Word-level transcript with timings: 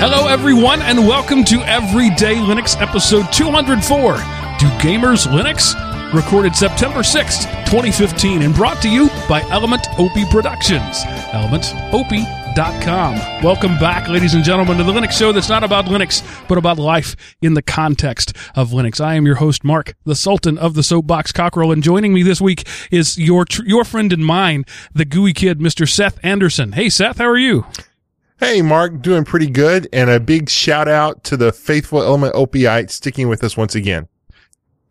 Hello, 0.00 0.28
everyone, 0.28 0.80
and 0.82 1.08
welcome 1.08 1.42
to 1.44 1.60
Everyday 1.62 2.36
Linux 2.36 2.80
episode 2.80 3.32
204. 3.32 4.12
Do 4.14 4.20
Gamers 4.78 5.26
Linux? 5.26 5.74
Recorded 6.14 6.54
September 6.54 7.00
6th, 7.00 7.42
2015, 7.66 8.42
and 8.42 8.54
brought 8.54 8.80
to 8.82 8.88
you 8.88 9.08
by 9.28 9.42
Element 9.50 9.88
Opie 9.98 10.24
Productions. 10.30 11.02
ElementOpie.com. 11.34 13.42
Welcome 13.42 13.76
back, 13.78 14.08
ladies 14.08 14.34
and 14.34 14.44
gentlemen, 14.44 14.78
to 14.78 14.84
the 14.84 14.92
Linux 14.92 15.18
show 15.18 15.32
that's 15.32 15.48
not 15.48 15.64
about 15.64 15.86
Linux, 15.86 16.22
but 16.48 16.58
about 16.58 16.78
life 16.78 17.16
in 17.42 17.54
the 17.54 17.62
context 17.62 18.36
of 18.54 18.70
Linux. 18.70 19.00
I 19.04 19.16
am 19.16 19.26
your 19.26 19.34
host, 19.34 19.64
Mark, 19.64 19.94
the 20.04 20.14
Sultan 20.14 20.58
of 20.58 20.74
the 20.74 20.84
Soapbox 20.84 21.32
Cockerel, 21.32 21.72
and 21.72 21.82
joining 21.82 22.14
me 22.14 22.22
this 22.22 22.40
week 22.40 22.68
is 22.92 23.18
your 23.18 23.44
tr- 23.44 23.64
your 23.66 23.82
friend 23.84 24.12
and 24.12 24.24
mine, 24.24 24.64
the 24.94 25.04
gooey 25.04 25.32
kid, 25.32 25.58
Mr. 25.58 25.88
Seth 25.88 26.20
Anderson. 26.22 26.70
Hey, 26.72 26.88
Seth, 26.88 27.18
how 27.18 27.26
are 27.26 27.36
you? 27.36 27.66
Hey, 28.40 28.62
Mark, 28.62 29.02
doing 29.02 29.24
pretty 29.24 29.50
good. 29.50 29.88
And 29.92 30.08
a 30.08 30.20
big 30.20 30.48
shout 30.48 30.86
out 30.86 31.24
to 31.24 31.36
the 31.36 31.50
faithful 31.50 32.00
element 32.00 32.36
opiate 32.36 32.88
sticking 32.88 33.28
with 33.28 33.42
us 33.42 33.56
once 33.56 33.74
again. 33.74 34.06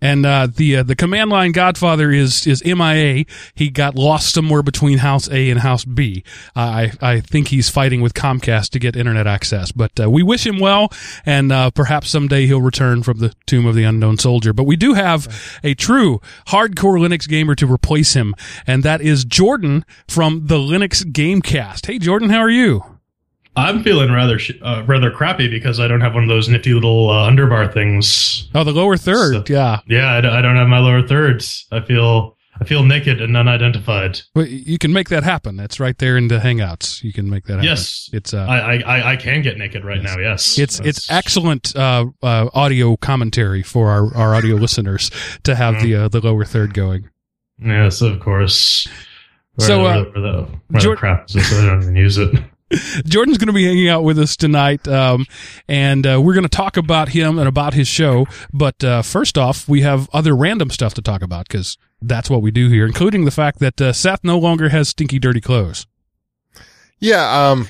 And 0.02 0.26
uh, 0.26 0.48
the 0.54 0.78
uh, 0.78 0.84
the 0.84 0.96
command 0.96 1.32
line 1.32 1.54
Godfather 1.54 2.12
is 2.12 2.46
is 2.46 2.64
MIA. 2.64 3.24
He 3.56 3.70
got 3.70 3.96
lost 3.96 4.32
somewhere 4.34 4.62
between 4.62 5.00
House 5.00 5.28
A 5.32 5.50
and 5.50 5.62
House 5.62 5.86
B. 5.86 6.24
Uh, 6.56 6.60
I 6.60 6.92
I 7.02 7.20
think 7.20 7.48
he's 7.48 7.70
fighting 7.70 8.02
with 8.02 8.14
Comcast 8.14 8.70
to 8.72 8.80
get 8.80 8.96
internet 8.96 9.26
access. 9.26 9.72
But 9.72 10.00
uh, 10.00 10.12
we 10.12 10.22
wish 10.22 10.46
him 10.46 10.60
well, 10.60 10.92
and 11.26 11.52
uh, 11.52 11.72
perhaps 11.72 12.10
someday 12.10 12.46
he'll 12.46 12.62
return 12.62 13.02
from 13.02 13.18
the 13.18 13.34
tomb 13.48 13.66
of 13.66 13.74
the 13.74 13.86
unknown 13.86 14.20
soldier. 14.20 14.54
But 14.54 14.66
we 14.66 14.76
do 14.76 14.94
have 14.94 15.60
a 15.64 15.74
true 15.74 16.22
hardcore 16.48 17.00
Linux 17.00 17.28
gamer 17.28 17.56
to 17.56 17.66
replace 17.66 18.14
him, 18.14 18.36
and 18.68 18.84
that 18.84 19.02
is 19.02 19.26
Jordan 19.26 19.84
from 20.08 20.46
the 20.46 20.58
Linux 20.58 21.04
Gamecast. 21.04 21.88
Hey, 21.88 21.98
Jordan, 21.98 22.30
how 22.30 22.40
are 22.40 22.52
you? 22.52 22.97
I'm 23.58 23.84
feeling 23.84 24.12
rather 24.12 24.38
sh- 24.40 24.52
uh, 24.62 24.84
rather 24.86 25.12
crappy 25.12 25.50
because 25.50 25.80
I 25.80 25.88
don't 25.88 26.02
have 26.02 26.14
one 26.14 26.24
of 26.24 26.30
those 26.30 26.48
nifty 26.48 26.74
little 26.74 27.10
uh, 27.10 27.30
underbar 27.30 27.74
things. 27.74 28.48
Oh, 28.56 28.64
the 28.64 28.72
lower 28.72 28.96
third, 28.98 29.34
So- 29.48 29.54
yeah. 29.54 29.80
Yeah, 29.88 30.14
I, 30.14 30.22
d- 30.22 30.28
I 30.28 30.42
don't 30.42 30.56
have 30.56 30.68
my 30.68 30.80
lower 30.80 31.02
thirds. 31.06 31.66
I 31.72 31.82
feel 31.82 32.36
I 32.60 32.64
feel 32.66 32.84
naked 32.84 33.22
and 33.22 33.38
unidentified. 33.38 34.20
Well, 34.34 34.48
you 34.48 34.80
can 34.80 34.92
make 34.92 35.10
that 35.10 35.24
happen. 35.24 35.58
That's 35.58 35.80
right 35.80 35.96
there 36.00 36.18
in 36.18 36.28
the 36.28 36.40
Hangouts. 36.40 37.04
You 37.04 37.14
can 37.14 37.30
make 37.30 37.44
that 37.46 37.54
happen. 37.58 37.66
Yes. 37.66 38.10
it's 38.14 38.34
uh, 38.34 38.48
I, 38.50 38.80
I- 38.82 39.12
I 39.12 39.16
can 39.16 39.42
get 39.44 39.58
naked 39.60 39.86
right 39.86 40.02
Yes. 40.02 40.16
now. 40.16 40.20
Yes, 40.22 40.58
It's 40.60 40.80
it's 40.80 41.12
excellent 41.12 41.76
uh, 41.76 42.06
uh, 42.24 42.50
audio 42.56 42.96
commentary 42.98 43.62
for 43.64 43.90
our, 43.90 44.16
our 44.16 44.34
audio 44.36 44.56
listeners 44.66 45.12
to 45.44 45.54
have 45.56 45.76
Mhm. 45.76 45.82
the 45.84 45.96
uh, 45.96 46.08
the 46.10 46.20
lower 46.22 46.46
third 46.46 46.74
going. 46.74 47.10
Yes, 47.60 48.02
of 48.02 48.20
course. 48.20 48.88
So, 49.60 49.84
Where- 49.84 49.94
uh, 49.94 50.04
where 50.04 50.22
the, 50.22 50.48
where 50.70 50.82
Jor- 50.82 50.96
the 50.96 51.00
crap 51.00 51.26
is 51.30 51.34
this? 51.36 51.54
I 51.54 51.66
don't 51.66 51.82
even 51.84 51.96
use 51.96 52.18
it. 52.20 52.30
Jordan's 53.06 53.38
going 53.38 53.48
to 53.48 53.54
be 53.54 53.66
hanging 53.66 53.90
out 53.90 54.04
with 54.04 54.20
us 54.20 54.36
tonight, 54.36 54.88
um, 54.88 55.26
and 55.68 56.06
uh, 56.06 56.22
we're 56.22 56.34
going 56.34 56.44
to 56.44 56.50
talk 56.50 56.78
about 56.78 57.10
him 57.10 57.40
and 57.40 57.48
about 57.48 57.74
his 57.74 57.88
show. 57.88 58.26
But 58.54 58.84
uh, 58.84 59.02
first 59.02 59.38
off, 59.38 59.68
we 59.68 59.82
have 59.82 60.10
other 60.14 60.36
random 60.36 60.70
stuff 60.70 60.94
to 60.96 61.02
talk 61.02 61.22
about 61.22 61.48
because 61.48 61.78
that's 62.02 62.30
what 62.30 62.42
we 62.42 62.52
do 62.52 62.70
here, 62.70 62.86
including 62.86 63.26
the 63.26 63.32
fact 63.32 63.60
that 63.60 63.80
uh, 63.82 63.94
Seth 63.94 64.24
no 64.24 64.38
longer 64.38 64.70
has 64.70 64.90
stinky, 64.90 65.20
dirty 65.20 65.42
clothes. 65.42 65.88
Yeah. 67.00 67.50
Um, 67.50 67.68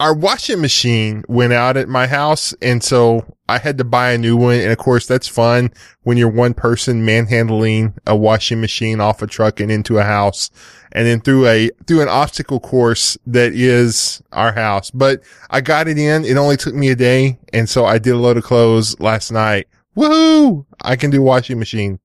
our 0.00 0.14
washing 0.14 0.60
machine 0.60 1.24
went 1.28 1.52
out 1.52 1.76
at 1.76 1.88
my 1.88 2.06
house. 2.06 2.54
And 2.62 2.82
so 2.82 3.34
I 3.48 3.58
had 3.58 3.78
to 3.78 3.84
buy 3.84 4.12
a 4.12 4.18
new 4.18 4.36
one. 4.36 4.60
And 4.60 4.70
of 4.70 4.78
course, 4.78 5.06
that's 5.06 5.26
fun 5.26 5.72
when 6.02 6.16
you're 6.16 6.28
one 6.28 6.54
person 6.54 7.04
manhandling 7.04 7.94
a 8.06 8.16
washing 8.16 8.60
machine 8.60 9.00
off 9.00 9.22
a 9.22 9.26
truck 9.26 9.60
and 9.60 9.70
into 9.72 9.98
a 9.98 10.04
house 10.04 10.50
and 10.92 11.06
then 11.06 11.20
through 11.20 11.46
a, 11.46 11.70
through 11.86 12.02
an 12.02 12.08
obstacle 12.08 12.60
course 12.60 13.18
that 13.26 13.52
is 13.52 14.22
our 14.32 14.52
house. 14.52 14.90
But 14.90 15.22
I 15.50 15.60
got 15.60 15.88
it 15.88 15.98
in. 15.98 16.24
It 16.24 16.36
only 16.36 16.56
took 16.56 16.74
me 16.74 16.90
a 16.90 16.96
day. 16.96 17.38
And 17.52 17.68
so 17.68 17.84
I 17.84 17.98
did 17.98 18.14
a 18.14 18.18
load 18.18 18.36
of 18.36 18.44
clothes 18.44 18.98
last 19.00 19.32
night. 19.32 19.66
Woohoo! 19.96 20.64
I 20.80 20.94
can 20.94 21.10
do 21.10 21.20
washing 21.22 21.58
machine. 21.58 21.98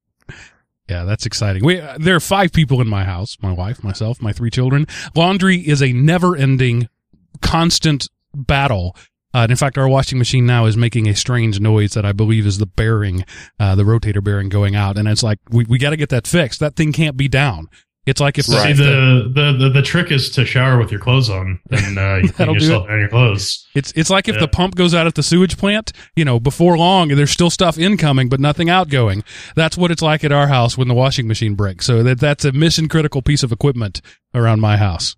Yeah, 0.90 1.06
that's 1.06 1.26
exciting. 1.26 1.64
We 1.64 1.80
uh, 1.80 1.98
there 1.98 2.16
are 2.16 2.20
five 2.20 2.52
people 2.52 2.82
in 2.82 2.90
my 2.90 3.06
house: 3.06 3.38
my 3.42 3.54
wife, 3.54 3.84
myself, 3.84 4.22
my 4.22 4.34
three 4.34 4.50
children. 4.50 4.86
Laundry 5.16 5.58
is 5.58 5.82
a 5.82 5.94
never-ending, 5.94 6.90
constant 7.42 8.08
battle. 8.34 8.96
Uh, 9.36 9.40
and 9.40 9.52
in 9.52 9.58
fact, 9.58 9.78
our 9.78 9.88
washing 9.88 10.20
machine 10.20 10.46
now 10.46 10.66
is 10.66 10.78
making 10.78 11.08
a 11.10 11.16
strange 11.16 11.60
noise 11.60 11.94
that 11.94 12.06
I 12.06 12.12
believe 12.12 12.46
is 12.46 12.60
the 12.60 12.68
bearing, 12.68 13.26
uh, 13.60 13.74
the 13.76 13.84
rotator 13.84 14.24
bearing 14.24 14.50
going 14.50 14.76
out. 14.76 14.98
And 14.98 15.08
it's 15.08 15.24
like 15.24 15.40
we 15.50 15.66
we 15.66 15.78
got 15.80 15.90
to 15.90 15.98
get 15.98 16.10
that 16.10 16.28
fixed. 16.28 16.60
That 16.60 16.76
thing 16.76 16.92
can't 16.94 17.18
be 17.18 17.28
down. 17.28 17.68
It's 18.06 18.20
like 18.20 18.38
if 18.38 18.48
the, 18.48 18.52
the- 18.58 18.74
the, 18.74 19.32
the 19.34 19.58
the 19.58 19.70
the 19.76 19.82
trick 19.82 20.12
is 20.12 20.30
to 20.32 20.46
shower 20.46 20.78
with 20.78 20.92
your 20.92 21.00
clothes 21.00 21.30
on, 21.30 21.60
and 21.72 21.98
uh, 21.98 22.16
you 22.22 22.28
That'll 22.38 22.54
clean 22.54 22.60
do 22.60 22.66
yourself 22.66 22.90
and 22.90 23.00
your 23.00 23.08
clothes. 23.10 23.66
it's 23.74 23.94
it's 23.96 24.10
like 24.10 24.28
if 24.28 24.36
Yeah. 24.36 24.42
the 24.42 24.50
pump 24.50 24.76
goes 24.76 24.94
out 24.94 25.08
at 25.08 25.16
the 25.16 25.24
sewage 25.24 25.58
plant. 25.58 25.94
You 26.16 26.26
know, 26.26 26.38
before 26.40 26.78
long, 26.78 27.08
there's 27.08 27.32
still 27.32 27.50
stuff 27.50 27.80
incoming, 27.80 28.28
but 28.30 28.40
nothing 28.42 28.70
outgoing. 28.70 29.24
That's 29.56 29.78
what 29.78 29.90
it's 29.90 30.02
like 30.02 30.24
at 30.26 30.32
our 30.34 30.48
house 30.48 30.78
when 30.78 30.90
the 30.90 30.94
washing 30.94 31.28
machine 31.30 31.56
breaks. 31.56 31.86
So 31.88 32.04
that 32.04 32.20
that's 32.20 32.44
a 32.46 32.52
mission 32.52 32.88
critical 32.90 33.22
piece 33.22 33.42
of 33.42 33.52
equipment 33.54 34.02
around 34.36 34.60
my 34.60 34.76
house. 34.78 35.16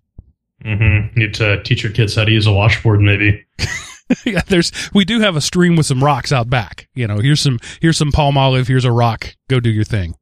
Mm-hmm. 0.64 1.18
Need 1.18 1.34
to 1.34 1.62
teach 1.62 1.82
your 1.82 1.92
kids 1.92 2.14
how 2.14 2.24
to 2.24 2.30
use 2.32 2.46
a 2.46 2.52
washboard, 2.52 3.00
maybe. 3.00 3.44
yeah, 4.24 4.40
there's 4.46 4.72
we 4.94 5.04
do 5.04 5.20
have 5.20 5.36
a 5.36 5.40
stream 5.40 5.76
with 5.76 5.86
some 5.86 6.02
rocks 6.02 6.32
out 6.32 6.48
back. 6.48 6.88
You 6.94 7.06
know, 7.06 7.18
here's 7.18 7.40
some 7.40 7.58
here's 7.80 7.96
some 7.98 8.12
palm 8.12 8.36
olive, 8.38 8.66
here's 8.68 8.84
a 8.84 8.92
rock. 8.92 9.34
Go 9.48 9.60
do 9.60 9.70
your 9.70 9.84
thing. 9.84 10.14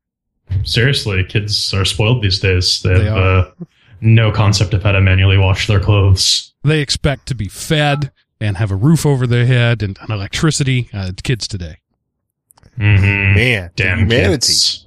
Seriously, 0.65 1.25
kids 1.25 1.73
are 1.73 1.85
spoiled 1.85 2.23
these 2.23 2.39
days. 2.41 2.83
They, 2.83 2.95
They 2.95 3.05
have 3.05 3.17
uh, 3.17 3.51
no 4.01 4.31
concept 4.33 4.75
of 4.75 4.83
how 4.83 4.93
to 4.93 5.01
manually 5.01 5.39
wash 5.39 5.67
their 5.67 5.81
clothes. 5.81 6.53
They 6.63 6.81
expect 6.81 7.27
to 7.27 7.35
be 7.35 7.49
fed 7.49 8.13
and 8.41 8.57
have 8.57 8.71
a 8.71 8.77
roof 8.77 9.07
over 9.07 9.27
their 9.27 9.47
head 9.47 9.83
and, 9.83 9.99
and 10.01 10.11
electricity. 10.11 10.89
Uh, 10.93 11.13
kids 11.23 11.49
today. 11.49 11.79
Mm-hmm. 12.79 13.35
Man, 13.37 13.71
Damn 13.77 13.99
humanity. 14.01 14.47
kids. 14.49 14.87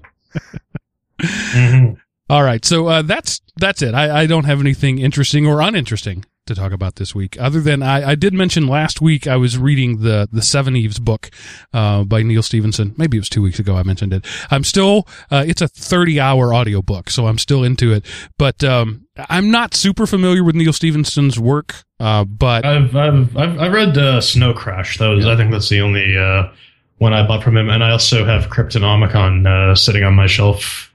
All 2.29 2.43
right, 2.43 2.63
so 2.65 2.87
uh, 2.87 3.01
that's 3.03 3.41
that's 3.55 3.81
it. 3.81 3.93
I, 3.93 4.23
I 4.23 4.25
don't 4.25 4.43
have 4.43 4.59
anything 4.59 4.99
interesting 4.99 5.47
or 5.47 5.61
uninteresting 5.61 6.25
to 6.47 6.55
talk 6.55 6.71
about 6.71 6.95
this 6.95 7.13
week, 7.13 7.39
other 7.39 7.61
than 7.61 7.83
I, 7.83 8.11
I 8.11 8.15
did 8.15 8.33
mention 8.33 8.67
last 8.67 9.01
week 9.01 9.27
I 9.27 9.37
was 9.37 9.57
reading 9.57 10.01
the 10.01 10.27
the 10.31 10.41
Seveneves 10.41 10.99
book 10.99 11.29
uh, 11.73 12.03
by 12.03 12.23
Neal 12.23 12.43
Stephenson. 12.43 12.93
Maybe 12.97 13.17
it 13.17 13.21
was 13.21 13.29
two 13.29 13.41
weeks 13.41 13.59
ago 13.59 13.75
I 13.75 13.83
mentioned 13.83 14.13
it. 14.13 14.25
I'm 14.51 14.63
still 14.63 15.07
uh, 15.31 15.45
it's 15.47 15.61
a 15.61 15.67
30 15.67 16.19
hour 16.19 16.53
audio 16.53 16.81
book, 16.81 17.09
so 17.09 17.27
I'm 17.27 17.37
still 17.37 17.63
into 17.63 17.93
it. 17.93 18.05
But 18.37 18.61
um, 18.63 19.07
I'm 19.29 19.49
not 19.51 19.73
super 19.73 20.05
familiar 20.05 20.43
with 20.43 20.55
Neal 20.55 20.73
Stephenson's 20.73 21.39
work, 21.39 21.83
uh, 21.99 22.25
but 22.25 22.65
I've, 22.65 22.93
I've 22.95 23.37
I've 23.37 23.59
I've 23.59 23.73
read 23.73 23.97
uh, 23.97 24.19
Snow 24.19 24.53
Crash. 24.53 24.97
That 24.97 25.07
was 25.07 25.25
I 25.25 25.37
think 25.37 25.51
that's 25.51 25.69
the 25.69 25.79
only 25.79 26.17
uh, 26.17 26.49
one 26.97 27.13
I 27.13 27.25
bought 27.25 27.43
from 27.43 27.55
him, 27.55 27.69
and 27.69 27.83
I 27.83 27.91
also 27.91 28.25
have 28.25 28.49
Cryptonomicon 28.49 29.47
uh, 29.47 29.75
sitting 29.75 30.03
on 30.03 30.13
my 30.13 30.27
shelf. 30.27 30.86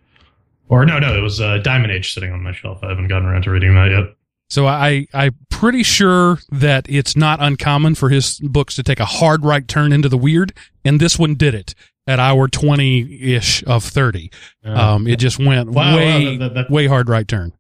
Or 0.73 0.87
no, 0.87 0.99
no, 0.99 1.15
it 1.17 1.21
was 1.21 1.39
uh, 1.39 1.59
Diamond 1.59 1.93
Age 1.93 2.15
sitting 2.15 2.33
on 2.33 2.43
my 2.43 2.53
shelf. 2.53 2.79
I 2.83 2.89
haven't 2.89 3.09
gotten 3.09 3.29
around 3.29 3.43
to 3.43 3.51
reading 3.51 3.75
that 3.75 3.91
yet. 3.91 4.17
So 4.49 4.67
I, 4.67 5.07
I'm 5.13 5.37
pretty 5.51 5.83
sure 5.83 6.39
that 6.51 6.87
it's 6.89 7.15
not 7.15 7.43
uncommon 7.43 7.95
for 7.95 8.09
his 8.09 8.39
books 8.41 8.75
to 8.77 8.83
take 8.83 8.99
a 8.99 9.05
hard 9.05 9.45
right 9.45 9.69
turn 9.69 9.93
into 9.93 10.09
the 10.09 10.17
weird, 10.17 10.55
and 10.83 10.99
this 10.99 11.19
one 11.19 11.35
did 11.35 11.55
it 11.55 11.75
at 12.07 12.19
hour 12.19 12.49
20-ish 12.49 13.65
of 13.65 13.85
30. 13.85 14.31
Um, 14.65 15.07
it 15.07 15.17
just 15.17 15.39
went 15.39 15.69
Uh, 15.69 15.73
Wow, 15.73 15.91
wow, 15.93 15.97
way, 15.97 16.37
that- 16.39 16.55
that- 16.55 16.71
way 16.71 16.87
hard 16.87 17.09
right 17.11 17.29
turn. 17.29 17.53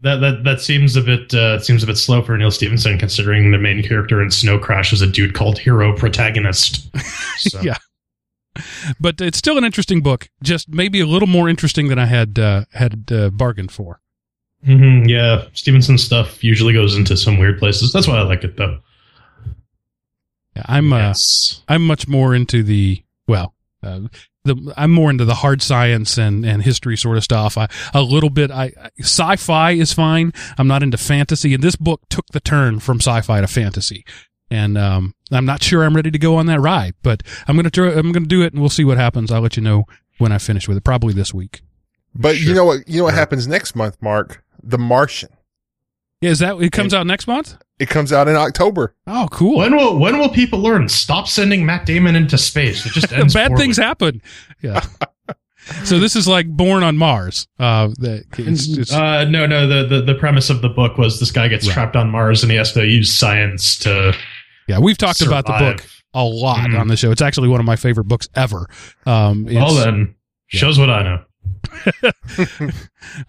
That 0.00 0.16
that 0.16 0.42
that 0.42 0.60
seems 0.60 0.96
a 0.96 1.00
bit 1.00 1.32
uh, 1.32 1.60
seems 1.60 1.84
a 1.84 1.86
bit 1.86 1.96
slow 1.96 2.22
for 2.22 2.36
Neal 2.36 2.50
Stephenson, 2.50 2.98
considering 2.98 3.52
the 3.52 3.58
main 3.58 3.84
character 3.84 4.20
in 4.20 4.32
Snow 4.32 4.58
Crash 4.58 4.92
is 4.92 5.00
a 5.00 5.06
dude 5.06 5.32
called 5.32 5.58
Hero 5.58 5.96
Protagonist. 5.96 6.90
So, 7.38 7.60
Yeah. 7.62 7.76
But 9.00 9.20
it's 9.20 9.38
still 9.38 9.56
an 9.58 9.64
interesting 9.64 10.02
book, 10.02 10.28
just 10.42 10.68
maybe 10.68 11.00
a 11.00 11.06
little 11.06 11.28
more 11.28 11.48
interesting 11.48 11.88
than 11.88 11.98
I 11.98 12.06
had, 12.06 12.38
uh, 12.38 12.64
had, 12.72 13.10
uh, 13.10 13.30
bargained 13.30 13.72
for. 13.72 14.00
mhm, 14.66 15.08
yeah. 15.08 15.46
Stephenson 15.54 15.96
stuff 15.98 16.44
usually 16.44 16.72
goes 16.74 16.94
into 16.96 17.16
some 17.16 17.38
weird 17.38 17.58
places. 17.58 17.92
That's 17.92 18.06
why 18.06 18.16
I 18.18 18.22
like 18.22 18.44
it, 18.44 18.56
though. 18.56 18.78
Yeah, 20.56 20.62
I'm, 20.66 20.92
uh, 20.92 20.98
I'm 21.68 21.86
much 21.86 22.06
more 22.08 22.34
into 22.34 22.62
the, 22.62 23.02
well, 23.26 23.54
uh, 23.82 24.00
the, 24.44 24.74
I'm 24.76 24.90
more 24.90 25.08
into 25.10 25.24
the 25.24 25.36
hard 25.36 25.62
science 25.62 26.18
and, 26.18 26.44
and 26.44 26.62
history 26.62 26.96
sort 26.96 27.16
of 27.16 27.24
stuff. 27.24 27.56
I, 27.56 27.68
a 27.94 28.02
little 28.02 28.28
bit, 28.30 28.50
I, 28.50 28.64
I- 28.78 28.90
sci-fi 29.00 29.72
is 29.72 29.92
fine. 29.92 30.32
I'm 30.58 30.66
not 30.68 30.82
into 30.82 30.98
fantasy. 30.98 31.54
And 31.54 31.62
this 31.62 31.76
book 31.76 32.02
took 32.10 32.26
the 32.32 32.40
turn 32.40 32.80
from 32.80 32.98
sci-fi 32.98 33.40
to 33.40 33.46
fantasy. 33.46 34.04
And, 34.52 34.76
um, 34.76 35.14
I'm 35.30 35.46
not 35.46 35.62
sure 35.62 35.82
I'm 35.82 35.96
ready 35.96 36.10
to 36.10 36.18
go 36.18 36.36
on 36.36 36.46
that 36.46 36.60
ride, 36.60 36.94
but 37.02 37.22
I'm 37.48 37.56
going 37.56 37.64
to 37.64 37.70
try, 37.70 37.88
I'm 37.88 38.12
going 38.12 38.24
to 38.24 38.28
do 38.28 38.42
it 38.42 38.52
and 38.52 38.60
we'll 38.60 38.68
see 38.68 38.84
what 38.84 38.98
happens. 38.98 39.32
I'll 39.32 39.40
let 39.40 39.56
you 39.56 39.62
know 39.62 39.84
when 40.18 40.30
I 40.30 40.38
finish 40.38 40.68
with 40.68 40.76
it, 40.76 40.84
probably 40.84 41.14
this 41.14 41.32
week. 41.32 41.62
But 42.14 42.38
you 42.38 42.52
know 42.52 42.66
what? 42.66 42.86
You 42.86 42.98
know 42.98 43.04
what 43.04 43.12
Sure. 43.12 43.18
happens 43.18 43.48
next 43.48 43.74
month, 43.74 43.96
Mark? 44.02 44.44
The 44.62 44.76
Martian. 44.78 45.30
Yeah, 46.20 46.30
is 46.30 46.38
that, 46.40 46.56
it 46.60 46.70
comes 46.70 46.92
out 46.92 47.06
next 47.06 47.26
month? 47.26 47.56
It 47.78 47.88
comes 47.88 48.12
out 48.12 48.28
in 48.28 48.36
October. 48.36 48.94
Oh, 49.06 49.26
cool. 49.32 49.56
When 49.58 49.74
will 49.74 49.98
when 49.98 50.18
will 50.18 50.28
people 50.28 50.60
learn? 50.60 50.88
Stop 50.88 51.26
sending 51.26 51.64
Matt 51.66 51.86
Damon 51.86 52.14
into 52.14 52.36
space. 52.38 52.84
It 52.86 52.92
just 52.92 53.10
ends 53.14 53.34
Bad 53.34 53.48
poorly. 53.48 53.64
things 53.64 53.76
happen. 53.78 54.20
Yeah. 54.60 54.84
so 55.84 55.98
this 55.98 56.14
is 56.14 56.28
like 56.28 56.46
born 56.48 56.82
on 56.84 56.96
Mars. 56.98 57.48
Uh, 57.58 57.88
that 57.98 58.24
it's, 58.38 58.68
it's, 58.68 58.92
Uh, 58.92 59.24
no, 59.24 59.46
no. 59.46 59.66
The, 59.66 59.86
the 59.96 60.02
the 60.02 60.14
premise 60.14 60.48
of 60.50 60.60
the 60.62 60.68
book 60.68 60.98
was 60.98 61.18
this 61.18 61.32
guy 61.32 61.48
gets 61.48 61.66
Right. 61.66 61.74
trapped 61.74 61.96
on 61.96 62.10
Mars 62.10 62.42
and 62.44 62.52
he 62.52 62.58
has 62.58 62.72
to 62.74 62.86
use 62.86 63.12
science 63.12 63.76
to 63.80 64.14
Yeah, 64.72 64.78
we've 64.78 64.96
talked 64.96 65.20
about 65.20 65.44
the 65.44 65.52
book 65.52 65.86
a 66.14 66.24
lot 66.24 66.70
Mhm. 66.70 66.80
on 66.80 66.88
the 66.88 66.96
show. 66.96 67.10
It's 67.10 67.20
actually 67.20 67.48
one 67.48 67.60
of 67.60 67.66
my 67.66 67.76
favorite 67.76 68.04
books 68.08 68.26
ever. 68.34 68.66
Um, 69.04 69.44
Well 69.44 69.74
then, 69.74 70.14
yeah. 70.50 70.58
shows 70.60 70.78
what 70.78 70.88
I 70.88 71.02
know. 71.02 72.70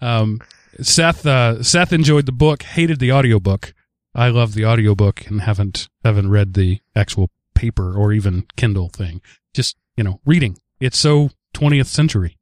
um, 0.00 0.40
Seth 0.80 1.26
uh, 1.26 1.62
Seth 1.62 1.92
enjoyed 1.92 2.24
the 2.26 2.32
book, 2.32 2.62
hated 2.62 2.98
the 2.98 3.12
audiobook. 3.12 3.74
I 4.14 4.28
love 4.28 4.54
the 4.54 4.64
audiobook 4.64 5.26
and 5.26 5.42
haven't 5.42 5.88
haven't 6.02 6.30
read 6.30 6.54
the 6.54 6.80
actual 6.96 7.30
paper 7.54 7.94
or 7.94 8.12
even 8.12 8.46
Kindle 8.56 8.88
thing. 8.88 9.20
Just, 9.52 9.76
you 9.96 10.04
know, 10.04 10.20
reading. 10.24 10.56
It's 10.80 10.98
so 10.98 11.30
20th 11.54 11.86
century. 11.86 12.36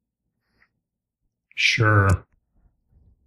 Sure. 1.57 2.25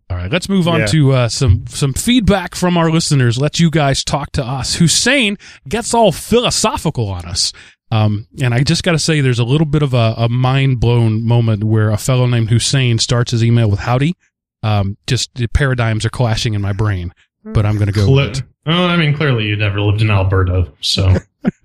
All 0.09 0.17
right, 0.17 0.31
let's 0.31 0.47
move 0.47 0.67
on 0.67 0.81
Yeah. 0.81 0.85
to 0.87 1.11
uh, 1.13 1.29
some 1.29 1.65
some 1.67 1.93
feedback 1.93 2.53
from 2.53 2.77
our 2.77 2.91
listeners. 2.91 3.39
Let 3.39 3.59
you 3.59 3.71
guys 3.71 4.03
talk 4.03 4.31
to 4.33 4.45
us. 4.45 4.75
Hussein 4.75 5.37
gets 5.67 5.93
all 5.95 6.11
philosophical 6.11 7.09
on 7.09 7.25
us, 7.25 7.51
um, 7.89 8.27
and 8.39 8.53
I 8.53 8.61
just 8.63 8.83
got 8.83 8.91
to 8.91 8.99
say, 8.99 9.19
there's 9.21 9.39
a 9.39 9.43
little 9.43 9.65
bit 9.65 9.81
of 9.81 9.95
a, 9.95 10.13
a 10.17 10.29
mind 10.29 10.79
blown 10.79 11.25
moment 11.25 11.63
where 11.63 11.89
a 11.89 11.97
fellow 11.97 12.27
named 12.27 12.49
Hussein 12.51 12.99
starts 12.99 13.31
his 13.31 13.43
email 13.43 13.67
with 13.69 13.79
"Howdy." 13.79 14.15
Um, 14.61 14.97
just 15.07 15.33
the 15.35 15.47
paradigms 15.47 16.05
are 16.05 16.09
clashing 16.11 16.53
in 16.53 16.61
my 16.61 16.71
brain, 16.73 17.11
but 17.43 17.65
I'm 17.65 17.75
going 17.75 17.87
to 17.87 17.91
go. 17.93 18.05
Cle- 18.05 18.15
with 18.15 18.37
it. 18.37 18.43
well, 18.65 18.85
I 18.85 18.97
mean, 18.97 19.15
clearly 19.15 19.45
you 19.45 19.55
never 19.55 19.81
lived 19.81 20.01
in 20.03 20.11
Alberta, 20.11 20.71
so 20.81 21.15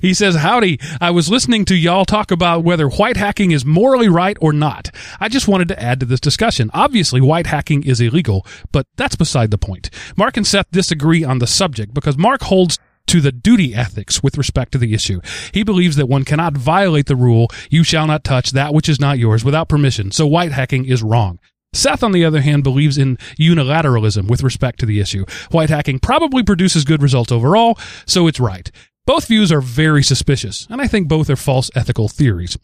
He 0.00 0.14
says, 0.14 0.36
Howdy, 0.36 0.78
I 1.00 1.10
was 1.10 1.30
listening 1.30 1.64
to 1.66 1.74
y'all 1.74 2.04
talk 2.04 2.30
about 2.30 2.64
whether 2.64 2.88
white 2.88 3.16
hacking 3.16 3.50
is 3.50 3.64
morally 3.64 4.08
right 4.08 4.36
or 4.40 4.52
not. 4.52 4.94
I 5.20 5.28
just 5.28 5.48
wanted 5.48 5.68
to 5.68 5.82
add 5.82 6.00
to 6.00 6.06
this 6.06 6.20
discussion. 6.20 6.70
Obviously, 6.72 7.20
white 7.20 7.46
hacking 7.46 7.82
is 7.84 8.00
illegal, 8.00 8.46
but 8.70 8.86
that's 8.96 9.16
beside 9.16 9.50
the 9.50 9.58
point. 9.58 9.90
Mark 10.16 10.36
and 10.36 10.46
Seth 10.46 10.70
disagree 10.70 11.24
on 11.24 11.38
the 11.38 11.46
subject 11.46 11.94
because 11.94 12.16
Mark 12.16 12.42
holds 12.42 12.78
to 13.06 13.20
the 13.20 13.32
duty 13.32 13.74
ethics 13.74 14.22
with 14.22 14.38
respect 14.38 14.72
to 14.72 14.78
the 14.78 14.94
issue. 14.94 15.20
He 15.52 15.62
believes 15.62 15.96
that 15.96 16.06
one 16.06 16.24
cannot 16.24 16.56
violate 16.56 17.06
the 17.06 17.16
rule, 17.16 17.48
you 17.70 17.84
shall 17.84 18.06
not 18.06 18.24
touch 18.24 18.52
that 18.52 18.72
which 18.72 18.88
is 18.88 19.00
not 19.00 19.18
yours 19.18 19.44
without 19.44 19.68
permission, 19.68 20.12
so 20.12 20.26
white 20.26 20.52
hacking 20.52 20.84
is 20.84 21.02
wrong. 21.02 21.38
Seth, 21.74 22.02
on 22.02 22.12
the 22.12 22.24
other 22.24 22.42
hand, 22.42 22.62
believes 22.62 22.98
in 22.98 23.16
unilateralism 23.38 24.28
with 24.28 24.42
respect 24.42 24.78
to 24.80 24.86
the 24.86 25.00
issue. 25.00 25.24
White 25.50 25.70
hacking 25.70 26.00
probably 26.00 26.42
produces 26.42 26.84
good 26.84 27.02
results 27.02 27.32
overall, 27.32 27.78
so 28.06 28.26
it's 28.26 28.38
right. 28.38 28.70
Both 29.04 29.26
views 29.26 29.50
are 29.50 29.60
very 29.60 30.04
suspicious, 30.04 30.66
and 30.70 30.80
I 30.80 30.86
think 30.86 31.08
both 31.08 31.28
are 31.28 31.34
false 31.34 31.72
ethical 31.74 32.08
theories. 32.08 32.56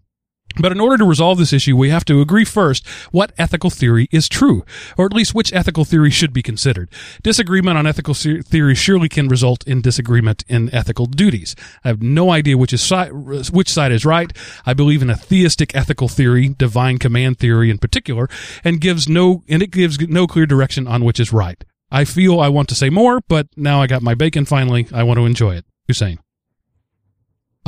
But 0.60 0.70
in 0.70 0.80
order 0.80 0.96
to 0.96 1.04
resolve 1.04 1.36
this 1.36 1.52
issue, 1.52 1.76
we 1.76 1.90
have 1.90 2.04
to 2.06 2.20
agree 2.20 2.44
first 2.44 2.86
what 3.10 3.32
ethical 3.38 3.70
theory 3.70 4.08
is 4.12 4.28
true, 4.28 4.64
or 4.96 5.06
at 5.06 5.12
least 5.12 5.34
which 5.34 5.52
ethical 5.52 5.84
theory 5.84 6.10
should 6.10 6.32
be 6.32 6.42
considered. 6.42 6.90
Disagreement 7.24 7.76
on 7.76 7.88
ethical 7.88 8.14
theory 8.14 8.76
surely 8.76 9.08
can 9.08 9.26
result 9.26 9.66
in 9.66 9.80
disagreement 9.80 10.44
in 10.48 10.72
ethical 10.72 11.06
duties. 11.06 11.56
I 11.84 11.88
have 11.88 12.02
no 12.02 12.30
idea 12.30 12.56
which 12.56 12.72
is 12.72 12.82
si- 12.82 13.10
which 13.50 13.68
side 13.68 13.90
is 13.90 14.04
right. 14.04 14.32
I 14.64 14.74
believe 14.74 15.02
in 15.02 15.10
a 15.10 15.16
theistic 15.16 15.74
ethical 15.74 16.06
theory, 16.06 16.48
divine 16.50 16.98
command 16.98 17.38
theory 17.38 17.68
in 17.68 17.78
particular, 17.78 18.28
and 18.62 18.80
gives 18.80 19.08
no 19.08 19.42
and 19.48 19.60
it 19.60 19.72
gives 19.72 19.98
no 20.00 20.28
clear 20.28 20.46
direction 20.46 20.86
on 20.86 21.04
which 21.04 21.18
is 21.18 21.32
right. 21.32 21.64
I 21.90 22.04
feel 22.04 22.40
I 22.40 22.48
want 22.48 22.68
to 22.68 22.76
say 22.76 22.90
more, 22.90 23.20
but 23.26 23.48
now 23.56 23.82
I 23.82 23.88
got 23.88 24.02
my 24.02 24.14
bacon 24.14 24.44
finally. 24.44 24.86
I 24.92 25.02
want 25.02 25.18
to 25.18 25.26
enjoy 25.26 25.56
it. 25.56 25.64
Hussein. 25.88 26.18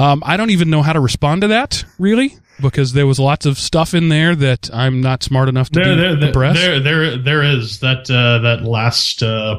Um, 0.00 0.22
I 0.24 0.36
don't 0.38 0.50
even 0.50 0.70
know 0.70 0.80
how 0.82 0.94
to 0.94 1.00
respond 1.00 1.42
to 1.42 1.48
that, 1.48 1.84
really, 1.98 2.34
because 2.60 2.94
there 2.94 3.06
was 3.06 3.18
lots 3.18 3.44
of 3.44 3.58
stuff 3.58 3.92
in 3.92 4.08
there 4.08 4.34
that 4.34 4.70
I'm 4.72 5.00
not 5.02 5.22
smart 5.22 5.48
enough 5.48 5.68
to 5.70 5.80
there, 5.80 5.94
there, 5.96 6.16
there, 6.16 6.32
there, 6.54 6.80
there, 6.80 7.16
there 7.18 7.42
is 7.42 7.80
that 7.80 8.10
uh, 8.10 8.38
that 8.38 8.62
last 8.62 9.22
uh, 9.22 9.58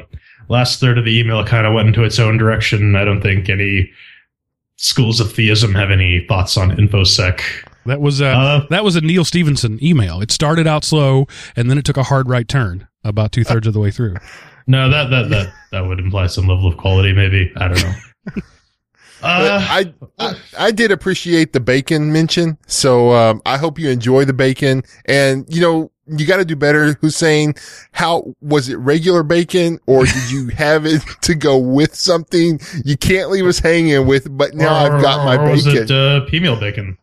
last 0.50 0.80
third 0.80 0.98
of 0.98 1.06
the 1.06 1.20
email 1.20 1.46
kind 1.46 1.68
of 1.68 1.74
went 1.74 1.90
into 1.90 2.04
its 2.04 2.18
own 2.18 2.38
direction. 2.38 2.96
I 2.96 3.06
don't 3.06 3.22
think 3.22 3.50
any 3.50 3.92
schools 4.78 5.20
of 5.20 5.32
theism 5.32 5.76
have 5.76 5.92
any 5.92 6.26
thoughts 6.28 6.58
on 6.58 6.72
infosec. 6.72 7.42
That 7.86 8.02
was 8.02 8.20
uh, 8.20 8.26
Uh, 8.26 8.66
that 8.72 8.84
was 8.84 8.96
a 8.96 9.02
Neal 9.02 9.26
Stephenson 9.26 9.78
email. 9.84 10.22
It 10.22 10.32
started 10.32 10.66
out 10.66 10.84
slow, 10.84 11.28
and 11.56 11.70
then 11.70 11.78
it 11.78 11.86
took 11.86 11.98
a 11.98 12.04
hard 12.04 12.28
right 12.30 12.48
turn 12.48 12.88
about 13.04 13.32
two 13.32 13.44
thirds 13.44 13.68
of 13.68 13.74
the 13.74 13.80
way 13.80 13.92
through. 13.92 14.16
no, 14.66 14.90
that 14.90 15.10
that 15.12 15.30
that 15.30 15.54
that 15.72 15.82
would 15.82 16.00
imply 16.00 16.26
some 16.28 16.48
level 16.48 16.68
of 16.68 16.78
quality, 16.78 17.14
maybe. 17.14 17.52
I 17.58 17.68
don't 17.68 17.84
know. 17.84 17.94
But 19.22 19.28
Uh, 19.28 19.60
I, 19.70 19.94
I 20.20 20.36
I 20.58 20.72
did 20.72 20.92
appreciate 20.92 21.54
the 21.54 21.60
bacon 21.60 22.12
mention, 22.12 22.58
so 22.68 23.12
um, 23.14 23.42
I 23.46 23.58
hope 23.58 23.78
you 23.80 23.90
enjoy 23.90 24.26
the 24.26 24.34
bacon. 24.34 24.84
And 25.06 25.46
you 25.48 25.62
know, 25.62 25.92
you 26.08 26.26
got 26.26 26.38
to 26.38 26.46
do 26.46 26.56
better, 26.56 26.94
Hussein. 27.02 27.54
How 27.92 28.34
was 28.42 28.68
it? 28.70 28.76
Regular 28.78 29.24
bacon, 29.24 29.80
or 29.86 30.06
did 30.06 30.32
you 30.32 30.48
have 30.58 30.86
it 30.86 31.02
to 31.22 31.36
go 31.36 31.58
with 31.58 31.96
something? 31.96 32.60
You 32.84 32.98
can't 32.98 33.30
leave 33.30 33.46
us 33.46 33.60
hanging 33.60 34.06
with. 34.08 34.36
But 34.36 34.56
now 34.56 34.86
or- 34.88 34.96
I've 34.98 35.02
got 35.02 35.26
my 35.26 35.38
or 35.38 35.52
was 35.52 35.68
it 35.68 35.92
uh, 35.92 36.26
peameal 36.30 36.60
bacon? 36.60 36.98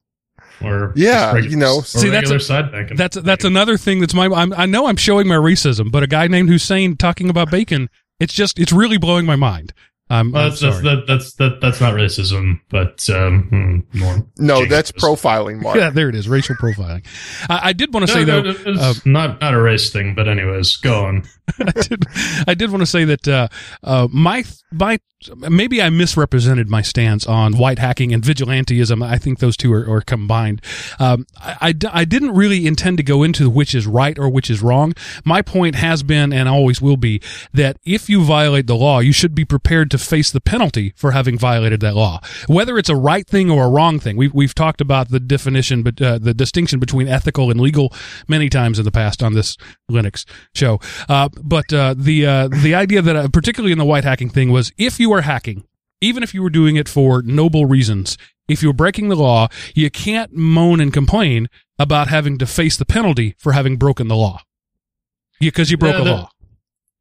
Or 0.60 0.92
Yeah, 0.96 1.34
just 1.34 1.46
regu- 1.46 1.50
you 1.52 1.56
know, 1.56 1.76
or 1.78 1.82
See, 1.84 2.08
that's 2.08 2.30
a- 2.30 2.40
side 2.40 2.72
bacon. 2.72 2.96
That's 2.96 3.16
that's 3.16 3.44
another 3.44 3.76
thing 3.76 4.00
that's 4.00 4.12
my. 4.14 4.26
I'm, 4.26 4.52
I 4.54 4.66
know 4.66 4.88
I'm 4.88 4.96
showing 4.96 5.28
my 5.28 5.36
racism, 5.36 5.92
but 5.92 6.02
a 6.02 6.08
guy 6.08 6.26
named 6.26 6.48
Hussein 6.48 6.96
talking 6.96 7.30
about 7.30 7.48
bacon, 7.50 7.88
it's 8.18 8.34
just 8.34 8.58
it's 8.58 8.72
really 8.72 8.98
blowing 8.98 9.24
my 9.24 9.36
mind. 9.36 9.72
I'm, 10.10 10.32
Well, 10.32 10.44
I'm 10.44 10.48
that's, 10.50 10.60
that's 10.60 10.80
that, 10.82 11.04
that's 11.06 11.32
that, 11.34 11.60
that's 11.60 11.80
not 11.80 11.92
racism, 11.94 12.60
but 12.70 13.08
um, 13.10 13.84
hmm, 13.92 14.18
no, 14.38 14.58
Jinx. 14.60 14.70
that's 14.70 14.92
profiling, 14.92 15.60
Mark. 15.60 15.76
yeah, 15.76 15.90
there 15.90 16.08
it 16.08 16.14
is, 16.14 16.28
racial 16.28 16.56
profiling. 16.56 17.04
I, 17.50 17.60
I 17.68 17.72
did 17.74 17.92
want 17.92 18.06
to 18.08 18.14
No, 18.14 18.20
say 18.20 18.24
no, 18.24 18.40
though, 18.42 18.70
it's 18.70 18.80
uh, 18.80 18.94
not 19.04 19.40
not 19.40 19.52
a 19.54 19.60
race 19.60 19.90
thing, 19.90 20.14
but 20.14 20.26
anyways, 20.26 20.76
go 20.76 21.04
on. 21.04 21.24
I 21.58 21.80
did, 21.80 22.04
I 22.46 22.54
did 22.54 22.70
want 22.70 22.82
to 22.82 22.86
say 22.86 23.04
that 23.04 23.28
uh, 23.28 23.48
uh, 23.82 24.08
my 24.10 24.44
my 24.70 24.98
maybe 25.36 25.82
I 25.82 25.90
misrepresented 25.90 26.68
my 26.68 26.82
stance 26.82 27.26
on 27.26 27.56
white 27.56 27.78
hacking 27.78 28.12
and 28.12 28.22
vigilantism. 28.22 29.04
I 29.04 29.18
think 29.18 29.38
those 29.38 29.56
two 29.56 29.72
are, 29.72 29.88
are 29.90 30.00
combined. 30.00 30.62
Um, 30.98 31.26
I, 31.40 31.56
I 31.60 32.00
I 32.00 32.04
didn't 32.04 32.34
really 32.34 32.66
intend 32.66 32.98
to 32.98 33.02
go 33.02 33.22
into 33.22 33.50
which 33.50 33.74
is 33.74 33.86
right 33.86 34.18
or 34.18 34.28
which 34.28 34.50
is 34.50 34.62
wrong. 34.62 34.94
My 35.24 35.42
point 35.42 35.74
has 35.74 36.02
been 36.02 36.32
and 36.32 36.48
always 36.48 36.80
will 36.80 36.96
be 36.96 37.20
that 37.52 37.78
if 37.84 38.08
you 38.08 38.22
violate 38.22 38.66
the 38.66 38.76
law, 38.76 39.00
you 39.00 39.12
should 39.12 39.34
be 39.34 39.44
prepared 39.44 39.90
to 39.90 39.98
face 39.98 40.30
the 40.30 40.40
penalty 40.40 40.92
for 40.96 41.12
having 41.12 41.38
violated 41.38 41.80
that 41.80 41.94
law, 41.94 42.20
whether 42.46 42.78
it's 42.78 42.88
a 42.88 42.96
right 42.96 43.26
thing 43.26 43.50
or 43.50 43.64
a 43.64 43.68
wrong 43.68 43.98
thing. 43.98 44.16
We've 44.16 44.34
we've 44.34 44.54
talked 44.54 44.80
about 44.80 45.08
the 45.08 45.20
definition, 45.20 45.82
but 45.82 46.00
uh, 46.00 46.18
the 46.18 46.34
distinction 46.34 46.78
between 46.78 47.08
ethical 47.08 47.50
and 47.50 47.60
legal 47.60 47.92
many 48.28 48.48
times 48.48 48.78
in 48.78 48.84
the 48.84 48.92
past 48.92 49.22
on 49.22 49.32
this 49.32 49.56
Linux 49.90 50.24
show. 50.54 50.78
But 51.42 51.72
uh, 51.72 51.94
the 51.96 52.26
uh, 52.26 52.48
the 52.48 52.74
idea 52.74 53.02
that 53.02 53.16
uh, 53.16 53.28
particularly 53.28 53.72
in 53.72 53.78
the 53.78 53.84
white 53.84 54.04
hacking 54.04 54.30
thing 54.30 54.50
was 54.50 54.72
if 54.78 54.98
you 55.00 55.12
are 55.12 55.22
hacking, 55.22 55.64
even 56.00 56.22
if 56.22 56.34
you 56.34 56.42
were 56.42 56.50
doing 56.50 56.76
it 56.76 56.88
for 56.88 57.22
noble 57.22 57.66
reasons, 57.66 58.16
if 58.48 58.62
you're 58.62 58.72
breaking 58.72 59.08
the 59.08 59.16
law, 59.16 59.48
you 59.74 59.90
can't 59.90 60.32
moan 60.32 60.80
and 60.80 60.92
complain 60.92 61.48
about 61.78 62.08
having 62.08 62.38
to 62.38 62.46
face 62.46 62.76
the 62.76 62.84
penalty 62.86 63.34
for 63.38 63.52
having 63.52 63.76
broken 63.76 64.08
the 64.08 64.16
law 64.16 64.40
because 65.40 65.70
you 65.70 65.76
broke 65.76 65.94
Yeah, 65.94 66.00
a 66.00 66.04
the- 66.04 66.10
law. 66.12 66.30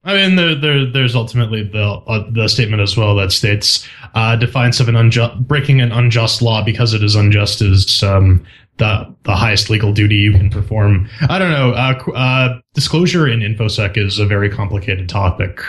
I 0.03 0.13
mean, 0.13 0.37
there, 0.37 0.55
there, 0.55 0.85
there's 0.89 1.15
ultimately 1.15 1.63
the 1.63 1.83
uh, 1.83 2.29
the 2.31 2.47
statement 2.47 2.81
as 2.81 2.95
well 2.95 3.15
that 3.15 3.33
states 3.33 3.85
uh, 4.13 4.37
defiance 4.37 4.79
of 4.79 4.87
an 4.87 4.95
unjust 4.95 5.37
breaking 5.45 5.81
an 5.81 5.91
unjust 5.91 6.41
law 6.41 6.63
because 6.63 6.93
it 6.93 7.03
is 7.03 7.15
unjust 7.15 7.61
is 7.61 8.01
um, 8.03 8.45
the 8.77 9.15
the 9.23 9.35
highest 9.35 9.69
legal 9.69 9.93
duty 9.93 10.15
you 10.15 10.31
can 10.31 10.49
perform. 10.49 11.09
I 11.29 11.39
don't 11.39 11.51
know. 11.51 11.71
Uh, 11.71 12.11
uh, 12.15 12.59
disclosure 12.73 13.27
in 13.27 13.39
infosec 13.39 13.97
is 13.97 14.19
a 14.19 14.25
very 14.25 14.49
complicated 14.49 15.09
topic. 15.09 15.61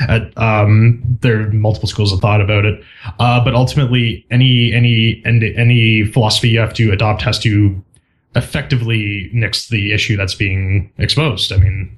At, 0.00 0.36
um, 0.36 1.00
there 1.20 1.42
are 1.42 1.52
multiple 1.52 1.88
schools 1.88 2.12
of 2.12 2.20
thought 2.20 2.40
about 2.40 2.64
it, 2.64 2.82
uh, 3.20 3.44
but 3.44 3.54
ultimately, 3.54 4.26
any 4.30 4.72
any 4.72 5.22
and 5.24 5.44
any 5.44 6.04
philosophy 6.04 6.48
you 6.48 6.58
have 6.58 6.74
to 6.74 6.90
adopt 6.90 7.22
has 7.22 7.38
to 7.40 7.82
effectively 8.34 9.30
nix 9.32 9.68
the 9.68 9.92
issue 9.92 10.16
that's 10.16 10.34
being 10.34 10.92
exposed. 10.98 11.52
I 11.52 11.58
mean, 11.58 11.96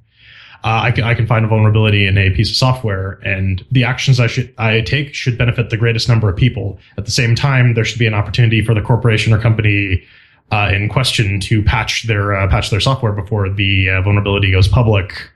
uh, 0.65 0.81
I, 0.83 0.91
can, 0.91 1.05
I 1.05 1.15
can 1.15 1.27
find 1.27 1.45
a 1.45 1.49
vulnerability 1.49 2.07
in 2.07 2.19
a 2.19 2.31
piece 2.31 2.51
of 2.51 2.57
software, 2.57 3.13
and 3.25 3.65
the 3.71 3.85
actions 3.85 4.21
I 4.21 4.27
should 4.27 4.53
I 4.59 4.81
take 4.83 5.15
should 5.15 5.39
benefit 5.39 5.71
the 5.71 5.77
greatest 5.77 6.09
number 6.09 6.29
of 6.29 6.37
people. 6.37 6.79
At 6.99 7.05
the 7.05 7.11
same 7.11 7.35
time, 7.35 7.75
there 7.75 7.85
should 7.85 7.99
be 7.99 8.07
an 8.07 8.15
opportunity 8.15 8.63
for 8.63 8.75
the 8.75 8.83
corporation 8.83 9.33
or 9.33 9.39
company 9.39 10.03
uh, 10.53 10.71
in 10.73 10.89
question 10.89 11.41
to 11.41 11.63
patch 11.63 12.07
their 12.07 12.35
uh, 12.35 12.49
patch 12.49 12.71
their 12.71 12.81
software 12.81 13.13
before 13.13 13.49
the 13.49 13.91
uh, 13.91 14.03
vulnerability 14.03 14.51
goes 14.51 14.69
public. 14.69 15.31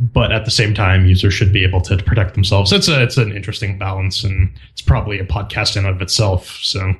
But 0.00 0.32
at 0.32 0.46
the 0.46 0.50
same 0.50 0.72
time, 0.72 1.04
users 1.04 1.34
should 1.34 1.52
be 1.52 1.62
able 1.62 1.82
to 1.82 1.98
protect 1.98 2.34
themselves. 2.34 2.72
It's 2.72 2.88
a 2.88 3.02
it's 3.02 3.16
an 3.16 3.32
interesting 3.32 3.78
balance, 3.78 4.24
and 4.24 4.50
it's 4.72 4.82
probably 4.82 5.18
a 5.18 5.24
podcast 5.26 5.76
in 5.76 5.84
and 5.84 5.94
of 5.94 6.00
itself. 6.00 6.48
So 6.62 6.94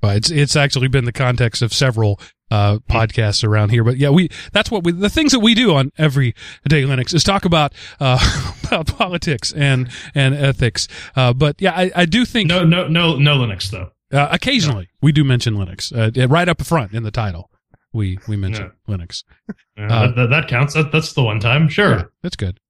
But 0.00 0.16
it's 0.16 0.30
it's 0.30 0.56
actually 0.56 0.88
been 0.88 1.04
the 1.04 1.12
context 1.12 1.62
of 1.62 1.72
several 1.72 2.18
uh, 2.50 2.78
podcasts 2.90 3.44
around 3.44 3.70
here. 3.70 3.84
But 3.84 3.98
yeah, 3.98 4.10
we 4.10 4.28
that's 4.52 4.70
what 4.70 4.82
we 4.82 4.92
the 4.92 5.08
things 5.08 5.32
that 5.32 5.40
we 5.40 5.54
do 5.54 5.74
on 5.74 5.92
every 5.96 6.34
day 6.68 6.82
Linux 6.82 7.14
is 7.14 7.22
talk 7.22 7.44
about 7.44 7.72
uh, 8.00 8.18
about 8.64 8.88
politics 8.88 9.52
and 9.52 9.88
and 10.14 10.34
ethics. 10.34 10.88
Uh, 11.14 11.32
but 11.32 11.62
yeah, 11.62 11.72
I, 11.72 11.92
I 11.94 12.04
do 12.04 12.24
think 12.24 12.48
no 12.48 12.64
no 12.64 12.88
no 12.88 13.16
no 13.16 13.38
Linux 13.38 13.70
though. 13.70 13.91
Uh, 14.12 14.28
occasionally 14.30 14.88
we 15.00 15.12
do 15.12 15.24
mention 15.24 15.54
Linux 15.54 15.92
uh, 15.92 16.28
right 16.28 16.48
up 16.48 16.62
front 16.64 16.92
in 16.92 17.02
the 17.02 17.10
title. 17.10 17.50
We 17.92 18.18
we 18.28 18.36
mention 18.36 18.72
Linux. 18.88 19.24
Uh, 19.78 19.82
Uh, 19.82 20.06
that, 20.08 20.16
that, 20.16 20.30
that 20.30 20.48
counts. 20.48 20.74
That, 20.74 20.92
that's 20.92 21.14
the 21.14 21.22
one 21.22 21.40
time. 21.40 21.66
Sure. 21.68 21.90
Yeah, 21.96 22.02
that's 22.22 22.36
good. 22.36 22.60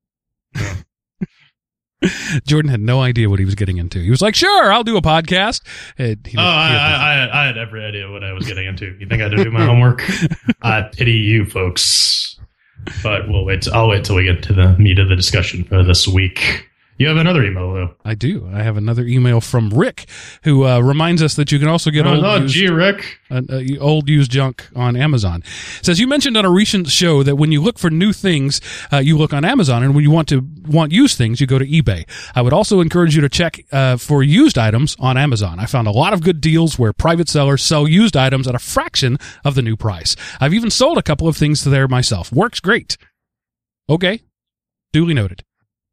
Jordan 2.47 2.69
had 2.71 2.81
no 2.81 3.01
idea 3.01 3.31
what 3.31 3.39
he 3.39 3.45
was 3.45 3.55
getting 3.55 3.77
into. 3.79 4.01
He 4.01 4.11
was 4.11 4.21
like, 4.21 4.35
"Sure, 4.35 4.73
I'll 4.73 4.83
do 4.83 4.97
a 4.97 5.03
podcast." 5.03 5.63
And 5.99 6.25
he- 6.27 6.37
Oh, 6.37 6.43
I, 6.43 6.69
he- 6.71 6.75
I, 6.77 7.27
I, 7.27 7.43
I 7.43 7.47
had 7.47 7.59
every 7.59 7.85
idea 7.85 8.11
what 8.11 8.25
I 8.25 8.33
was 8.33 8.45
getting 8.47 8.67
into. 8.67 8.87
You 8.99 9.07
think 9.07 9.23
I 9.23 9.29
didn't 9.29 9.45
do 9.45 9.51
my 9.53 9.65
homework? 9.65 10.03
I 10.63 10.83
pity 10.83 11.13
you 11.13 11.45
folks. 11.45 12.39
But 13.05 13.29
we'll 13.29 13.45
wait. 13.45 13.69
I'll 13.69 13.89
wait 13.89 14.05
till 14.05 14.17
we 14.17 14.25
get 14.25 14.43
to 14.45 14.53
the 14.53 14.77
meat 14.79 14.99
of 14.99 15.09
the 15.09 15.15
discussion 15.17 15.63
for 15.63 15.85
this 15.85 16.09
week. 16.09 16.69
You 16.99 17.09
have 17.09 17.17
another 17.17 17.43
email 17.43 17.73
though. 17.73 17.95
I 18.05 18.15
do. 18.15 18.49
I 18.53 18.63
have 18.63 18.77
another 18.77 19.05
email 19.05 19.41
from 19.41 19.71
Rick, 19.71 20.07
who 20.45 20.67
uh, 20.67 20.81
reminds 20.81 21.23
us 21.23 21.35
that 21.35 21.51
you 21.51 21.59
can 21.59 21.67
also 21.67 21.91
get 21.91 22.07
oh, 22.07 22.11
old 22.11 22.23
no, 22.23 22.37
used, 22.37 22.55
gee, 22.55 22.69
Rick. 22.69 23.19
uh, 23.31 23.43
uh, 23.49 23.63
old 23.81 24.09
used 24.09 24.31
junk 24.31 24.69
on 24.77 24.95
Amazon. 24.95 25.43
Says 25.81 25.99
you 25.99 26.07
mentioned 26.07 26.37
on 26.37 26.45
a 26.45 26.51
recent 26.51 26.89
show 26.89 27.23
that 27.23 27.37
when 27.37 27.51
you 27.51 27.63
look 27.63 27.79
for 27.79 27.91
new 27.91 28.13
things, 28.13 28.61
uh, 28.93 28.99
you 28.99 29.17
look 29.17 29.33
on 29.33 29.45
Amazon, 29.45 29.83
and 29.83 29.95
when 29.95 30.05
you 30.05 30.11
want 30.11 30.29
to 30.29 30.47
want 30.67 30.93
used 30.93 31.17
things, 31.17 31.41
you 31.41 31.47
go 31.47 31.59
to 31.59 31.67
eBay. 31.67 32.09
I 32.35 32.43
would 32.43 32.53
also 32.53 32.81
encourage 32.81 33.17
you 33.17 33.23
to 33.23 33.29
check 33.29 33.65
uh, 33.73 33.97
for 33.97 34.23
used 34.23 34.59
items 34.59 34.95
on 35.01 35.17
Amazon. 35.17 35.59
I 35.59 35.67
found 35.67 35.89
a 35.89 35.93
lot 35.93 36.13
of 36.13 36.23
good 36.23 36.41
deals 36.41 36.79
where 36.79 36.93
private 36.93 37.29
sellers 37.29 37.63
sell 37.65 37.89
used 37.89 38.17
items 38.17 38.47
at 38.47 38.55
a 38.55 38.61
fraction 38.61 39.19
of 39.45 39.55
the 39.55 39.63
new 39.63 39.77
price. 39.77 40.15
I've 40.41 40.55
even 40.55 40.71
sold 40.71 40.99
a 40.99 41.03
couple 41.03 41.27
of 41.27 41.37
things 41.37 41.65
there 41.65 41.89
myself. 41.89 42.31
Works 42.31 42.61
great. 42.61 42.97
Okay, 43.89 44.23
duly 44.93 45.15
noted. 45.15 45.43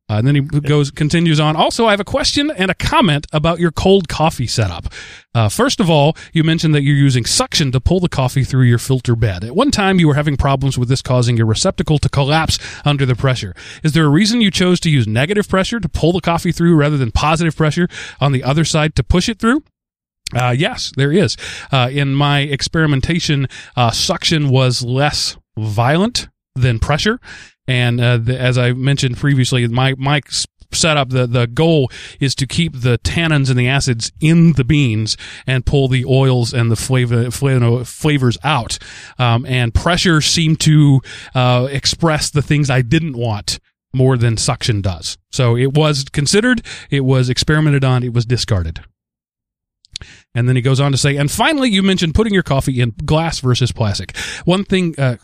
Uh, 0.09 0.17
and 0.17 0.27
then 0.27 0.35
he 0.35 0.41
goes, 0.41 0.89
continues 0.91 1.39
on. 1.39 1.55
Also, 1.55 1.85
I 1.85 1.91
have 1.91 1.99
a 1.99 2.05
question 2.05 2.49
and 2.51 2.71
a 2.71 2.73
comment 2.73 3.27
about 3.31 3.59
your 3.59 3.71
cold 3.71 4.07
coffee 4.09 4.47
setup. 4.47 4.87
Uh, 5.35 5.49
first 5.49 5.79
of 5.79 5.89
all, 5.89 6.17
you 6.33 6.43
mentioned 6.43 6.73
that 6.73 6.81
you're 6.81 6.95
using 6.95 7.25
suction 7.25 7.71
to 7.71 7.79
pull 7.79 7.99
the 7.99 8.09
coffee 8.09 8.43
through 8.43 8.63
your 8.63 8.79
filter 8.79 9.15
bed. 9.15 9.43
At 9.43 9.55
one 9.55 9.69
time, 9.69 9.99
you 9.99 10.07
were 10.07 10.15
having 10.15 10.35
problems 10.35 10.77
with 10.77 10.89
this 10.89 11.03
causing 11.03 11.37
your 11.37 11.45
receptacle 11.45 11.99
to 11.99 12.09
collapse 12.09 12.57
under 12.83 13.05
the 13.05 13.15
pressure. 13.15 13.53
Is 13.83 13.93
there 13.93 14.05
a 14.05 14.09
reason 14.09 14.41
you 14.41 14.49
chose 14.49 14.79
to 14.81 14.89
use 14.89 15.07
negative 15.07 15.47
pressure 15.47 15.79
to 15.79 15.87
pull 15.87 16.13
the 16.13 16.21
coffee 16.21 16.51
through 16.51 16.75
rather 16.75 16.97
than 16.97 17.11
positive 17.11 17.55
pressure 17.55 17.87
on 18.19 18.31
the 18.31 18.43
other 18.43 18.65
side 18.65 18.95
to 18.95 19.03
push 19.03 19.29
it 19.29 19.39
through? 19.39 19.63
Uh, 20.35 20.55
yes, 20.57 20.91
there 20.95 21.11
is. 21.11 21.37
Uh, 21.71 21.89
in 21.91 22.13
my 22.13 22.41
experimentation, 22.41 23.47
uh, 23.75 23.91
suction 23.91 24.49
was 24.49 24.83
less 24.83 25.37
violent 25.57 26.29
than 26.55 26.79
pressure. 26.79 27.19
And 27.69 28.01
uh, 28.01 28.17
the, 28.17 28.39
as 28.39 28.57
I 28.57 28.73
mentioned 28.73 29.17
previously, 29.17 29.67
my 29.67 29.93
my 29.95 30.21
setup, 30.71 31.09
the 31.09 31.27
the 31.27 31.45
goal 31.45 31.91
is 32.19 32.33
to 32.35 32.47
keep 32.47 32.73
the 32.73 32.97
tannins 32.97 33.47
and 33.51 33.59
the 33.59 33.67
acids 33.67 34.11
in 34.19 34.53
the 34.53 34.63
beans 34.63 35.15
and 35.45 35.67
pull 35.67 35.87
the 35.87 36.03
oils 36.03 36.51
and 36.51 36.71
the 36.71 36.75
flavor, 36.75 37.29
flavor 37.29 37.85
flavors 37.85 38.39
out. 38.43 38.79
Um, 39.19 39.45
and 39.45 39.71
pressure 39.71 40.19
seemed 40.19 40.59
to 40.61 41.01
uh, 41.35 41.67
express 41.69 42.31
the 42.31 42.41
things 42.41 42.71
I 42.71 42.81
didn't 42.81 43.15
want 43.15 43.59
more 43.93 44.17
than 44.17 44.35
suction 44.35 44.81
does. 44.81 45.19
So 45.31 45.55
it 45.55 45.75
was 45.75 46.05
considered, 46.05 46.63
it 46.89 47.01
was 47.01 47.29
experimented 47.29 47.83
on, 47.83 48.03
it 48.03 48.13
was 48.13 48.25
discarded. 48.25 48.83
And 50.35 50.47
then 50.47 50.55
he 50.55 50.61
goes 50.61 50.79
on 50.79 50.91
to 50.91 50.97
say, 50.97 51.15
and 51.17 51.29
finally, 51.29 51.69
you 51.69 51.81
mentioned 51.81 52.13
putting 52.13 52.35
your 52.35 52.43
coffee 52.43 52.81
in 52.81 52.93
glass 53.03 53.39
versus 53.39 53.71
plastic. 53.71 54.15
One 54.45 54.63
thing, 54.63 54.93
uh, 54.99 55.17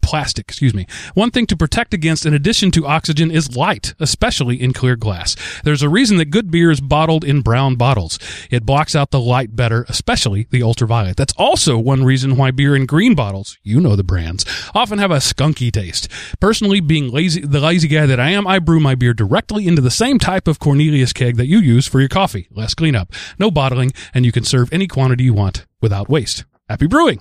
plastic, 0.00 0.46
excuse 0.48 0.72
me. 0.72 0.86
One 1.14 1.32
thing 1.32 1.46
to 1.46 1.56
protect 1.56 1.92
against, 1.92 2.24
in 2.24 2.34
addition 2.34 2.70
to 2.72 2.86
oxygen, 2.86 3.32
is 3.32 3.56
light, 3.56 3.94
especially 3.98 4.62
in 4.62 4.72
clear 4.72 4.94
glass. 4.94 5.34
There's 5.64 5.82
a 5.82 5.88
reason 5.88 6.18
that 6.18 6.26
good 6.26 6.52
beer 6.52 6.70
is 6.70 6.80
bottled 6.80 7.24
in 7.24 7.40
brown 7.40 7.74
bottles. 7.74 8.16
It 8.48 8.64
blocks 8.64 8.94
out 8.94 9.10
the 9.10 9.18
light 9.18 9.56
better, 9.56 9.86
especially 9.88 10.46
the 10.50 10.62
ultraviolet. 10.62 11.16
That's 11.16 11.34
also 11.36 11.76
one 11.76 12.04
reason 12.04 12.36
why 12.36 12.52
beer 12.52 12.76
in 12.76 12.86
green 12.86 13.16
bottles, 13.16 13.58
you 13.64 13.80
know 13.80 13.96
the 13.96 14.04
brands, 14.04 14.44
often 14.72 15.00
have 15.00 15.10
a 15.10 15.16
skunky 15.16 15.72
taste. 15.72 16.08
Personally, 16.38 16.78
being 16.78 17.10
lazy, 17.10 17.40
the 17.40 17.58
lazy 17.58 17.88
guy 17.88 18.06
that 18.06 18.20
I 18.20 18.30
am, 18.30 18.46
I 18.46 18.60
brew 18.60 18.78
my 18.78 18.94
beer 18.94 19.14
directly 19.14 19.66
into 19.66 19.82
the 19.82 19.90
same 19.90 20.20
type 20.20 20.46
of 20.46 20.60
Cornelius 20.60 21.12
keg 21.12 21.38
that 21.38 21.46
you 21.48 21.58
use 21.58 21.88
for 21.88 21.98
your 21.98 22.08
coffee. 22.08 22.46
Less 22.52 22.74
cleanup, 22.74 23.12
no 23.36 23.50
bottling, 23.50 23.92
and 24.14 24.24
you 24.24 24.30
can 24.30 24.43
serve 24.44 24.72
any 24.72 24.86
quantity 24.86 25.24
you 25.24 25.34
want 25.34 25.66
without 25.80 26.08
waste. 26.08 26.44
Happy 26.68 26.86
brewing. 26.86 27.20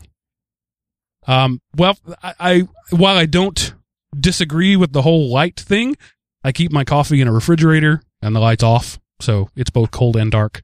Um, 1.27 1.61
well, 1.75 1.97
I, 2.21 2.33
I 2.39 2.61
while 2.91 3.17
I 3.17 3.25
don't 3.25 3.73
disagree 4.17 4.75
with 4.75 4.91
the 4.93 5.01
whole 5.01 5.29
light 5.31 5.59
thing, 5.59 5.95
I 6.43 6.51
keep 6.51 6.71
my 6.71 6.83
coffee 6.83 7.21
in 7.21 7.27
a 7.27 7.33
refrigerator 7.33 8.01
and 8.21 8.35
the 8.35 8.39
lights 8.39 8.63
off, 8.63 8.99
so 9.21 9.49
it's 9.55 9.69
both 9.69 9.91
cold 9.91 10.15
and 10.17 10.31
dark. 10.31 10.61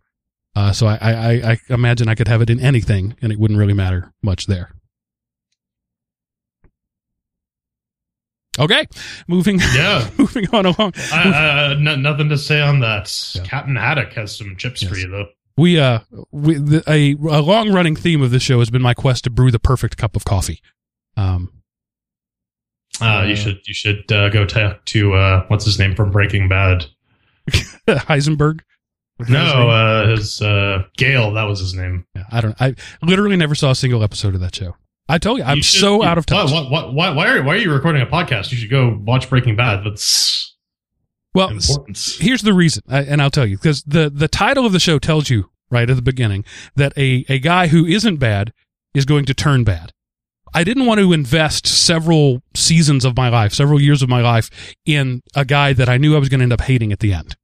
Uh, 0.55 0.71
so 0.73 0.87
I, 0.87 0.97
I, 1.01 1.31
I 1.51 1.57
imagine 1.69 2.07
I 2.09 2.15
could 2.15 2.27
have 2.27 2.41
it 2.41 2.49
in 2.49 2.59
anything, 2.59 3.15
and 3.21 3.31
it 3.31 3.39
wouldn't 3.39 3.57
really 3.59 3.73
matter 3.73 4.11
much 4.21 4.47
there. 4.47 4.71
Okay, 8.57 8.85
moving 9.27 9.59
Yeah. 9.73 10.09
moving 10.17 10.47
on 10.51 10.65
along. 10.65 10.93
I, 11.13 11.71
n- 11.79 12.01
nothing 12.01 12.27
to 12.29 12.37
say 12.37 12.59
on 12.59 12.81
that. 12.81 13.33
Yeah. 13.35 13.43
Captain 13.43 13.75
Haddock 13.77 14.11
has 14.13 14.35
some 14.37 14.57
chips 14.57 14.83
for 14.83 14.97
you 14.97 15.07
though. 15.09 15.27
We 15.59 15.79
uh, 15.79 15.99
we, 16.31 16.55
the, 16.55 16.83
a 16.87 17.13
a 17.13 17.41
long 17.41 17.71
running 17.73 17.95
theme 17.95 18.21
of 18.21 18.31
this 18.31 18.43
show 18.43 18.59
has 18.59 18.69
been 18.69 18.81
my 18.81 18.93
quest 18.93 19.23
to 19.25 19.29
brew 19.29 19.51
the 19.51 19.59
perfect 19.59 19.97
cup 19.97 20.15
of 20.15 20.25
coffee. 20.25 20.61
Um, 21.17 21.51
Uh, 23.01 23.05
Uh, 23.05 23.23
you 23.25 23.35
should 23.35 23.59
you 23.67 23.73
should 23.73 24.11
uh, 24.11 24.29
go 24.29 24.45
talk 24.45 24.85
to 24.85 25.13
uh, 25.13 25.45
what's 25.47 25.65
his 25.65 25.77
name 25.79 25.95
from 25.95 26.11
Breaking 26.11 26.47
Bad. 26.49 26.85
Heisenberg. 27.87 28.61
His? 29.19 29.29
No, 29.29 29.69
uh, 29.69 30.07
his 30.07 30.41
uh, 30.41 30.83
Gale. 30.97 31.33
That 31.33 31.43
was 31.43 31.59
his 31.59 31.73
name. 31.73 32.05
Yeah, 32.15 32.23
I 32.31 32.39
don't. 32.41 32.55
I 32.61 32.75
literally 33.01 33.35
never 33.35 33.53
saw 33.55 33.71
a 33.71 33.75
single 33.75 34.01
episode 34.03 34.33
of 34.35 34.39
that 34.41 34.55
show. 34.55 34.75
I 35.09 35.17
told 35.17 35.39
you, 35.39 35.43
I'm 35.43 35.57
You 35.57 35.63
should- 35.63 35.81
so 35.81 35.95
you- 35.97 36.03
out 36.07 36.17
of 36.17 36.25
touch. 36.25 36.51
Why, 36.51 36.61
why, 36.69 36.85
why, 36.85 37.09
why, 37.09 37.27
are, 37.27 37.43
why 37.43 37.55
are 37.55 37.57
you 37.57 37.73
recording 37.73 38.01
a 38.01 38.05
podcast? 38.05 38.51
You 38.51 38.57
should 38.57 38.69
go 38.69 38.97
watch 39.03 39.29
Breaking 39.29 39.55
Bad. 39.57 39.83
That's 39.83 40.48
Well, 41.33 41.49
important. 41.49 42.17
here's 42.19 42.41
the 42.41 42.53
reason, 42.53 42.83
and 42.87 43.21
I'll 43.21 43.29
tell 43.29 43.45
you 43.45 43.57
because 43.57 43.83
the 43.83 44.09
the 44.09 44.27
title 44.27 44.65
of 44.65 44.71
the 44.71 44.79
show 44.79 44.97
tells 44.97 45.29
you 45.29 45.49
right 45.69 45.89
at 45.89 45.95
the 45.95 46.01
beginning 46.01 46.43
that 46.75 46.93
a 46.97 47.25
a 47.29 47.39
guy 47.39 47.67
who 47.67 47.85
isn't 47.85 48.17
bad 48.17 48.51
is 48.93 49.05
going 49.05 49.25
to 49.25 49.33
turn 49.33 49.63
bad. 49.63 49.91
I 50.53 50.63
didn't 50.63 50.87
want 50.87 50.99
to 50.99 51.13
invest 51.13 51.67
several 51.67 52.41
seasons 52.55 53.05
of 53.05 53.15
my 53.15 53.29
life, 53.29 53.53
several 53.53 53.79
years 53.79 54.01
of 54.01 54.09
my 54.09 54.21
life, 54.21 54.49
in 54.85 55.21
a 55.35 55.45
guy 55.45 55.73
that 55.73 55.87
I 55.87 55.97
knew 55.97 56.15
I 56.15 56.19
was 56.19 56.29
going 56.29 56.39
to 56.39 56.43
end 56.43 56.53
up 56.53 56.61
hating 56.61 56.91
at 56.91 56.99
the 56.99 57.13
end. 57.13 57.35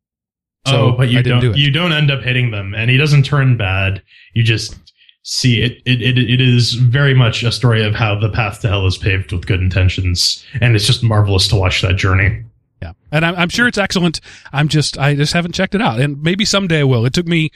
So 0.68 0.88
oh, 0.88 0.92
but 0.94 1.10
you 1.10 1.22
didn't 1.22 1.42
don't. 1.42 1.42
do 1.42 1.52
it. 1.52 1.58
You 1.58 1.70
don't 1.70 1.94
end 1.94 2.10
up 2.10 2.24
hitting 2.24 2.50
them, 2.50 2.74
and 2.74 2.90
he 2.90 2.98
doesn't 2.98 3.24
turn 3.24 3.56
bad. 3.58 4.02
You 4.34 4.44
just 4.44 4.76
see 5.22 5.62
it. 5.62 5.74
It, 5.86 6.02
it. 6.02 6.18
it 6.18 6.42
is 6.42 6.74
very 6.74 7.14
much 7.14 7.44
a 7.44 7.52
story 7.52 7.86
of 7.86 7.94
how 7.94 8.20
the 8.20 8.30
path 8.30 8.62
to 8.62 8.68
hell 8.68 8.88
is 8.88 8.98
paved 8.98 9.32
with 9.32 9.46
good 9.46 9.62
intentions, 9.62 10.44
and 10.60 10.76
it's 10.76 10.88
just 10.88 11.04
marvelous 11.04 11.48
to 11.50 11.56
watch 11.56 11.84
that 11.84 11.98
journey. 11.98 12.44
Yeah, 12.82 12.94
and 13.12 13.26
I'm, 13.26 13.36
I'm 13.36 13.50
sure 13.50 13.68
it's 13.68 13.78
excellent. 13.78 14.20
I'm 14.54 14.68
just 14.68 14.98
I 14.98 15.16
just 15.16 15.34
haven't 15.34 15.54
checked 15.54 15.76
it 15.76 15.82
out, 15.82 16.00
and 16.00 16.22
maybe 16.22 16.46
someday 16.46 16.82
I 16.82 16.84
will. 16.84 17.06
It 17.06 17.14
took 17.14 17.26
me 17.28 17.52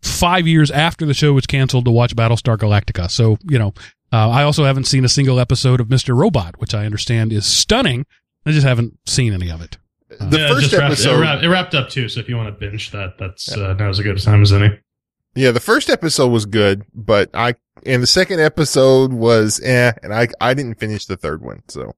five 0.00 0.46
years 0.46 0.70
after 0.70 1.06
the 1.06 1.14
show 1.14 1.32
was 1.32 1.46
canceled 1.46 1.84
to 1.84 1.90
watch 1.90 2.16
Battlestar 2.16 2.56
Galactica, 2.56 3.10
so 3.10 3.38
you 3.48 3.58
know. 3.58 3.72
Uh, 4.14 4.28
I 4.28 4.42
also 4.42 4.64
haven't 4.64 4.84
seen 4.84 5.06
a 5.06 5.08
single 5.08 5.40
episode 5.40 5.80
of 5.80 5.86
Mr. 5.88 6.14
Robot, 6.14 6.60
which 6.60 6.74
I 6.74 6.84
understand 6.84 7.32
is 7.32 7.46
stunning. 7.46 8.04
I 8.44 8.50
just 8.50 8.66
haven't 8.66 8.98
seen 9.06 9.32
any 9.32 9.50
of 9.50 9.62
it. 9.62 9.78
The 10.10 10.36
Yeah, 10.38 10.46
it 10.50 10.54
first 10.54 10.72
wrapped- 10.74 10.84
episode, 10.84 11.16
it, 11.16 11.20
wrapped, 11.22 11.42
it 11.44 11.48
wrapped 11.48 11.74
up 11.74 11.88
too. 11.88 12.10
So 12.10 12.20
if 12.20 12.28
you 12.28 12.36
want 12.36 12.48
to 12.48 12.52
binge 12.52 12.90
that, 12.90 13.16
that's 13.18 13.56
uh, 13.56 13.72
now 13.72 13.88
as 13.88 13.98
a 13.98 14.02
good 14.02 14.20
time 14.20 14.42
as 14.42 14.52
any. 14.52 14.78
yeah, 15.34 15.50
the 15.50 15.60
first 15.60 15.88
episode 15.88 16.28
was 16.28 16.44
good, 16.44 16.84
but 16.94 17.30
I 17.32 17.54
and 17.86 18.02
the 18.02 18.06
second 18.06 18.40
episode 18.40 19.14
was 19.14 19.58
eh, 19.64 19.92
and 20.02 20.12
I 20.12 20.28
I 20.42 20.52
didn't 20.52 20.74
finish 20.78 21.06
the 21.06 21.16
third 21.16 21.40
one. 21.40 21.62
So 21.68 21.94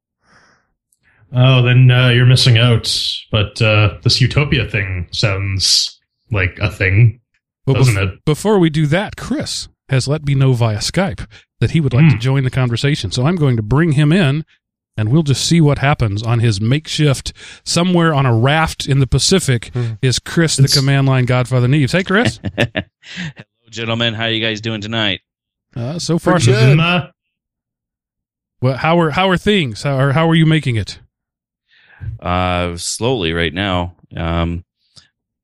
Oh, 1.34 1.62
then 1.62 1.90
uh, 1.90 2.08
you're 2.10 2.26
missing 2.26 2.58
out. 2.58 2.96
But 3.30 3.60
uh, 3.60 3.98
this 4.02 4.20
Utopia 4.20 4.68
thing 4.68 5.08
sounds 5.10 6.00
like 6.30 6.58
a 6.60 6.70
thing, 6.70 7.20
But 7.66 7.74
doesn't 7.74 7.94
bef- 7.94 8.12
it? 8.14 8.24
before 8.24 8.58
we 8.58 8.70
do 8.70 8.86
that, 8.86 9.16
Chris 9.16 9.68
has 9.88 10.06
let 10.08 10.24
me 10.24 10.34
know 10.34 10.52
via 10.52 10.78
Skype 10.78 11.26
that 11.60 11.72
he 11.72 11.80
would 11.80 11.92
like 11.92 12.08
to 12.08 12.14
Hmm. 12.14 12.20
join 12.20 12.44
the 12.44 12.50
conversation. 12.50 13.10
So 13.10 13.26
I'm 13.26 13.36
going 13.36 13.56
to 13.56 13.62
bring 13.62 13.92
him 13.92 14.12
in 14.12 14.44
and 14.96 15.10
we'll 15.10 15.22
just 15.24 15.44
see 15.44 15.60
what 15.60 15.78
happens 15.78 16.22
on 16.22 16.38
his 16.38 16.60
makeshift 16.60 17.32
somewhere 17.64 18.14
on 18.14 18.26
a 18.26 18.34
raft 18.36 18.86
in 18.86 19.00
the 19.00 19.06
Pacific 19.06 19.70
Hmm. 19.74 19.92
is 20.02 20.18
Chris, 20.18 20.58
It's- 20.58 20.72
the 20.72 20.80
command 20.80 21.06
line 21.08 21.24
Godfather 21.24 21.66
Neves. 21.68 21.92
Hey, 21.92 22.04
Chris. 22.04 22.38
Hello, 22.58 22.84
gentlemen. 23.70 24.14
How 24.14 24.24
are 24.24 24.30
you 24.30 24.40
guys 24.44 24.60
doing 24.60 24.80
tonight? 24.80 25.20
Uh, 25.76 25.98
so 25.98 26.18
far, 26.18 26.34
Pretty 26.34 26.52
so 26.52 26.52
good. 26.52 26.78
good. 26.78 27.10
Well, 28.60 28.76
how 28.78 28.98
are 29.00 29.10
how 29.10 29.28
are 29.28 29.36
things? 29.36 29.82
How 29.82 29.96
are 29.98 30.12
how 30.12 30.28
are 30.30 30.34
you 30.34 30.46
making 30.46 30.76
it? 30.76 31.00
Uh, 32.20 32.76
slowly 32.76 33.32
right 33.32 33.52
now. 33.54 33.96
Um, 34.16 34.64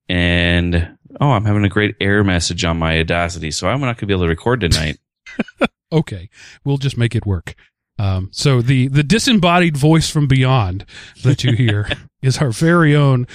and 0.09 0.97
oh, 1.21 1.31
I'm 1.31 1.45
having 1.45 1.65
a 1.65 1.69
great 1.69 1.97
error 2.01 2.25
message 2.25 2.65
on 2.65 2.79
my 2.79 2.99
Audacity, 3.01 3.51
so 3.51 3.69
I'm 3.69 3.81
not 3.81 3.97
gonna 3.97 4.09
be 4.09 4.15
able 4.15 4.25
to 4.25 4.29
record 4.29 4.61
tonight. 4.61 4.99
Okay, 5.93 6.29
we'll 6.65 6.79
just 6.79 6.97
make 6.97 7.17
it 7.17 7.27
work. 7.27 7.57
Um, 7.99 8.29
so 8.33 8.63
the 8.63 8.87
the 8.87 9.03
disembodied 9.03 9.77
voice 9.77 10.09
from 10.09 10.29
beyond 10.29 10.87
that 11.25 11.43
you 11.43 11.53
hear 11.57 11.89
is 12.23 12.39
our 12.39 12.51
very 12.51 12.95
own 12.95 13.27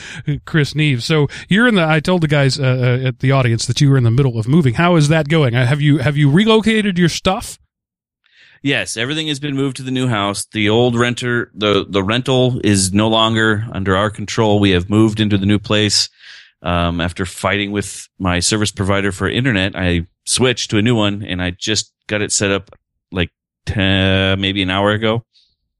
Chris 0.45 0.73
Neves. 0.73 1.01
So 1.01 1.27
you're 1.49 1.67
in 1.67 1.75
the. 1.75 1.85
I 1.85 1.99
told 1.99 2.21
the 2.21 2.29
guys 2.29 2.57
uh, 2.57 2.63
uh, 3.03 3.07
at 3.09 3.19
the 3.19 3.33
audience 3.33 3.65
that 3.67 3.81
you 3.81 3.89
were 3.89 3.97
in 3.97 4.05
the 4.05 4.11
middle 4.11 4.39
of 4.39 4.47
moving. 4.47 4.75
How 4.75 4.95
is 4.95 5.09
that 5.09 5.27
going? 5.27 5.53
Uh, 5.53 5.65
Have 5.65 5.81
you 5.81 5.97
have 5.97 6.15
you 6.15 6.31
relocated 6.31 6.97
your 6.97 7.09
stuff? 7.09 7.59
Yes, 8.65 8.97
everything 8.97 9.27
has 9.27 9.39
been 9.39 9.55
moved 9.55 9.77
to 9.77 9.83
the 9.83 9.91
new 9.91 10.07
house. 10.07 10.47
The 10.51 10.69
old 10.69 10.95
renter, 10.95 11.51
the 11.53 11.85
the 11.87 12.01
rental 12.01 12.59
is 12.63 12.91
no 12.91 13.07
longer 13.07 13.63
under 13.71 13.95
our 13.95 14.09
control. 14.09 14.59
We 14.59 14.71
have 14.71 14.89
moved 14.89 15.19
into 15.19 15.37
the 15.37 15.45
new 15.45 15.59
place. 15.59 16.09
Um, 16.63 16.99
after 16.99 17.27
fighting 17.27 17.71
with 17.71 18.09
my 18.17 18.39
service 18.39 18.71
provider 18.71 19.11
for 19.11 19.29
internet, 19.29 19.75
I 19.75 20.07
switched 20.25 20.71
to 20.71 20.79
a 20.79 20.81
new 20.81 20.95
one, 20.95 21.21
and 21.21 21.43
I 21.43 21.51
just 21.51 21.93
got 22.07 22.23
it 22.23 22.31
set 22.31 22.49
up 22.49 22.71
like 23.11 23.29
t- 23.67 23.75
maybe 23.75 24.63
an 24.63 24.71
hour 24.71 24.93
ago. 24.93 25.23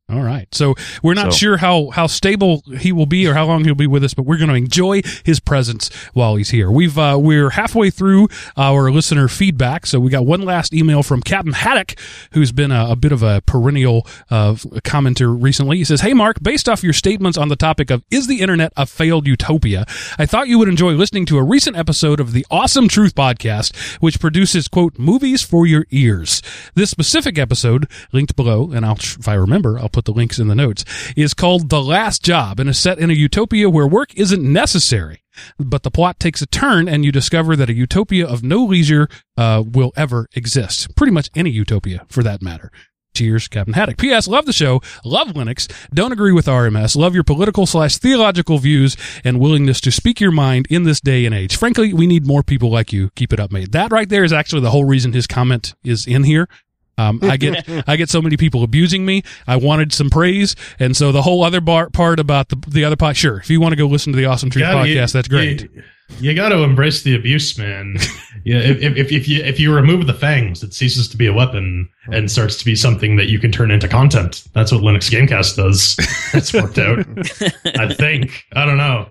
All 0.07 0.21
right. 0.21 0.47
So 0.53 0.75
we're 1.01 1.15
not 1.15 1.33
So- 1.33 1.37
sure 1.39 1.57
how, 1.57 1.89
how 1.89 2.05
stable 2.05 2.61
he 2.79 2.91
will 2.91 3.07
be 3.07 3.25
or 3.27 3.33
how 3.33 3.47
long 3.47 3.63
he'll 3.65 3.73
be 3.73 3.87
with 3.87 4.03
us, 4.03 4.13
but 4.13 4.21
we're 4.23 4.37
going 4.37 4.49
to 4.51 4.55
enjoy 4.55 5.01
his 5.23 5.39
presence 5.39 5.89
while 6.13 6.35
he's 6.35 6.51
here. 6.51 6.69
We've, 6.69 6.95
uh, 6.95 7.17
we're 7.19 7.49
halfway 7.51 7.89
through 7.89 8.27
our 8.55 8.91
listener 8.91 9.27
feedback. 9.27 9.87
So 9.87 9.99
we 9.99 10.11
got 10.11 10.23
one 10.27 10.41
last 10.43 10.75
email 10.75 11.01
from 11.01 11.23
Captain 11.23 11.53
Haddock, 11.53 11.95
who's 12.33 12.51
been 12.51 12.71
a, 12.71 12.91
a 12.91 12.95
bit 12.95 13.11
of 13.13 13.23
a 13.23 13.41
perennial, 13.47 14.05
uh, 14.29 14.53
commenter 14.83 15.35
recently. 15.41 15.77
He 15.77 15.83
says, 15.83 16.01
Hey, 16.01 16.13
Mark, 16.13 16.37
based 16.39 16.69
off 16.69 16.83
your 16.83 16.93
statements 16.93 17.35
on 17.35 17.47
the 17.49 17.55
topic 17.55 17.89
of 17.89 18.03
is 18.11 18.27
the 18.27 18.41
internet 18.41 18.73
a 18.77 18.85
failed 18.85 19.25
utopia? 19.25 19.85
I 20.19 20.27
thought 20.27 20.47
you 20.47 20.59
would 20.59 20.69
enjoy 20.69 20.91
listening 20.93 21.25
to 21.27 21.39
a 21.39 21.43
recent 21.43 21.75
episode 21.77 22.19
of 22.19 22.31
the 22.31 22.45
Awesome 22.51 22.87
Truth 22.87 23.15
podcast, 23.15 23.75
which 24.01 24.19
produces, 24.19 24.67
quote, 24.67 24.99
movies 24.99 25.41
for 25.41 25.65
your 25.65 25.87
ears. 25.89 26.43
This 26.75 26.91
specific 26.91 27.39
episode, 27.39 27.89
linked 28.11 28.35
below, 28.35 28.71
and 28.71 28.85
I'll, 28.85 28.97
if 28.97 29.27
I 29.27 29.33
remember, 29.33 29.79
I'll 29.79 29.89
put 29.95 30.05
the 30.05 30.11
links 30.11 30.37
in 30.39 30.49
the 30.49 30.55
notes, 30.55 30.83
is 31.15 31.33
called 31.33 31.69
The 31.69 31.81
Last 31.81 32.21
Job 32.21 32.59
and 32.59 32.69
is 32.69 32.77
set 32.77 32.99
in 32.99 33.09
a 33.09 33.13
utopia 33.13 33.69
where 33.69 33.87
work 33.87 34.13
isn't 34.15 34.43
necessary. 34.43 35.23
But 35.57 35.83
the 35.83 35.91
plot 35.91 36.19
takes 36.19 36.41
a 36.41 36.45
turn 36.45 36.89
and 36.89 37.05
you 37.05 37.13
discover 37.13 37.55
that 37.55 37.69
a 37.69 37.73
utopia 37.73 38.27
of 38.27 38.43
no 38.43 38.65
leisure 38.65 39.07
uh, 39.37 39.63
will 39.65 39.93
ever 39.95 40.27
exist. 40.35 40.93
Pretty 40.97 41.13
much 41.13 41.29
any 41.33 41.49
utopia 41.49 42.05
for 42.09 42.23
that 42.23 42.41
matter. 42.41 42.71
Cheers, 43.13 43.47
Captain 43.47 43.73
Haddock. 43.73 43.97
P.S. 43.97 44.27
Love 44.27 44.45
the 44.45 44.51
show. 44.51 44.81
Love 45.05 45.29
Linux. 45.29 45.71
Don't 45.93 46.11
agree 46.11 46.33
with 46.33 46.47
RMS. 46.47 46.97
Love 46.97 47.15
your 47.15 47.23
political 47.23 47.65
slash 47.65 47.97
theological 47.97 48.57
views 48.57 48.97
and 49.23 49.39
willingness 49.39 49.79
to 49.81 49.91
speak 49.91 50.19
your 50.19 50.31
mind 50.31 50.67
in 50.69 50.83
this 50.83 50.99
day 50.99 51.25
and 51.25 51.33
age. 51.33 51.55
Frankly, 51.55 51.93
we 51.93 52.07
need 52.07 52.27
more 52.27 52.43
people 52.43 52.69
like 52.69 52.91
you. 52.91 53.11
Keep 53.15 53.31
it 53.31 53.39
up, 53.39 53.53
mate. 53.53 53.71
That 53.71 53.93
right 53.93 54.09
there 54.09 54.25
is 54.25 54.33
actually 54.33 54.63
the 54.63 54.71
whole 54.71 54.83
reason 54.83 55.13
his 55.13 55.27
comment 55.27 55.73
is 55.85 56.05
in 56.05 56.25
here. 56.25 56.49
Um, 56.97 57.19
I 57.23 57.37
get 57.37 57.67
I 57.87 57.95
get 57.95 58.09
so 58.09 58.21
many 58.21 58.37
people 58.37 58.63
abusing 58.63 59.05
me. 59.05 59.23
I 59.47 59.55
wanted 59.57 59.91
some 59.93 60.09
praise, 60.09 60.55
and 60.79 60.95
so 60.95 61.11
the 61.11 61.21
whole 61.21 61.43
other 61.43 61.61
bar, 61.61 61.89
part 61.89 62.19
about 62.19 62.49
the 62.49 62.55
the 62.67 62.85
other 62.85 62.95
part. 62.95 63.17
Sure, 63.17 63.37
if 63.37 63.49
you 63.49 63.59
want 63.59 63.73
to 63.73 63.77
go 63.77 63.85
listen 63.87 64.13
to 64.13 64.17
the 64.17 64.25
Awesome 64.25 64.49
Truth 64.49 64.63
Gotta- 64.63 64.89
you- 64.89 64.95
podcast, 64.97 65.13
that's 65.13 65.27
great. 65.27 65.63
You, 65.63 65.83
you 66.19 66.33
got 66.35 66.49
to 66.49 66.57
embrace 66.61 67.01
the 67.01 67.15
abuse, 67.15 67.57
man. 67.57 67.95
yeah, 68.45 68.57
if, 68.59 68.77
if, 68.77 68.95
if, 68.95 69.11
if 69.11 69.27
you 69.27 69.43
if 69.43 69.59
you 69.59 69.73
remove 69.73 70.05
the 70.05 70.13
fangs, 70.13 70.61
it 70.61 70.73
ceases 70.73 71.07
to 71.09 71.17
be 71.17 71.25
a 71.25 71.33
weapon 71.33 71.89
and 72.11 72.29
starts 72.29 72.57
to 72.57 72.65
be 72.65 72.75
something 72.75 73.15
that 73.15 73.27
you 73.27 73.39
can 73.39 73.51
turn 73.51 73.71
into 73.71 73.87
content. 73.87 74.43
That's 74.53 74.71
what 74.71 74.81
Linux 74.81 75.09
Gamecast 75.09 75.55
does. 75.55 75.95
It's 76.33 76.53
worked 76.53 76.77
out. 76.77 76.99
I 77.79 77.91
think. 77.93 78.43
I 78.55 78.65
don't 78.65 78.77
know. 78.77 79.09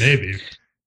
Maybe. 0.00 0.34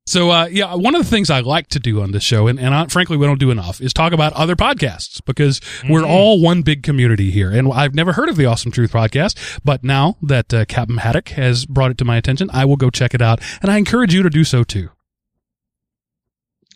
So, 0.06 0.32
uh, 0.32 0.48
yeah, 0.52 0.76
one 0.76 0.96
of 0.96 1.02
the 1.04 1.10
things 1.10 1.30
I 1.30 1.40
like 1.40 1.68
to 1.70 1.80
do 1.80 2.02
on 2.02 2.12
this 2.12 2.24
show, 2.24 2.48
and, 2.48 2.60
and 2.60 2.74
I, 2.76 2.88
frankly, 2.88 3.16
we 3.16 3.26
don't 3.26 3.40
do 3.40 3.52
enough, 3.52 3.80
is 3.80 3.94
talk 3.94 4.12
about 4.12 4.34
other 4.34 4.54
podcasts 4.56 5.22
because 5.26 5.62
we're 5.88 6.02
Mhm. 6.02 6.10
all 6.10 6.42
one 6.42 6.62
big 6.62 6.84
community 6.84 7.32
here. 7.32 7.50
And 7.50 7.72
I've 7.72 7.96
never 7.96 8.12
heard 8.14 8.28
of 8.28 8.36
the 8.36 8.46
Awesome 8.46 8.70
Truth 8.72 8.92
podcast, 8.92 9.38
but 9.64 9.82
now 9.82 10.18
that 10.22 10.54
uh, 10.54 10.66
Captain 10.66 10.98
Haddock 10.98 11.30
has 11.30 11.66
brought 11.66 11.92
it 11.92 11.98
to 12.00 12.06
my 12.06 12.18
attention, 12.18 12.50
I 12.52 12.66
will 12.66 12.76
go 12.76 12.90
check 12.90 13.14
it 13.14 13.22
out, 13.22 13.40
and 13.62 13.72
I 13.72 13.78
encourage 13.78 14.14
you 14.14 14.24
to 14.24 14.30
do 14.30 14.44
so 14.44 14.66
too. 14.66 14.90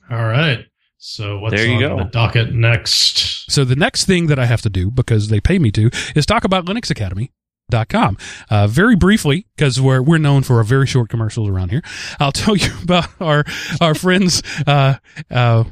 All 0.09 0.25
right. 0.25 0.59
So 0.97 1.37
what's 1.39 1.53
There 1.53 1.65
you 1.67 1.85
on 1.85 1.97
go. 1.97 2.03
the 2.05 2.09
docket 2.09 2.53
next? 2.53 3.51
So 3.51 3.65
the 3.65 3.75
next 3.75 4.05
thing 4.05 4.27
that 4.27 4.39
I 4.39 4.45
have 4.45 4.61
to 4.61 4.69
do, 4.69 4.89
because 4.89 5.27
they 5.27 5.41
pay 5.41 5.59
me 5.59 5.69
to, 5.71 5.89
is 6.15 6.25
talk 6.25 6.45
about 6.45 6.65
Linux 6.65 6.89
Academy. 6.89 7.31
Dot 7.69 7.89
com. 7.89 8.17
Uh, 8.49 8.67
very 8.67 8.95
briefly, 8.95 9.45
because 9.55 9.81
we're 9.81 10.01
we're 10.01 10.19
known 10.19 10.43
for 10.43 10.57
our 10.57 10.63
very 10.63 10.87
short 10.87 11.09
commercials 11.09 11.49
around 11.49 11.69
here. 11.71 11.81
I'll 12.17 12.31
tell 12.43 12.55
you 12.55 12.69
about 12.81 13.09
our 13.19 13.43
our 13.81 13.93
friends. 13.93 14.41
Uh, 14.65 14.95
uh, 15.29 15.65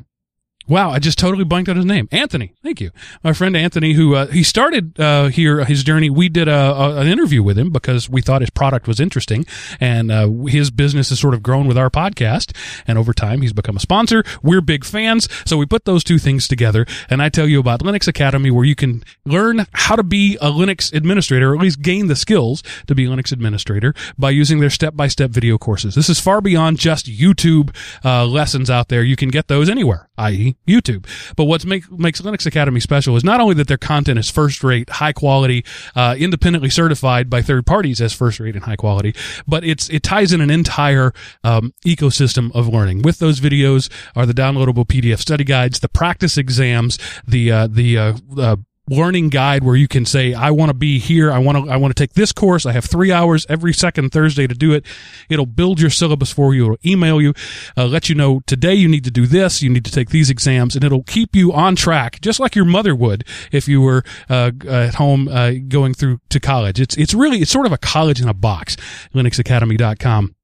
wow, 0.67 0.89
I 0.89 0.99
just 0.99 1.17
totally 1.17 1.43
blanked 1.43 1.69
on 1.69 1.75
his 1.75 1.85
name. 1.85 2.07
Anthony. 2.11 2.53
Thank 2.63 2.81
you, 2.81 2.91
my 3.23 3.33
friend 3.33 3.55
Anthony, 3.55 3.93
who 3.93 4.15
uh, 4.15 4.27
he 4.27 4.43
started 4.43 4.99
uh, 4.99 5.27
here 5.27 5.63
his 5.65 5.83
journey. 5.83 6.09
We 6.09 6.29
did 6.29 6.47
a, 6.47 6.73
a, 6.73 6.97
an 6.97 7.07
interview 7.07 7.43
with 7.43 7.57
him 7.57 7.69
because 7.71 8.09
we 8.09 8.21
thought 8.21 8.41
his 8.41 8.49
product 8.49 8.87
was 8.87 8.99
interesting, 8.99 9.45
and 9.79 10.11
uh, 10.11 10.29
his 10.47 10.71
business 10.71 11.09
has 11.09 11.19
sort 11.19 11.33
of 11.33 11.43
grown 11.43 11.67
with 11.67 11.77
our 11.77 11.89
podcast. 11.89 12.55
And 12.87 12.97
over 12.97 13.13
time, 13.13 13.41
he's 13.41 13.53
become 13.53 13.77
a 13.77 13.79
sponsor. 13.79 14.23
We're 14.41 14.61
big 14.61 14.85
fans, 14.85 15.27
so 15.45 15.57
we 15.57 15.65
put 15.65 15.85
those 15.85 16.03
two 16.03 16.19
things 16.19 16.47
together. 16.47 16.85
And 17.09 17.21
I 17.21 17.29
tell 17.29 17.47
you 17.47 17.59
about 17.59 17.81
Linux 17.81 18.07
Academy, 18.07 18.51
where 18.51 18.65
you 18.65 18.75
can 18.75 19.03
learn 19.25 19.65
how 19.73 19.95
to 19.95 20.03
be 20.03 20.35
a 20.41 20.49
Linux 20.49 20.93
administrator, 20.93 21.51
or 21.51 21.55
at 21.55 21.61
least 21.61 21.81
gain 21.81 22.07
the 22.07 22.15
skills 22.15 22.63
to 22.87 22.95
be 22.95 23.05
a 23.05 23.09
Linux 23.09 23.31
administrator 23.31 23.93
by 24.17 24.29
using 24.29 24.59
their 24.59 24.69
step-by-step 24.69 25.31
video 25.31 25.57
courses. 25.57 25.95
This 25.95 26.09
is 26.09 26.19
far 26.19 26.41
beyond 26.41 26.79
just 26.79 27.05
YouTube 27.05 27.75
uh, 28.03 28.25
lessons 28.25 28.69
out 28.69 28.89
there. 28.89 29.03
You 29.03 29.15
can 29.15 29.29
get 29.29 29.47
those 29.47 29.69
anywhere, 29.69 30.09
i.e., 30.17 30.54
YouTube. 30.67 31.05
But 31.35 31.45
what 31.45 31.65
make, 31.65 31.89
makes 31.91 32.21
Linux 32.21 32.45
Academy 32.45 32.79
special 32.79 33.15
is 33.15 33.23
not 33.23 33.39
only 33.39 33.55
that 33.55 33.67
their 33.67 33.77
content 33.77 34.19
is 34.19 34.29
first-rate, 34.29 34.89
high 34.89 35.13
quality, 35.13 35.63
uh, 35.95 36.15
independently 36.17 36.69
certified 36.69 37.29
by 37.29 37.41
third 37.41 37.65
parties 37.65 38.01
as 38.01 38.13
first-rate 38.13 38.55
and 38.55 38.65
high 38.65 38.75
quality, 38.75 39.13
but 39.47 39.63
it's 39.63 39.89
it 39.89 40.03
ties 40.03 40.33
in 40.33 40.41
an 40.41 40.49
entire 40.49 41.13
um, 41.43 41.73
ecosystem 41.85 42.53
of 42.55 42.67
learning. 42.67 43.01
With 43.01 43.19
those 43.19 43.39
videos 43.39 43.91
are 44.15 44.25
the 44.25 44.33
downloadable 44.33 44.85
PDF 44.85 45.19
study 45.19 45.43
guides, 45.43 45.79
the 45.79 45.89
practice 45.89 46.37
exams, 46.37 46.97
the 47.27 47.51
uh, 47.51 47.67
the 47.67 47.97
uh, 47.97 48.13
uh, 48.37 48.55
learning 48.89 49.29
guide 49.29 49.63
where 49.63 49.75
you 49.75 49.87
can 49.87 50.05
say 50.05 50.33
i 50.33 50.51
want 50.51 50.69
to 50.69 50.73
be 50.73 50.99
here 50.99 51.31
i 51.31 51.37
want 51.37 51.57
to 51.57 51.71
i 51.71 51.75
want 51.75 51.95
to 51.95 51.99
take 51.99 52.13
this 52.13 52.31
course 52.31 52.65
i 52.65 52.71
have 52.71 52.85
three 52.85 53.11
hours 53.11 53.45
every 53.49 53.73
second 53.73 54.11
thursday 54.11 54.47
to 54.47 54.55
do 54.55 54.73
it. 54.73 54.85
It'll 55.29 55.45
build 55.45 55.79
your 55.79 55.89
syllabus 55.89 56.31
for 56.31 56.53
you 56.53 56.65
it'll 56.65 56.89
email 56.89 57.21
you 57.21 57.33
uh, 57.75 57.85
let 57.85 58.09
you 58.09 58.15
know 58.15 58.41
today 58.45 58.73
you 58.73 58.87
need 58.87 59.03
to 59.03 59.11
do 59.11 59.25
this 59.25 59.61
you 59.61 59.69
need 59.69 59.85
to 59.85 59.91
take 59.91 60.09
these 60.09 60.29
exams 60.29 60.75
and 60.75 60.83
it'll 60.83 61.03
keep 61.03 61.35
you 61.35 61.51
on 61.51 61.75
track 61.75 62.21
just 62.21 62.39
like 62.39 62.55
your 62.55 62.65
mother 62.65 62.95
would 62.95 63.25
if 63.51 63.67
you 63.67 63.81
were 63.81 64.03
uh, 64.29 64.51
at 64.67 64.95
home 64.95 65.27
uh, 65.27 65.51
going 65.67 65.93
through 65.93 66.19
to 66.29 66.39
college. 66.39 66.79
It's 66.79 66.95
it's 66.97 67.13
really 67.13 67.39
it's 67.39 67.51
sort 67.51 67.65
of 67.65 67.71
a 67.71 67.77
college 67.77 68.21
in 68.21 68.27
a 68.27 68.33
box 68.33 68.75
linuxacademy.com 69.13 70.35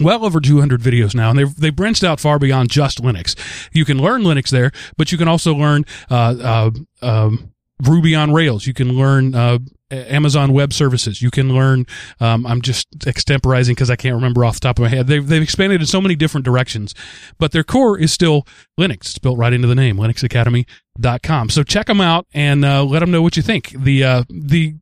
well 0.00 0.24
over 0.24 0.40
200 0.40 0.80
videos 0.80 1.14
now, 1.14 1.30
and 1.30 1.38
they've 1.38 1.54
they 1.56 1.70
branched 1.70 2.04
out 2.04 2.20
far 2.20 2.38
beyond 2.38 2.70
just 2.70 3.02
Linux. 3.02 3.36
You 3.72 3.84
can 3.84 3.98
learn 3.98 4.22
Linux 4.22 4.50
there, 4.50 4.70
but 4.96 5.10
you 5.10 5.18
can 5.18 5.28
also 5.28 5.54
learn 5.54 5.84
uh, 6.10 6.36
uh, 6.42 6.70
um, 7.02 7.49
Ruby 7.82 8.14
on 8.14 8.32
Rails. 8.32 8.66
You 8.66 8.74
can 8.74 8.96
learn 8.96 9.34
uh, 9.34 9.58
Amazon 9.90 10.52
Web 10.52 10.72
Services. 10.72 11.20
You 11.20 11.30
can 11.30 11.52
learn. 11.54 11.86
Um, 12.20 12.46
I'm 12.46 12.62
just 12.62 12.90
extemporizing 13.00 13.70
because 13.70 13.90
I 13.90 13.96
can't 13.96 14.14
remember 14.14 14.44
off 14.44 14.54
the 14.54 14.60
top 14.60 14.78
of 14.78 14.82
my 14.82 14.88
head. 14.88 15.06
They've 15.06 15.26
they've 15.26 15.42
expanded 15.42 15.80
in 15.80 15.86
so 15.86 16.00
many 16.00 16.14
different 16.14 16.44
directions, 16.44 16.94
but 17.38 17.52
their 17.52 17.64
core 17.64 17.98
is 17.98 18.12
still 18.12 18.46
Linux. 18.78 19.00
It's 19.00 19.18
built 19.18 19.38
right 19.38 19.52
into 19.52 19.68
the 19.68 19.74
name, 19.74 19.96
LinuxAcademy.com. 19.96 21.50
So 21.50 21.62
check 21.62 21.86
them 21.86 22.00
out 22.00 22.26
and 22.32 22.64
uh, 22.64 22.84
let 22.84 23.00
them 23.00 23.10
know 23.10 23.22
what 23.22 23.36
you 23.36 23.42
think. 23.42 23.70
The 23.70 24.04
uh, 24.04 24.24
the 24.28 24.76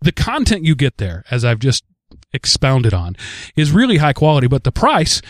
the 0.00 0.12
content 0.12 0.64
you 0.64 0.74
get 0.74 0.98
there, 0.98 1.24
as 1.30 1.44
I've 1.44 1.58
just 1.58 1.84
expounded 2.32 2.94
on, 2.94 3.16
is 3.56 3.72
really 3.72 3.98
high 3.98 4.12
quality, 4.12 4.46
but 4.46 4.64
the 4.64 4.72
price 4.72 5.20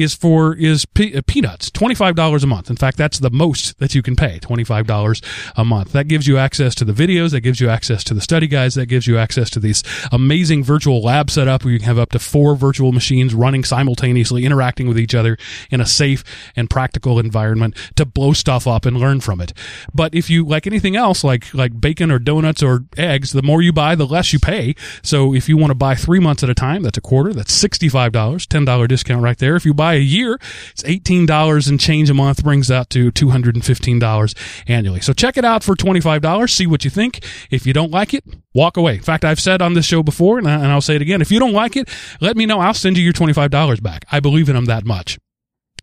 is 0.00 0.14
for 0.14 0.54
is 0.54 0.84
pe- 0.86 1.14
uh, 1.14 1.22
peanuts 1.26 1.70
twenty 1.70 1.94
five 1.94 2.14
dollars 2.14 2.44
a 2.44 2.46
month. 2.46 2.70
In 2.70 2.76
fact, 2.76 2.96
that's 2.96 3.18
the 3.18 3.30
most 3.30 3.78
that 3.78 3.94
you 3.94 4.02
can 4.02 4.16
pay 4.16 4.38
twenty 4.38 4.64
five 4.64 4.86
dollars 4.86 5.22
a 5.56 5.64
month. 5.64 5.92
That 5.92 6.08
gives 6.08 6.26
you 6.26 6.38
access 6.38 6.74
to 6.76 6.84
the 6.84 6.92
videos. 6.92 7.30
That 7.30 7.40
gives 7.40 7.60
you 7.60 7.68
access 7.68 8.04
to 8.04 8.14
the 8.14 8.20
study 8.20 8.46
guides. 8.46 8.74
That 8.74 8.86
gives 8.86 9.06
you 9.06 9.18
access 9.18 9.50
to 9.50 9.60
these 9.60 9.82
amazing 10.12 10.64
virtual 10.64 11.02
lab 11.02 11.30
setup 11.30 11.64
where 11.64 11.72
you 11.72 11.78
can 11.78 11.86
have 11.86 11.98
up 11.98 12.10
to 12.12 12.18
four 12.18 12.56
virtual 12.56 12.92
machines 12.92 13.34
running 13.34 13.64
simultaneously, 13.64 14.44
interacting 14.44 14.88
with 14.88 14.98
each 14.98 15.14
other 15.14 15.36
in 15.70 15.80
a 15.80 15.86
safe 15.86 16.24
and 16.56 16.70
practical 16.70 17.18
environment 17.18 17.76
to 17.96 18.04
blow 18.04 18.32
stuff 18.32 18.66
up 18.66 18.86
and 18.86 18.96
learn 18.96 19.20
from 19.20 19.40
it. 19.40 19.52
But 19.94 20.14
if 20.14 20.30
you 20.30 20.44
like 20.44 20.66
anything 20.66 20.96
else, 20.96 21.22
like 21.24 21.52
like 21.54 21.80
bacon 21.80 22.10
or 22.10 22.18
donuts 22.18 22.62
or 22.62 22.84
eggs, 22.96 23.32
the 23.32 23.42
more 23.42 23.62
you 23.62 23.72
buy, 23.72 23.94
the 23.94 24.06
less 24.06 24.32
you 24.32 24.38
pay. 24.38 24.74
So 25.02 25.34
if 25.34 25.48
you 25.48 25.56
want 25.56 25.70
to 25.70 25.74
buy 25.74 25.94
three 25.94 26.20
months 26.20 26.42
at 26.42 26.50
a 26.50 26.54
time, 26.54 26.82
that's 26.82 26.98
a 26.98 27.00
quarter. 27.00 27.32
That's 27.32 27.52
sixty 27.52 27.88
five 27.88 28.12
dollars, 28.12 28.46
ten 28.46 28.64
dollar 28.64 28.86
discount 28.86 29.22
right 29.22 29.38
there. 29.38 29.56
If 29.56 29.64
you 29.64 29.74
buy 29.74 29.89
a 29.94 30.00
year, 30.00 30.38
it's 30.70 30.84
eighteen 30.84 31.26
dollars 31.26 31.68
and 31.68 31.78
change 31.78 32.10
a 32.10 32.14
month, 32.14 32.42
brings 32.42 32.68
that 32.68 32.90
to 32.90 33.10
two 33.10 33.30
hundred 33.30 33.54
and 33.54 33.64
fifteen 33.64 33.98
dollars 33.98 34.34
annually. 34.66 35.00
So 35.00 35.12
check 35.12 35.36
it 35.36 35.44
out 35.44 35.62
for 35.62 35.74
twenty 35.74 36.00
five 36.00 36.22
dollars. 36.22 36.52
See 36.52 36.66
what 36.66 36.84
you 36.84 36.90
think. 36.90 37.24
If 37.50 37.66
you 37.66 37.72
don't 37.72 37.90
like 37.90 38.14
it, 38.14 38.24
walk 38.54 38.76
away. 38.76 38.94
In 38.96 39.02
fact, 39.02 39.24
I've 39.24 39.40
said 39.40 39.62
on 39.62 39.74
this 39.74 39.86
show 39.86 40.02
before, 40.02 40.38
and, 40.38 40.48
I, 40.48 40.54
and 40.54 40.66
I'll 40.66 40.80
say 40.80 40.96
it 40.96 41.02
again. 41.02 41.20
If 41.20 41.30
you 41.30 41.38
don't 41.38 41.52
like 41.52 41.76
it, 41.76 41.88
let 42.20 42.36
me 42.36 42.46
know. 42.46 42.60
I'll 42.60 42.74
send 42.74 42.96
you 42.96 43.04
your 43.04 43.12
twenty 43.12 43.32
five 43.32 43.50
dollars 43.50 43.80
back. 43.80 44.04
I 44.10 44.20
believe 44.20 44.48
in 44.48 44.54
them 44.54 44.66
that 44.66 44.84
much. 44.84 45.18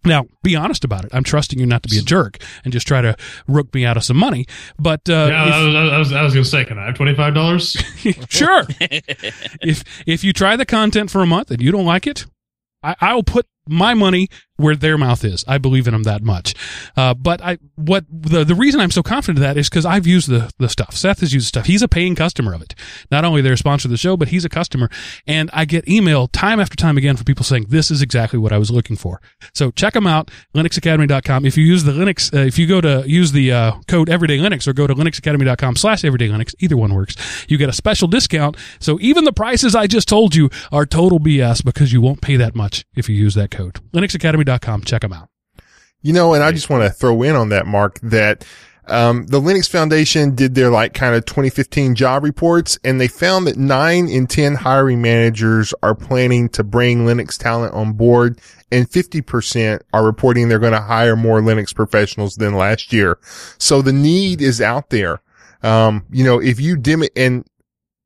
Now, 0.06 0.26
be 0.42 0.56
honest 0.56 0.84
about 0.86 1.06
it. 1.06 1.12
I'm 1.14 1.24
trusting 1.24 1.60
you 1.60 1.66
not 1.66 1.84
to 1.84 1.90
be 1.90 1.98
a 1.98 2.02
jerk 2.02 2.38
and 2.64 2.72
just 2.72 2.88
try 2.88 3.02
to 3.02 3.16
rook 3.48 3.74
me 3.74 3.86
out 3.86 3.98
of 3.98 4.04
some 4.04 4.16
money. 4.18 4.46
But 4.80 5.10
uh, 5.10 5.28
yeah, 5.30 5.48
if- 5.48 5.54
I 5.54 5.66
was, 5.66 5.76
I 5.76 5.98
was, 5.98 6.14
I 6.14 6.24
was 6.24 6.34
going 6.34 6.44
to 6.44 6.50
say, 6.50 6.66
can 6.66 6.80
I 6.80 6.86
have 6.86 6.96
twenty 6.96 7.14
five 7.14 7.34
dollars? 7.34 7.72
sure. 8.30 8.64
if 8.80 9.84
if 10.06 10.24
you 10.24 10.34
try 10.34 10.56
the 10.56 10.66
content 10.66 11.12
for 11.12 11.22
a 11.22 11.28
month 11.28 11.52
and 11.52 11.62
you 11.62 11.72
don't 11.72 11.86
like 11.86 12.08
it, 12.08 12.26
I, 12.82 12.96
I'll 13.02 13.24
put 13.24 13.48
my 13.70 13.94
money 13.94 14.30
where 14.58 14.76
their 14.76 14.98
mouth 14.98 15.24
is. 15.24 15.46
I 15.48 15.60
believe 15.60 15.88
in 15.88 15.94
them 15.94 16.04
that 16.04 16.24
much. 16.24 16.56
Uh, 16.96 17.14
but 17.14 17.42
I, 17.42 17.60
what 17.76 18.06
the, 18.10 18.44
the 18.44 18.56
reason 18.56 18.82
I'm 18.82 18.92
so 18.92 19.04
confident 19.04 19.38
of 19.38 19.44
that 19.44 19.58
is 19.58 19.70
because 19.70 19.86
I've 19.86 20.08
used 20.08 20.30
the, 20.30 20.52
the 20.58 20.68
stuff. 20.68 20.96
Seth 20.96 21.20
has 21.22 21.34
used 21.34 21.46
the 21.46 21.50
stuff. 21.50 21.66
He's 21.68 21.84
a 21.84 21.88
paying 21.88 22.16
customer 22.16 22.54
of 22.54 22.62
it. 22.62 22.76
Not 23.12 23.24
only 23.24 23.42
they're 23.42 23.54
a 23.54 23.58
sponsor 23.58 23.88
of 23.88 23.92
the 23.92 23.98
show, 23.98 24.18
but 24.18 24.30
he's 24.30 24.46
a 24.46 24.50
customer. 24.50 24.90
And 25.26 25.50
I 25.54 25.66
get 25.66 25.88
email 25.88 26.28
time 26.28 26.60
after 26.60 26.76
time 26.76 26.98
again 26.98 27.16
from 27.16 27.26
people 27.26 27.46
saying, 27.46 27.68
this 27.70 27.92
is 27.92 28.02
exactly 28.02 28.40
what 28.40 28.52
I 28.52 28.58
was 28.58 28.72
looking 28.72 28.96
for. 28.96 29.22
So 29.54 29.72
check 29.72 29.94
them 29.94 30.08
out, 30.08 30.32
linuxacademy.com. 30.56 31.46
If 31.46 31.56
you 31.56 31.64
use 31.64 31.84
the 31.84 31.92
Linux, 31.92 32.34
uh, 32.34 32.46
if 32.46 32.58
you 32.58 32.66
go 32.66 32.82
to 32.82 33.04
use 33.08 33.32
the 33.32 33.52
uh, 33.52 33.72
code 33.88 34.10
everyday 34.10 34.40
Linux 34.40 34.68
or 34.68 34.74
go 34.74 34.88
to 34.88 34.96
linuxacademy.com 34.96 35.76
slash 35.76 36.04
everyday 36.04 36.30
Linux, 36.30 36.56
either 36.60 36.76
one 36.76 36.96
works. 36.96 37.16
You 37.48 37.58
get 37.58 37.70
a 37.70 37.74
special 37.74 38.08
discount. 38.08 38.58
So 38.80 38.98
even 39.02 39.24
the 39.24 39.34
prices 39.34 39.76
I 39.76 39.86
just 39.86 40.08
told 40.08 40.34
you 40.34 40.50
are 40.72 40.86
total 40.88 41.20
BS 41.20 41.64
because 41.64 41.94
you 41.94 42.02
won't 42.02 42.22
pay 42.22 42.38
that 42.38 42.56
much 42.56 42.86
if 42.96 43.08
you 43.08 43.16
use 43.16 43.36
that 43.36 43.52
code. 43.58 43.80
linuxacademy.com. 43.92 44.84
Check 44.84 45.02
them 45.02 45.14
out. 45.14 45.30
You 46.02 46.14
know, 46.14 46.34
and 46.34 46.44
I 46.44 46.52
just 46.52 46.70
want 46.70 46.84
to 46.84 46.90
throw 46.90 47.24
in 47.24 47.36
on 47.36 47.50
that, 47.50 47.66
Mark, 47.66 48.00
that 48.02 48.46
um, 48.88 49.28
the 49.28 49.42
Linux 49.42 49.70
Foundation 49.70 50.36
did 50.36 50.56
their 50.56 50.70
like 50.70 50.94
kind 50.94 51.16
of 51.16 51.26
2015 51.26 51.96
job 51.96 52.24
reports 52.24 52.80
and 52.84 53.02
they 53.02 53.08
found 53.08 53.48
that 53.48 53.58
nine 53.58 54.08
in 54.08 54.28
10 54.28 54.56
hiring 54.56 55.02
managers 55.02 55.74
are 55.84 55.96
planning 55.96 56.48
to 56.50 56.64
bring 56.64 57.06
Linux 57.06 57.38
talent 57.38 57.74
on 57.74 57.94
board 57.94 58.40
and 58.72 58.90
50% 58.90 59.82
are 59.92 60.06
reporting 60.06 60.48
they're 60.48 60.60
going 60.60 60.72
to 60.72 60.82
hire 60.82 61.16
more 61.16 61.42
Linux 61.42 61.76
professionals 61.76 62.36
than 62.36 62.54
last 62.54 62.94
year. 62.94 63.20
So 63.58 63.82
the 63.82 63.94
need 63.94 64.42
is 64.42 64.62
out 64.62 64.90
there. 64.90 65.22
Um, 65.64 66.06
you 66.10 66.24
know, 66.24 66.40
if 66.40 66.60
you 66.62 66.78
dim 66.78 67.04
it 67.04 67.12
and 67.16 67.46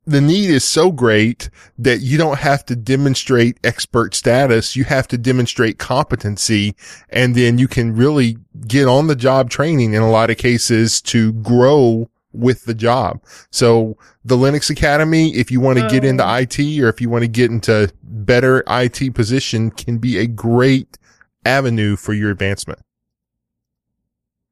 the 0.05 0.21
need 0.21 0.49
is 0.49 0.63
so 0.63 0.91
great 0.91 1.49
that 1.77 1.99
you 1.99 2.17
don't 2.17 2.39
have 2.39 2.65
to 2.65 2.75
demonstrate 2.75 3.59
expert 3.63 4.15
status. 4.15 4.75
You 4.75 4.83
have 4.85 5.07
to 5.09 5.17
demonstrate 5.17 5.77
competency 5.77 6.75
and 7.09 7.35
then 7.35 7.57
you 7.57 7.67
can 7.67 7.95
really 7.95 8.37
get 8.67 8.87
on 8.87 9.07
the 9.07 9.15
job 9.15 9.49
training 9.49 9.93
in 9.93 10.01
a 10.01 10.09
lot 10.09 10.29
of 10.29 10.37
cases 10.37 11.01
to 11.01 11.33
grow 11.33 12.09
with 12.33 12.65
the 12.65 12.73
job. 12.73 13.21
So 13.51 13.97
the 14.23 14.37
Linux 14.37 14.69
Academy, 14.69 15.35
if 15.35 15.51
you 15.51 15.59
want 15.59 15.79
to 15.79 15.87
get 15.89 16.03
into 16.03 16.23
IT 16.23 16.59
or 16.79 16.89
if 16.89 17.01
you 17.01 17.09
want 17.09 17.23
to 17.23 17.27
get 17.27 17.51
into 17.51 17.91
better 18.01 18.63
IT 18.67 19.13
position 19.13 19.69
can 19.69 19.97
be 19.97 20.17
a 20.17 20.27
great 20.27 20.97
avenue 21.45 21.95
for 21.95 22.13
your 22.13 22.31
advancement. 22.31 22.79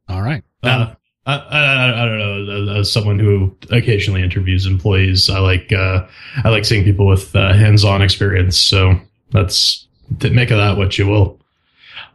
All 0.08 0.22
right. 0.22 0.44
Uh, 0.62 0.96
I, 1.38 1.58
I, 1.58 2.04
I 2.04 2.06
don't 2.06 2.18
know. 2.68 2.76
As 2.80 2.92
someone 2.92 3.20
who 3.20 3.56
occasionally 3.72 4.24
interviews 4.24 4.66
employees, 4.66 5.30
I 5.30 5.40
like 5.40 5.72
uh, 5.72 6.08
I 6.44 6.50
like 6.50 6.66
seeing 6.66 6.84
people 6.84 7.08
with 7.08 7.36
uh, 7.36 7.54
hands-on 7.54 8.02
experience. 8.02 8.58
So 8.58 9.00
that's 9.32 9.88
make 10.22 10.52
of 10.52 10.58
that 10.58 10.78
what 10.78 10.98
you 10.98 11.08
will. 11.08 11.40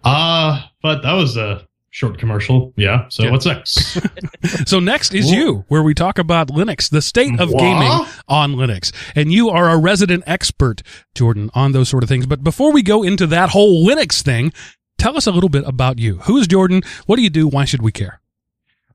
Uh 0.03 0.63
but 0.83 1.03
that 1.03 1.13
was 1.15 1.37
a 1.37 1.67
short 1.91 2.19
commercial. 2.19 2.73
Yeah. 2.77 3.07
So 3.09 3.23
Yeah. 3.25 3.31
what's 3.31 3.47
next? 3.47 3.99
So 4.67 4.79
next 4.81 5.15
is 5.15 5.27
Wha- 5.27 5.33
you, 5.37 5.65
where 5.69 5.83
we 5.83 5.95
talk 5.95 6.19
about 6.19 6.49
Linux, 6.49 6.91
the 6.91 7.01
state 7.01 7.39
of 7.41 7.51
Wha- 7.53 7.59
gaming 7.61 8.07
on 8.29 8.55
Linux. 8.57 8.93
And 9.15 9.33
you 9.33 9.49
are 9.49 9.71
a 9.71 9.79
resident 9.79 10.25
expert, 10.27 10.83
Jordan, 11.15 11.51
on 11.55 11.73
those 11.73 11.89
sort 11.89 12.03
of 12.03 12.09
things. 12.09 12.27
But 12.27 12.43
before 12.45 12.73
we 12.73 12.83
go 12.83 13.03
into 13.03 13.27
that 13.29 13.51
whole 13.51 13.87
Linux 13.87 14.21
thing, 14.23 14.53
tell 14.99 15.17
us 15.17 15.27
a 15.27 15.31
little 15.31 15.49
bit 15.49 15.65
about 15.67 15.99
you. 15.99 16.17
Who 16.25 16.37
is 16.37 16.47
Jordan? 16.47 16.83
What 17.07 17.17
do 17.17 17.23
you 17.23 17.31
do? 17.31 17.47
Why 17.49 17.65
should 17.65 17.81
we 17.83 17.93
care? 17.93 18.21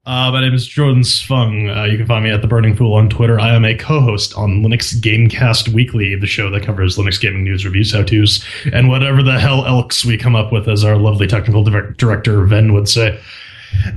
Uh, 0.10 0.32
my 0.32 0.42
name 0.42 0.56
is 0.56 0.66
Jordan 0.66 1.04
Sfung. 1.04 1.70
Uh, 1.70 1.84
you 1.84 1.96
can 1.96 2.08
find 2.08 2.24
me 2.24 2.32
at 2.32 2.42
The 2.42 2.48
Burning 2.48 2.76
Fool 2.76 2.96
on 2.96 3.10
Twitter. 3.10 3.40
I 3.40 3.54
am 3.54 3.64
a 3.64 3.76
co-host 3.76 4.34
on 4.34 4.64
Linux 4.64 5.00
Gamecast 5.00 5.70
Weekly, 5.70 6.16
the 6.16 6.26
show 6.26 6.50
that 6.50 6.64
covers 6.64 6.98
Linux 6.98 7.22
gaming 7.22 7.44
news, 7.44 7.64
reviews, 7.64 7.94
how-tos, 7.94 8.44
and 8.74 8.90
whatever 8.90 9.22
the 9.22 9.38
hell 9.38 9.68
else 9.68 10.04
we 10.04 10.18
come 10.18 10.36
up 10.36 10.52
with, 10.52 10.68
as 10.68 10.84
our 10.84 10.96
lovely 10.98 11.28
technical 11.28 11.64
direct- 11.64 11.98
director 11.98 12.44
Venn 12.44 12.74
would 12.74 12.90
say. 12.90 13.20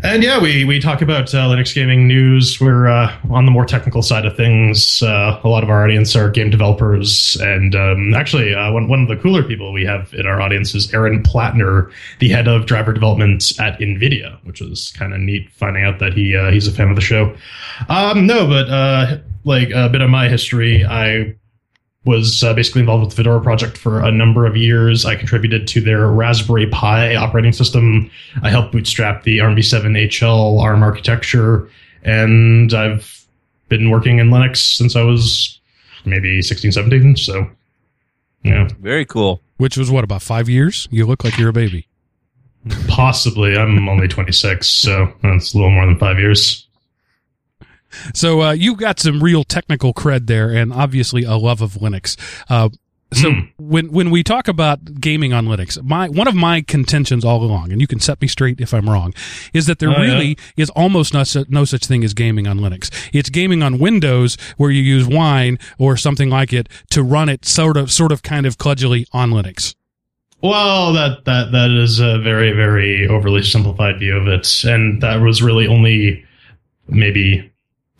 And 0.03 0.23
yeah, 0.23 0.41
we, 0.41 0.65
we 0.65 0.81
talk 0.81 1.01
about 1.03 1.35
uh, 1.35 1.49
Linux 1.49 1.75
gaming 1.75 2.07
news. 2.07 2.61
We're 2.61 2.89
uh, 2.89 3.17
on 3.31 3.45
the 3.45 3.51
more 3.51 3.65
technical 3.65 4.03
side 4.03 4.27
of 4.27 4.37
things. 4.37 5.03
Uh, 5.03 5.41
a 5.43 5.49
lot 5.49 5.63
of 5.63 5.71
our 5.71 5.85
audience 5.85 6.15
are 6.17 6.31
game 6.31 6.51
developers. 6.51 7.37
And 7.41 7.75
um, 7.75 8.15
actually, 8.15 8.55
uh, 8.55 8.73
one, 8.73 8.89
one 8.89 9.03
of 9.03 9.09
the 9.09 9.17
cooler 9.17 9.43
people 9.43 9.73
we 9.73 9.85
have 9.85 10.13
in 10.15 10.27
our 10.27 10.41
audience 10.41 10.75
is 10.75 10.93
Aaron 10.93 11.23
Plattner, 11.23 11.91
the 12.19 12.29
head 12.29 12.49
of 12.49 12.67
driver 12.67 12.93
development 12.93 13.59
at 13.61 13.79
NVIDIA, 13.79 14.39
which 14.45 14.61
was 14.61 14.93
kind 14.93 15.15
of 15.15 15.21
neat 15.21 15.51
finding 15.53 15.85
out 15.85 15.99
that 15.99 16.15
he 16.15 16.37
uh, 16.37 16.51
he's 16.51 16.67
a 16.67 16.73
fan 16.73 16.89
of 16.89 16.97
the 16.97 17.03
show. 17.03 17.35
Um, 17.89 18.27
no, 18.27 18.47
but 18.47 18.69
uh, 18.69 19.19
like 19.45 19.71
a 19.71 19.89
bit 19.89 20.01
of 20.01 20.11
my 20.11 20.29
history, 20.29 20.85
I 20.85 21.35
was 22.05 22.43
uh, 22.43 22.53
basically 22.55 22.81
involved 22.81 23.05
with 23.05 23.11
the 23.11 23.17
Fedora 23.17 23.41
project 23.41 23.79
for 23.79 24.01
a 24.01 24.11
number 24.11 24.45
of 24.45 24.57
years. 24.57 25.05
I 25.05 25.15
contributed 25.15 25.69
to 25.69 25.81
their 25.81 26.09
Raspberry 26.09 26.67
Pi 26.67 27.15
operating 27.15 27.53
system. 27.53 28.11
I 28.43 28.51
helped 28.51 28.73
bootstrap 28.73 29.23
the 29.23 29.39
ARMv7 29.39 30.07
HL 30.09 30.61
ARM 30.61 30.83
architecture, 30.83 31.69
and 32.03 32.75
I've 32.75 33.25
been 33.69 33.91
working 33.91 34.19
in 34.19 34.31
Linux 34.31 34.77
since 34.77 34.97
I 34.97 35.03
was 35.03 35.61
maybe 36.05 36.43
16, 36.43 36.73
17. 36.73 37.17
So, 37.17 37.49
yeah, 38.43 38.69
Very 38.81 39.05
cool. 39.05 39.41
Which 39.59 39.77
was 39.77 39.91
what, 39.91 40.03
about 40.03 40.23
five 40.23 40.49
years? 40.49 40.89
You 40.91 41.07
look 41.07 41.23
like 41.23 41.39
you're 41.39 41.51
a 41.51 41.53
baby. 41.53 41.87
possibly. 42.89 43.57
I'm 43.57 43.89
only 43.89 44.09
26, 44.09 44.67
so 44.67 45.13
that's 45.23 45.55
a 45.55 45.57
little 45.57 45.71
more 45.71 45.87
than 45.87 45.99
five 45.99 46.19
years. 46.19 46.67
So 48.15 48.43
uh, 48.43 48.53
you 48.53 48.77
got 48.77 48.99
some 49.01 49.23
real 49.23 49.45
technical 49.45 49.93
cred 49.95 50.27
there, 50.27 50.51
and 50.51 50.73
obviously 50.73 51.25
a 51.25 51.37
love 51.37 51.61
of 51.61 51.73
Linux. 51.75 52.17
Uh, 52.49 52.69
so 53.13 53.31
Mm. 53.31 53.49
when 53.59 53.93
when 53.93 54.11
we 54.11 54.23
talk 54.23 54.49
about 54.49 54.99
gaming 54.99 55.35
on 55.35 55.45
Linux, 55.45 55.77
my 55.83 56.09
one 56.09 56.27
of 56.27 56.35
my 56.35 56.63
contentions 56.63 57.27
all 57.27 57.43
along, 57.45 57.71
and 57.71 57.79
you 57.79 57.87
can 57.87 58.01
set 58.01 58.23
me 58.23 58.27
straight 58.27 58.59
if 58.59 58.73
I'm 58.73 58.89
wrong, 58.89 59.13
is 59.53 59.67
that 59.67 59.81
there 59.81 59.91
Oh, 59.91 60.01
yeah. 60.01 60.13
really 60.15 60.39
is 60.57 60.71
almost 60.71 61.13
no, 61.13 61.23
no 61.51 61.67
such 61.67 61.85
thing 61.85 62.05
as 62.05 62.15
gaming 62.15 62.47
on 62.47 62.59
Linux. 62.59 62.89
It's 63.13 63.29
gaming 63.29 63.63
on 63.63 63.79
Windows 63.79 64.39
where 64.57 64.71
you 64.71 64.81
use 64.81 65.07
Wine 65.07 65.59
or 65.77 65.99
something 65.99 66.31
like 66.31 66.55
it 66.55 66.71
to 66.89 67.03
run 67.03 67.29
it 67.29 67.45
sort 67.45 67.77
of 67.77 67.93
sort 67.93 68.13
of 68.13 68.23
kind 68.23 68.47
of 68.47 68.57
cludgily 68.57 69.05
on 69.13 69.31
Linux. 69.31 69.75
Well, 70.41 70.95
that 70.95 71.27
that 71.27 71.53
that 71.53 71.71
is 71.71 72.01
a 72.01 72.19
very 72.19 72.53
very 72.53 73.07
overly 73.09 73.43
simplified 73.43 73.99
view 73.99 74.17
of 74.17 74.27
it, 74.27 74.65
and 74.65 75.03
that 75.03 75.21
was 75.21 75.43
really 75.43 75.67
only 75.67 76.25
maybe 76.89 77.52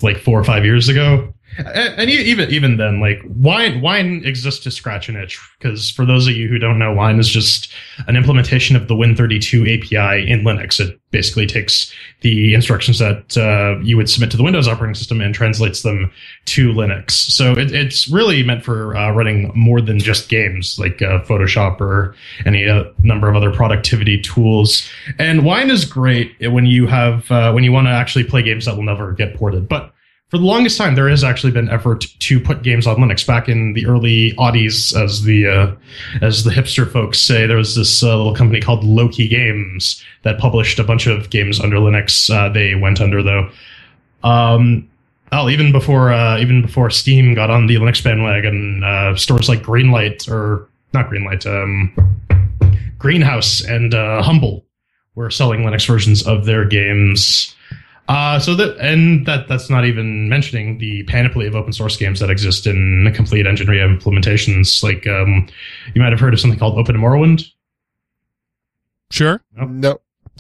like 0.03 0.19
four 0.19 0.39
or 0.39 0.45
five 0.45 0.65
years 0.65 0.89
ago. 0.89 1.33
And, 1.59 1.69
and 2.01 2.11
even 2.11 2.51
even 2.51 2.77
then, 2.79 3.01
like 3.01 3.21
wine 3.27 3.83
wine 3.83 4.23
exists 4.25 4.63
to 4.65 4.71
scratch 4.71 5.09
an 5.11 5.17
itch 5.17 5.39
because 5.59 5.91
for 5.91 6.07
those 6.07 6.27
of 6.27 6.35
you 6.35 6.49
who 6.49 6.59
don't 6.59 6.79
know, 6.79 6.95
wine 6.95 7.19
is 7.19 7.29
just 7.29 7.71
an 8.07 8.17
implementation 8.17 8.75
of 8.75 8.89
the 8.89 8.95
Win32 8.95 9.63
API 9.63 10.31
in 10.31 10.45
Linux. 10.45 10.81
It 10.81 10.99
basically 11.11 11.47
takes 11.47 11.93
the 12.23 12.55
instructions 12.55 12.99
that 13.01 13.37
uh, 13.37 13.79
you 13.83 13.99
would 13.99 14.09
submit 14.09 14.31
to 14.31 14.39
the 14.39 14.43
Windows 14.43 14.67
operating 14.67 14.95
system 14.95 15.21
and 15.21 15.35
translates 15.35 15.83
them 15.83 16.11
to 16.47 16.73
Linux. 16.73 17.11
So 17.11 17.53
it, 17.53 17.71
it's 17.71 18.09
really 18.09 18.43
meant 18.43 18.65
for 18.65 18.97
uh, 18.97 19.11
running 19.11 19.53
more 19.55 19.83
than 19.83 19.99
just 19.99 20.31
games 20.31 20.79
like 20.79 21.03
uh, 21.03 21.23
Photoshop 21.25 21.83
or 21.83 22.15
any 22.47 22.67
uh, 22.67 22.85
number 23.03 23.29
of 23.29 23.37
other 23.37 23.53
productivity 23.53 24.19
tools. 24.19 24.89
And 25.19 25.45
Wine 25.45 25.71
is 25.71 25.85
great 25.85 26.35
when 26.51 26.65
you 26.65 26.87
have 26.87 27.31
uh, 27.31 27.53
when 27.53 27.63
you 27.63 27.73
want 27.73 27.89
to 27.89 27.93
actually 27.93 28.25
play 28.25 28.43
games 28.43 28.65
that 28.65 28.75
will 28.75 28.85
never 28.85 29.13
get 29.13 29.37
ported, 29.37 29.69
but 29.69 29.92
for 30.33 30.39
the 30.39 30.47
longest 30.47 30.79
time, 30.79 30.95
there 30.95 31.11
has 31.11 31.23
actually 31.23 31.53
been 31.53 31.69
effort 31.69 32.07
to 32.21 32.41
put 32.41 32.63
games 32.63 32.87
on 32.87 32.97
Linux. 32.97 33.27
Back 33.27 33.51
in 33.51 33.75
the 33.75 33.85
early 33.85 34.33
Audis, 34.39 34.99
as 34.99 35.25
the 35.25 35.47
uh, 35.47 35.75
as 36.23 36.45
the 36.45 36.51
hipster 36.51 36.91
folks 36.91 37.21
say, 37.21 37.47
there 37.47 37.59
was 37.59 37.77
this 37.77 38.03
uh, 38.03 38.17
little 38.17 38.35
company 38.35 38.59
called 38.59 38.83
Loki 38.83 39.29
Games 39.29 40.03
that 40.23 40.39
published 40.39 40.79
a 40.79 40.85
bunch 40.85 41.07
of 41.07 41.29
games 41.29 41.61
under 41.61 41.77
Linux. 41.77 42.35
Uh, 42.35 42.49
they 42.49 42.75
went 42.75 42.99
under 42.99 43.23
though. 43.23 43.51
Um, 44.25 44.89
oh, 45.33 45.51
even 45.51 45.71
before 45.71 46.11
uh, 46.15 46.39
even 46.39 46.63
before 46.63 46.89
Steam 46.89 47.35
got 47.35 47.51
on 47.51 47.67
the 47.67 47.75
Linux 47.75 48.03
bandwagon, 48.03 48.83
uh, 48.83 49.15
stores 49.17 49.51
like 49.51 49.63
Greenlight 49.63 50.31
or 50.31 50.67
not 50.95 51.11
Greenlight, 51.11 51.45
um, 51.45 51.93
Greenhouse 52.97 53.63
and 53.63 53.93
uh, 53.93 54.23
Humble 54.23 54.65
were 55.15 55.29
selling 55.29 55.61
Linux 55.61 55.87
versions 55.87 56.27
of 56.27 56.47
their 56.47 56.65
games. 56.65 57.55
Uh, 58.09 58.39
so 58.39 58.55
that 58.55 58.77
and 58.79 59.27
that 59.27 59.49
that's 59.49 59.71
not 59.71 59.85
even 59.85 60.29
mentioning 60.29 60.79
the 60.79 61.05
panoply 61.05 61.47
of 61.47 61.55
open 61.55 61.73
source 61.73 61.97
games 61.97 62.21
that 62.21 62.31
exist 62.31 62.67
in 62.67 63.11
complete 63.15 63.47
engine 63.47 63.69
implementations. 63.69 64.83
Like 64.83 65.07
um, 65.07 65.49
you 65.95 66.03
might 66.03 66.11
have 66.11 66.21
heard 66.21 66.35
of 66.35 66.41
something 66.41 66.59
called 66.59 66.79
Open 66.79 66.97
Morrowind. 66.97 67.45
Sure. 69.11 69.41
No. 69.55 69.93
Uh, 69.93 69.95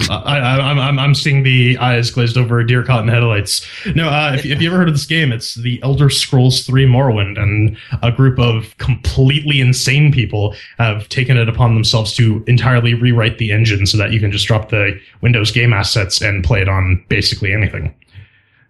I, 0.09 0.39
I, 0.39 0.59
I'm 0.61 0.99
I'm 0.99 1.15
seeing 1.15 1.43
the 1.43 1.77
eyes 1.79 2.11
glazed 2.11 2.37
over 2.37 2.63
deer 2.65 2.83
caught 2.83 3.03
in 3.03 3.09
headlights. 3.09 3.67
No, 3.95 4.09
uh, 4.09 4.33
if, 4.35 4.45
if 4.45 4.61
you 4.61 4.69
ever 4.69 4.79
heard 4.79 4.89
of 4.89 4.95
this 4.95 5.07
game, 5.07 5.33
it's 5.33 5.55
the 5.55 5.81
Elder 5.83 6.09
Scrolls 6.09 6.67
3 6.67 6.87
Morrowind, 6.87 7.39
and 7.39 7.77
a 8.03 8.11
group 8.11 8.39
of 8.39 8.77
completely 8.79 9.61
insane 9.61 10.11
people 10.11 10.55
have 10.79 11.09
taken 11.09 11.37
it 11.37 11.49
upon 11.49 11.75
themselves 11.75 12.15
to 12.15 12.43
entirely 12.47 12.95
rewrite 12.95 13.39
the 13.39 13.53
engine 13.53 13.87
so 13.87 13.99
that 13.99 14.13
you 14.13 14.21
can 14.21 14.33
just 14.33 14.47
drop 14.47 14.71
the 14.71 14.99
Windows 15.21 15.51
game 15.51 15.73
assets 15.73 16.21
and 16.23 16.43
play 16.43 16.63
it 16.63 16.69
on 16.69 17.05
basically 17.09 17.53
anything. 17.53 17.95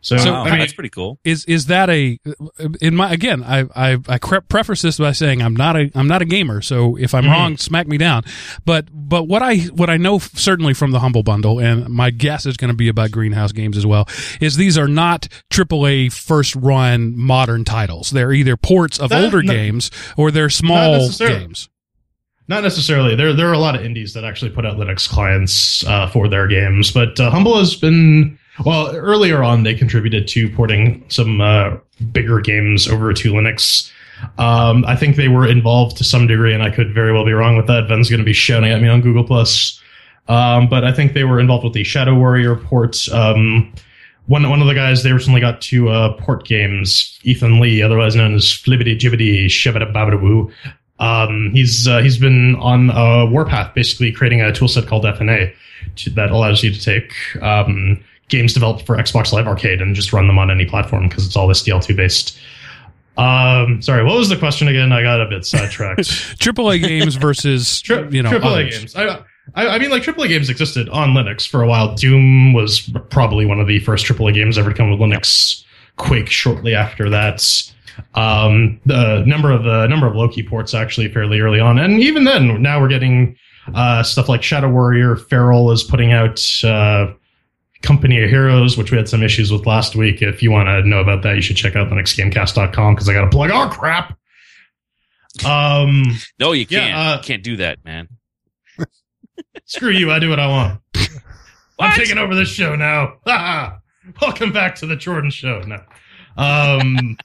So, 0.05 0.17
So, 0.17 0.35
I 0.35 0.51
mean, 0.51 0.59
that's 0.59 0.73
pretty 0.73 0.91
cool. 0.91 1.21
is 1.25 1.45
is 1.45 1.67
that 1.67 1.89
a 1.89 2.19
in 2.81 2.97
my 2.97 3.13
again 3.13 3.45
I 3.45 3.67
I 3.75 3.99
I 4.09 4.19
cre- 4.19 4.41
preface 4.49 4.83
this 4.83 4.99
by 4.99 5.13
saying 5.13 5.41
I'm 5.41 5.55
not 5.55 5.77
a 5.77 5.93
I'm 5.95 6.09
not 6.09 6.21
a 6.21 6.25
gamer 6.25 6.61
so 6.61 6.97
if 6.97 7.15
I'm 7.15 7.23
Mhm. 7.25 7.31
wrong 7.31 7.57
smack 7.57 7.87
me 7.87 7.99
down 7.99 8.25
but 8.65 8.89
but 8.93 9.29
what 9.29 9.43
I 9.43 9.59
what 9.75 9.89
I 9.89 9.97
know 9.99 10.19
certainly 10.19 10.75
from 10.75 10.91
the 10.91 10.99
humble 10.99 11.23
bundle 11.23 11.61
and 11.61 11.89
my 11.89 12.11
guess 12.11 12.47
is 12.47 12.57
going 12.57 12.71
to 12.73 12.77
be 12.77 12.89
about 12.89 13.13
greenhouse 13.13 13.53
games 13.53 13.77
as 13.77 13.87
well 13.87 14.09
is 14.41 14.57
these 14.57 14.77
are 14.77 14.89
not 14.89 15.29
AAA 15.51 16.09
first 16.13 16.57
run 16.57 17.17
modern 17.17 17.65
titles 17.65 18.11
they're 18.11 18.33
either 18.33 18.57
ports 18.57 18.99
of 18.99 19.11
That- 19.11 19.23
older 19.23 19.41
no- 19.41 19.53
games 19.53 19.91
or 20.17 20.33
they're 20.33 20.51
small 20.51 21.09
games 21.17 21.69
Not 22.49 22.65
necessarily. 22.65 23.15
There 23.15 23.33
there 23.33 23.49
are 23.49 23.53
a 23.53 23.59
lot 23.59 23.77
of 23.77 23.85
indies 23.85 24.15
that 24.15 24.25
actually 24.25 24.51
put 24.51 24.67
out 24.67 24.77
Linux 24.77 25.09
clients 25.09 25.87
uh, 25.87 26.09
for 26.09 26.27
their 26.29 26.49
games, 26.49 26.91
but 26.91 27.19
uh, 27.21 27.31
Humble 27.31 27.57
has 27.57 27.77
been 27.77 28.37
well 28.65 28.95
earlier 28.95 29.43
on. 29.43 29.63
They 29.63 29.75
contributed 29.75 30.29
to 30.29 30.49
porting 30.51 31.05
some 31.09 31.41
uh, 31.41 31.77
bigger 32.13 32.41
games 32.41 32.89
over 32.89 33.13
to 33.13 33.33
Linux. 33.33 33.91
Um, 34.39 34.85
I 34.87 34.97
think 34.97 35.17
they 35.17 35.29
were 35.29 35.47
involved 35.47 35.97
to 35.99 36.05
some 36.05 36.27
degree, 36.27 36.55
and 36.55 36.63
I 36.63 36.71
could 36.71 36.95
very 36.95 37.13
well 37.13 37.25
be 37.25 37.33
wrong 37.33 37.57
with 37.57 37.67
that. 37.67 37.89
Ben's 37.89 38.09
going 38.09 38.21
to 38.21 38.25
be 38.25 38.33
shouting 38.33 38.71
at 38.71 38.81
me 38.81 38.89
on 38.89 39.01
Google 39.01 39.25
Plus, 39.25 39.81
um, 40.29 40.69
but 40.69 40.85
I 40.85 40.93
think 40.93 41.13
they 41.13 41.25
were 41.25 41.41
involved 41.41 41.65
with 41.65 41.73
the 41.73 41.85
Shadow 41.85 42.15
Warrior 42.15 42.57
port. 42.57 43.09
Um, 43.13 43.73
one 44.27 44.49
one 44.49 44.61
of 44.61 44.69
the 44.69 44.75
guys 44.75 45.03
they 45.03 45.13
recently 45.13 45.41
got 45.41 45.61
to 45.63 45.89
uh, 45.89 46.13
port 46.19 46.45
games, 46.45 47.19
Ethan 47.25 47.59
Lee, 47.59 47.83
otherwise 47.83 48.15
known 48.15 48.35
as 48.35 48.45
Flibbity 48.45 48.97
Jibbity 48.97 49.47
Shibbida 49.47 49.93
Babadaboo. 49.93 50.53
Um, 51.01 51.51
he's 51.53 51.89
uh, 51.89 51.99
he's 51.99 52.19
been 52.19 52.55
on 52.57 52.91
a 52.91 53.27
warpath, 53.27 53.75
basically 53.75 54.13
creating 54.13 54.41
a 54.41 54.53
toolset 54.53 54.87
called 54.87 55.05
FNA 55.05 55.53
to, 55.97 56.11
that 56.11 56.31
allows 56.31 56.63
you 56.63 56.73
to 56.73 56.81
take 56.81 57.13
um, 57.43 58.03
games 58.29 58.55
developed 58.55 58.87
for 58.87 58.97
Xbox 58.97 59.33
Live 59.33 59.47
Arcade 59.47 59.81
and 59.81 59.95
just 59.95 60.13
run 60.13 60.27
them 60.27 60.39
on 60.39 60.51
any 60.51 60.65
platform 60.65 61.09
because 61.09 61.27
it's 61.27 61.37
all 61.37 61.49
SDL2 61.49 61.97
based. 61.97 62.39
Um, 63.17 63.83
sorry, 63.83 64.05
what 64.05 64.17
was 64.17 64.29
the 64.31 64.37
question 64.39 64.69
again? 64.69 64.91
I 64.91 65.03
got 65.03 65.21
a 65.21 65.27
bit 65.27 65.45
sidetracked. 65.45 66.01
AAA 66.39 66.83
games 66.83 67.17
versus 67.17 67.81
Tri- 67.83 68.09
you 68.09 68.23
know 68.23 68.31
AAA 68.31 68.45
others. 68.45 68.79
games. 68.79 68.97
I, 68.97 69.23
I, 69.55 69.69
I 69.69 69.79
mean, 69.79 69.91
like 69.91 70.03
AAA 70.03 70.29
games 70.29 70.49
existed 70.49 70.89
on 70.89 71.11
Linux 71.11 71.47
for 71.47 71.63
a 71.63 71.67
while. 71.67 71.95
Doom 71.95 72.55
was 72.55 72.91
probably 73.11 73.45
one 73.45 73.61
of 73.61 73.67
the 73.67 73.81
first 73.81 74.07
AAA 74.07 74.35
games 74.35 74.57
ever 74.57 74.71
to 74.71 74.77
come 74.77 74.91
with 74.91 75.01
Linux. 75.01 75.65
Quake 75.97 76.31
shortly 76.31 76.75
after 76.75 77.11
that. 77.11 77.45
Um, 78.15 78.81
the 78.87 79.23
number 79.27 79.51
of 79.51 79.65
the 79.65 79.87
number 79.89 80.07
of 80.07 80.17
Loki 80.17 80.43
ports 80.43 80.73
actually 80.73 81.13
fairly 81.13 81.41
early 81.41 81.61
on, 81.61 81.79
and 81.79 82.01
even 82.01 82.25
then, 82.25 82.63
now 82.63 82.81
we're 82.81 82.89
getting 82.89 83.37
uh, 83.75 84.03
stuff 84.03 84.29
like 84.29 84.43
Shadow 84.43 84.71
Warrior. 84.71 85.17
Feral 85.17 85.71
is 85.71 85.83
putting 85.83 86.13
out 86.13 86.43
uh, 86.65 87.13
Company 87.83 88.23
of 88.23 88.31
Heroes, 88.31 88.77
which 88.79 88.91
we 88.91 88.97
had 88.97 89.09
some 89.09 89.23
issues 89.23 89.53
with 89.53 89.67
last 89.67 89.95
week. 89.97 90.23
If 90.23 90.43
you 90.43 90.51
want 90.51 90.69
to 90.69 90.83
know 90.89 91.01
about 91.01 91.23
that, 91.23 91.35
you 91.37 91.43
should 91.43 91.57
check 91.57 91.75
out 91.77 91.89
linuxgamecast.com 91.91 92.95
because 92.95 93.09
I 93.09 93.13
got 93.13 93.23
to 93.23 93.31
plug 93.31 93.51
our 93.51 93.71
crap. 93.71 94.17
Um, 95.45 96.05
No, 96.39 96.53
you 96.53 96.67
can't. 96.67 96.95
uh, 96.95 97.17
you 97.21 97.27
can't 97.27 97.43
do 97.43 97.57
that, 97.57 97.85
man. 97.85 98.09
Screw 99.67 99.91
you. 99.91 100.11
I 100.11 100.19
do 100.19 100.29
what 100.31 100.39
I 100.41 100.47
want. 100.47 100.81
I'm 101.79 101.97
taking 101.99 102.19
over 102.19 102.35
this 102.35 102.49
show 102.49 102.77
now. 102.77 103.15
Welcome 104.21 104.53
back 104.53 104.75
to 104.77 104.87
the 104.87 104.97
Jordan 104.97 105.31
Show. 105.31 105.61
No. 105.63 105.83
Um, 106.37 107.17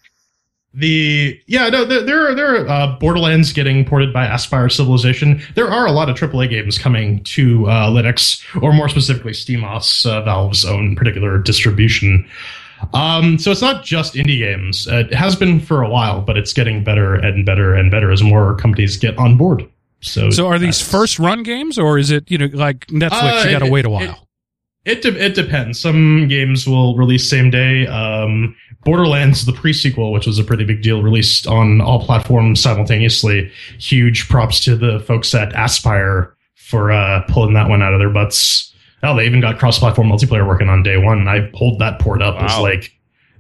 the 0.74 1.40
yeah 1.48 1.70
no 1.70 1.86
there 1.86 2.04
there 2.04 2.28
are 2.30 2.36
there 2.36 2.62
are 2.64 2.68
uh, 2.68 3.00
Borderlands 3.00 3.52
getting 3.54 3.84
ported 3.86 4.14
by 4.14 4.28
Aspyr 4.28 4.72
Civilization. 4.72 5.42
There 5.56 5.70
are 5.70 5.86
a 5.88 5.92
lot 5.92 6.10
of 6.10 6.16
AAA 6.18 6.50
games 6.50 6.78
coming 6.78 7.24
to 7.24 7.68
uh, 7.68 7.90
Linux, 7.90 8.44
or 8.62 8.74
more 8.74 8.90
specifically 8.90 9.32
SteamOS, 9.32 10.06
uh, 10.06 10.22
Valve's 10.24 10.66
own 10.66 10.96
particular 10.96 11.38
distribution. 11.40 12.28
Um, 12.94 13.40
so 13.40 13.50
it's 13.50 13.62
not 13.62 13.84
just 13.84 14.14
indie 14.14 14.38
games. 14.38 14.88
Uh, 14.88 14.98
it 15.10 15.14
has 15.14 15.36
been 15.36 15.60
for 15.60 15.82
a 15.82 15.90
while, 15.90 16.22
but 16.22 16.38
it's 16.38 16.54
getting 16.54 16.84
better 16.84 17.16
and 17.16 17.44
better 17.44 17.74
and 17.74 17.90
better 17.90 18.12
as 18.12 18.22
more 18.22 18.56
companies 18.56 18.98
get 18.98 19.18
on 19.18 19.36
board. 19.36 19.68
So 20.02 20.30
So 20.30 20.46
are 20.46 20.60
these 20.60 20.80
first 20.80 21.18
run 21.18 21.42
games 21.42 21.80
or 21.80 21.98
is 21.98 22.12
it 22.12 22.30
you 22.30 22.38
know 22.38 22.50
like 22.54 22.86
Netflix 22.88 23.42
Uh, 23.42 23.46
you 23.46 23.52
got 23.52 23.60
to 23.60 23.66
it- 23.66 23.72
wait 23.72 23.86
a 23.86 23.90
while 23.90 24.04
It 24.04 24.16
de- 25.02 25.24
it 25.24 25.36
depends. 25.36 25.80
Some 25.80 26.28
games 26.28 26.66
will 26.68 26.96
release 26.96 27.30
same 27.30 27.50
day. 27.50 27.88
Um, 27.88 28.56
Borderlands, 28.84 29.46
the 29.46 29.54
pre-sequel, 29.54 30.12
which 30.12 30.26
was 30.26 30.40
a 30.40 30.44
pretty 30.44 30.64
big 30.64 30.82
deal, 30.82 31.04
released 31.04 31.48
on 31.48 31.82
all 31.82 32.06
platforms 32.06 32.62
simultaneously. 32.62 33.52
Huge 33.80 34.30
props 34.30 34.60
to 34.62 34.76
the 34.76 35.00
folks 35.02 35.34
at 35.36 35.52
Aspyr 35.54 36.32
for 36.56 36.92
uh, 36.92 37.24
pulling 37.28 37.54
that 37.54 37.70
one 37.70 37.82
out 37.82 37.94
of 37.94 38.00
their 38.00 38.10
butts. 38.10 38.74
Oh, 39.04 39.16
they 39.16 39.26
even 39.26 39.42
got 39.42 39.60
cross-platform 39.60 40.08
multiplayer 40.08 40.48
working 40.48 40.70
on 40.70 40.84
day 40.84 40.98
one. 40.98 41.28
I 41.28 41.50
hold 41.54 41.80
that 41.80 42.00
port 42.00 42.22
up 42.22 42.42
as 42.42 42.58
like 42.60 42.92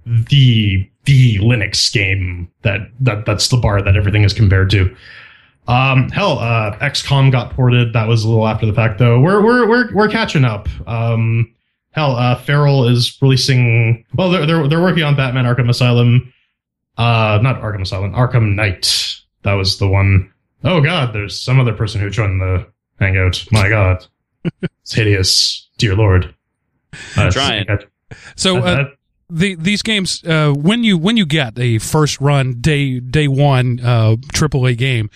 the 0.06 0.90
the 1.06 1.38
Linux 1.40 1.92
game 1.92 2.50
that 2.62 2.82
that 3.00 3.26
that's 3.26 3.48
the 3.48 3.58
bar 3.58 3.82
that 3.82 3.96
everything 3.96 4.24
is 4.24 4.34
compared 4.34 4.70
to. 4.72 4.96
Um, 5.68 6.10
hell, 6.10 6.40
uh, 6.40 6.78
XCOM 6.80 7.32
got 7.32 7.52
ported. 7.54 7.94
That 7.94 8.08
was 8.08 8.24
a 8.24 8.30
little 8.30 8.48
after 8.48 8.66
the 8.66 8.74
fact, 8.74 9.00
though. 9.00 9.20
We're 9.20 9.44
we're 9.44 9.68
we're 9.68 9.94
we're 9.94 10.10
catching 10.10 10.46
up. 10.46 10.70
Um, 10.88 11.54
hell, 11.92 12.16
uh, 12.16 12.36
Feral 12.36 12.88
is 12.88 13.18
releasing. 13.22 14.06
Well, 14.16 14.30
they're 14.30 14.46
they're 14.46 14.68
they're 14.68 14.82
working 14.82 15.04
on 15.04 15.16
Batman 15.16 15.46
Arkham 15.46 15.70
Asylum. 15.70 16.34
Uh, 16.98 17.40
not 17.42 17.62
Arkham 17.62 17.82
Asylum, 17.82 18.14
Arkham 18.14 18.56
Knight. 18.56 19.16
That 19.44 19.54
was 19.54 19.78
the 19.78 19.88
one. 19.88 20.32
Oh 20.64 20.82
God, 20.82 21.14
there's 21.14 21.40
some 21.40 21.60
other 21.60 21.74
person 21.74 22.02
who 22.02 22.10
joined 22.10 22.42
the 22.42 22.66
hangout. 23.00 23.46
My 23.52 23.70
God, 23.70 24.06
it's 24.62 24.94
hideous. 24.94 25.70
Dear 25.78 25.96
Lord. 25.96 26.34
Uh, 27.16 27.30
Trying. 27.30 27.66
so 28.36 28.58
uh, 28.58 28.62
uh, 28.62 28.84
the 29.30 29.56
these 29.56 29.82
games 29.82 30.24
uh, 30.24 30.54
when 30.54 30.84
you 30.84 30.98
when 30.98 31.18
you 31.18 31.26
get 31.26 31.60
a 31.60 31.78
first 31.80 32.20
run 32.22 32.60
day 32.62 33.00
day 33.00 33.28
one 33.28 33.80
uh, 33.84 34.16
AAA 34.34 34.78
game, 34.78 35.10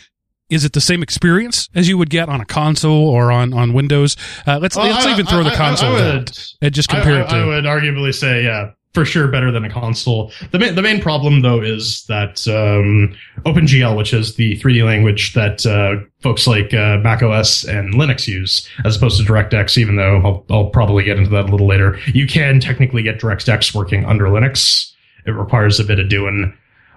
is 0.52 0.64
it 0.66 0.74
the 0.74 0.82
same 0.82 1.02
experience 1.02 1.70
as 1.74 1.90
you 1.90 1.98
would 1.98 2.10
get 2.12 2.30
on 2.30 2.42
a 2.42 2.46
console 2.46 3.10
or 3.10 3.32
on 3.32 3.54
on 3.54 3.74
Windows? 3.74 4.16
Uh, 4.46 4.60
let's 4.60 4.76
well, 4.76 4.86
let's 4.92 5.06
I- 5.06 5.14
even 5.14 5.26
throw 5.26 5.40
I- 5.40 5.44
the 5.44 5.50
I- 5.50 5.54
I 5.54 5.58
console 5.58 5.94
would- 5.94 6.38
and 6.62 6.74
just 6.74 6.90
compare 6.90 7.18
I, 7.18 7.22
it 7.26 7.30
to. 7.30 7.36
I, 7.36 7.40
I 7.42 7.46
would 7.46 7.64
arguably 7.64 8.14
say, 8.14 8.44
yeah, 8.44 8.72
for 8.94 9.06
sure 9.06 9.30
better 9.30 9.52
than 9.52 9.64
a 9.64 9.70
console. 9.70 10.34
The 10.52 10.60
main, 10.60 10.76
the 10.76 10.82
main 10.82 11.00
problem 11.02 11.42
though 11.42 11.62
is 11.62 12.04
that 12.10 12.46
um, 12.50 13.16
OpenGL, 13.46 13.96
which 13.96 14.14
is 14.14 14.36
the 14.36 14.58
3D 14.60 14.84
language 14.86 15.34
that 15.34 15.66
uh, 15.66 16.04
folks 16.22 16.46
like 16.46 16.74
uh, 16.74 16.98
Mac 16.98 17.24
OS 17.24 17.64
and 17.64 17.94
Linux 17.94 18.28
use, 18.28 18.68
as 18.84 18.98
opposed 18.98 19.18
to 19.18 19.24
DirectX, 19.32 19.78
even 19.78 19.96
though 19.96 20.18
I'll, 20.18 20.46
I'll 20.50 20.70
probably 20.72 21.06
get 21.06 21.18
into 21.18 21.30
that 21.30 21.46
a 21.48 21.52
little 21.52 21.68
later, 21.68 21.98
you 22.08 22.28
can 22.28 22.60
technically 22.60 23.02
get 23.02 23.20
DirectX 23.22 23.74
working 23.74 24.04
under 24.04 24.26
Linux. 24.26 24.92
It 25.26 25.32
requires 25.32 25.80
a 25.80 25.86
bit 25.86 26.00
of 26.00 26.10
doing, 26.10 26.54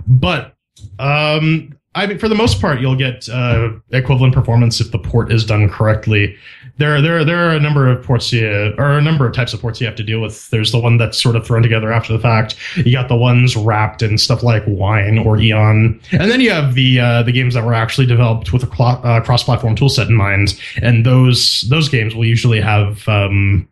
but 0.09 0.57
um, 0.99 1.79
I 1.97 2.07
mean, 2.07 2.19
for 2.19 2.29
the 2.29 2.35
most 2.35 2.61
part, 2.61 2.81
you'll 2.81 2.97
get 2.97 3.29
uh, 3.29 3.71
equivalent 3.91 4.35
performance 4.35 4.81
if 4.81 4.91
the 4.91 4.99
port 4.99 5.31
is 5.31 5.45
done 5.45 5.69
correctly. 5.69 6.37
There, 6.77 7.01
there, 7.01 7.25
there 7.25 7.49
are 7.49 7.55
a 7.55 7.61
number 7.61 7.89
of 7.89 8.05
ports 8.05 8.33
you, 8.33 8.75
or 8.79 8.99
a 8.99 9.03
number 9.03 9.27
of 9.27 9.33
types 9.33 9.53
of 9.53 9.61
ports 9.61 9.81
you 9.81 9.87
have 9.87 9.95
to 9.97 10.03
deal 10.03 10.21
with. 10.21 10.51
There's 10.51 10.73
the 10.73 10.81
one 10.81 10.99
that's 10.99 11.23
sort 11.23 11.37
of 11.37 11.47
thrown 11.47 11.63
together 11.63 11.93
after 11.93 12.13
the 12.13 12.19
fact. 12.19 12.57
You 12.75 12.91
got 12.91 13.09
the 13.09 13.17
ones 13.17 13.55
wrapped 13.55 14.03
in 14.03 14.19
stuff 14.19 14.43
like 14.43 14.65
Wine 14.67 15.19
or 15.19 15.39
Eon, 15.39 16.01
and 16.11 16.31
then 16.31 16.41
you 16.41 16.51
have 16.51 16.75
the 16.75 16.99
uh, 16.99 17.23
the 17.23 17.31
games 17.31 17.55
that 17.55 17.65
were 17.65 17.75
actually 17.75 18.07
developed 18.07 18.53
with 18.53 18.65
a 18.65 18.67
clo- 18.67 19.01
uh, 19.05 19.21
cross-platform 19.21 19.77
toolset 19.77 20.09
in 20.09 20.17
mind. 20.17 20.61
And 20.83 21.07
those 21.07 21.61
those 21.71 21.89
games 21.89 22.17
will 22.17 22.25
usually 22.25 22.61
have 22.61 23.09
um, 23.09 23.69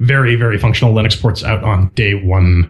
very 0.00 0.34
very 0.34 0.58
functional 0.58 0.92
Linux 0.92 1.20
ports 1.20 1.44
out 1.44 1.62
on 1.62 1.88
day 1.90 2.14
one. 2.14 2.68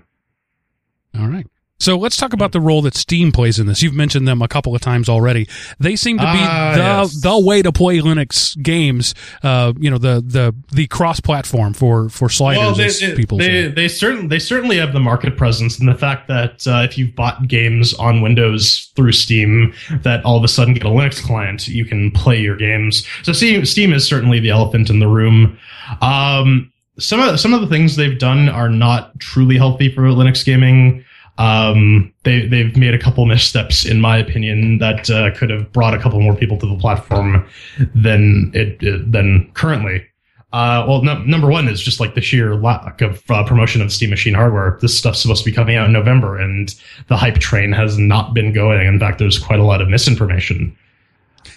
All 1.19 1.29
right. 1.29 1.47
So 1.79 1.99
let's 1.99 2.17
talk 2.17 2.33
about 2.33 2.53
the 2.53 2.61
role 2.61 2.81
that 2.83 2.95
Steam 2.95 3.33
plays 3.33 3.59
in 3.59 3.67
this. 3.67 3.83
You've 3.83 3.95
mentioned 3.95 4.27
them 4.27 4.41
a 4.41 4.49
couple 4.49 4.75
of 4.75 4.81
times 4.81 5.11
already. 5.11 5.47
They 5.79 5.95
seem 5.95 6.17
to 6.17 6.25
be 6.25 6.29
Ah, 6.31 6.73
the 6.73 6.79
yes. 6.79 7.21
the 7.21 7.39
way 7.39 7.61
to 7.61 7.71
play 7.71 7.99
Linux 7.99 8.61
games. 8.63 9.15
Uh, 9.43 9.75
you 9.79 9.91
know 9.91 9.99
the 9.99 10.23
the 10.27 10.55
the 10.73 10.87
cross 10.87 11.21
platform 11.21 11.75
for 11.75 12.09
for 12.09 12.31
sliders, 12.31 12.81
as 12.81 13.01
they, 13.01 13.15
people 13.15 13.37
they, 13.37 13.69
they 13.69 13.89
certainly 13.89 14.27
they 14.27 14.39
certainly 14.39 14.79
have 14.79 14.95
the 14.95 15.01
market 15.01 15.37
presence 15.37 15.79
and 15.79 15.87
the 15.87 15.95
fact 15.95 16.29
that 16.29 16.67
uh, 16.67 16.81
if 16.89 16.97
you've 16.97 17.15
bought 17.15 17.47
games 17.47 17.93
on 17.95 18.23
Windows 18.23 18.91
through 18.97 19.13
Steam, 19.13 19.75
that 20.03 20.25
all 20.25 20.39
of 20.39 20.45
a 20.45 20.49
sudden 20.49 20.73
get 20.73 20.85
a 20.85 20.89
Linux 20.89 21.23
client, 21.23 21.69
you 21.69 21.85
can 21.85 22.11
play 22.11 22.41
your 22.41 22.57
games. 22.57 23.07
So 23.23 23.33
Steam, 23.35 23.67
Steam 23.67 23.93
is 23.93 24.07
certainly 24.09 24.41
the 24.41 24.49
elephant 24.51 24.89
in 24.89 24.99
the 24.99 25.09
room. 25.09 25.59
Um, 26.01 26.73
some 26.99 27.21
of 27.21 27.39
some 27.39 27.53
of 27.53 27.61
the 27.61 27.67
things 27.67 27.97
they've 27.97 28.19
done 28.19 28.49
are 28.49 28.71
not 28.71 29.19
truly 29.21 29.59
healthy 29.59 29.93
for 29.95 30.03
Linux 30.05 30.43
gaming. 30.43 31.05
Um, 31.39 32.13
they 32.25 32.47
they've 32.47 32.77
made 32.77 32.95
a 32.95 32.99
couple 32.99 33.25
missteps, 33.27 33.85
in 33.85 34.01
my 34.01 34.17
opinion, 34.17 34.79
that 34.79 35.11
uh, 35.11 35.31
could 35.37 35.51
have 35.51 35.71
brought 35.73 35.95
a 35.95 35.99
couple 35.99 36.21
more 36.21 36.35
people 36.35 36.57
to 36.59 36.67
the 36.67 36.77
platform 36.79 37.47
than 37.95 38.51
it, 38.55 38.83
it 38.83 39.11
than 39.13 39.51
currently. 39.55 40.05
Uh, 40.53 40.87
well, 40.89 41.03
no, 41.03 41.19
number 41.25 41.49
one 41.49 41.69
is 41.69 41.83
just 41.83 42.01
like 42.01 42.15
the 42.15 42.21
sheer 42.23 42.55
lack 42.55 43.03
of 43.03 43.23
uh, 43.31 43.45
promotion 43.45 43.83
of 43.83 43.93
Steam 43.93 44.09
Machine 44.09 44.33
hardware. 44.33 44.79
This 44.81 44.97
stuff's 44.97 45.21
supposed 45.21 45.45
to 45.45 45.51
be 45.51 45.55
coming 45.55 45.77
out 45.77 45.87
in 45.87 45.93
November, 45.93 46.39
and 46.39 46.75
the 47.09 47.17
hype 47.17 47.39
train 47.39 47.73
has 47.73 47.99
not 47.99 48.33
been 48.33 48.55
going. 48.55 48.87
In 48.87 48.99
fact, 48.99 49.19
there's 49.19 49.39
quite 49.39 49.59
a 49.59 49.65
lot 49.65 49.83
of 49.83 49.89
misinformation. 49.89 50.75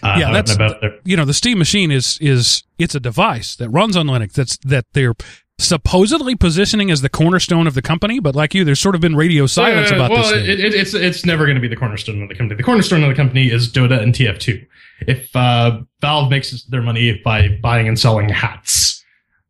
Uh, 0.03 0.15
Yeah, 0.19 0.31
that's- 0.33 0.97
you 1.05 1.15
know 1.15 1.23
the 1.25 1.33
Steam 1.33 1.57
machine 1.57 1.91
is 1.91 2.17
is 2.19 2.63
it's 2.77 2.95
a 2.95 2.99
device 2.99 3.55
that 3.55 3.69
runs 3.69 3.95
on 3.95 4.07
Linux. 4.07 4.33
That's 4.33 4.57
that 4.57 4.85
they're 4.93 5.13
supposedly 5.59 6.35
positioning 6.35 6.89
as 6.89 7.01
the 7.01 7.09
cornerstone 7.09 7.67
of 7.67 7.73
the 7.75 7.81
company, 7.81 8.19
but 8.19 8.33
like 8.35 8.53
you, 8.55 8.63
there's 8.63 8.79
sort 8.79 8.95
of 8.95 9.01
been 9.01 9.15
radio 9.15 9.45
silence 9.45 9.91
Uh, 9.91 9.95
about 9.95 10.09
well, 10.11 10.23
this. 10.23 10.31
thing. 10.31 10.45
It, 10.45 10.59
it, 10.59 10.73
it's 10.73 10.93
it's 10.93 11.25
never 11.25 11.45
going 11.45 11.55
to 11.55 11.61
be 11.61 11.67
the 11.67 11.75
cornerstone 11.75 12.23
of 12.23 12.29
the 12.29 12.35
company. 12.35 12.57
The 12.57 12.63
cornerstone 12.63 13.03
of 13.03 13.09
the 13.09 13.15
company 13.15 13.51
is 13.51 13.71
Dota 13.71 14.01
and 14.01 14.13
TF2. 14.13 14.65
If 15.07 15.35
uh, 15.35 15.81
Valve 16.01 16.29
makes 16.29 16.63
their 16.63 16.81
money 16.81 17.21
by 17.23 17.59
buying 17.61 17.87
and 17.87 17.99
selling 17.99 18.29
hats 18.29 19.03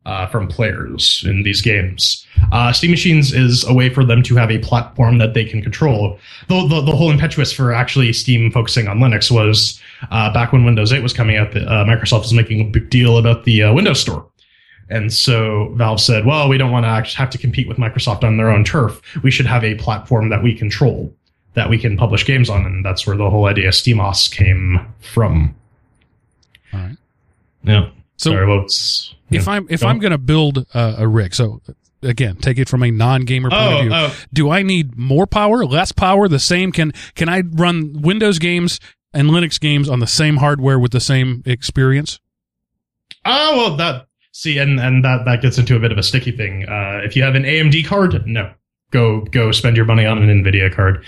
uh, 0.06 0.26
from 0.28 0.48
players 0.48 1.24
in 1.26 1.42
these 1.42 1.60
games, 1.60 2.24
uh, 2.52 2.72
Steam 2.72 2.90
Machines 2.90 3.32
is 3.32 3.64
a 3.64 3.74
way 3.74 3.88
for 3.90 4.04
them 4.04 4.22
to 4.24 4.36
have 4.36 4.50
a 4.50 4.58
platform 4.58 5.18
that 5.18 5.34
they 5.34 5.44
can 5.44 5.60
control. 5.62 6.18
The, 6.48 6.66
the, 6.68 6.80
the 6.82 6.92
whole 6.92 7.10
impetus 7.10 7.52
for 7.52 7.72
actually 7.72 8.12
Steam 8.12 8.50
focusing 8.52 8.88
on 8.88 8.98
Linux 8.98 9.30
was 9.30 9.80
uh, 10.10 10.32
back 10.32 10.52
when 10.52 10.64
Windows 10.64 10.92
8 10.92 11.02
was 11.02 11.12
coming 11.12 11.36
out. 11.36 11.52
The, 11.52 11.62
uh, 11.68 11.84
Microsoft 11.84 12.20
was 12.22 12.32
making 12.32 12.60
a 12.60 12.64
big 12.64 12.90
deal 12.90 13.18
about 13.18 13.44
the 13.44 13.64
uh, 13.64 13.72
Windows 13.74 14.00
Store. 14.00 14.26
And 14.90 15.12
so 15.12 15.72
Valve 15.76 16.00
said, 16.00 16.26
well, 16.26 16.48
we 16.48 16.58
don't 16.58 16.72
want 16.72 16.84
to 16.84 16.88
actually 16.88 17.18
have 17.18 17.30
to 17.30 17.38
compete 17.38 17.68
with 17.68 17.76
Microsoft 17.78 18.24
on 18.24 18.36
their 18.36 18.50
own 18.50 18.64
turf. 18.64 19.00
We 19.22 19.30
should 19.30 19.46
have 19.46 19.62
a 19.64 19.76
platform 19.76 20.28
that 20.30 20.42
we 20.42 20.54
control, 20.54 21.14
that 21.54 21.70
we 21.70 21.78
can 21.78 21.96
publish 21.96 22.26
games 22.26 22.50
on. 22.50 22.66
And 22.66 22.84
that's 22.84 23.06
where 23.06 23.16
the 23.16 23.30
whole 23.30 23.46
idea 23.46 23.68
of 23.68 23.74
SteamOS 23.74 24.30
came 24.30 24.80
from. 25.00 25.54
All 26.72 26.80
right. 26.80 26.96
Yeah. 27.62 27.90
So 28.16 28.32
Sorry, 28.32 28.46
what's, 28.46 29.14
if 29.30 29.46
yeah. 29.46 29.52
I'm 29.52 29.66
if 29.70 29.80
Go 29.80 29.86
I'm 29.88 29.98
going 29.98 30.10
to 30.12 30.18
build 30.18 30.66
uh, 30.74 30.96
a 30.98 31.06
rig, 31.08 31.34
so 31.34 31.62
again, 32.02 32.36
take 32.36 32.58
it 32.58 32.68
from 32.68 32.82
a 32.82 32.90
non-gamer 32.90 33.48
point 33.50 33.62
of 33.62 33.72
Oh, 33.72 33.80
view. 33.82 33.90
oh, 33.92 34.16
Do 34.32 34.50
I 34.50 34.62
need 34.62 34.96
more 34.98 35.26
power, 35.26 35.64
less 35.64 35.92
power, 35.92 36.28
the 36.28 36.38
same? 36.38 36.72
Can 36.72 36.92
can 37.14 37.28
I 37.28 37.40
run 37.52 38.02
Windows 38.02 38.38
games 38.38 38.78
and 39.14 39.30
Linux 39.30 39.58
games 39.60 39.88
on 39.88 40.00
the 40.00 40.06
same 40.06 40.36
hardware 40.38 40.78
with 40.78 40.90
the 40.92 41.00
same 41.00 41.42
experience? 41.46 42.18
oh, 43.24 43.56
well, 43.56 43.76
that, 43.76 44.06
see, 44.40 44.58
and, 44.58 44.80
and 44.80 45.04
that, 45.04 45.24
that 45.26 45.42
gets 45.42 45.58
into 45.58 45.76
a 45.76 45.78
bit 45.78 45.92
of 45.92 45.98
a 45.98 46.02
sticky 46.02 46.32
thing. 46.32 46.66
Uh, 46.68 47.00
if 47.04 47.14
you 47.14 47.22
have 47.22 47.34
an 47.34 47.44
AMD 47.44 47.86
card, 47.86 48.26
no. 48.26 48.52
Go, 48.90 49.20
go 49.20 49.52
spend 49.52 49.76
your 49.76 49.84
money 49.84 50.04
on 50.04 50.20
an 50.20 50.42
NVIDIA 50.42 50.74
card. 50.74 51.06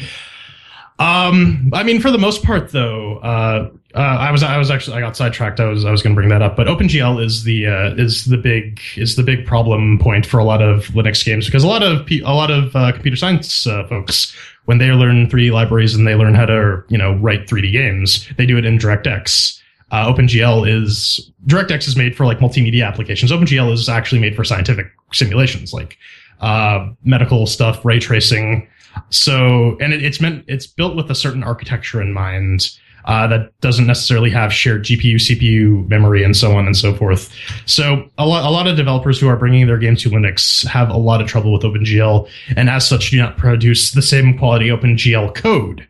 Um, 0.98 1.70
I 1.72 1.82
mean, 1.82 2.00
for 2.00 2.10
the 2.12 2.18
most 2.18 2.44
part, 2.44 2.70
though, 2.70 3.16
uh, 3.18 3.70
uh, 3.94 3.98
I 3.98 4.30
was, 4.30 4.42
I 4.42 4.56
was 4.58 4.70
actually, 4.70 4.98
I 4.98 5.00
got 5.00 5.16
sidetracked. 5.16 5.58
I 5.58 5.64
was, 5.64 5.84
I 5.84 5.90
was 5.90 6.00
going 6.02 6.14
to 6.14 6.16
bring 6.16 6.28
that 6.28 6.42
up, 6.42 6.54
but 6.54 6.68
OpenGL 6.68 7.24
is 7.24 7.42
the, 7.42 7.66
uh, 7.66 7.94
is 7.94 8.26
the 8.26 8.36
big, 8.36 8.80
is 8.96 9.16
the 9.16 9.22
big 9.22 9.46
problem 9.46 9.98
point 9.98 10.26
for 10.26 10.38
a 10.38 10.44
lot 10.44 10.62
of 10.62 10.86
Linux 10.88 11.24
games 11.24 11.46
because 11.46 11.64
a 11.64 11.68
lot 11.68 11.82
of, 11.82 12.06
a 12.08 12.34
lot 12.34 12.50
of 12.50 12.76
uh, 12.76 12.92
computer 12.92 13.16
science 13.16 13.66
uh, 13.66 13.84
folks, 13.88 14.36
when 14.66 14.78
they 14.78 14.92
learn 14.92 15.26
3D 15.26 15.50
libraries 15.50 15.94
and 15.94 16.06
they 16.06 16.14
learn 16.14 16.34
how 16.34 16.46
to, 16.46 16.84
you 16.88 16.98
know, 16.98 17.14
write 17.16 17.46
3D 17.48 17.72
games, 17.72 18.28
they 18.36 18.46
do 18.46 18.56
it 18.58 18.64
in 18.64 18.78
DirectX. 18.78 19.60
Uh, 19.92 20.10
OpenGL 20.10 20.66
is 20.66 21.30
DirectX 21.46 21.86
is 21.86 21.96
made 21.96 22.16
for 22.16 22.24
like 22.24 22.38
multimedia 22.38 22.86
applications. 22.86 23.30
OpenGL 23.30 23.72
is 23.72 23.90
actually 23.90 24.20
made 24.20 24.34
for 24.34 24.42
scientific 24.42 24.86
simulations, 25.12 25.74
like 25.74 25.98
uh, 26.40 26.88
medical 27.04 27.46
stuff, 27.46 27.84
ray 27.84 28.00
tracing. 28.00 28.66
So, 29.10 29.76
and 29.80 29.92
it, 29.92 30.02
it's 30.02 30.20
meant 30.20 30.46
it's 30.48 30.66
built 30.66 30.96
with 30.96 31.10
a 31.10 31.14
certain 31.14 31.44
architecture 31.44 32.00
in 32.00 32.12
mind 32.12 32.70
uh, 33.04 33.26
that 33.26 33.58
doesn't 33.60 33.86
necessarily 33.86 34.30
have 34.30 34.52
shared 34.52 34.84
GPU, 34.84 35.16
CPU 35.16 35.86
memory, 35.88 36.24
and 36.24 36.36
so 36.36 36.56
on 36.56 36.66
and 36.66 36.76
so 36.76 36.94
forth. 36.94 37.30
So, 37.66 38.08
a 38.16 38.26
lot 38.26 38.48
a 38.48 38.50
lot 38.50 38.66
of 38.66 38.76
developers 38.76 39.20
who 39.20 39.28
are 39.28 39.36
bringing 39.36 39.66
their 39.66 39.78
game 39.78 39.96
to 39.96 40.08
Linux 40.08 40.66
have 40.66 40.88
a 40.88 40.96
lot 40.96 41.20
of 41.20 41.28
trouble 41.28 41.52
with 41.52 41.62
OpenGL, 41.62 42.28
and 42.56 42.70
as 42.70 42.88
such, 42.88 43.10
do 43.10 43.18
not 43.18 43.36
produce 43.36 43.92
the 43.92 44.02
same 44.02 44.38
quality 44.38 44.68
OpenGL 44.68 45.34
code 45.34 45.86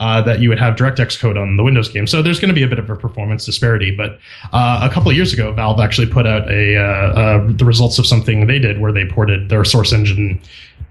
uh, 0.00 0.20
that 0.22 0.40
you 0.40 0.48
would 0.48 0.58
have 0.58 0.74
DirectX 0.74 1.18
code 1.18 1.36
on 1.36 1.56
the 1.56 1.62
Windows 1.62 1.88
game. 1.88 2.06
So 2.06 2.22
there's 2.22 2.40
going 2.40 2.48
to 2.48 2.54
be 2.54 2.62
a 2.62 2.68
bit 2.68 2.78
of 2.78 2.90
a 2.90 2.96
performance 2.96 3.44
disparity. 3.44 3.94
But 3.94 4.18
uh, 4.52 4.80
a 4.82 4.92
couple 4.92 5.10
of 5.10 5.16
years 5.16 5.32
ago, 5.32 5.52
Valve 5.52 5.80
actually 5.80 6.08
put 6.08 6.26
out 6.26 6.50
a 6.50 6.76
uh, 6.76 6.82
uh, 6.82 7.52
the 7.52 7.64
results 7.64 7.98
of 7.98 8.06
something 8.06 8.46
they 8.46 8.58
did 8.58 8.80
where 8.80 8.92
they 8.92 9.06
ported 9.06 9.48
their 9.48 9.64
source 9.64 9.92
engine 9.92 10.40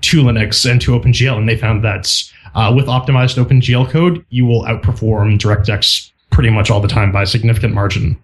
to 0.01 0.23
Linux 0.23 0.69
and 0.69 0.81
to 0.81 0.91
OpenGL, 0.91 1.37
and 1.37 1.47
they 1.47 1.57
found 1.57 1.83
that 1.83 2.11
uh, 2.55 2.71
with 2.75 2.85
optimized 2.85 3.43
OpenGL 3.43 3.89
code, 3.89 4.25
you 4.29 4.45
will 4.45 4.63
outperform 4.63 5.37
DirectX 5.37 6.11
pretty 6.29 6.49
much 6.49 6.69
all 6.71 6.79
the 6.79 6.87
time 6.87 7.11
by 7.11 7.23
a 7.23 7.27
significant 7.27 7.73
margin. 7.73 8.21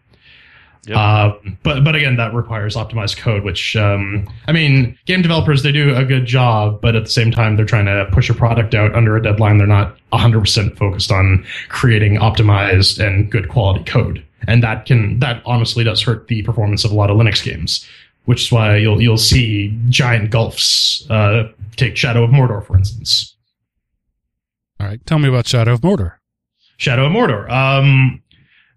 Yep. 0.86 0.98
Uh, 0.98 1.34
but 1.62 1.84
but 1.84 1.96
again, 1.96 2.16
that 2.16 2.34
requires 2.34 2.76
optimized 2.76 3.18
code, 3.18 3.44
which 3.44 3.76
um, 3.76 4.28
I 4.48 4.52
mean, 4.52 4.98
game 5.06 5.22
developers 5.22 5.62
they 5.62 5.72
do 5.72 5.96
a 5.96 6.06
good 6.06 6.26
job, 6.26 6.82
but 6.82 6.96
at 6.96 7.04
the 7.04 7.10
same 7.10 7.32
time, 7.32 7.58
they're 7.58 7.66
trying 7.66 7.86
to 7.86 8.08
push 8.12 8.30
a 8.30 8.34
product 8.34 8.74
out 8.74 8.96
under 8.96 9.18
a 9.18 9.22
deadline. 9.22 9.58
They're 9.58 9.68
not 9.68 9.98
100 10.10 10.40
percent 10.40 10.78
focused 10.78 11.12
on 11.12 11.46
creating 11.68 12.16
optimized 12.16 13.06
and 13.06 13.30
good 13.30 13.50
quality 13.50 13.84
code, 13.84 14.26
and 14.48 14.64
that 14.64 14.86
can 14.86 15.20
that 15.20 15.42
honestly 15.46 15.84
does 15.84 16.02
hurt 16.02 16.28
the 16.28 16.44
performance 16.44 16.86
of 16.86 16.92
a 16.92 16.96
lot 16.96 17.10
of 17.10 17.18
Linux 17.18 17.44
games. 17.44 17.88
Which 18.26 18.44
is 18.44 18.52
why 18.52 18.78
you'll 18.78 19.02
you'll 19.02 19.18
see 19.18 19.78
giant 19.90 20.30
gulfs. 20.30 21.10
Uh, 21.10 21.50
take 21.76 21.98
Shadow 21.98 22.24
of 22.24 22.30
Mordor, 22.30 22.66
for 22.66 22.78
instance. 22.78 23.36
All 24.80 24.88
right, 24.88 25.04
tell 25.06 25.20
me 25.20 25.28
about 25.28 25.48
Shadow 25.48 25.74
of 25.74 25.82
Mordor. 25.82 26.14
Shadow 26.78 27.06
of 27.06 27.12
Mordor. 27.12 27.50
Um, 27.52 28.22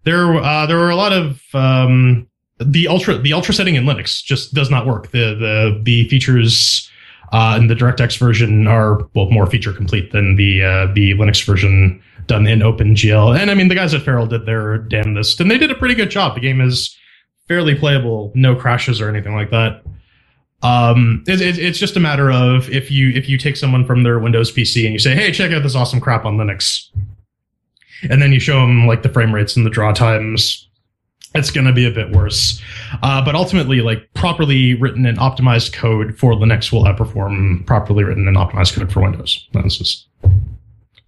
there, 0.04 0.34
uh, 0.36 0.66
there 0.66 0.78
were 0.78 0.90
a 0.90 0.96
lot 0.96 1.12
of 1.12 1.42
um, 1.54 2.28
the 2.58 2.88
ultra 2.88 3.18
the 3.18 3.32
ultra 3.32 3.54
setting 3.54 3.74
in 3.74 3.84
Linux 3.84 4.22
just 4.22 4.54
does 4.54 4.70
not 4.70 4.86
work. 4.86 5.10
The 5.10 5.34
the 5.34 5.80
the 5.82 6.08
features 6.08 6.90
uh, 7.32 7.56
in 7.58 7.66
the 7.68 7.74
DirectX 7.74 8.18
version 8.18 8.66
are 8.66 9.00
well 9.14 9.30
more 9.30 9.46
feature 9.46 9.72
complete 9.72 10.12
than 10.12 10.36
the 10.36 10.62
uh, 10.62 10.86
the 10.92 11.14
Linux 11.14 11.44
version 11.44 12.02
done 12.26 12.46
in 12.46 12.60
OpenGL. 12.60 13.38
And 13.38 13.50
I 13.50 13.54
mean, 13.54 13.68
the 13.68 13.74
guys 13.74 13.94
at 13.94 14.02
Feral 14.02 14.26
did 14.26 14.46
their 14.46 14.78
damnedest, 14.78 15.40
and 15.40 15.50
they 15.50 15.58
did 15.58 15.70
a 15.70 15.74
pretty 15.74 15.94
good 15.94 16.10
job. 16.10 16.34
The 16.34 16.40
game 16.40 16.60
is 16.60 16.96
fairly 17.48 17.74
playable, 17.74 18.32
no 18.34 18.54
crashes 18.54 19.00
or 19.00 19.08
anything 19.08 19.34
like 19.34 19.50
that. 19.50 19.82
Um, 20.62 21.24
it, 21.26 21.40
it, 21.40 21.58
it's 21.58 21.78
just 21.78 21.96
a 21.96 22.00
matter 22.00 22.30
of 22.30 22.70
if 22.70 22.90
you 22.90 23.10
if 23.10 23.28
you 23.28 23.36
take 23.36 23.56
someone 23.56 23.84
from 23.84 24.04
their 24.04 24.18
Windows 24.18 24.52
PC 24.52 24.84
and 24.84 24.92
you 24.92 24.98
say, 24.98 25.14
"Hey, 25.14 25.32
check 25.32 25.52
out 25.52 25.62
this 25.62 25.74
awesome 25.74 26.00
crap 26.00 26.24
on 26.24 26.36
Linux," 26.36 26.88
and 28.10 28.20
then 28.22 28.32
you 28.32 28.40
show 28.40 28.60
them 28.60 28.86
like 28.86 29.02
the 29.02 29.08
frame 29.08 29.34
rates 29.34 29.56
and 29.56 29.64
the 29.64 29.70
draw 29.70 29.92
times, 29.92 30.68
it's 31.34 31.50
going 31.50 31.66
to 31.66 31.72
be 31.72 31.86
a 31.86 31.90
bit 31.90 32.10
worse. 32.10 32.60
Uh, 33.02 33.24
but 33.24 33.34
ultimately, 33.34 33.80
like 33.80 34.12
properly 34.14 34.74
written 34.74 35.06
and 35.06 35.18
optimized 35.18 35.72
code 35.72 36.16
for 36.16 36.32
Linux 36.32 36.72
will 36.72 36.84
outperform 36.84 37.64
properly 37.66 38.04
written 38.04 38.28
and 38.28 38.36
optimized 38.36 38.74
code 38.74 38.92
for 38.92 39.00
Windows. 39.02 39.48
That's 39.52 39.78
just 39.78 40.06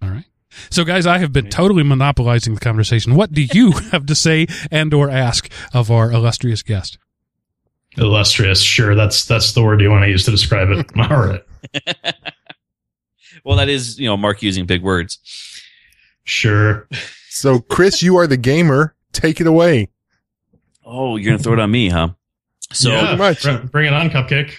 All 0.01 0.09
right. 0.09 0.25
So, 0.69 0.85
guys, 0.85 1.05
I 1.05 1.17
have 1.17 1.33
been 1.33 1.49
totally 1.49 1.83
monopolizing 1.83 2.53
the 2.53 2.61
conversation. 2.61 3.15
What 3.15 3.33
do 3.33 3.41
you 3.41 3.71
have 3.91 4.05
to 4.05 4.15
say 4.15 4.47
and/or 4.71 5.09
ask 5.09 5.51
of 5.73 5.91
our 5.91 6.11
illustrious 6.11 6.63
guest? 6.63 6.97
illustrious. 7.97 8.61
Sure, 8.61 8.95
that's 8.95 9.25
that's 9.25 9.53
the 9.53 9.63
word 9.63 9.81
you 9.81 9.89
want 9.89 10.03
to 10.03 10.09
use 10.09 10.25
to 10.25 10.31
describe 10.31 10.69
it. 10.69 10.85
All 11.11 11.17
right, 11.17 11.43
well, 13.43 13.57
that 13.57 13.69
is 13.69 13.99
you 13.99 14.07
know 14.07 14.17
Mark 14.17 14.41
using 14.41 14.65
big 14.65 14.81
words. 14.81 15.19
Sure. 16.25 16.87
So, 17.29 17.59
Chris, 17.59 18.03
you 18.03 18.17
are 18.17 18.27
the 18.27 18.37
gamer. 18.37 18.95
Take 19.13 19.39
it 19.41 19.47
away. 19.47 19.89
Oh, 20.85 21.15
you're 21.15 21.31
gonna 21.31 21.41
throw 21.41 21.53
it 21.53 21.59
on 21.59 21.71
me, 21.71 21.89
huh? 21.89 22.09
So 22.71 22.91
yeah, 22.91 23.15
much. 23.15 23.43
br- 23.43 23.67
bring 23.67 23.87
it 23.87 23.93
on, 23.93 24.09
Cupcake. 24.09 24.53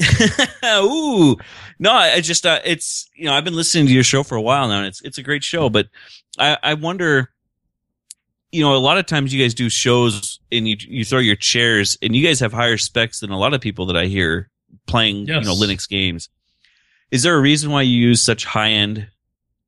Ooh, 0.82 1.36
no, 1.78 1.92
I 1.92 2.14
I 2.14 2.20
just 2.20 2.44
uh, 2.46 2.60
it's 2.64 3.08
you 3.16 3.24
know 3.26 3.32
I've 3.34 3.44
been 3.44 3.54
listening 3.54 3.86
to 3.86 3.92
your 3.92 4.02
show 4.02 4.22
for 4.22 4.34
a 4.36 4.42
while 4.42 4.68
now, 4.68 4.78
and 4.78 4.86
it's 4.86 5.00
it's 5.02 5.18
a 5.18 5.22
great 5.22 5.44
show. 5.44 5.68
But 5.70 5.86
I 6.38 6.58
I 6.62 6.74
wonder, 6.74 7.30
you 8.52 8.62
know, 8.62 8.74
a 8.74 8.78
lot 8.78 8.98
of 8.98 9.06
times 9.06 9.32
you 9.32 9.42
guys 9.42 9.54
do 9.54 9.70
shows 9.70 10.40
and 10.50 10.66
you 10.68 10.76
you 10.80 11.04
throw 11.04 11.20
your 11.20 11.36
chairs, 11.36 11.96
and 12.02 12.14
you 12.16 12.26
guys 12.26 12.40
have 12.40 12.52
higher 12.52 12.76
specs 12.76 13.20
than 13.20 13.30
a 13.30 13.38
lot 13.38 13.54
of 13.54 13.60
people 13.60 13.86
that 13.86 13.96
I 13.96 14.06
hear 14.06 14.50
playing 14.86 15.26
Yes. 15.26 15.44
you 15.44 15.48
know 15.48 15.54
Linux 15.54 15.88
games. 15.88 16.28
Is 17.10 17.22
there 17.22 17.36
a 17.36 17.40
reason 17.40 17.70
why 17.70 17.82
you 17.82 17.96
use 17.96 18.20
such 18.20 18.44
high 18.44 18.70
end? 18.70 19.08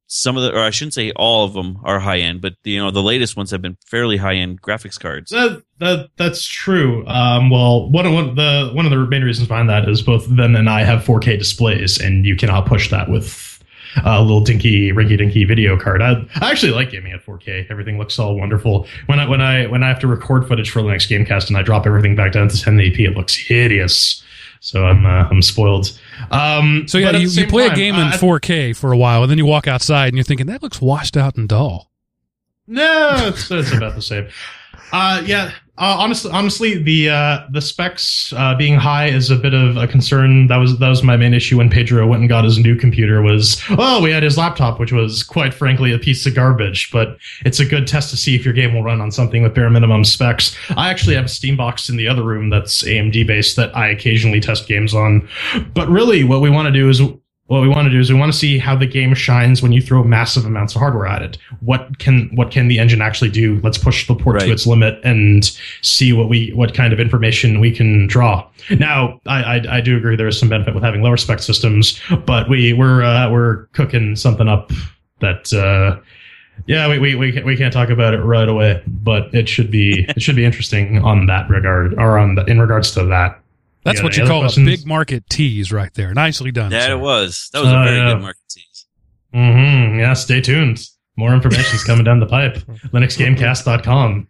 Some 0.08 0.36
of 0.36 0.44
the, 0.44 0.52
or 0.54 0.60
I 0.60 0.70
shouldn't 0.70 0.94
say 0.94 1.10
all 1.16 1.44
of 1.44 1.52
them 1.52 1.78
are 1.82 1.98
high 1.98 2.18
end, 2.18 2.40
but 2.40 2.54
you 2.62 2.78
know 2.78 2.90
the 2.92 3.02
latest 3.02 3.36
ones 3.36 3.50
have 3.50 3.60
been 3.60 3.76
fairly 3.86 4.16
high 4.16 4.34
end 4.34 4.62
graphics 4.62 4.98
cards. 4.98 5.30
That, 5.30 5.62
that 5.78 6.10
that's 6.16 6.46
true. 6.46 7.04
Um, 7.08 7.50
well, 7.50 7.90
one 7.90 8.06
of 8.06 8.12
one, 8.12 8.34
the 8.36 8.70
one 8.72 8.86
of 8.86 8.92
the 8.92 9.04
main 9.06 9.24
reasons 9.24 9.48
behind 9.48 9.68
that 9.68 9.88
is 9.88 10.02
both 10.02 10.26
Ben 10.34 10.54
and 10.54 10.70
I 10.70 10.84
have 10.84 11.04
4K 11.04 11.38
displays, 11.38 12.00
and 12.00 12.24
you 12.24 12.36
cannot 12.36 12.66
push 12.66 12.88
that 12.90 13.10
with 13.10 13.56
a 14.04 14.22
little 14.22 14.40
dinky, 14.40 14.92
rinky 14.92 15.16
dinky 15.16 15.44
video 15.44 15.78
card. 15.78 16.02
I, 16.02 16.24
I 16.40 16.50
actually 16.50 16.72
like 16.72 16.90
gaming 16.90 17.12
at 17.12 17.24
4K. 17.24 17.70
Everything 17.70 17.98
looks 17.98 18.18
all 18.18 18.36
wonderful. 18.36 18.86
When 19.06 19.18
I 19.18 19.28
when 19.28 19.40
I 19.40 19.66
when 19.66 19.82
I 19.82 19.88
have 19.88 20.00
to 20.00 20.06
record 20.06 20.46
footage 20.46 20.70
for 20.70 20.82
the 20.82 20.88
next 20.88 21.08
GameCast 21.08 21.48
and 21.48 21.56
I 21.56 21.62
drop 21.62 21.86
everything 21.86 22.14
back 22.14 22.32
down 22.32 22.48
to 22.48 22.56
1080p, 22.56 23.00
it 23.00 23.16
looks 23.16 23.34
hideous. 23.34 24.22
So 24.60 24.84
I'm 24.86 25.04
uh, 25.06 25.28
I'm 25.30 25.42
spoiled. 25.42 25.98
Um, 26.30 26.86
So, 26.88 26.98
yeah, 26.98 27.12
you, 27.16 27.28
you 27.28 27.46
play 27.46 27.66
a 27.66 27.74
game 27.74 27.94
in 27.94 28.08
uh, 28.08 28.12
4K 28.12 28.76
for 28.76 28.92
a 28.92 28.96
while, 28.96 29.22
and 29.22 29.30
then 29.30 29.38
you 29.38 29.46
walk 29.46 29.66
outside 29.66 30.08
and 30.08 30.16
you're 30.16 30.24
thinking, 30.24 30.46
that 30.46 30.62
looks 30.62 30.80
washed 30.80 31.16
out 31.16 31.36
and 31.36 31.48
dull. 31.48 31.90
No, 32.66 33.14
it's, 33.28 33.50
it's 33.50 33.72
about 33.72 33.94
the 33.94 34.02
same. 34.02 34.28
Uh, 34.92 35.22
yeah. 35.24 35.52
Uh, 35.78 35.96
honestly, 35.98 36.30
honestly, 36.30 36.82
the 36.82 37.10
uh, 37.10 37.40
the 37.50 37.60
specs 37.60 38.32
uh, 38.34 38.54
being 38.54 38.76
high 38.76 39.08
is 39.08 39.30
a 39.30 39.36
bit 39.36 39.52
of 39.52 39.76
a 39.76 39.86
concern. 39.86 40.46
That 40.46 40.56
was 40.56 40.78
that 40.78 40.88
was 40.88 41.02
my 41.02 41.16
main 41.16 41.34
issue 41.34 41.58
when 41.58 41.68
Pedro 41.68 42.06
went 42.06 42.20
and 42.20 42.28
got 42.28 42.44
his 42.44 42.58
new 42.58 42.76
computer. 42.76 43.20
Was 43.20 43.62
oh, 43.70 44.02
we 44.02 44.10
had 44.10 44.22
his 44.22 44.38
laptop, 44.38 44.80
which 44.80 44.92
was 44.92 45.22
quite 45.22 45.52
frankly 45.52 45.92
a 45.92 45.98
piece 45.98 46.24
of 46.24 46.34
garbage. 46.34 46.90
But 46.90 47.18
it's 47.44 47.60
a 47.60 47.64
good 47.66 47.86
test 47.86 48.08
to 48.10 48.16
see 48.16 48.34
if 48.34 48.44
your 48.44 48.54
game 48.54 48.72
will 48.72 48.82
run 48.82 49.02
on 49.02 49.12
something 49.12 49.42
with 49.42 49.54
bare 49.54 49.68
minimum 49.68 50.04
specs. 50.04 50.56
I 50.70 50.88
actually 50.88 51.16
have 51.16 51.26
a 51.26 51.28
Steam 51.28 51.56
box 51.56 51.90
in 51.90 51.96
the 51.96 52.08
other 52.08 52.22
room 52.22 52.48
that's 52.48 52.82
AMD 52.82 53.26
based 53.26 53.56
that 53.56 53.76
I 53.76 53.88
occasionally 53.88 54.40
test 54.40 54.66
games 54.66 54.94
on. 54.94 55.28
But 55.74 55.88
really, 55.88 56.24
what 56.24 56.40
we 56.40 56.48
want 56.48 56.66
to 56.66 56.72
do 56.72 56.88
is 56.88 57.02
what 57.48 57.62
we 57.62 57.68
want 57.68 57.86
to 57.86 57.90
do 57.90 58.00
is 58.00 58.12
we 58.12 58.18
want 58.18 58.32
to 58.32 58.36
see 58.36 58.58
how 58.58 58.74
the 58.74 58.86
game 58.86 59.14
shines 59.14 59.62
when 59.62 59.70
you 59.70 59.80
throw 59.80 60.02
massive 60.02 60.44
amounts 60.44 60.74
of 60.74 60.80
hardware 60.80 61.06
at 61.06 61.22
it. 61.22 61.38
What 61.60 61.98
can 61.98 62.28
what 62.34 62.50
can 62.50 62.66
the 62.68 62.78
engine 62.78 63.00
actually 63.00 63.30
do? 63.30 63.60
Let's 63.62 63.78
push 63.78 64.06
the 64.08 64.14
port 64.16 64.36
Right. 64.36 64.46
to 64.46 64.52
its 64.52 64.66
limit 64.66 64.98
and 65.04 65.44
see 65.82 66.12
what 66.12 66.28
we 66.28 66.50
what 66.54 66.74
kind 66.74 66.92
of 66.92 66.98
information 66.98 67.60
we 67.60 67.70
can 67.70 68.08
draw. 68.08 68.46
Now, 68.78 69.20
I 69.26 69.42
I, 69.58 69.76
I 69.76 69.80
do 69.80 69.96
agree 69.96 70.16
there 70.16 70.26
is 70.26 70.38
some 70.38 70.48
benefit 70.48 70.74
with 70.74 70.82
having 70.82 71.02
lower 71.02 71.16
spec 71.16 71.38
systems, 71.38 72.00
but 72.26 72.48
we 72.48 72.72
we're 72.72 73.02
uh, 73.02 73.30
we're 73.30 73.66
cooking 73.66 74.16
something 74.16 74.48
up 74.48 74.72
that. 75.20 75.52
Uh, 75.52 76.00
yeah, 76.66 76.88
we, 76.88 76.98
we, 76.98 77.14
we, 77.14 77.32
can't, 77.32 77.44
we 77.44 77.54
can't 77.54 77.70
talk 77.70 77.90
about 77.90 78.14
it 78.14 78.20
right 78.20 78.48
away, 78.48 78.82
but 78.86 79.32
it 79.34 79.46
should 79.46 79.70
be 79.70 80.06
it 80.08 80.22
should 80.22 80.36
be 80.36 80.44
interesting 80.44 81.04
on 81.04 81.26
that 81.26 81.50
regard, 81.50 81.92
or 81.98 82.18
on 82.18 82.34
the, 82.34 82.46
in 82.46 82.58
regards 82.58 82.92
to 82.92 83.04
that. 83.04 83.38
That's 83.86 83.98
Yeah, 84.00 84.04
what 84.04 84.16
you 84.16 84.26
call 84.26 84.40
questions? 84.40 84.66
a 84.68 84.70
big 84.70 84.86
market 84.86 85.28
tease 85.30 85.72
right 85.72 85.94
there. 85.94 86.12
Nicely 86.12 86.50
done. 86.50 86.72
Yeah, 86.72 86.90
it 86.92 86.98
was. 87.00 87.48
That 87.52 87.60
was 87.62 87.68
a 87.72 87.78
Oh, 87.80 87.84
very 87.84 87.96
yeah. 87.96 88.12
good 88.12 88.20
market 88.22 88.42
tease. 88.50 88.86
Mm-hmm. 89.34 89.98
Yeah, 90.00 90.12
stay 90.14 90.40
tuned. 90.40 90.84
More 91.16 91.32
information 91.32 91.74
is 91.76 91.84
coming 91.84 92.04
down 92.04 92.20
the 92.20 92.26
pipe. 92.26 92.56
LinuxGamecast.com. 92.92 94.28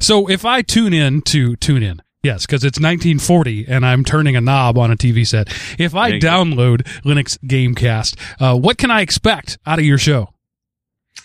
So 0.00 0.28
if 0.28 0.44
I 0.44 0.62
tune 0.62 0.92
in 0.94 1.20
to 1.22 1.54
tune 1.56 1.82
in, 1.82 2.00
yes, 2.22 2.46
because 2.46 2.64
it's 2.64 2.78
1940 2.78 3.66
and 3.68 3.84
I'm 3.84 4.04
turning 4.04 4.34
a 4.36 4.40
knob 4.40 4.78
on 4.78 4.90
a 4.90 4.96
TV 4.96 5.26
set. 5.26 5.48
If 5.78 5.94
I 5.94 6.08
There 6.08 6.14
you 6.16 6.20
go. 6.22 6.28
download 6.28 6.82
Linux 7.02 7.38
Gamecast, 7.46 8.16
uh, 8.40 8.56
what 8.58 8.78
can 8.78 8.90
I 8.90 9.00
expect 9.02 9.58
out 9.66 9.78
of 9.78 9.84
your 9.84 9.98
show? 9.98 10.32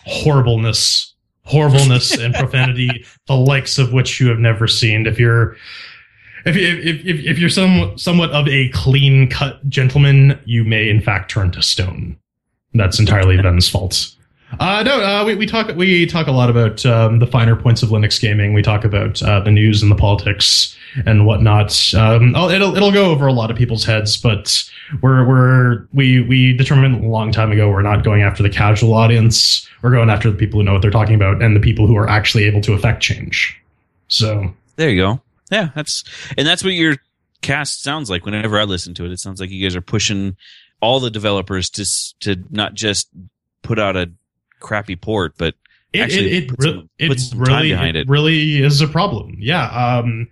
Horribleness. 0.06 1.14
Horribleness 1.46 2.18
and 2.18 2.34
profanity, 2.36 3.06
the 3.28 3.36
likes 3.36 3.78
of 3.78 3.94
which 3.94 4.20
you 4.20 4.28
have 4.30 4.38
never 4.40 4.68
seen. 4.68 5.06
If 5.08 5.20
you're 5.20 5.56
if, 6.46 6.56
if, 6.56 7.06
if, 7.06 7.26
if 7.26 7.40
you're 7.40 7.50
some, 7.50 7.98
somewhat 7.98 8.32
of 8.32 8.48
a 8.48 8.70
clean 8.70 9.30
cut 9.30 9.68
gentleman, 9.70 10.40
you 10.46 10.64
may 10.64 10.90
in 10.90 11.02
fact 11.02 11.32
turn 11.32 11.52
to 11.52 11.62
stone. 11.62 12.18
That's 12.74 13.00
entirely 13.00 13.38
Ben's 13.42 13.70
fault. 13.70 14.16
Uh, 14.60 14.84
no, 14.84 15.02
uh, 15.02 15.24
we, 15.26 15.36
we 15.36 15.46
talk 15.46 15.74
we 15.76 16.06
talk 16.06 16.28
a 16.28 16.32
lot 16.32 16.50
about 16.50 16.86
um, 16.86 17.20
the 17.20 17.28
finer 17.28 17.56
points 17.56 17.84
of 17.84 17.90
Linux 17.90 18.20
gaming. 18.20 18.54
We 18.54 18.62
talk 18.62 18.84
about 18.84 19.22
uh, 19.24 19.40
the 19.40 19.52
news 19.52 19.82
and 19.82 19.90
the 19.90 19.96
politics 19.96 20.76
and 21.06 21.26
whatnot. 21.26 21.94
Um, 21.94 22.36
it'll 22.36 22.76
it'll 22.76 22.92
go 22.92 23.12
over 23.12 23.28
a 23.28 23.34
lot 23.34 23.50
of 23.50 23.58
people's 23.58 23.86
heads, 23.86 24.18
but 24.18 24.70
we're 25.02 25.26
we're 25.26 25.88
we 25.94 26.22
we 26.22 26.54
determined 26.54 27.04
a 27.04 27.08
long 27.08 27.32
time 27.32 27.52
ago 27.52 27.70
we're 27.70 27.82
not 27.82 28.04
going 28.04 28.24
after 28.24 28.44
the 28.44 28.50
casual 28.50 28.94
audience. 28.94 29.68
We're 29.82 29.92
going 29.92 30.10
after 30.10 30.30
the 30.30 30.38
people 30.38 30.60
who 30.60 30.66
know 30.66 30.74
what 30.74 30.82
they're 30.82 30.92
talking 30.92 31.16
about 31.16 31.42
and 31.42 31.56
the 31.56 31.62
people 31.62 31.88
who 31.88 31.96
are 31.96 32.10
actually 32.10 32.44
able 32.44 32.62
to 32.62 32.74
affect 32.74 33.02
change. 33.02 33.58
So 34.10 34.54
There 34.76 34.90
you 34.90 35.02
go. 35.02 35.22
Yeah, 35.52 35.70
that's 35.76 36.04
and 36.38 36.48
that's 36.48 36.64
what 36.64 36.74
your 36.74 36.96
cast 37.42 37.84
sounds 37.84 38.10
like. 38.10 38.26
Whenever 38.26 38.60
I 38.60 38.64
listen 38.64 38.94
to 38.96 39.06
it, 39.06 39.12
it 39.12 39.20
sounds 39.20 39.40
like 39.42 39.50
you 39.50 39.62
guys 39.64 39.76
are 39.76 39.82
pushing 39.82 40.38
all 40.82 41.00
the 41.00 41.12
developers 41.12 41.70
to 41.72 41.86
to 42.22 42.44
not 42.50 42.74
just 42.74 43.10
put 43.62 43.78
out 43.80 43.96
a 43.98 44.12
crappy 44.60 44.96
port, 44.96 45.34
but 45.38 45.56
it 45.94 46.00
Actually, 46.00 46.32
it, 46.32 46.44
it, 46.44 46.50
put 46.50 46.64
some- 46.64 46.90
it 46.98 47.08
put 47.10 47.20
some 47.20 47.40
time 47.44 47.48
really 47.58 47.70
behind 47.70 47.98
it 47.98 48.02
it. 48.02 48.10
really 48.10 48.62
is 48.64 48.80
a 48.82 48.88
problem. 48.88 49.36
Yeah. 49.40 49.66
Um. 50.00 50.28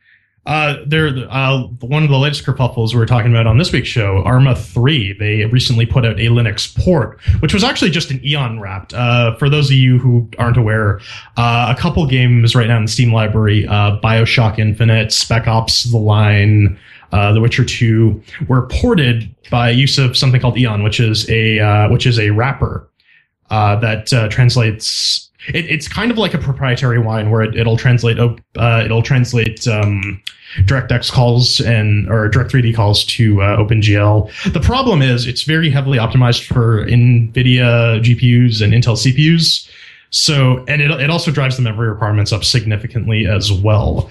Uh. 0.45 0.77
There. 0.85 1.09
Uh. 1.29 1.63
One 1.81 2.03
of 2.03 2.09
the 2.09 2.17
latest 2.17 2.45
kerfuffles 2.45 2.93
we 2.93 2.99
were 2.99 3.05
talking 3.05 3.31
about 3.31 3.45
on 3.47 3.57
this 3.57 3.71
week's 3.71 3.87
show, 3.87 4.23
Arma 4.23 4.55
Three. 4.55 5.13
They 5.13 5.45
recently 5.45 5.85
put 5.85 6.05
out 6.05 6.19
a 6.19 6.27
Linux 6.27 6.75
port, 6.83 7.19
which 7.39 7.53
was 7.53 7.63
actually 7.63 7.91
just 7.91 8.09
an 8.11 8.25
Eon 8.25 8.59
wrapped. 8.59 8.93
Uh. 8.93 9.35
For 9.35 9.49
those 9.49 9.69
of 9.69 9.75
you 9.75 9.99
who 9.99 10.29
aren't 10.37 10.57
aware, 10.57 10.99
uh, 11.37 11.73
a 11.75 11.79
couple 11.79 12.05
games 12.07 12.55
right 12.55 12.67
now 12.67 12.77
in 12.77 12.85
the 12.85 12.91
Steam 12.91 13.13
library, 13.13 13.67
uh, 13.67 13.99
Bioshock 13.99 14.57
Infinite, 14.59 15.11
Spec 15.11 15.47
Ops: 15.47 15.83
The 15.83 15.97
Line. 15.97 16.79
Uh, 17.11 17.33
the 17.33 17.41
Witcher 17.41 17.65
2 17.65 18.21
were 18.47 18.67
ported 18.67 19.33
by 19.49 19.71
use 19.71 19.97
of 19.97 20.15
something 20.15 20.39
called 20.39 20.55
Eon, 20.59 20.83
which 20.83 20.99
is 20.99 21.27
a 21.27 21.59
uh, 21.59 21.89
which 21.89 22.05
is 22.05 22.19
a 22.19 22.29
wrapper 22.29 22.87
uh, 23.49 23.75
that 23.77 24.07
translates. 24.31 25.28
It, 25.53 25.65
it's 25.69 25.87
kind 25.87 26.11
of 26.11 26.17
like 26.17 26.33
a 26.33 26.37
proprietary 26.37 26.99
wine 26.99 27.29
where 27.31 27.41
it, 27.41 27.55
it'll 27.55 27.77
translate. 27.77 28.19
op- 28.19 28.41
Uh, 28.57 28.81
it'll 28.85 29.01
translate 29.03 29.67
um, 29.67 30.21
DirectX 30.65 31.11
calls 31.11 31.59
and 31.59 32.09
or 32.09 32.29
Direct3D 32.29 32.75
calls 32.75 33.03
to 33.05 33.41
uh, 33.41 33.57
OpenGL. 33.57 34.51
The 34.53 34.59
problem 34.59 35.01
is 35.01 35.27
it's 35.27 35.43
very 35.43 35.69
heavily 35.69 35.97
optimized 35.97 36.45
for 36.45 36.85
NVIDIA 36.85 38.01
GPUs 38.03 38.61
and 38.61 38.73
Intel 38.73 38.95
CPUs. 38.97 39.69
So 40.11 40.63
and 40.67 40.81
it 40.81 40.89
it 40.91 41.09
also 41.09 41.29
drives 41.31 41.55
the 41.55 41.61
memory 41.61 41.87
requirements 41.89 42.31
up 42.33 42.43
significantly 42.43 43.27
as 43.27 43.51
well. 43.51 44.09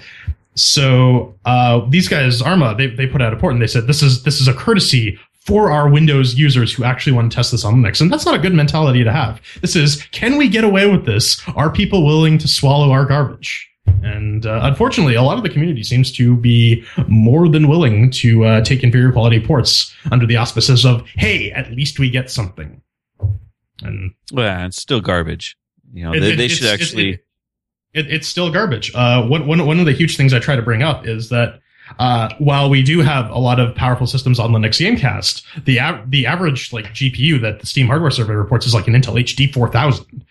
So 0.55 1.35
uh, 1.45 1.85
these 1.89 2.07
guys, 2.07 2.41
Arma, 2.41 2.75
they, 2.75 2.87
they 2.87 3.07
put 3.07 3.21
out 3.21 3.33
a 3.33 3.37
port 3.37 3.53
and 3.53 3.61
they 3.61 3.67
said 3.67 3.87
this 3.87 4.01
is 4.01 4.23
this 4.23 4.41
is 4.41 4.47
a 4.47 4.53
courtesy 4.53 5.19
for 5.49 5.71
our 5.71 5.89
Windows 5.89 6.35
users 6.35 6.71
who 6.71 6.83
actually 6.85 7.11
want 7.13 7.31
to 7.31 7.35
test 7.35 7.51
this 7.51 7.65
on 7.65 7.75
Linux, 7.81 7.99
and 7.99 8.09
that's 8.11 8.25
not 8.25 8.35
a 8.35 8.39
good 8.39 8.53
mentality 8.53 9.03
to 9.03 9.11
have. 9.11 9.41
This 9.61 9.75
is 9.75 10.01
can 10.11 10.37
we 10.37 10.47
get 10.47 10.63
away 10.63 10.89
with 10.89 11.05
this? 11.05 11.41
Are 11.55 11.69
people 11.71 12.05
willing 12.05 12.37
to 12.37 12.47
swallow 12.47 12.91
our 12.91 13.03
garbage? 13.05 13.65
And 14.03 14.45
uh, 14.45 14.59
unfortunately, 14.63 15.15
a 15.15 15.23
lot 15.23 15.37
of 15.37 15.43
the 15.43 15.49
community 15.49 15.83
seems 15.83 16.11
to 16.13 16.37
be 16.37 16.85
more 17.07 17.49
than 17.49 17.67
willing 17.67 18.11
to 18.11 18.45
uh, 18.45 18.61
take 18.63 18.83
inferior 18.83 19.11
quality 19.11 19.39
ports 19.43 19.93
under 20.11 20.25
the 20.27 20.37
auspices 20.37 20.85
of 20.85 21.05
"Hey, 21.15 21.51
at 21.51 21.71
least 21.71 21.97
we 21.99 22.09
get 22.11 22.29
something." 22.29 22.81
And 23.81 24.13
well, 24.31 24.65
it's 24.67 24.79
still 24.81 25.01
garbage. 25.01 25.57
You 25.91 26.03
know, 26.05 26.13
it- 26.13 26.19
they, 26.19 26.33
it- 26.33 26.37
they 26.37 26.47
should 26.47 26.67
actually. 26.67 27.09
it- 27.13 27.25
it, 27.91 28.05
it's 28.13 28.27
still 28.27 28.51
garbage. 28.51 28.93
Uh, 28.93 29.25
one, 29.25 29.47
one, 29.47 29.65
one 29.65 29.79
of 29.79 29.87
the 29.87 29.91
huge 29.93 30.15
things 30.15 30.31
I 30.31 30.37
try 30.37 30.55
to 30.55 30.61
bring 30.61 30.83
up 30.83 31.07
is 31.07 31.29
that 31.29 31.59
uh, 31.97 32.29
while 32.37 32.69
we 32.69 32.83
do 32.83 32.99
have 32.99 33.29
a 33.31 33.37
lot 33.39 33.59
of 33.59 33.73
powerful 33.75 34.05
systems 34.07 34.39
on 34.39 34.51
Linux 34.51 34.79
Gamecast, 34.79 35.65
the 35.65 35.79
av- 35.79 36.09
the 36.11 36.25
average 36.25 36.71
like 36.71 36.85
GPU 36.87 37.41
that 37.41 37.59
the 37.59 37.65
Steam 37.65 37.87
Hardware 37.87 38.11
Survey 38.11 38.33
reports 38.33 38.67
is 38.67 38.73
like 38.73 38.87
an 38.87 38.93
Intel 38.93 39.19
HD 39.21 39.51
4000. 39.51 40.25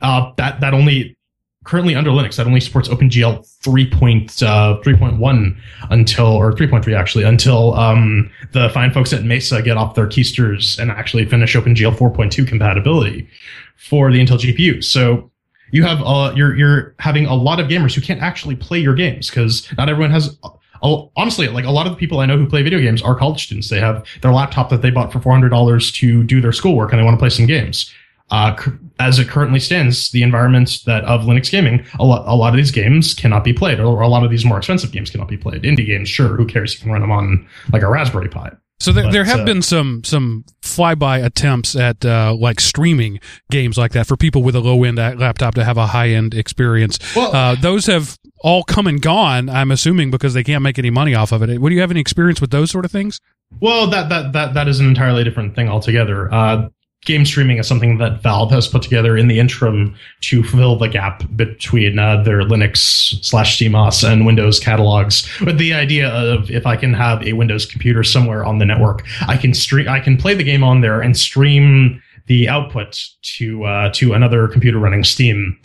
Uh, 0.00 0.32
that 0.36 0.60
that 0.60 0.74
only 0.74 1.16
currently 1.64 1.94
under 1.94 2.10
Linux 2.10 2.36
that 2.36 2.46
only 2.46 2.60
supports 2.60 2.88
OpenGL 2.88 3.46
3.3.1 3.62 5.56
until 5.90 6.26
or 6.26 6.52
3.3 6.52 6.96
actually 6.96 7.24
until 7.24 7.74
um, 7.74 8.30
the 8.52 8.68
fine 8.70 8.92
folks 8.92 9.12
at 9.12 9.24
Mesa 9.24 9.62
get 9.62 9.76
off 9.76 9.94
their 9.94 10.06
keysters 10.06 10.78
and 10.78 10.90
actually 10.90 11.24
finish 11.24 11.56
OpenGL 11.56 11.96
4.2 11.96 12.46
compatibility 12.46 13.28
for 13.76 14.12
the 14.12 14.18
Intel 14.18 14.38
GPU. 14.38 14.84
So 14.84 15.30
you 15.70 15.82
have 15.82 16.02
uh, 16.02 16.32
you're 16.36 16.54
you're 16.54 16.94
having 16.98 17.26
a 17.26 17.34
lot 17.34 17.58
of 17.58 17.68
gamers 17.68 17.94
who 17.94 18.00
can't 18.00 18.22
actually 18.22 18.56
play 18.56 18.78
your 18.78 18.94
games 18.94 19.28
because 19.28 19.66
not 19.76 19.88
everyone 19.88 20.10
has. 20.10 20.38
Uh, 20.84 21.06
Honestly, 21.16 21.48
like 21.48 21.64
a 21.64 21.70
lot 21.70 21.86
of 21.86 21.92
the 21.92 21.98
people 21.98 22.20
I 22.20 22.26
know 22.26 22.36
who 22.36 22.46
play 22.46 22.62
video 22.62 22.78
games 22.78 23.02
are 23.02 23.14
college 23.14 23.44
students. 23.44 23.68
They 23.70 23.80
have 23.80 24.06
their 24.22 24.32
laptop 24.32 24.68
that 24.70 24.82
they 24.82 24.90
bought 24.90 25.12
for 25.12 25.20
four 25.20 25.32
hundred 25.32 25.48
dollars 25.50 25.90
to 25.92 26.22
do 26.22 26.40
their 26.40 26.52
schoolwork, 26.52 26.92
and 26.92 27.00
they 27.00 27.04
want 27.04 27.14
to 27.14 27.18
play 27.18 27.30
some 27.30 27.46
games. 27.46 27.92
Uh, 28.30 28.56
as 28.98 29.18
it 29.18 29.28
currently 29.28 29.60
stands, 29.60 30.10
the 30.12 30.22
environment 30.22 30.78
that 30.86 31.04
of 31.04 31.22
Linux 31.22 31.50
gaming, 31.50 31.84
a 31.98 32.04
lot 32.04 32.24
a 32.26 32.34
lot 32.34 32.50
of 32.54 32.56
these 32.56 32.70
games 32.70 33.14
cannot 33.14 33.44
be 33.44 33.52
played, 33.52 33.80
or 33.80 34.00
a 34.00 34.08
lot 34.08 34.24
of 34.24 34.30
these 34.30 34.44
more 34.44 34.58
expensive 34.58 34.92
games 34.92 35.10
cannot 35.10 35.28
be 35.28 35.36
played. 35.36 35.62
Indie 35.62 35.86
games, 35.86 36.08
sure, 36.08 36.36
who 36.36 36.46
cares? 36.46 36.74
You 36.74 36.80
can 36.80 36.92
run 36.92 37.00
them 37.00 37.12
on 37.12 37.46
like 37.72 37.82
a 37.82 37.88
Raspberry 37.88 38.28
Pi. 38.28 38.50
So 38.80 38.92
there, 38.92 39.04
But, 39.04 39.12
there 39.12 39.24
have 39.24 39.40
uh, 39.40 39.44
been 39.44 39.62
some 39.62 40.02
some 40.04 40.44
flyby 40.62 41.24
attempts 41.24 41.76
at 41.76 42.04
uh, 42.04 42.34
like 42.34 42.60
streaming 42.60 43.20
games 43.50 43.78
like 43.78 43.92
that 43.92 44.06
for 44.06 44.16
people 44.16 44.42
with 44.42 44.56
a 44.56 44.60
low 44.60 44.82
end 44.84 44.96
laptop 44.96 45.54
to 45.54 45.64
have 45.64 45.76
a 45.76 45.88
high 45.88 46.08
end 46.08 46.34
experience. 46.34 46.98
Well, 47.14 47.34
Uh, 47.34 47.54
those 47.54 47.86
have 47.86 48.18
all 48.44 48.62
come 48.62 48.86
and 48.86 49.00
gone. 49.00 49.48
I'm 49.48 49.70
assuming 49.70 50.10
because 50.10 50.34
they 50.34 50.44
can't 50.44 50.62
make 50.62 50.78
any 50.78 50.90
money 50.90 51.14
off 51.14 51.32
of 51.32 51.42
it. 51.42 51.58
What 51.60 51.70
do 51.70 51.74
you 51.74 51.80
have 51.80 51.90
any 51.90 52.00
experience 52.00 52.42
with 52.42 52.50
those 52.50 52.70
sort 52.70 52.84
of 52.84 52.92
things? 52.92 53.20
Well, 53.60 53.88
that 53.88 54.10
that 54.10 54.32
that 54.34 54.52
that 54.52 54.68
is 54.68 54.80
an 54.80 54.86
entirely 54.86 55.24
different 55.24 55.54
thing 55.54 55.68
altogether. 55.68 56.32
Uh, 56.32 56.68
game 57.06 57.24
streaming 57.24 57.56
is 57.58 57.66
something 57.66 57.96
that 57.98 58.22
Valve 58.22 58.50
has 58.50 58.68
put 58.68 58.82
together 58.82 59.16
in 59.16 59.28
the 59.28 59.38
interim 59.38 59.94
to 60.22 60.42
fill 60.42 60.76
the 60.76 60.88
gap 60.88 61.22
between 61.34 61.98
uh, 61.98 62.22
their 62.22 62.42
Linux 62.42 63.24
slash 63.24 63.58
CMOS 63.58 64.06
and 64.06 64.26
Windows 64.26 64.60
catalogs. 64.60 65.26
With 65.40 65.58
the 65.58 65.72
idea 65.72 66.10
of 66.10 66.50
if 66.50 66.66
I 66.66 66.76
can 66.76 66.92
have 66.92 67.22
a 67.22 67.32
Windows 67.32 67.64
computer 67.64 68.04
somewhere 68.04 68.44
on 68.44 68.58
the 68.58 68.66
network, 68.66 69.04
I 69.26 69.38
can 69.38 69.54
stream, 69.54 69.88
I 69.88 70.00
can 70.00 70.18
play 70.18 70.34
the 70.34 70.44
game 70.44 70.62
on 70.62 70.82
there 70.82 71.00
and 71.00 71.16
stream 71.16 72.02
the 72.26 72.48
output 72.48 73.02
to 73.38 73.64
uh, 73.64 73.90
to 73.94 74.12
another 74.12 74.48
computer 74.48 74.78
running 74.78 75.04
Steam, 75.04 75.58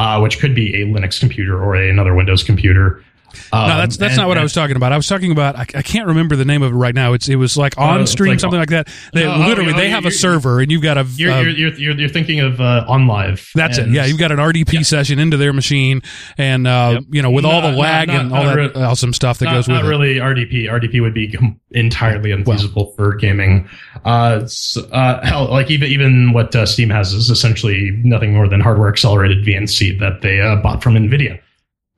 uh, 0.00 0.18
which 0.18 0.40
could 0.40 0.54
be 0.54 0.74
a 0.80 0.86
Linux 0.86 1.20
computer 1.20 1.62
or 1.62 1.76
a, 1.76 1.90
another 1.90 2.14
Windows 2.14 2.42
computer. 2.42 3.04
Um, 3.52 3.68
no, 3.68 3.76
that's 3.78 3.96
that's 3.96 4.12
and- 4.12 4.18
not 4.18 4.28
what 4.28 4.38
I 4.38 4.42
was 4.42 4.52
talking 4.52 4.76
about. 4.76 4.92
I 4.92 4.96
was 4.96 5.06
talking 5.06 5.32
about 5.32 5.56
I, 5.56 5.62
I 5.74 5.82
can't 5.82 6.06
remember 6.06 6.36
the 6.36 6.44
name 6.44 6.62
of 6.62 6.72
it 6.72 6.76
right 6.76 6.94
now. 6.94 7.12
It's 7.12 7.28
it 7.28 7.36
was 7.36 7.56
like 7.56 7.76
Uh, 7.78 7.82
on 7.82 8.06
stream 8.06 8.30
like- 8.32 8.40
something 8.40 8.58
like 8.60 8.70
that. 8.70 8.88
They 9.12 9.24
No, 9.24 9.34
oh, 9.34 9.46
literally 9.48 9.72
oh, 9.72 9.76
they 9.76 9.86
you- 9.88 9.94
have 9.94 10.06
a 10.06 10.10
server 10.10 10.60
and 10.60 10.70
you've 10.70 10.82
got 10.82 10.98
a 10.98 11.04
You're, 11.16 11.32
uh, 11.32 11.40
you're, 11.42 11.72
you're, 11.74 11.94
you're, 11.98 12.08
thinking 12.08 12.40
of 12.40 12.60
uh, 12.60 12.84
OnLive. 12.88 13.50
that's 13.54 13.78
it. 13.78 13.88
Yeah, 13.88 14.04
you've 14.06 14.18
got 14.18 14.32
an 14.32 14.38
RDP 14.38 14.84
session 14.84 15.18
into 15.18 15.36
their 15.36 15.52
machine 15.52 16.02
and 16.38 16.66
uh, 16.66 16.90
Yep. 16.94 17.04
you 17.10 17.22
know 17.22 17.30
with 17.30 17.44
all 17.44 17.60
the 17.62 17.72
lag 17.72 18.08
not- 18.08 18.20
and 18.20 18.32
all 18.34 18.44
that 18.44 18.76
awesome 18.76 19.12
stuff 19.12 19.38
that 19.38 19.46
not, 19.46 19.52
goes 19.54 19.68
with 19.68 19.76
not 19.76 19.84
it. 19.84 19.88
really 19.88 20.14
RDP. 20.16 20.68
RDP 20.68 21.00
would 21.00 21.14
be 21.14 21.36
entirely 21.72 22.30
unfeasible 22.32 22.92
for 22.96 23.14
gaming. 23.14 23.68
Uh, 24.04 24.40
s- 24.42 24.76
uh, 24.92 25.24
hell, 25.24 25.48
like 25.50 25.70
even 25.70 25.88
even 25.90 26.32
what 26.32 26.54
uh, 26.56 26.66
Steam 26.66 26.90
has 26.90 27.12
is 27.12 27.30
essentially 27.30 27.90
nothing 28.02 28.32
more 28.32 28.48
than 28.48 28.60
hardware 28.60 28.88
accelerated 28.88 29.44
VNC 29.44 29.98
that 30.00 30.22
they 30.22 30.40
uh, 30.40 30.56
bought 30.56 30.82
from 30.82 30.94
Nvidia. 30.94 31.38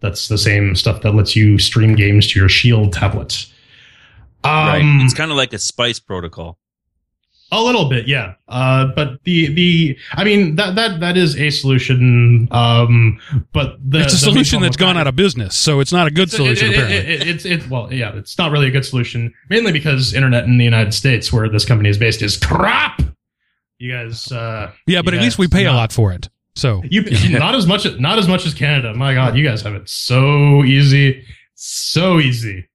That's 0.03 0.29
the 0.29 0.37
same 0.39 0.75
stuff 0.77 1.01
that 1.03 1.15
lets 1.15 1.35
you 1.37 1.59
stream 1.59 1.95
games 1.95 2.27
to 2.33 2.39
your 2.41 2.49
Shield 2.49 2.93
tablet. 2.93 3.47
right. 4.45 4.81
Um, 4.83 5.01
It's 5.01 5.15
kind 5.15 5.31
of 5.31 5.37
like 5.37 5.53
a 5.53 5.59
spice 5.59 6.01
protocol. 6.01 6.59
A 7.55 7.61
little 7.63 7.85
bit, 7.91 8.09
yeah. 8.09 8.33
Uh, 8.49 8.87
but 8.97 9.23
the 9.25 9.53
the 9.53 9.99
I 10.15 10.25
mean 10.25 10.57
that 10.57 10.75
that 10.75 11.01
that 11.01 11.19
is 11.19 11.39
a 11.39 11.51
solution. 11.51 12.49
Um, 12.51 13.21
but 13.53 13.77
the 13.87 14.01
it's 14.01 14.15
a 14.15 14.17
the 14.17 14.21
solution 14.33 14.63
that's 14.63 14.77
gone 14.79 14.95
that- 14.95 15.03
out 15.03 15.07
of 15.07 15.17
business, 15.17 15.55
so 15.55 15.81
it's 15.81 15.93
not 15.93 16.07
a 16.07 16.11
good 16.11 16.29
It's- 16.33 16.37
solution. 16.37 16.69
it- 16.69 16.71
it- 16.71 16.75
apparently, 16.79 16.97
it- 17.15 17.21
it- 17.21 17.29
it's 17.29 17.45
it, 17.45 17.69
well, 17.69 17.93
yeah, 17.93 18.17
it's 18.17 18.39
not 18.39 18.53
really 18.53 18.69
a 18.69 18.71
good 18.71 18.87
solution. 18.87 19.35
Mainly 19.51 19.71
because 19.71 20.15
internet 20.15 20.45
in 20.45 20.57
the 20.57 20.65
United 20.65 20.95
States, 20.95 21.31
where 21.31 21.47
this 21.47 21.67
company 21.67 21.91
is 21.91 21.99
based, 21.99 22.23
is 22.23 22.39
crap. 22.39 23.03
You 23.79 23.93
guys, 23.93 24.33
uh, 24.33 24.71
yeah, 24.87 25.03
but 25.03 25.13
you 25.13 25.21
at 25.21 25.23
least 25.23 25.37
we 25.39 25.47
pay 25.47 25.67
a 25.67 25.73
lot 25.75 25.93
for 25.93 26.11
it. 26.13 26.31
So 26.55 26.83
You 26.85 27.05
not 27.39 27.55
as 27.55 27.67
much, 27.67 27.87
not 27.99 28.19
as 28.19 28.29
much 28.29 28.47
as 28.47 28.55
Canada. 28.55 28.95
My 28.95 29.15
God, 29.15 29.37
you 29.37 29.45
guys 29.45 29.63
have 29.63 29.75
it 29.75 29.89
so 29.89 30.63
easy, 30.65 31.25
so 31.55 32.19
easy. 32.19 32.69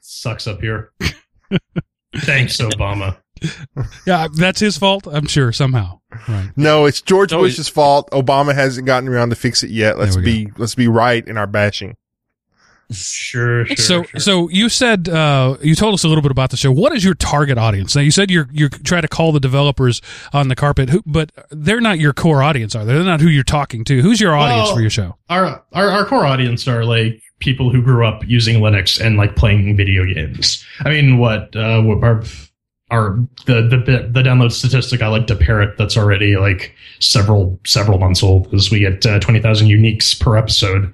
sucks 0.00 0.46
up 0.46 0.60
here. 0.60 0.92
Thanks, 2.16 2.58
Obama. 2.58 3.16
yeah, 4.06 4.28
that's 4.34 4.60
his 4.60 4.76
fault. 4.78 5.06
I'm 5.10 5.26
sure 5.26 5.52
somehow. 5.52 6.00
Right. 6.28 6.50
No, 6.56 6.84
it's 6.86 7.00
George 7.00 7.32
No, 7.32 7.40
Bush's 7.40 7.68
fault. 7.68 8.08
Obama 8.12 8.54
hasn't 8.54 8.86
gotten 8.86 9.08
around 9.08 9.30
to 9.30 9.36
fix 9.36 9.62
it 9.62 9.70
yet. 9.70 9.98
Let's 9.98 10.14
There 10.14 10.22
we 10.24 10.44
be 10.46 10.52
let's 10.58 10.74
be 10.74 10.88
right 10.88 11.26
in 11.26 11.36
our 11.36 11.46
bashing. 11.46 11.96
Sure, 12.90 13.64
sure. 13.66 13.76
so 13.76 14.02
sure. 14.02 14.20
so 14.20 14.48
you 14.50 14.68
said 14.68 15.08
uh, 15.08 15.56
you 15.62 15.74
told 15.74 15.94
us 15.94 16.04
a 16.04 16.08
little 16.08 16.22
bit 16.22 16.30
about 16.30 16.50
the 16.50 16.56
show. 16.56 16.72
What 16.72 16.92
is 16.92 17.04
your 17.04 17.14
target 17.14 17.58
audience? 17.58 17.94
Now 17.94 18.02
you 18.02 18.10
said 18.10 18.30
you're 18.30 18.48
you're 18.52 18.68
trying 18.68 19.02
to 19.02 19.08
call 19.08 19.32
the 19.32 19.40
developers 19.40 20.00
on 20.32 20.48
the 20.48 20.54
carpet, 20.56 20.90
who, 20.90 21.02
but 21.06 21.30
they're 21.50 21.80
not 21.80 21.98
your 21.98 22.12
core 22.12 22.42
audience, 22.42 22.74
are 22.74 22.84
they? 22.84 22.92
They're 22.94 23.02
not 23.04 23.20
who 23.20 23.28
you're 23.28 23.44
talking 23.44 23.84
to. 23.84 24.02
Who's 24.02 24.20
your 24.20 24.34
audience 24.34 24.66
Well, 24.68 24.74
for 24.76 24.80
your 24.80 24.90
show? 24.90 25.16
our, 25.30 25.62
our 25.72 25.88
our 25.90 26.04
core 26.04 26.26
audience 26.26 26.68
are 26.68 26.84
like 26.84 27.22
people 27.38 27.70
who 27.72 27.82
grew 27.82 28.06
up 28.06 28.22
using 28.26 28.60
Linux 28.60 29.00
and 29.04 29.16
like 29.16 29.34
playing 29.36 29.76
video 29.76 30.04
games. 30.04 30.64
I 30.84 30.90
mean, 30.90 31.18
what 31.18 31.54
uh, 31.56 31.80
what 31.82 32.02
our 32.04 32.22
our 32.90 33.16
the 33.46 33.62
the 33.62 34.08
the 34.10 34.22
download 34.22 34.52
statistic 34.52 35.00
I 35.00 35.08
like 35.08 35.26
to 35.28 35.34
parrot 35.34 35.78
that's 35.78 35.96
already 35.96 36.36
like 36.36 36.74
several 37.00 37.58
several 37.64 37.98
months 37.98 38.22
old 38.22 38.52
is 38.52 38.70
we 38.70 38.80
get 38.80 39.04
uh, 39.06 39.18
twenty 39.18 39.40
thousand 39.40 39.68
uniques 39.68 40.18
per 40.20 40.36
episode. 40.36 40.92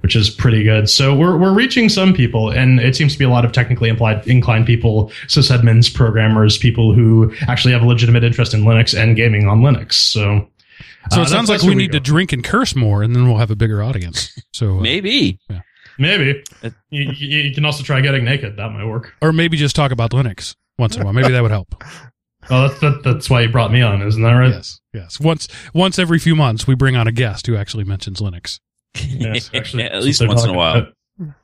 Which 0.00 0.16
is 0.16 0.30
pretty 0.30 0.62
good. 0.62 0.88
So 0.88 1.14
we're 1.14 1.36
we're 1.36 1.52
reaching 1.52 1.88
some 1.90 2.14
people, 2.14 2.48
and 2.50 2.80
it 2.80 2.96
seems 2.96 3.12
to 3.12 3.18
be 3.18 3.24
a 3.26 3.28
lot 3.28 3.44
of 3.44 3.52
technically 3.52 3.90
implied, 3.90 4.26
inclined 4.26 4.64
people, 4.66 5.10
sysadmins, 5.26 5.92
programmers, 5.92 6.56
people 6.56 6.94
who 6.94 7.32
actually 7.48 7.72
have 7.74 7.82
a 7.82 7.86
legitimate 7.86 8.24
interest 8.24 8.54
in 8.54 8.62
Linux 8.62 8.98
and 8.98 9.14
gaming 9.14 9.46
on 9.46 9.60
Linux. 9.60 9.92
So, 9.94 10.48
So 11.10 11.20
uh, 11.20 11.24
it 11.24 11.28
sounds 11.28 11.50
like 11.50 11.60
that's 11.60 11.68
we 11.68 11.74
need 11.74 11.92
go. 11.92 11.98
to 11.98 12.00
drink 12.00 12.32
and 12.32 12.42
curse 12.42 12.74
more, 12.74 13.02
and 13.02 13.14
then 13.14 13.28
we'll 13.28 13.36
have 13.38 13.50
a 13.50 13.56
bigger 13.56 13.82
audience. 13.82 14.32
So 14.52 14.78
uh, 14.78 14.80
Maybe. 14.80 15.38
Maybe. 15.98 16.42
Uh, 16.62 16.70
You, 16.90 17.12
you, 17.14 17.38
you 17.48 17.54
can 17.54 17.64
also 17.66 17.82
try 17.84 18.00
getting 18.00 18.24
naked. 18.24 18.56
That 18.56 18.72
might 18.72 18.86
work. 18.86 19.14
or 19.20 19.32
maybe 19.34 19.56
just 19.58 19.76
talk 19.76 19.90
about 19.92 20.12
Linux 20.12 20.54
once 20.78 20.96
in 20.96 21.02
a 21.02 21.04
while. 21.04 21.12
Maybe 21.14 21.30
that 21.32 21.42
would 21.42 21.50
help. 21.50 21.74
Oh, 22.48 22.66
that's, 22.66 22.80
that, 22.80 23.02
that's 23.04 23.28
why 23.30 23.42
you 23.42 23.48
brought 23.50 23.70
me 23.70 23.82
on, 23.82 24.00
isn't 24.02 24.22
that 24.22 24.32
right? 24.32 24.48
Yes, 24.50 24.80
yes. 24.94 25.20
Once 25.20 25.46
once 25.74 25.98
every 25.98 26.18
few 26.18 26.34
months, 26.34 26.66
we 26.66 26.74
bring 26.74 26.96
on 26.96 27.06
a 27.06 27.12
guest 27.12 27.46
who 27.46 27.54
actually 27.54 27.84
mentions 27.84 28.18
Linux. 28.20 28.58
Yes, 29.20 29.50
actually, 29.54 29.84
At 29.84 30.02
least 30.02 30.26
once 30.26 30.44
in 30.44 30.50
a 30.50 30.54
while. 30.54 30.74
that. 31.18 31.34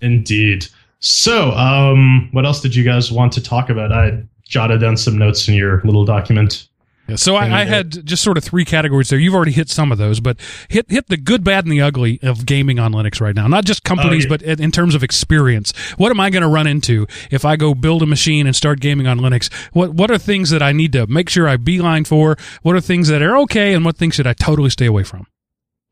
Indeed. 0.00 0.66
So, 1.00 1.50
um, 1.52 2.28
what 2.32 2.46
else 2.46 2.60
did 2.60 2.74
you 2.74 2.84
guys 2.84 3.12
want 3.12 3.32
to 3.34 3.42
talk 3.42 3.68
about? 3.70 3.92
I 3.92 4.22
jotted 4.44 4.80
down 4.80 4.96
some 4.96 5.18
notes 5.18 5.48
in 5.48 5.54
your 5.54 5.82
little 5.82 6.04
document. 6.04 6.68
Yeah, 7.08 7.14
so 7.14 7.36
I, 7.36 7.60
I 7.60 7.64
had 7.64 8.04
just 8.04 8.24
sort 8.24 8.36
of 8.36 8.42
three 8.42 8.64
categories 8.64 9.10
there. 9.10 9.18
You've 9.18 9.34
already 9.34 9.52
hit 9.52 9.68
some 9.68 9.92
of 9.92 9.98
those, 9.98 10.18
but 10.18 10.38
hit 10.68 10.90
hit 10.90 11.06
the 11.06 11.16
good, 11.16 11.44
bad, 11.44 11.64
and 11.64 11.70
the 11.70 11.80
ugly 11.80 12.18
of 12.22 12.44
gaming 12.46 12.80
on 12.80 12.92
Linux 12.92 13.20
right 13.20 13.34
now. 13.34 13.46
Not 13.46 13.64
just 13.64 13.84
companies, 13.84 14.24
yeah. 14.24 14.30
but 14.30 14.42
in 14.42 14.60
in 14.60 14.72
terms 14.72 14.94
of 14.96 15.04
experience. 15.04 15.72
What 15.96 16.10
am 16.10 16.18
I 16.18 16.30
going 16.30 16.42
to 16.42 16.48
run 16.48 16.66
into 16.66 17.06
if 17.30 17.44
I 17.44 17.54
go 17.54 17.74
build 17.74 18.02
a 18.02 18.06
machine 18.06 18.46
and 18.46 18.56
start 18.56 18.80
gaming 18.80 19.06
on 19.06 19.20
Linux? 19.20 19.52
What 19.72 19.94
what 19.94 20.10
are 20.10 20.18
things 20.18 20.50
that 20.50 20.62
I 20.62 20.72
need 20.72 20.92
to 20.92 21.06
make 21.06 21.28
sure 21.28 21.48
I 21.48 21.56
beeline 21.56 22.04
for? 22.04 22.36
What 22.62 22.74
are 22.74 22.80
things 22.80 23.06
that 23.08 23.22
are 23.22 23.36
okay, 23.38 23.72
and 23.72 23.84
what 23.84 23.96
things 23.96 24.16
should 24.16 24.26
I 24.26 24.32
totally 24.32 24.70
stay 24.70 24.86
away 24.86 25.04
from? 25.04 25.28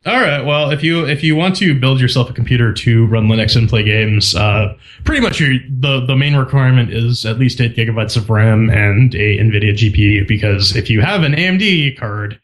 All 0.07 0.20
right. 0.20 0.44
Well, 0.44 0.70
if 0.70 0.82
you 0.82 1.07
if 1.07 1.22
you 1.22 1.34
want 1.34 1.57
to 1.57 1.78
build 1.78 1.98
yourself 1.98 2.28
a 2.28 2.34
computer 2.34 2.74
to 2.74 3.07
run 3.07 3.26
Linux 3.26 3.57
and 3.57 3.66
play 3.66 3.82
games, 3.82 4.34
uh, 4.34 4.76
pretty 5.05 5.22
much 5.22 5.40
your, 5.40 5.55
the 5.68 6.05
the 6.05 6.14
main 6.14 6.36
requirement 6.36 6.92
is 6.92 7.24
at 7.24 7.38
least 7.38 7.59
eight 7.61 7.74
gigabytes 7.74 8.14
of 8.14 8.28
RAM 8.28 8.68
and 8.68 9.14
a 9.14 9.38
NVIDIA 9.38 9.72
GPU. 9.72 10.28
Because 10.28 10.76
if 10.76 10.90
you 10.90 11.00
have 11.00 11.22
an 11.22 11.32
AMD 11.32 11.96
card, 11.98 12.38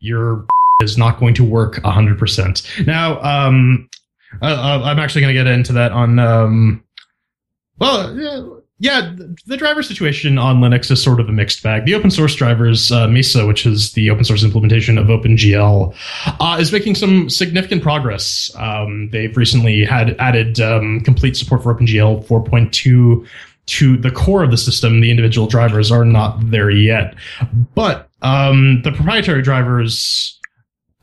your 0.00 0.46
is 0.82 0.96
not 0.96 1.20
going 1.20 1.34
to 1.34 1.44
work 1.44 1.82
hundred 1.82 2.18
percent. 2.18 2.62
Now, 2.86 3.20
um, 3.20 3.90
uh, 4.40 4.80
I'm 4.82 4.98
actually 4.98 5.20
going 5.20 5.34
to 5.34 5.42
get 5.42 5.52
into 5.52 5.74
that 5.74 5.92
on. 5.92 6.18
Um, 6.18 6.82
well, 7.78 8.16
yeah, 8.16 8.42
yeah, 8.82 9.14
the 9.46 9.56
driver 9.56 9.80
situation 9.80 10.38
on 10.38 10.60
Linux 10.60 10.90
is 10.90 11.00
sort 11.00 11.20
of 11.20 11.28
a 11.28 11.32
mixed 11.32 11.62
bag. 11.62 11.84
The 11.84 11.94
open 11.94 12.10
source 12.10 12.34
drivers, 12.34 12.90
uh, 12.90 13.06
Mesa, 13.06 13.46
which 13.46 13.64
is 13.64 13.92
the 13.92 14.10
open 14.10 14.24
source 14.24 14.42
implementation 14.42 14.98
of 14.98 15.06
OpenGL, 15.06 15.94
uh, 16.40 16.56
is 16.58 16.72
making 16.72 16.96
some 16.96 17.30
significant 17.30 17.80
progress. 17.80 18.50
Um, 18.56 19.08
they've 19.10 19.36
recently 19.36 19.84
had 19.84 20.16
added 20.18 20.58
um, 20.58 21.00
complete 21.02 21.36
support 21.36 21.62
for 21.62 21.72
OpenGL 21.72 22.26
4.2 22.26 23.24
to 23.66 23.96
the 23.98 24.10
core 24.10 24.42
of 24.42 24.50
the 24.50 24.56
system. 24.56 25.00
The 25.00 25.12
individual 25.12 25.46
drivers 25.46 25.92
are 25.92 26.04
not 26.04 26.50
there 26.50 26.68
yet, 26.68 27.14
but 27.76 28.10
um, 28.22 28.82
the 28.82 28.90
proprietary 28.90 29.42
drivers. 29.42 30.40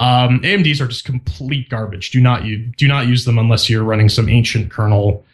Um, 0.01 0.41
AMD's 0.41 0.81
are 0.81 0.87
just 0.87 1.05
complete 1.05 1.69
garbage. 1.69 2.11
Do 2.11 2.19
not 2.19 2.43
you 2.43 2.57
do 2.57 2.89
not 2.89 3.07
use 3.07 3.23
them 3.23 3.37
unless 3.37 3.69
you're 3.69 3.83
running 3.83 4.09
some 4.09 4.27
ancient 4.27 4.69
kernel. 4.69 5.25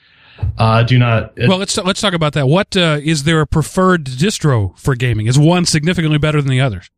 Uh, 0.57 0.83
do 0.83 0.97
not. 0.97 1.33
Well, 1.37 1.57
let's 1.57 1.77
let's 1.77 2.01
talk 2.01 2.13
about 2.13 2.33
that. 2.33 2.47
What 2.47 2.75
uh, 2.75 2.99
is 3.03 3.23
there 3.23 3.41
a 3.41 3.47
preferred 3.47 4.05
distro 4.05 4.77
for 4.77 4.95
gaming? 4.95 5.27
Is 5.27 5.39
one 5.39 5.65
significantly 5.65 6.17
better 6.17 6.41
than 6.41 6.51
the 6.51 6.61
others? 6.61 6.89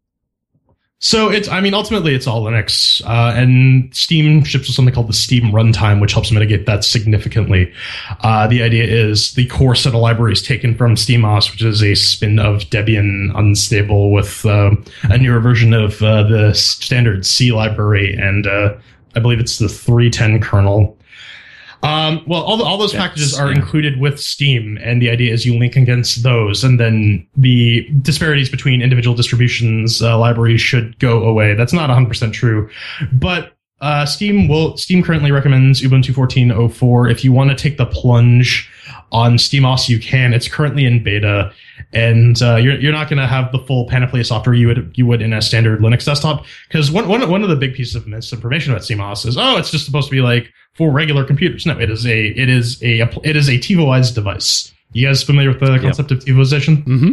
So 1.00 1.30
it's, 1.30 1.48
I 1.48 1.62
mean, 1.62 1.76
ultimately 1.76 2.16
it's 2.16 2.26
all 2.26 2.44
Linux, 2.44 3.06
uh, 3.06 3.32
and 3.38 3.96
Steam 3.96 4.44
ships 4.44 4.68
with 4.68 4.76
something 4.76 4.96
called 4.96 5.10
the 5.10 5.14
Steam 5.14 5.52
runtime, 5.52 6.02
which 6.02 6.14
helps 6.14 6.32
mitigate 6.32 6.66
that 6.66 6.84
significantly. 6.84 7.72
Uh, 8.22 8.48
the 8.48 8.64
idea 8.64 8.84
is 8.84 9.34
the 9.36 9.46
core 9.46 9.76
set 9.76 9.94
of 9.94 10.00
libraries 10.00 10.42
taken 10.42 10.74
from 10.74 10.96
SteamOS, 10.96 11.52
which 11.52 11.62
is 11.62 11.84
a 11.84 11.94
spin 11.94 12.40
of 12.40 12.62
Debian 12.72 13.32
unstable 13.38 14.12
with 14.12 14.44
uh, 14.44 14.72
a 15.04 15.20
newer 15.20 15.40
version 15.40 15.72
of 15.72 16.02
uh, 16.02 16.24
the 16.24 16.54
standard 16.56 17.28
C 17.28 17.52
library, 17.52 18.16
and 18.16 18.48
uh, 18.48 18.76
I 19.16 19.20
believe 19.20 19.40
it's 19.40 19.60
the 19.60 19.70
310 19.70 20.42
kernel. 20.42 20.97
Um, 21.84 22.24
well, 22.26 22.42
all, 22.42 22.58
the, 22.58 22.64
all 22.64 22.78
those 22.78 22.94
packages 22.94 23.38
are 23.38 23.50
yeah. 23.50 23.58
included 23.58 24.00
with 24.00 24.20
Steam, 24.20 24.78
and 24.82 25.02
the 25.02 25.10
idea 25.10 25.34
is 25.34 25.46
you 25.46 25.58
link 25.58 25.76
against 25.76 26.24
those, 26.24 26.64
and 26.64 26.80
then 26.80 27.28
the 27.36 27.88
disparities 28.02 28.50
between 28.50 28.82
individual 28.82 29.16
distributions 29.16 30.02
uh, 30.02 30.18
libraries 30.18 30.62
should 30.62 30.98
go 31.00 31.24
away. 31.24 31.54
That's 31.54 31.74
not 31.74 31.90
100% 31.90 32.34
true, 32.34 32.70
but 33.12 33.57
uh, 33.80 34.06
Steam 34.06 34.48
will 34.48 34.76
Steam 34.78 35.04
currently 35.04 35.32
recommends 35.32 35.82
Ubuntu 35.82 36.14
14.04. 36.14 37.12
If 37.12 37.24
you 37.24 37.32
want 37.32 37.52
to 37.52 37.56
take 37.56 37.78
the 37.78 37.86
plunge 37.86 38.70
on 39.12 39.34
SteamOS, 39.34 39.88
you 39.88 40.00
can. 40.00 40.34
It's 40.34 40.48
currently 40.48 40.86
in 40.86 41.04
beta, 41.04 41.54
and 41.94 42.42
uh, 42.42 42.56
you're 42.56 42.80
you're 42.80 42.92
not 42.92 43.08
going 43.08 43.20
to 43.20 43.28
have 43.28 43.52
the 43.52 43.60
full 43.60 43.88
panoply 43.88 44.22
of 44.22 44.26
software 44.26 44.56
you 44.56 44.68
would 44.68 44.94
you 44.96 45.06
would 45.06 45.22
in 45.22 45.32
a 45.32 45.42
standard 45.42 45.80
Linux 45.80 46.06
desktop. 46.06 46.46
Because 46.68 46.90
one, 46.92 47.08
one 47.08 47.30
one 47.30 47.44
of 47.44 47.50
the 47.50 47.56
big 47.56 47.76
pieces 47.76 47.94
of 47.94 48.08
misinformation 48.08 48.74
about 48.74 48.82
SteamOS 48.82 49.28
is 49.28 49.38
oh, 49.38 49.58
it's 49.58 49.70
just 49.70 49.86
supposed 49.86 50.08
to 50.08 50.16
be 50.16 50.22
like 50.22 50.52
for 50.74 50.92
regular 50.92 51.24
computers. 51.24 51.66
No, 51.68 51.78
it 51.78 51.92
is 51.92 52.06
a 52.08 52.28
it 52.30 52.50
is 52.50 52.82
a 52.82 53.02
it 53.24 53.36
is 53.36 53.48
a 53.48 53.60
TiVoized 53.60 54.16
device. 54.16 54.74
You 54.94 55.08
guys 55.08 55.22
familiar 55.22 55.50
with 55.50 55.60
the 55.60 55.78
concept 55.80 56.12
of 56.12 56.20
TiVoization? 56.20 56.84
Mm-hmm. 56.86 57.12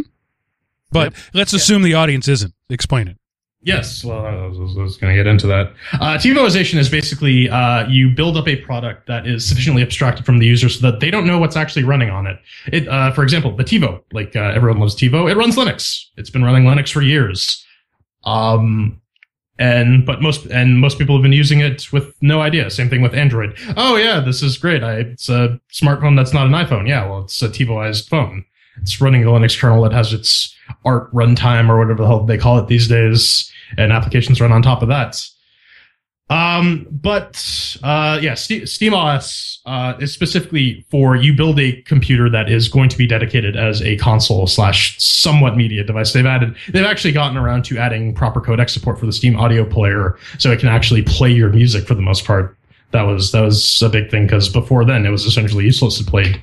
But 0.91 1.13
let's 1.33 1.53
assume 1.53 1.83
the 1.83 1.93
audience 1.93 2.27
isn't. 2.27 2.53
Explain 2.69 3.09
it. 3.09 3.17
Yes, 3.65 4.05
well, 4.05 4.23
I 4.23 4.45
was, 4.45 4.75
was 4.75 4.97
going 4.97 5.11
to 5.11 5.17
get 5.17 5.25
into 5.25 5.47
that. 5.47 5.73
Uh, 5.93 6.19
TiVoization 6.19 6.77
is 6.77 6.87
basically 6.87 7.49
uh, 7.49 7.87
you 7.89 8.11
build 8.11 8.37
up 8.37 8.47
a 8.47 8.57
product 8.57 9.07
that 9.07 9.25
is 9.25 9.43
sufficiently 9.43 9.81
abstracted 9.81 10.23
from 10.23 10.37
the 10.37 10.45
user 10.45 10.69
so 10.69 10.79
that 10.91 10.99
they 10.99 11.09
don't 11.09 11.25
know 11.25 11.39
what's 11.39 11.55
actually 11.55 11.83
running 11.83 12.11
on 12.11 12.27
it. 12.27 12.39
It, 12.71 12.87
uh, 12.87 13.11
for 13.11 13.23
example, 13.23 13.55
the 13.55 13.63
TiVo, 13.63 14.03
like 14.11 14.35
uh, 14.35 14.51
everyone 14.53 14.79
loves 14.79 14.95
TiVo, 14.95 15.31
it 15.31 15.35
runs 15.35 15.55
Linux. 15.55 16.05
It's 16.15 16.29
been 16.29 16.43
running 16.43 16.63
Linux 16.63 16.91
for 16.91 17.01
years. 17.01 17.65
Um, 18.23 19.01
and 19.57 20.05
but 20.05 20.21
most 20.21 20.45
and 20.47 20.79
most 20.79 20.99
people 20.99 21.15
have 21.15 21.23
been 21.23 21.33
using 21.33 21.61
it 21.61 21.91
with 21.91 22.13
no 22.21 22.41
idea. 22.41 22.69
Same 22.69 22.89
thing 22.89 23.01
with 23.01 23.15
Android. 23.15 23.57
Oh 23.77 23.95
yeah, 23.95 24.19
this 24.19 24.43
is 24.43 24.57
great. 24.59 24.83
I, 24.83 24.97
it's 24.97 25.27
a 25.27 25.59
smartphone 25.73 26.15
that's 26.15 26.33
not 26.33 26.45
an 26.45 26.51
iPhone. 26.51 26.87
Yeah, 26.87 27.07
well, 27.09 27.21
it's 27.21 27.41
a 27.41 27.49
TiVoized 27.49 28.09
phone. 28.09 28.45
It's 28.81 28.99
running 28.99 29.23
a 29.23 29.27
Linux 29.27 29.59
kernel 29.59 29.81
that 29.83 29.93
has 29.93 30.13
its 30.13 30.53
art 30.83 31.11
runtime 31.13 31.69
or 31.69 31.79
whatever 31.79 32.03
the 32.03 32.07
hell 32.07 32.25
they 32.25 32.37
call 32.37 32.59
it 32.59 32.67
these 32.67 32.87
days, 32.87 33.51
and 33.77 33.91
applications 33.91 34.41
run 34.41 34.51
on 34.51 34.61
top 34.61 34.81
of 34.81 34.87
that. 34.89 35.23
Um, 36.29 36.87
but 36.89 37.77
uh, 37.83 38.19
yeah, 38.21 38.33
Ste- 38.33 38.63
SteamOS 38.63 39.59
uh, 39.67 39.93
is 39.99 40.11
specifically 40.11 40.83
for 40.89 41.15
you 41.15 41.35
build 41.35 41.59
a 41.59 41.81
computer 41.83 42.29
that 42.31 42.49
is 42.49 42.67
going 42.67 42.89
to 42.89 42.97
be 42.97 43.05
dedicated 43.05 43.55
as 43.55 43.81
a 43.83 43.95
console 43.97 44.47
slash 44.47 44.99
somewhat 44.99 45.55
media 45.55 45.83
device. 45.83 46.13
They've 46.13 46.25
added, 46.25 46.55
they've 46.69 46.85
actually 46.85 47.11
gotten 47.11 47.37
around 47.37 47.63
to 47.65 47.77
adding 47.77 48.15
proper 48.15 48.41
codec 48.41 48.71
support 48.71 48.99
for 48.99 49.05
the 49.05 49.13
Steam 49.13 49.35
Audio 49.35 49.65
Player, 49.65 50.17
so 50.39 50.51
it 50.51 50.59
can 50.59 50.69
actually 50.69 51.03
play 51.03 51.29
your 51.29 51.49
music 51.49 51.87
for 51.87 51.93
the 51.93 52.01
most 52.01 52.25
part. 52.25 52.57
That 52.89 53.03
was 53.03 53.31
that 53.31 53.41
was 53.41 53.81
a 53.81 53.89
big 53.89 54.09
thing 54.09 54.25
because 54.25 54.49
before 54.49 54.85
then 54.85 55.05
it 55.05 55.09
was 55.09 55.25
essentially 55.25 55.65
useless 55.65 55.97
to 55.97 56.03
play 56.03 56.41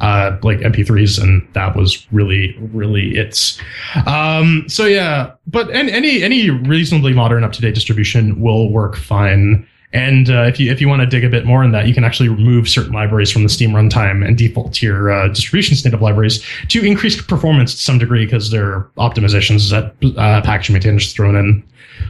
uh, 0.00 0.36
like 0.42 0.58
MP3s, 0.60 1.22
and 1.22 1.46
that 1.54 1.76
was 1.76 2.06
really, 2.12 2.56
really 2.72 3.16
it. 3.16 3.60
Um, 4.06 4.64
so 4.68 4.86
yeah, 4.86 5.32
but 5.46 5.70
any 5.70 5.92
any, 5.92 6.22
any 6.22 6.50
reasonably 6.50 7.12
modern, 7.12 7.44
up 7.44 7.52
to 7.52 7.60
date 7.60 7.74
distribution 7.74 8.40
will 8.40 8.70
work 8.72 8.96
fine. 8.96 9.66
And 9.92 10.30
uh, 10.30 10.42
if 10.44 10.60
you 10.60 10.70
if 10.70 10.80
you 10.80 10.88
want 10.88 11.00
to 11.00 11.06
dig 11.06 11.24
a 11.24 11.28
bit 11.28 11.44
more 11.44 11.64
in 11.64 11.72
that, 11.72 11.88
you 11.88 11.94
can 11.94 12.04
actually 12.04 12.28
remove 12.28 12.68
certain 12.68 12.92
libraries 12.92 13.30
from 13.32 13.42
the 13.42 13.48
Steam 13.48 13.70
runtime 13.72 14.24
and 14.24 14.38
default 14.38 14.72
to 14.74 14.86
your 14.86 15.10
uh, 15.10 15.26
distribution 15.28 15.76
native 15.84 16.00
libraries 16.00 16.44
to 16.68 16.84
increase 16.84 17.20
performance 17.20 17.72
to 17.74 17.80
some 17.80 17.98
degree 17.98 18.24
because 18.24 18.52
there 18.52 18.66
are 18.72 18.90
optimizations 18.98 19.68
that 19.70 19.94
uh, 20.16 20.40
packaging 20.42 20.74
maintainers 20.74 21.12
thrown 21.12 21.34
in. 21.34 21.64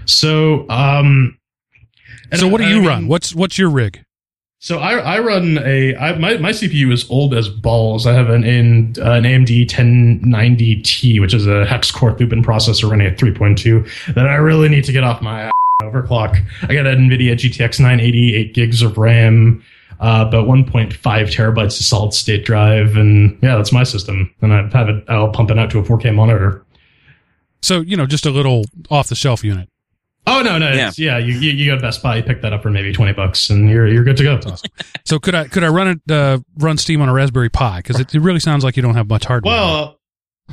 So, 0.05 0.69
um, 0.69 1.39
So 2.35 2.49
what 2.49 2.59
do 2.59 2.65
I 2.65 2.69
you 2.69 2.77
mean- 2.81 2.87
run? 2.87 3.09
What's 3.09 3.35
what's 3.35 3.57
your 3.59 3.71
rig? 3.71 4.05
So 4.63 4.79
I, 4.79 4.99
I 4.99 5.19
run 5.21 5.59
a 5.65 5.97
I, 5.97 6.19
my 6.19 6.37
my 6.37 6.51
CPU 6.51 6.93
is 6.93 7.09
old 7.11 7.33
as 7.33 7.49
balls. 7.49 8.07
I 8.07 8.13
have 8.13 8.29
an 8.29 8.45
an, 8.45 8.95
an 8.99 9.25
AMD 9.25 9.67
1090T, 9.67 11.19
which 11.19 11.33
is 11.33 11.47
a 11.47 11.65
hex 11.65 11.91
core 11.91 12.15
Thuban 12.15 12.45
processor 12.45 12.91
running 12.91 13.07
at 13.07 13.17
3.2 13.17 14.15
that 14.15 14.29
I 14.29 14.35
really 14.35 14.69
need 14.69 14.85
to 14.85 14.93
get 14.93 15.03
off 15.03 15.23
my 15.23 15.45
ass 15.45 15.53
overclock. 15.83 16.39
I 16.63 16.75
got 16.75 16.87
an 16.87 17.09
NVIDIA 17.09 17.33
GTX 17.33 17.81
980, 17.81 18.37
8 18.37 18.55
gigs 18.55 18.83
of 18.83 18.99
RAM, 18.99 19.65
uh, 19.99 20.27
about 20.29 20.47
1.5 20.47 20.93
terabytes 20.93 21.81
of 21.81 21.87
solid 21.87 22.13
state 22.13 22.45
drive, 22.45 22.97
and 22.97 23.39
yeah, 23.43 23.57
that's 23.57 23.73
my 23.73 23.83
system. 23.83 24.31
And 24.43 24.53
I 24.53 24.69
have 24.77 24.91
it. 24.91 25.03
I'll 25.09 25.33
pump 25.33 25.51
it 25.51 25.59
out 25.59 25.71
to 25.71 25.79
a 25.79 25.83
4K 25.83 26.15
monitor. 26.15 26.63
So 27.63 27.81
you 27.81 27.97
know, 27.97 28.05
just 28.05 28.27
a 28.27 28.31
little 28.31 28.67
off 28.91 29.09
the 29.09 29.15
shelf 29.15 29.43
unit. 29.43 29.71
Oh 30.31 30.43
no 30.43 30.59
no 30.59 30.73
yeah, 30.73 30.93
yeah 30.97 31.19
you, 31.19 31.35
you 31.35 31.51
you 31.51 31.71
go 31.71 31.77
to 31.77 31.83
Best 31.83 32.03
Buy, 32.03 32.17
you 32.17 32.23
pick 32.23 32.41
that 32.43 32.53
up 32.53 32.63
for 32.63 32.71
maybe 32.71 32.93
20 32.93 33.13
bucks, 33.15 33.51
and 33.51 33.69
you're 33.69 33.87
you're 33.87 34.05
good 34.05 34.17
to 34.19 34.23
go. 34.23 34.41
So 35.05 35.19
could 35.19 35.35
I 35.35 35.49
could 35.49 35.65
I 35.65 35.69
run 35.69 35.89
it 35.89 36.11
uh, 36.11 36.39
run 36.59 36.79
Steam 36.79 37.01
on 37.03 37.09
a 37.09 37.13
Raspberry 37.13 37.49
Pi? 37.49 37.79
Because 37.79 37.99
it, 37.99 38.15
it 38.15 38.21
really 38.21 38.39
sounds 38.39 38.63
like 38.63 38.77
you 38.77 38.83
don't 38.83 38.95
have 38.95 39.09
much 39.09 39.25
hardware. 39.25 39.55
Well, 39.55 40.01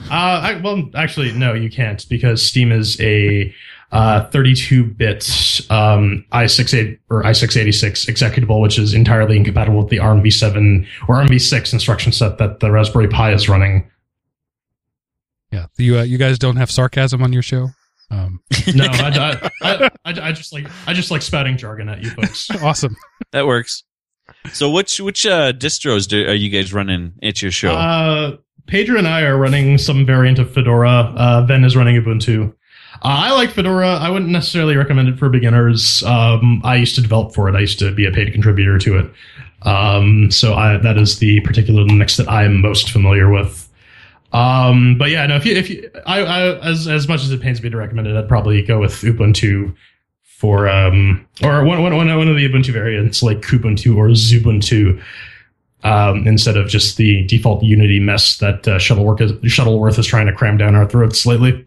uh, 0.09 0.11
I, 0.11 0.61
well, 0.61 0.89
actually, 0.95 1.31
no, 1.33 1.53
you 1.53 1.69
can't 1.69 2.07
because 2.09 2.41
Steam 2.43 2.71
is 2.71 2.99
a 3.01 3.53
uh, 3.91 4.27
32-bit 4.29 5.61
um, 5.69 6.25
i6 6.31 6.99
or 7.09 7.23
i686 7.23 8.07
executable, 8.07 8.61
which 8.61 8.77
is 8.77 8.93
entirely 8.93 9.37
incompatible 9.37 9.79
with 9.79 9.89
the 9.89 9.99
ARM 9.99 10.23
v7 10.23 10.85
or 11.07 11.15
ARM 11.15 11.27
v6 11.27 11.73
instruction 11.73 12.11
set 12.11 12.37
that 12.37 12.59
the 12.59 12.71
Raspberry 12.71 13.07
Pi 13.07 13.33
is 13.33 13.47
running. 13.47 13.89
yeah, 15.51 15.67
you 15.77 15.99
uh, 15.99 16.03
you 16.03 16.17
guys 16.17 16.37
don't 16.37 16.57
have 16.57 16.69
sarcasm 16.71 17.21
on 17.23 17.31
your 17.33 17.41
show. 17.43 17.69
Um, 18.09 18.41
No, 18.75 18.85
I, 18.85 19.09
I, 19.09 19.49
I, 19.61 19.89
I, 20.05 20.27
I 20.29 20.31
just 20.31 20.53
like 20.53 20.67
I 20.85 20.93
just 20.93 21.11
like 21.11 21.21
spouting 21.21 21.57
jargon 21.57 21.89
at 21.89 22.03
you 22.03 22.09
folks. 22.11 22.49
awesome. 22.61 22.95
That 23.31 23.45
works. 23.47 23.83
So 24.53 24.69
which 24.69 24.99
which 24.99 25.25
uh, 25.25 25.53
distros 25.53 26.07
do, 26.07 26.25
are 26.27 26.33
you 26.33 26.49
guys 26.49 26.73
running 26.73 27.13
at 27.23 27.41
your 27.41 27.51
show? 27.51 27.73
Uh, 27.73 28.37
Pedro 28.67 28.97
and 28.97 29.07
I 29.07 29.21
are 29.21 29.37
running 29.37 29.77
some 29.77 30.05
variant 30.05 30.39
of 30.39 30.53
Fedora. 30.53 31.13
Uh, 31.15 31.45
Ven 31.45 31.63
is 31.63 31.75
running 31.75 31.95
Ubuntu. 32.01 32.53
Uh, 32.95 32.99
I 33.03 33.31
like 33.33 33.51
Fedora. 33.51 33.95
I 33.95 34.09
wouldn't 34.09 34.31
necessarily 34.31 34.75
recommend 34.75 35.07
it 35.07 35.17
for 35.17 35.29
beginners. 35.29 36.03
Um, 36.03 36.61
I 36.65 36.75
used 36.75 36.95
to 36.95 37.01
develop 37.01 37.33
for 37.33 37.47
it. 37.47 37.55
I 37.55 37.59
used 37.59 37.79
to 37.79 37.93
be 37.93 38.05
a 38.05 38.11
paid 38.11 38.33
contributor 38.33 38.77
to 38.79 38.97
it. 38.97 39.11
Um, 39.61 40.31
so 40.31 40.53
I, 40.55 40.77
that 40.77 40.97
is 40.97 41.19
the 41.19 41.39
particular 41.41 41.83
Linux 41.83 42.17
that 42.17 42.27
I 42.27 42.43
am 42.43 42.59
most 42.61 42.91
familiar 42.91 43.29
with. 43.31 43.66
Um, 44.33 44.97
but 44.97 45.09
yeah, 45.09 45.25
no. 45.25 45.37
If 45.37 45.45
you, 45.45 45.55
if 45.55 45.69
you, 45.69 45.89
I, 46.05 46.19
I, 46.19 46.69
as 46.69 46.87
as 46.87 47.07
much 47.07 47.23
as 47.23 47.31
it 47.31 47.41
pains 47.41 47.61
me 47.61 47.69
to 47.69 47.77
recommend 47.77 48.07
it, 48.07 48.15
I'd 48.15 48.27
probably 48.27 48.61
go 48.61 48.79
with 48.79 48.93
Ubuntu 48.93 49.75
for 50.23 50.67
um, 50.67 51.25
or 51.41 51.63
one 51.63 51.81
one 51.81 51.95
one 51.95 52.15
one 52.15 52.27
of 52.27 52.35
the 52.35 52.47
Ubuntu 52.47 52.71
variants 52.71 53.23
like 53.23 53.41
Kubuntu 53.41 53.95
or 53.95 54.09
Xubuntu 54.09 55.01
um, 55.83 56.27
instead 56.27 56.57
of 56.57 56.67
just 56.67 56.97
the 56.97 57.25
default 57.25 57.63
Unity 57.63 57.99
mess 57.99 58.37
that 58.37 58.67
uh, 58.67 58.77
Shuttleworth 58.77 59.21
is, 59.21 59.51
Shuttleworth 59.51 59.97
is 59.97 60.05
trying 60.05 60.27
to 60.27 60.33
cram 60.33 60.57
down 60.57 60.75
our 60.75 60.87
throats 60.87 61.25
lately. 61.25 61.65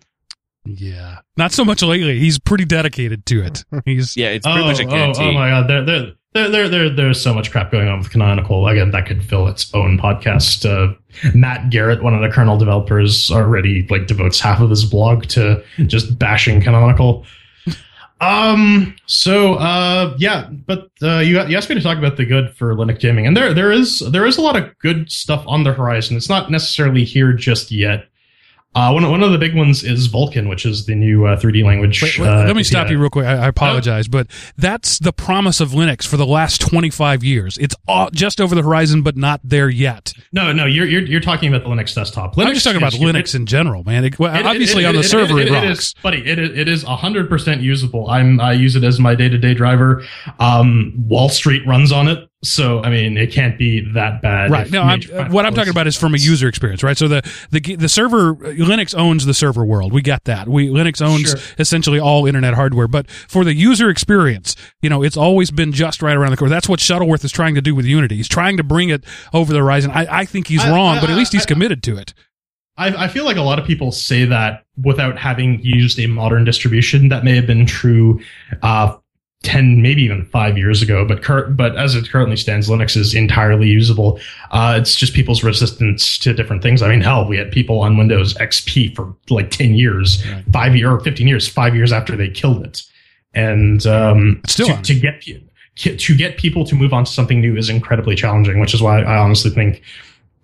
Yeah, 0.66 1.20
not 1.36 1.52
so 1.52 1.64
much 1.64 1.82
lately. 1.82 2.18
He's 2.18 2.38
pretty 2.38 2.66
dedicated 2.66 3.24
to 3.26 3.42
it. 3.42 3.64
He's 3.86 4.16
yeah, 4.16 4.28
it's 4.28 4.46
pretty 4.46 4.60
oh, 4.60 4.66
much 4.66 4.80
a 4.80 4.86
oh, 4.86 4.90
guarantee. 4.90 5.28
oh 5.28 5.32
my 5.32 5.48
god, 5.48 5.68
there, 5.68 5.84
there, 5.84 6.12
there, 6.32 6.48
there, 6.48 6.68
there, 6.68 6.90
there's 6.90 7.20
so 7.20 7.34
much 7.34 7.50
crap 7.50 7.72
going 7.72 7.88
on 7.88 7.98
with 7.98 8.10
Canonical. 8.10 8.68
Again, 8.68 8.92
that 8.92 9.06
could 9.06 9.24
fill 9.24 9.48
its 9.48 9.72
own 9.74 9.98
podcast. 9.98 10.64
Uh, 10.64 10.94
Matt 11.34 11.70
Garrett, 11.70 12.02
one 12.02 12.14
of 12.14 12.22
the 12.22 12.28
kernel 12.28 12.56
developers, 12.56 13.30
already 13.30 13.86
like 13.90 14.06
devotes 14.06 14.38
half 14.38 14.60
of 14.60 14.70
his 14.70 14.84
blog 14.84 15.26
to 15.28 15.62
just 15.86 16.18
bashing 16.18 16.60
Canonical. 16.60 17.26
Um. 18.20 18.94
So, 19.06 19.54
uh, 19.54 20.14
yeah, 20.18 20.50
but 20.50 20.90
uh, 21.02 21.20
you 21.20 21.42
you 21.46 21.56
asked 21.56 21.70
me 21.70 21.74
to 21.74 21.80
talk 21.80 21.96
about 21.96 22.18
the 22.18 22.26
good 22.26 22.54
for 22.54 22.74
Linux 22.74 23.00
gaming, 23.00 23.26
and 23.26 23.34
there 23.34 23.54
there 23.54 23.72
is 23.72 24.00
there 24.10 24.26
is 24.26 24.36
a 24.36 24.42
lot 24.42 24.56
of 24.56 24.78
good 24.78 25.10
stuff 25.10 25.42
on 25.46 25.64
the 25.64 25.72
horizon. 25.72 26.18
It's 26.18 26.28
not 26.28 26.50
necessarily 26.50 27.04
here 27.04 27.32
just 27.32 27.70
yet. 27.70 28.09
Uh, 28.72 28.92
one 28.92 29.10
one 29.10 29.20
of 29.20 29.32
the 29.32 29.38
big 29.38 29.56
ones 29.56 29.82
is 29.82 30.06
Vulkan, 30.08 30.48
which 30.48 30.64
is 30.64 30.86
the 30.86 30.94
new 30.94 31.26
uh, 31.26 31.36
3D 31.36 31.64
language. 31.64 32.00
Wait, 32.00 32.16
wait, 32.20 32.28
uh, 32.28 32.44
let 32.44 32.54
me 32.54 32.62
stop 32.62 32.86
yeah. 32.86 32.92
you 32.92 32.98
real 33.00 33.10
quick. 33.10 33.26
I, 33.26 33.32
I 33.32 33.48
apologize, 33.48 34.06
but 34.06 34.28
that's 34.56 35.00
the 35.00 35.12
promise 35.12 35.60
of 35.60 35.70
Linux 35.70 36.06
for 36.06 36.16
the 36.16 36.24
last 36.24 36.60
25 36.60 37.24
years. 37.24 37.58
It's 37.58 37.74
all, 37.88 38.10
just 38.12 38.40
over 38.40 38.54
the 38.54 38.62
horizon, 38.62 39.02
but 39.02 39.16
not 39.16 39.40
there 39.42 39.68
yet. 39.68 40.12
No, 40.30 40.52
no, 40.52 40.66
you're 40.66 40.86
you're, 40.86 41.02
you're 41.02 41.20
talking 41.20 41.52
about 41.52 41.68
the 41.68 41.74
Linux 41.74 41.92
desktop. 41.96 42.36
Linux 42.36 42.46
I'm 42.46 42.54
just 42.54 42.64
talking 42.64 42.76
about 42.76 42.94
is- 42.94 43.00
Linux 43.00 43.34
in 43.34 43.46
general, 43.46 43.82
man. 43.82 44.04
It, 44.04 44.20
well, 44.20 44.32
it- 44.32 44.40
it- 44.40 44.46
obviously, 44.46 44.84
it- 44.84 44.86
on 44.86 44.94
the 44.94 45.00
it- 45.00 45.04
server, 45.04 45.40
it, 45.40 45.48
it, 45.48 45.52
it 45.52 45.52
rocks. 45.52 45.78
is, 45.80 45.94
buddy. 46.04 46.24
It 46.24 46.38
is, 46.38 46.56
it 46.56 46.68
is 46.68 46.84
hundred 46.84 47.28
percent 47.28 47.62
usable. 47.62 48.08
I'm 48.08 48.40
I 48.40 48.52
use 48.52 48.76
it 48.76 48.84
as 48.84 49.00
my 49.00 49.16
day 49.16 49.28
to 49.28 49.36
day 49.36 49.52
driver. 49.52 50.04
Um, 50.38 50.94
Wall 51.08 51.28
Street 51.28 51.66
runs 51.66 51.90
on 51.90 52.06
it, 52.06 52.29
so 52.42 52.82
I 52.82 52.88
mean 52.90 53.16
it 53.18 53.32
can't 53.32 53.58
be 53.58 53.80
that 53.92 54.22
bad. 54.22 54.50
Right. 54.50 54.70
No, 54.70 54.82
I'm, 54.82 55.00
uh, 55.12 55.28
what 55.28 55.44
I'm 55.44 55.54
talking 55.54 55.70
about 55.70 55.86
is 55.86 55.96
from 55.96 56.14
a 56.14 56.18
user 56.18 56.48
experience, 56.48 56.82
right? 56.82 56.96
So 56.96 57.06
the 57.06 57.22
the 57.50 57.60
the 57.76 57.88
server 57.88 58.34
Linux 58.34 58.96
owns 58.96 59.26
the 59.26 59.34
server 59.34 59.64
world. 59.64 59.92
We 59.92 60.00
got 60.02 60.24
that. 60.24 60.48
We 60.48 60.68
Linux 60.68 61.02
owns 61.02 61.30
Sure. 61.30 61.38
essentially 61.58 62.00
all 62.00 62.26
internet 62.26 62.54
hardware, 62.54 62.88
but 62.88 63.10
for 63.10 63.44
the 63.44 63.54
user 63.54 63.90
experience, 63.90 64.56
you 64.80 64.88
know, 64.88 65.02
it's 65.02 65.16
always 65.16 65.50
been 65.50 65.72
just 65.72 66.00
right 66.02 66.16
around 66.16 66.30
the 66.30 66.36
corner. 66.38 66.50
That's 66.54 66.68
what 66.68 66.80
Shuttleworth 66.80 67.24
is 67.24 67.32
trying 67.32 67.54
to 67.56 67.60
do 67.60 67.74
with 67.74 67.84
Unity. 67.84 68.16
He's 68.16 68.28
trying 68.28 68.56
to 68.56 68.62
bring 68.64 68.88
it 68.88 69.04
over 69.34 69.52
the 69.52 69.58
horizon. 69.58 69.90
I, 69.90 70.20
I 70.20 70.24
think 70.24 70.46
he's 70.46 70.64
I- 70.64 70.70
wrong, 70.70 70.96
I- 70.96 71.00
but 71.02 71.10
at 71.10 71.16
least 71.16 71.32
he's 71.32 71.44
committed 71.46 71.82
to 71.84 71.96
it. 71.98 72.14
I, 72.78 73.04
I 73.04 73.08
feel 73.08 73.26
like 73.26 73.36
a 73.36 73.42
lot 73.42 73.58
of 73.58 73.66
people 73.66 73.92
say 73.92 74.24
that 74.24 74.64
without 74.82 75.18
having 75.18 75.60
used 75.62 75.98
a 76.00 76.06
modern 76.06 76.44
distribution. 76.44 77.10
That 77.10 77.24
may 77.24 77.36
have 77.36 77.46
been 77.46 77.66
true 77.66 78.20
uh, 78.62 78.96
10, 79.42 79.80
maybe 79.80 80.02
even 80.02 80.24
five 80.26 80.58
years 80.58 80.82
ago, 80.82 81.04
but 81.04 81.22
cur- 81.22 81.48
but 81.48 81.74
as 81.78 81.94
it 81.94 82.08
currently 82.10 82.36
stands, 82.36 82.68
Linux 82.68 82.94
is 82.96 83.14
entirely 83.14 83.68
usable. 83.68 84.20
Uh, 84.50 84.76
it's 84.78 84.94
just 84.94 85.14
people's 85.14 85.42
resistance 85.42 86.18
to 86.18 86.34
different 86.34 86.62
things. 86.62 86.82
I 86.82 86.88
mean, 86.88 87.00
hell, 87.00 87.26
we 87.26 87.38
had 87.38 87.50
people 87.50 87.80
on 87.80 87.96
Windows 87.96 88.34
XP 88.34 88.94
for 88.94 89.14
like 89.30 89.50
10 89.50 89.74
years, 89.74 90.22
Right. 90.26 90.44
five 90.52 90.76
year 90.76 90.90
or 90.90 91.00
15 91.00 91.26
years, 91.26 91.48
five 91.48 91.74
years 91.74 91.90
after 91.90 92.16
they 92.16 92.28
killed 92.28 92.64
it. 92.66 92.82
And 93.32 93.86
um, 93.86 94.42
still 94.46 94.76
to, 94.76 94.82
to 94.82 94.94
get 95.00 95.22
to 95.76 96.16
get 96.16 96.36
people 96.36 96.64
to 96.66 96.74
move 96.74 96.92
on 96.92 97.04
to 97.06 97.10
something 97.10 97.40
new 97.40 97.56
is 97.56 97.70
incredibly 97.70 98.14
challenging, 98.16 98.58
which 98.60 98.74
is 98.74 98.82
why 98.82 99.00
I 99.00 99.16
honestly 99.16 99.50
think 99.50 99.80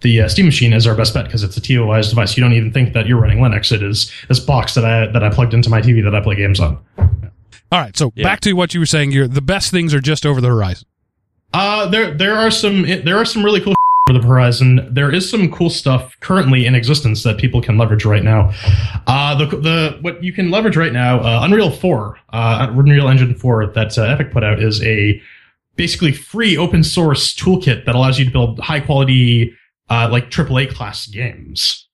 the 0.00 0.22
uh, 0.22 0.28
Steam 0.28 0.46
Machine 0.46 0.72
is 0.72 0.86
our 0.86 0.94
best 0.94 1.12
bet 1.12 1.24
because 1.26 1.42
it's 1.42 1.56
a 1.56 1.60
TOS 1.60 2.08
device. 2.10 2.36
You 2.36 2.42
don't 2.42 2.52
even 2.54 2.72
think 2.72 2.92
that 2.94 3.06
you're 3.06 3.20
running 3.20 3.38
Linux. 3.38 3.72
It 3.72 3.82
is 3.82 4.10
this 4.28 4.40
box 4.40 4.74
that 4.74 4.84
I 4.86 5.06
that 5.08 5.22
I 5.22 5.28
plugged 5.28 5.52
into 5.52 5.68
my 5.68 5.82
TV 5.82 6.02
that 6.04 6.14
I 6.14 6.20
play 6.20 6.36
games 6.36 6.60
on. 6.60 6.78
All 7.72 7.80
right. 7.80 7.96
So 7.96 8.12
Yeah. 8.14 8.24
back 8.24 8.40
to 8.40 8.52
what 8.54 8.74
you 8.74 8.80
were 8.80 8.86
saying. 8.86 9.12
You're, 9.12 9.28
the 9.28 9.42
best 9.42 9.70
things 9.70 9.92
are 9.94 10.00
just 10.00 10.24
over 10.24 10.40
the 10.40 10.48
horizon. 10.48 10.86
Uh, 11.54 11.88
there 11.88 12.12
there 12.12 12.34
are 12.34 12.50
some 12.50 12.82
there 12.82 13.16
are 13.16 13.24
some 13.24 13.44
really 13.44 13.60
cool 13.60 13.74
over 14.10 14.18
the 14.18 14.26
horizon. 14.26 14.86
There 14.92 15.10
is 15.12 15.28
some 15.30 15.50
cool 15.50 15.70
stuff 15.70 16.16
currently 16.20 16.66
in 16.66 16.74
existence 16.74 17.22
that 17.22 17.38
people 17.38 17.62
can 17.62 17.78
leverage 17.78 18.04
right 18.04 18.22
now. 18.22 18.52
Uh, 19.06 19.34
the 19.36 19.46
the 19.56 19.98
what 20.02 20.22
you 20.22 20.32
can 20.32 20.50
leverage 20.50 20.76
right 20.76 20.92
now, 20.92 21.20
uh, 21.20 21.40
Unreal 21.44 21.70
Four, 21.70 22.18
uh, 22.32 22.66
Unreal 22.70 23.08
Engine 23.08 23.34
Four 23.34 23.66
that 23.68 23.96
uh, 23.96 24.02
Epic 24.02 24.32
put 24.32 24.44
out 24.44 24.62
is 24.62 24.82
a 24.82 25.20
basically 25.76 26.12
free 26.12 26.56
open 26.56 26.82
source 26.84 27.34
toolkit 27.34 27.84
that 27.86 27.94
allows 27.94 28.18
you 28.18 28.24
to 28.24 28.30
build 28.30 28.58
high 28.60 28.80
quality 28.80 29.54
uh, 29.88 30.08
like 30.10 30.30
AAA 30.30 30.72
class 30.74 31.06
games. 31.06 31.85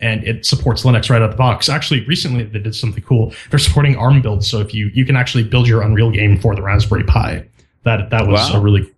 And 0.00 0.24
it 0.24 0.46
supports 0.46 0.82
Linux 0.84 1.10
right 1.10 1.16
out 1.16 1.22
of 1.22 1.30
the 1.32 1.36
box. 1.36 1.68
Actually, 1.68 2.04
recently 2.06 2.44
they 2.44 2.58
did 2.58 2.74
something 2.74 3.02
cool. 3.02 3.32
They're 3.50 3.58
supporting 3.58 3.96
ARM 3.96 4.22
builds, 4.22 4.48
so 4.48 4.60
if 4.60 4.72
you 4.74 4.86
you 4.94 5.04
can 5.04 5.16
actually 5.16 5.44
build 5.44 5.66
your 5.68 5.82
Unreal 5.82 6.10
game 6.10 6.38
for 6.38 6.54
the 6.54 6.62
Raspberry 6.62 7.04
Pi. 7.04 7.44
That 7.84 8.10
that 8.10 8.26
was 8.26 8.50
Wow. 8.50 8.58
a 8.58 8.60
really 8.60 8.90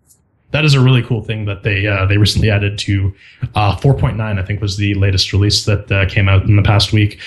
that 0.53 0.65
is 0.65 0.75
a 0.75 0.81
really 0.81 1.03
cool 1.03 1.23
thing 1.23 1.47
that 1.47 1.63
they 1.63 1.87
uh, 1.87 2.07
they 2.07 2.19
recently 2.19 2.51
added 2.51 2.79
to 2.81 3.13
uh, 3.55 3.77
4.9. 3.77 4.21
I 4.21 4.43
think 4.45 4.61
was 4.61 4.77
the 4.77 4.95
latest 4.95 5.33
release 5.33 5.65
that 5.65 5.91
uh, 5.91 6.07
came 6.09 6.29
out 6.29 6.43
in 6.45 6.57
the 6.57 6.63
past 6.63 6.93
week. 6.93 7.19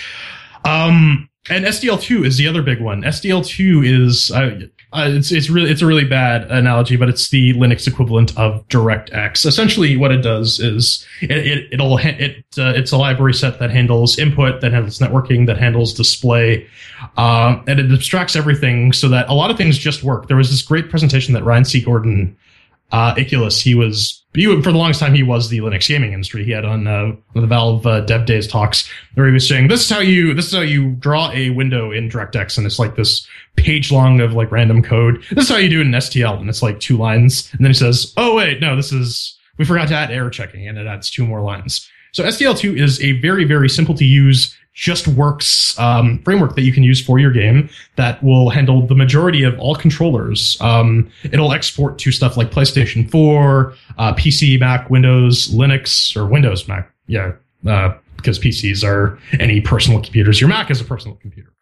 Um, 0.64 1.30
and 1.50 1.66
SDL2 1.66 2.26
is 2.26 2.38
the 2.38 2.48
other 2.48 2.62
big 2.62 2.82
one. 2.82 3.04
SDL2 3.04 3.86
is 3.86 4.32
uh, 4.32 4.60
it's 4.94 5.32
it's 5.32 5.50
really 5.50 5.70
it's 5.70 5.82
a 5.82 5.86
really 5.86 6.06
bad 6.06 6.50
analogy, 6.50 6.96
but 6.96 7.10
it's 7.10 7.30
the 7.30 7.54
Linux 7.54 7.88
equivalent 7.88 8.36
of 8.38 8.68
DirectX. 8.70 9.46
Essentially, 9.46 9.98
what 9.98 10.12
it 10.12 10.22
does 10.22 10.60
is 10.60 11.06
it, 11.22 11.32
it 11.32 11.74
it'll 11.74 11.98
ha- 11.98 12.18
it 12.18 12.38
uh, 12.58 12.74
it's 12.76 12.92
a 12.92 12.98
library 12.98 13.34
set 13.34 13.60
that 13.60 13.70
handles 13.70 14.18
input, 14.18 14.62
that 14.62 14.72
handles 14.72 15.00
networking, 15.00 15.46
that 15.46 15.58
handles 15.58 15.94
display, 15.94 16.68
uh, 17.18 17.62
and 17.68 17.80
it 17.80 17.92
abstracts 17.92 18.36
everything 18.36 18.92
so 18.94 19.08
that 19.10 19.28
a 19.30 19.34
lot 19.34 19.52
of 19.52 19.58
things 19.58 19.78
just 19.78 20.04
work. 20.04 20.28
There 20.28 20.38
was 20.38 20.50
this 20.50 20.62
great 20.62 20.90
presentation 20.90 21.34
that 21.34 21.44
Ryan 21.44 21.66
C. 21.66 21.82
Gordon 21.82 22.36
uh, 22.92 23.14
Icculus, 23.18 23.60
he 23.60 23.76
was 23.76 24.24
he, 24.34 24.46
for 24.62 24.72
the 24.72 24.78
longest 24.78 25.00
time 25.00 25.14
he 25.14 25.24
was 25.24 25.50
the 25.50 25.60
Linux 25.60 25.88
gaming 25.88 26.14
industry. 26.14 26.44
He 26.44 26.52
had 26.52 26.66
on 26.66 26.88
uh, 26.88 27.14
the 27.34 27.48
Valve 27.48 27.86
uh, 27.86 28.02
Dev 28.02 28.26
Days 28.26 28.48
talks 28.48 28.90
where 29.16 29.28
he 29.28 29.34
was 29.34 29.48
saying, 29.48 29.68
"This 29.68 29.84
is 29.84 29.90
how 29.90 30.00
you 30.00 30.34
this 30.34 30.48
is 30.48 30.54
how 30.54 30.62
you 30.62 30.92
draw 30.94 31.32
a 31.32 31.50
window 31.52 31.92
in 31.92 32.10
DirectX, 32.10 32.58
and 32.58 32.66
it's 32.66 32.80
like 32.80 32.96
this 32.96 33.28
page 33.56 33.92
long 33.92 34.20
of 34.20 34.34
like 34.34 34.52
random 34.52 34.84
code. 34.84 35.24
This 35.32 35.46
is 35.46 35.50
how 35.50 35.58
you 35.58 35.70
do 35.70 35.80
it 35.80 35.88
in 35.88 35.92
SDL, 35.92 36.40
and 36.40 36.50
it's 36.50 36.62
like 36.62 36.80
two 36.80 36.98
lines. 36.98 37.50
And 37.54 37.62
then 37.62 37.72
he 37.72 37.76
says, 37.78 38.14
"Oh 38.18 38.36
wait, 38.36 38.60
no, 38.60 38.76
this 38.76 38.92
is 38.92 39.38
we 39.58 39.66
forgot 39.66 39.88
to 39.90 39.96
add 39.96 40.12
error 40.12 40.30
checking, 40.30 40.68
and 40.68 40.78
it 40.78 40.88
adds 40.88 41.10
two 41.10 41.26
more 41.26 41.42
lines." 41.42 41.90
So 42.12 42.24
SDL2 42.24 42.80
is 42.80 43.02
a 43.02 43.20
very, 43.20 43.44
very 43.44 43.68
simple 43.68 43.94
to 43.96 44.06
use, 44.06 44.56
just 44.76 45.08
works 45.08 45.78
um, 45.80 46.22
framework 46.24 46.56
that 46.56 46.62
you 46.62 46.72
can 46.74 46.84
use 46.84 47.02
for 47.02 47.18
your 47.18 47.32
game 47.32 47.70
that 47.96 48.22
will 48.22 48.50
handle 48.50 48.86
the 48.86 48.94
majority 48.94 49.42
of 49.42 49.58
all 49.58 49.74
controllers. 49.74 50.60
Um, 50.62 51.10
it'll 51.24 51.54
export 51.54 51.98
to 52.00 52.12
stuff 52.12 52.38
like 52.38 52.52
PlayStation 52.52 53.10
4, 53.10 53.74
uh, 53.98 54.14
PC, 54.14 54.60
Mac, 54.60 54.90
Windows, 54.90 55.48
Linux, 55.48 56.16
or 56.16 56.26
Windows, 56.26 56.68
Mac. 56.68 56.92
Yeah, 57.08 57.32
uh, 57.66 57.96
because 58.18 58.38
PCs 58.38 58.84
are 58.84 59.18
any 59.40 59.62
personal 59.62 60.02
computers. 60.02 60.42
Your 60.42 60.50
Mac 60.50 60.70
is 60.70 60.82
a 60.82 60.86
personal 60.86 61.16
computer. 61.18 61.55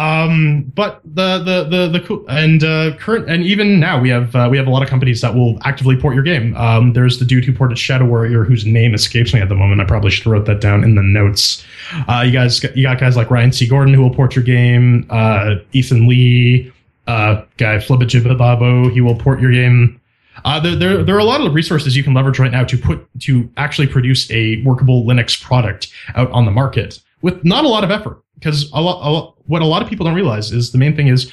Um, 0.00 0.72
but 0.74 1.02
the 1.04 1.38
the 1.38 1.64
the 1.64 1.88
the 1.88 2.00
cool 2.06 2.24
and 2.28 2.64
uh, 2.64 2.96
current 2.96 3.28
and 3.28 3.44
even 3.44 3.78
now 3.78 4.00
we 4.00 4.08
have 4.08 4.34
uh, 4.34 4.48
we 4.50 4.56
have 4.56 4.66
a 4.66 4.70
lot 4.70 4.82
of 4.82 4.88
companies 4.88 5.20
that 5.20 5.34
will 5.34 5.58
actively 5.64 5.94
port 5.94 6.14
your 6.14 6.24
game. 6.24 6.56
Um, 6.56 6.94
there's 6.94 7.18
the 7.18 7.26
dude 7.26 7.44
who 7.44 7.52
ported 7.52 7.78
Shadow 7.78 8.06
Warrior 8.06 8.44
whose 8.44 8.64
name 8.64 8.94
escapes 8.94 9.34
me 9.34 9.40
at 9.40 9.50
the 9.50 9.54
moment. 9.54 9.82
I 9.82 9.84
probably 9.84 10.10
should 10.10 10.24
have 10.24 10.32
wrote 10.32 10.46
that 10.46 10.62
down 10.62 10.84
in 10.84 10.94
the 10.94 11.02
notes. 11.02 11.62
Uh, 12.08 12.22
you 12.24 12.32
guys 12.32 12.62
you 12.74 12.84
got 12.84 12.98
guys 12.98 13.14
like 13.14 13.30
Ryan 13.30 13.52
C. 13.52 13.68
Gordon 13.68 13.92
who 13.92 14.00
will 14.00 14.14
port 14.14 14.34
your 14.34 14.44
game. 14.44 15.06
Uh, 15.10 15.56
Ethan 15.72 16.08
Lee, 16.08 16.72
uh, 17.06 17.42
guy 17.58 17.76
flibitijibibo, 17.76 18.90
he 18.90 19.02
will 19.02 19.16
port 19.16 19.38
your 19.38 19.52
game. 19.52 20.00
Uh, 20.46 20.58
there, 20.60 20.76
there, 20.76 21.04
there 21.04 21.14
are 21.14 21.20
a 21.20 21.24
lot 21.24 21.42
of 21.42 21.52
resources 21.52 21.94
you 21.94 22.02
can 22.02 22.14
leverage 22.14 22.38
right 22.38 22.52
now 22.52 22.64
to 22.64 22.78
put 22.78 23.06
to 23.20 23.50
actually 23.58 23.86
produce 23.86 24.30
a 24.30 24.62
workable 24.62 25.04
Linux 25.04 25.38
product 25.38 25.88
out 26.14 26.30
on 26.30 26.46
the 26.46 26.50
market 26.50 27.00
with 27.20 27.44
not 27.44 27.66
a 27.66 27.68
lot 27.68 27.84
of 27.84 27.90
effort. 27.90 28.22
Because 28.36 28.72
a 28.72 28.80
lot, 28.80 29.06
a 29.06 29.10
lot, 29.10 29.34
what 29.50 29.62
a 29.62 29.66
lot 29.66 29.82
of 29.82 29.88
people 29.88 30.06
don't 30.06 30.14
realize 30.14 30.52
is 30.52 30.70
the 30.70 30.78
main 30.78 30.94
thing 30.94 31.08
is 31.08 31.30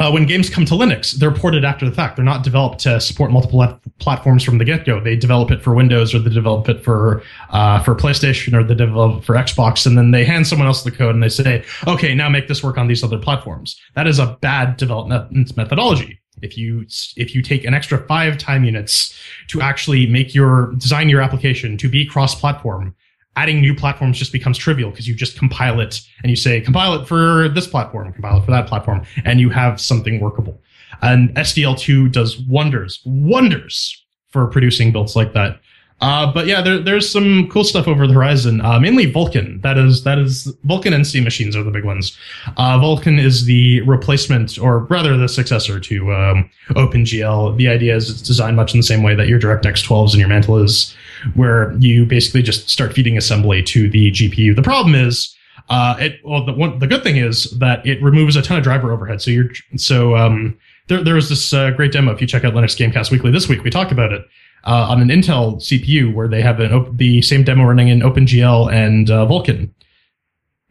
uh, 0.00 0.10
when 0.10 0.24
games 0.24 0.48
come 0.48 0.64
to 0.64 0.72
Linux, 0.72 1.12
they're 1.12 1.30
ported 1.30 1.62
after 1.62 1.84
the 1.84 1.94
fact. 1.94 2.16
They're 2.16 2.24
not 2.24 2.42
developed 2.42 2.78
to 2.80 2.98
support 3.00 3.30
multiple 3.30 3.58
lat- 3.58 3.78
platforms 3.98 4.42
from 4.42 4.56
the 4.56 4.64
get 4.64 4.86
go. 4.86 4.98
They 4.98 5.14
develop 5.14 5.50
it 5.50 5.62
for 5.62 5.74
Windows, 5.74 6.14
or 6.14 6.18
they 6.18 6.30
develop 6.30 6.68
it 6.70 6.82
for 6.82 7.22
uh, 7.50 7.80
for 7.82 7.94
PlayStation, 7.94 8.54
or 8.54 8.64
they 8.64 8.74
develop 8.74 9.18
it 9.18 9.24
for 9.24 9.34
Xbox, 9.34 9.86
and 9.86 9.98
then 9.98 10.10
they 10.10 10.24
hand 10.24 10.46
someone 10.46 10.66
else 10.66 10.82
the 10.82 10.90
code 10.90 11.14
and 11.14 11.22
they 11.22 11.28
say, 11.28 11.62
"Okay, 11.86 12.14
now 12.14 12.30
make 12.30 12.48
this 12.48 12.62
work 12.62 12.78
on 12.78 12.88
these 12.88 13.04
other 13.04 13.18
platforms." 13.18 13.78
That 13.94 14.06
is 14.06 14.18
a 14.18 14.38
bad 14.40 14.78
development 14.78 15.54
methodology. 15.54 16.18
If 16.40 16.56
you 16.56 16.86
if 17.16 17.34
you 17.34 17.42
take 17.42 17.64
an 17.64 17.74
extra 17.74 17.98
five 18.06 18.38
time 18.38 18.64
units 18.64 19.14
to 19.48 19.60
actually 19.60 20.06
make 20.06 20.34
your 20.34 20.72
design 20.78 21.10
your 21.10 21.20
application 21.20 21.76
to 21.76 21.88
be 21.90 22.06
cross 22.06 22.34
platform, 22.34 22.94
adding 23.40 23.60
new 23.60 23.74
platforms 23.74 24.18
just 24.18 24.32
becomes 24.32 24.58
trivial 24.58 24.90
because 24.90 25.08
you 25.08 25.14
just 25.14 25.38
compile 25.38 25.80
it 25.80 26.00
and 26.22 26.30
you 26.30 26.36
say 26.36 26.60
compile 26.60 26.92
it 26.94 27.06
for 27.06 27.48
this 27.48 27.66
platform, 27.66 28.12
compile 28.12 28.36
it 28.38 28.44
for 28.44 28.50
that 28.50 28.66
platform, 28.66 29.02
and 29.24 29.40
you 29.40 29.48
have 29.48 29.80
something 29.80 30.20
workable. 30.20 30.60
And 31.00 31.30
SDL2 31.36 32.12
does 32.12 32.38
wonders, 32.40 33.00
wonders 33.06 34.04
for 34.28 34.46
producing 34.46 34.92
builds 34.92 35.16
like 35.16 35.32
that. 35.32 35.58
Uh, 36.02 36.32
but 36.32 36.46
yeah, 36.46 36.62
there, 36.62 36.78
there's 36.78 37.10
some 37.10 37.48
cool 37.48 37.64
stuff 37.64 37.86
over 37.86 38.06
the 38.06 38.14
horizon. 38.14 38.60
Uh, 38.62 38.80
mainly 38.80 39.10
Vulkan. 39.10 39.60
That 39.62 39.76
is 39.76 40.02
that 40.04 40.18
is 40.18 40.54
Vulkan 40.66 40.94
and 40.94 41.06
C 41.06 41.20
machines 41.20 41.54
are 41.54 41.62
the 41.62 41.70
big 41.70 41.84
ones. 41.84 42.16
Uh, 42.56 42.78
Vulkan 42.78 43.22
is 43.22 43.44
the 43.44 43.82
replacement, 43.82 44.58
or 44.58 44.80
rather 44.86 45.16
the 45.16 45.28
successor 45.28 45.78
to 45.78 46.12
um, 46.14 46.50
OpenGL. 46.70 47.56
The 47.56 47.68
idea 47.68 47.96
is 47.96 48.08
it's 48.08 48.22
designed 48.22 48.56
much 48.56 48.72
in 48.72 48.80
the 48.80 48.86
same 48.92 49.02
way 49.02 49.14
that 49.14 49.28
your 49.28 49.38
DirectX 49.38 49.86
12s 49.86 50.10
and 50.12 50.20
your 50.20 50.28
Mantle 50.28 50.56
is, 50.58 50.96
where 51.34 51.72
you 51.78 52.06
basically 52.06 52.42
just 52.42 52.68
start 52.68 52.92
feeding 52.92 53.16
assembly 53.16 53.62
to 53.64 53.88
the 53.88 54.10
GPU. 54.10 54.54
The 54.54 54.62
problem 54.62 54.94
is. 54.94 55.34
Uh, 55.68 55.94
it 56.00 56.20
well 56.24 56.44
the 56.44 56.52
one 56.52 56.78
the 56.80 56.86
good 56.86 57.02
thing 57.04 57.16
is 57.16 57.44
that 57.58 57.86
it 57.86 58.02
removes 58.02 58.34
a 58.34 58.42
ton 58.42 58.56
of 58.56 58.64
driver 58.64 58.90
overhead. 58.90 59.20
So 59.22 59.30
you're 59.30 59.50
so 59.76 60.16
um, 60.16 60.58
there 60.88 61.04
there 61.04 61.14
was 61.14 61.28
this 61.28 61.52
uh, 61.52 61.70
great 61.72 61.92
demo. 61.92 62.12
If 62.12 62.20
you 62.20 62.26
check 62.26 62.44
out 62.44 62.54
Linux 62.54 62.74
Gamecast 62.76 63.10
Weekly 63.12 63.30
this 63.30 63.48
week, 63.48 63.62
we 63.62 63.70
talked 63.70 63.92
about 63.92 64.10
it 64.10 64.22
uh, 64.64 64.86
on 64.88 65.00
an 65.00 65.08
Intel 65.08 65.56
CPU 65.56 66.12
where 66.12 66.28
they 66.28 66.42
have 66.42 66.60
an 66.60 66.72
op- 66.72 66.96
the 66.96 67.22
same 67.22 67.44
demo 67.44 67.64
running 67.64 67.88
in 67.88 68.00
OpenGL 68.00 68.72
and 68.72 69.10
uh, 69.10 69.26
Vulkan. 69.26 69.70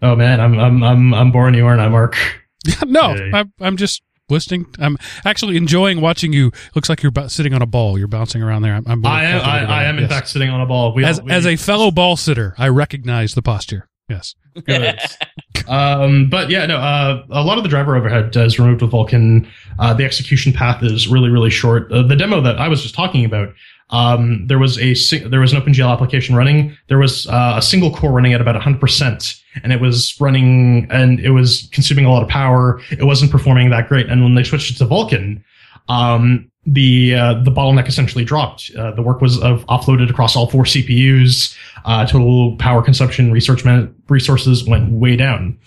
Oh 0.01 0.15
man, 0.15 0.39
I'm 0.41 0.59
I'm 0.59 0.83
I'm 0.83 1.13
I'm 1.13 1.31
boring 1.31 1.55
you, 1.55 1.65
aren't 1.65 1.81
I, 1.81 1.87
Mark? 1.87 2.17
no. 2.85 3.15
I'm, 3.33 3.53
I'm 3.59 3.77
just 3.77 4.01
listening. 4.29 4.65
I'm 4.79 4.97
actually 5.25 5.57
enjoying 5.57 6.01
watching 6.01 6.33
you. 6.33 6.51
Looks 6.75 6.89
like 6.89 7.01
you're 7.03 7.11
bu- 7.11 7.29
sitting 7.29 7.53
on 7.53 7.61
a 7.61 7.65
ball. 7.65 7.97
You're 7.97 8.07
bouncing 8.07 8.41
around 8.41 8.61
there. 8.61 8.73
I'm, 8.73 8.83
I'm 8.87 9.05
I 9.05 9.23
am 9.25 9.41
I, 9.41 9.65
I 9.65 9.83
am 9.85 9.99
in 9.99 10.07
fact 10.07 10.27
sitting 10.29 10.49
on 10.49 10.61
a 10.61 10.65
ball. 10.65 10.93
We, 10.93 11.03
as 11.05 11.21
we- 11.21 11.31
as 11.31 11.45
a 11.45 11.55
fellow 11.55 11.91
ball 11.91 12.17
sitter, 12.17 12.53
I 12.57 12.69
recognize 12.69 13.33
the 13.35 13.41
posture. 13.41 13.87
Yes. 14.09 14.33
Good. 14.65 14.99
um, 15.67 16.29
but 16.29 16.49
yeah, 16.49 16.65
no, 16.65 16.77
uh, 16.77 17.23
a 17.29 17.43
lot 17.43 17.57
of 17.57 17.63
the 17.63 17.69
driver 17.69 17.95
overhead 17.95 18.35
is 18.35 18.57
removed 18.59 18.81
with 18.81 18.91
Vulkan. 18.91 19.47
Uh, 19.77 19.93
the 19.93 20.03
execution 20.03 20.51
path 20.51 20.81
is 20.83 21.07
really, 21.07 21.29
really 21.29 21.51
short. 21.51 21.91
Uh, 21.91 22.01
the 22.01 22.15
demo 22.15 22.41
that 22.41 22.57
I 22.59 22.67
was 22.67 22.81
just 22.81 22.95
talking 22.95 23.23
about, 23.23 23.53
um, 23.91 24.45
there 24.47 24.59
was 24.59 24.77
a 24.79 24.93
there 25.27 25.39
was 25.39 25.53
an 25.53 25.61
OpenGL 25.61 25.91
application 25.91 26.35
running. 26.35 26.77
There 26.87 26.97
was 26.97 27.27
uh, 27.27 27.55
a 27.57 27.61
single 27.61 27.91
core 27.91 28.11
running 28.11 28.33
at 28.33 28.41
about 28.41 28.55
100 28.55 28.79
percent, 28.79 29.41
and 29.63 29.73
it 29.73 29.81
was 29.81 30.19
running 30.19 30.87
and 30.91 31.19
it 31.19 31.31
was 31.31 31.67
consuming 31.71 32.05
a 32.05 32.11
lot 32.11 32.21
of 32.21 32.29
power. 32.29 32.81
It 32.91 33.05
wasn't 33.05 33.31
performing 33.31 33.69
that 33.71 33.87
great. 33.87 34.07
And 34.07 34.23
when 34.23 34.35
they 34.35 34.43
switched 34.43 34.71
it 34.71 34.77
to 34.77 34.85
Vulkan, 34.85 35.43
um, 35.87 36.49
the 36.65 37.15
uh, 37.15 37.33
the 37.43 37.51
bottleneck 37.51 37.87
essentially 37.87 38.23
dropped. 38.23 38.71
Uh, 38.77 38.91
the 38.91 39.01
work 39.01 39.21
was 39.21 39.41
of 39.41 39.65
offloaded 39.65 40.09
across 40.09 40.35
all 40.35 40.47
four 40.47 40.63
CPUs. 40.63 41.55
Uh, 41.85 42.05
total 42.05 42.57
power 42.57 42.83
consumption, 42.83 43.31
research 43.31 43.63
resources 44.07 44.65
went 44.65 44.91
way 44.91 45.15
down, 45.15 45.57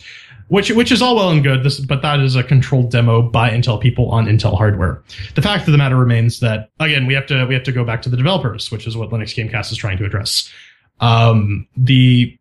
which 0.53 0.71
which 0.71 0.93
is 0.93 1.01
all 1.01 1.17
well 1.17 1.31
and 1.31 1.43
good. 1.43 1.63
This, 1.63 1.81
but 1.81 2.03
that 2.03 2.21
is 2.21 2.37
a 2.37 2.45
controlled 2.45 2.91
demo 2.91 3.23
by 3.23 3.49
Intel 3.49 3.81
people 3.81 4.11
on 4.11 4.27
Intel 4.27 4.55
hardware. 4.55 5.03
The 5.35 5.41
fact 5.41 5.67
of 5.67 5.73
the 5.73 5.79
matter 5.79 5.97
remains 5.97 6.41
that 6.41 6.69
again 6.79 7.07
we 7.07 7.15
have 7.15 7.27
to 7.29 7.47
we 7.47 7.55
have 7.55 7.63
to 7.63 7.73
go 7.73 7.85
back 7.85 8.03
to 8.03 8.11
the 8.11 8.19
developers, 8.19 8.71
which 8.71 8.87
is 8.87 8.95
what 8.95 9.09
Linux 9.09 9.35
Gamecast 9.35 9.73
is 9.73 9.79
trying 9.79 9.97
to 9.97 10.05
address. 10.05 10.53
Um, 11.01 11.67
the 11.75 12.39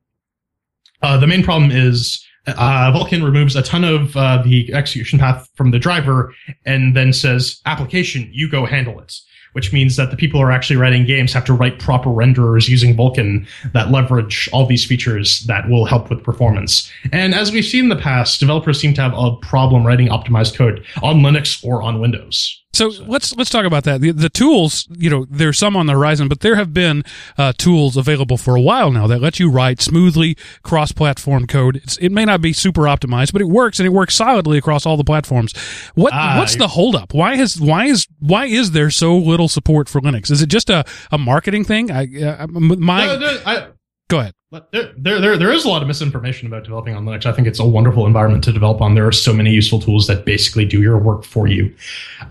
uh, 1.01 1.17
the 1.19 1.27
main 1.27 1.41
problem 1.41 1.71
is 1.71 2.21
uh, 2.47 2.91
Vulkan 2.91 3.23
removes 3.23 3.55
a 3.55 3.61
ton 3.61 3.85
of 3.85 4.17
uh, 4.17 4.41
the 4.43 4.73
execution 4.73 5.17
path 5.17 5.47
from 5.55 5.71
the 5.71 5.79
driver 5.79 6.33
and 6.65 6.95
then 6.95 7.13
says, 7.13 7.61
application, 7.65 8.29
you 8.33 8.49
go 8.49 8.65
handle 8.65 8.99
it. 8.99 9.19
Which 9.53 9.73
means 9.73 9.97
that 9.97 10.11
the 10.11 10.17
people 10.17 10.39
who 10.39 10.45
are 10.45 10.51
actually 10.51 10.77
writing 10.77 11.05
games 11.05 11.33
have 11.33 11.43
to 11.45 11.53
write 11.53 11.77
proper 11.77 12.09
renderers 12.09 12.69
using 12.69 12.95
Vulkan 12.95 13.45
that 13.73 13.91
leverage 13.91 14.49
all 14.53 14.65
these 14.65 14.85
features 14.85 15.41
that 15.41 15.69
will 15.69 15.85
help 15.85 16.09
with 16.09 16.23
performance. 16.23 16.89
And 17.11 17.35
as 17.35 17.51
we've 17.51 17.65
seen 17.65 17.83
in 17.83 17.89
the 17.89 17.97
past, 17.97 18.39
developers 18.39 18.79
seem 18.79 18.93
to 18.93 19.01
have 19.01 19.13
a 19.13 19.35
problem 19.37 19.85
writing 19.85 20.07
optimized 20.07 20.55
code 20.55 20.85
on 21.03 21.19
Linux 21.19 21.61
or 21.65 21.81
on 21.81 21.99
Windows. 21.99 22.60
So 22.73 22.87
let's 23.05 23.35
let's 23.35 23.49
talk 23.49 23.65
about 23.65 23.83
that. 23.83 23.99
The, 23.99 24.11
the 24.11 24.29
tools, 24.29 24.87
you 24.91 25.09
know, 25.09 25.25
there's 25.29 25.57
some 25.57 25.75
on 25.75 25.87
the 25.87 25.93
horizon, 25.93 26.29
but 26.29 26.39
there 26.39 26.55
have 26.55 26.73
been 26.73 27.03
uh, 27.37 27.51
tools 27.57 27.97
available 27.97 28.37
for 28.37 28.55
a 28.55 28.61
while 28.61 28.91
now 28.91 29.07
that 29.07 29.19
let 29.21 29.39
you 29.41 29.49
write 29.49 29.81
smoothly 29.81 30.37
cross-platform 30.63 31.47
code. 31.47 31.77
It's, 31.83 31.97
it 31.97 32.09
may 32.11 32.23
not 32.23 32.39
be 32.41 32.53
super 32.53 32.83
optimized, 32.83 33.33
but 33.33 33.41
it 33.41 33.49
works 33.49 33.79
and 33.79 33.85
it 33.85 33.91
works 33.91 34.15
solidly 34.15 34.57
across 34.57 34.85
all 34.85 34.95
the 34.95 35.03
platforms. 35.03 35.53
What 35.95 36.13
Ah, 36.13 36.35
what's 36.39 36.55
the 36.55 36.69
holdup? 36.69 37.13
Why 37.13 37.35
has 37.35 37.59
why 37.59 37.85
is 37.85 38.07
why 38.19 38.45
is 38.45 38.71
there 38.71 38.89
so 38.89 39.17
little 39.17 39.49
support 39.49 39.89
for 39.89 39.99
Linux? 39.99 40.31
Is 40.31 40.41
it 40.41 40.47
just 40.47 40.69
a, 40.69 40.85
a 41.11 41.17
marketing 41.17 41.65
thing? 41.65 41.91
I 41.91 42.03
uh, 42.23 42.47
my 42.47 43.05
No, 43.05 43.19
no, 43.19 43.41
I- 43.45 43.67
go 44.11 44.19
ahead. 44.19 44.33
But 44.51 44.69
there, 44.73 44.91
there, 44.97 45.21
there, 45.21 45.37
there 45.37 45.51
is 45.51 45.63
a 45.63 45.69
lot 45.69 45.81
of 45.81 45.87
misinformation 45.87 46.45
about 46.45 46.65
developing 46.65 46.93
on 46.93 47.05
Linux. 47.05 47.25
I 47.25 47.31
think 47.31 47.47
it's 47.47 47.59
a 47.59 47.65
wonderful 47.65 48.05
environment 48.05 48.43
to 48.43 48.51
develop 48.51 48.81
on. 48.81 48.95
There 48.95 49.07
are 49.07 49.11
so 49.13 49.31
many 49.31 49.51
useful 49.51 49.79
tools 49.79 50.07
that 50.07 50.25
basically 50.25 50.65
do 50.65 50.81
your 50.81 50.97
work 50.97 51.23
for 51.23 51.47
you, 51.47 51.73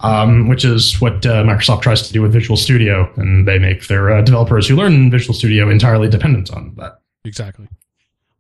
um, 0.01 0.47
which 0.49 0.63
is 0.63 1.01
what 1.01 1.25
uh, 1.25 1.43
Microsoft 1.45 1.81
tries 1.81 2.07
to 2.07 2.13
do 2.13 2.21
with 2.21 2.33
Visual 2.33 2.59
Studio, 2.59 3.11
and 3.17 3.49
they 3.49 3.59
make 3.59 3.87
their 3.89 4.11
uh, 4.11 4.21
developers 4.21 4.69
who 4.69 4.77
learn 4.77 5.11
Visual 5.11 5.35
Studio 5.35 5.71
entirely 5.71 6.09
dependent 6.09 6.53
on 6.53 6.75
that. 6.77 7.01
exactly. 7.25 7.69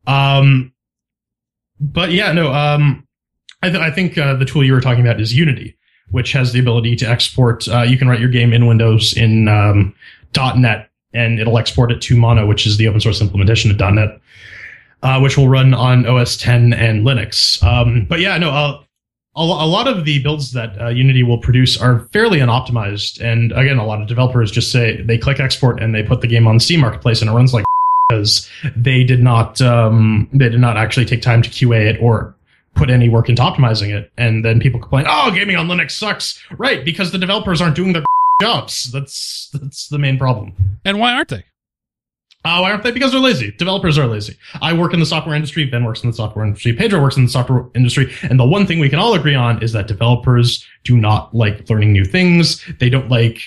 Um, 0.06 0.72
but 1.80 2.10
yeah, 2.10 2.32
no. 2.32 2.52
Um, 2.52 3.06
I, 3.62 3.70
th- 3.70 3.80
I 3.80 3.90
think 3.90 4.18
uh, 4.18 4.34
the 4.34 4.44
tool 4.44 4.62
you 4.62 4.74
were 4.74 4.80
talking 4.82 5.00
about 5.00 5.20
is 5.20 5.34
Unity, 5.34 5.78
which 6.10 6.32
has 6.32 6.52
the 6.52 6.60
ability 6.60 6.96
to 6.96 7.08
export. 7.08 7.66
Uh, 7.66 7.82
you 7.82 7.96
can 7.96 8.08
write 8.08 8.20
your 8.20 8.28
game 8.28 8.52
in 8.52 8.66
Windows 8.66 9.16
in 9.16 9.48
um, 9.48 9.94
.NET, 10.36 10.89
and 11.14 11.38
it'll 11.38 11.58
export 11.58 11.90
it 11.90 12.00
to 12.02 12.16
Mono, 12.16 12.46
which 12.46 12.66
is 12.66 12.76
the 12.76 12.88
open 12.88 13.00
source 13.00 13.20
implementation 13.20 13.70
of 13.70 13.94
.NET, 13.94 14.20
uh, 15.02 15.20
which 15.20 15.36
will 15.36 15.48
run 15.48 15.74
on 15.74 16.06
OS 16.06 16.36
10 16.36 16.72
and 16.72 17.04
Linux. 17.04 17.62
Um, 17.62 18.06
but 18.08 18.20
yeah, 18.20 18.36
no. 18.38 18.50
Uh, 18.50 18.82
a, 19.36 19.40
a 19.40 19.66
lot 19.66 19.86
of 19.86 20.04
the 20.04 20.22
builds 20.22 20.52
that 20.52 20.80
uh, 20.80 20.88
Unity 20.88 21.22
will 21.22 21.38
produce 21.38 21.80
are 21.80 22.08
fairly 22.12 22.38
unoptimized, 22.38 23.20
and 23.20 23.52
again, 23.52 23.78
a 23.78 23.86
lot 23.86 24.02
of 24.02 24.08
developers 24.08 24.50
just 24.50 24.72
say 24.72 25.00
they 25.02 25.18
click 25.18 25.38
export 25.40 25.80
and 25.80 25.94
they 25.94 26.02
put 26.02 26.20
the 26.20 26.26
game 26.26 26.46
on 26.46 26.58
Steam 26.58 26.80
Marketplace, 26.80 27.20
and 27.20 27.30
it 27.30 27.34
runs 27.34 27.54
like 27.54 27.64
because 28.10 28.50
they 28.76 29.04
did 29.04 29.22
not 29.22 29.60
um, 29.60 30.28
they 30.32 30.48
did 30.48 30.60
not 30.60 30.76
actually 30.76 31.06
take 31.06 31.22
time 31.22 31.42
to 31.42 31.50
QA 31.50 31.94
it 31.94 31.98
or 32.00 32.34
put 32.74 32.90
any 32.90 33.08
work 33.08 33.28
into 33.28 33.42
optimizing 33.42 33.94
it. 33.96 34.10
And 34.18 34.44
then 34.44 34.58
people 34.58 34.80
complain, 34.80 35.06
"Oh, 35.08 35.30
gaming 35.30 35.56
on 35.56 35.68
Linux 35.68 35.92
sucks." 35.92 36.42
Right, 36.58 36.84
because 36.84 37.12
the 37.12 37.18
developers 37.18 37.60
aren't 37.60 37.76
doing 37.76 37.92
their 37.92 38.02
jobs. 38.40 38.90
That's 38.92 39.50
that's 39.52 39.88
the 39.88 39.98
main 39.98 40.18
problem. 40.18 40.54
And 40.84 40.98
why 40.98 41.12
aren't 41.12 41.28
they? 41.28 41.44
Uh, 42.42 42.58
why 42.60 42.70
aren't 42.70 42.82
they? 42.82 42.90
Because 42.90 43.12
they're 43.12 43.20
lazy. 43.20 43.50
Developers 43.52 43.98
are 43.98 44.06
lazy. 44.06 44.34
I 44.62 44.72
work 44.72 44.94
in 44.94 45.00
the 45.00 45.04
software 45.04 45.34
industry. 45.34 45.66
Ben 45.66 45.84
works 45.84 46.02
in 46.02 46.08
the 46.08 46.16
software 46.16 46.44
industry. 46.44 46.72
Pedro 46.72 47.02
works 47.02 47.18
in 47.18 47.24
the 47.24 47.30
software 47.30 47.66
industry. 47.74 48.10
And 48.22 48.40
the 48.40 48.46
one 48.46 48.66
thing 48.66 48.78
we 48.78 48.88
can 48.88 48.98
all 48.98 49.12
agree 49.12 49.34
on 49.34 49.62
is 49.62 49.72
that 49.72 49.86
developers 49.88 50.66
do 50.84 50.96
not 50.96 51.34
like 51.34 51.68
learning 51.68 51.92
new 51.92 52.06
things. 52.06 52.64
They 52.78 52.88
don't 52.88 53.10
like 53.10 53.42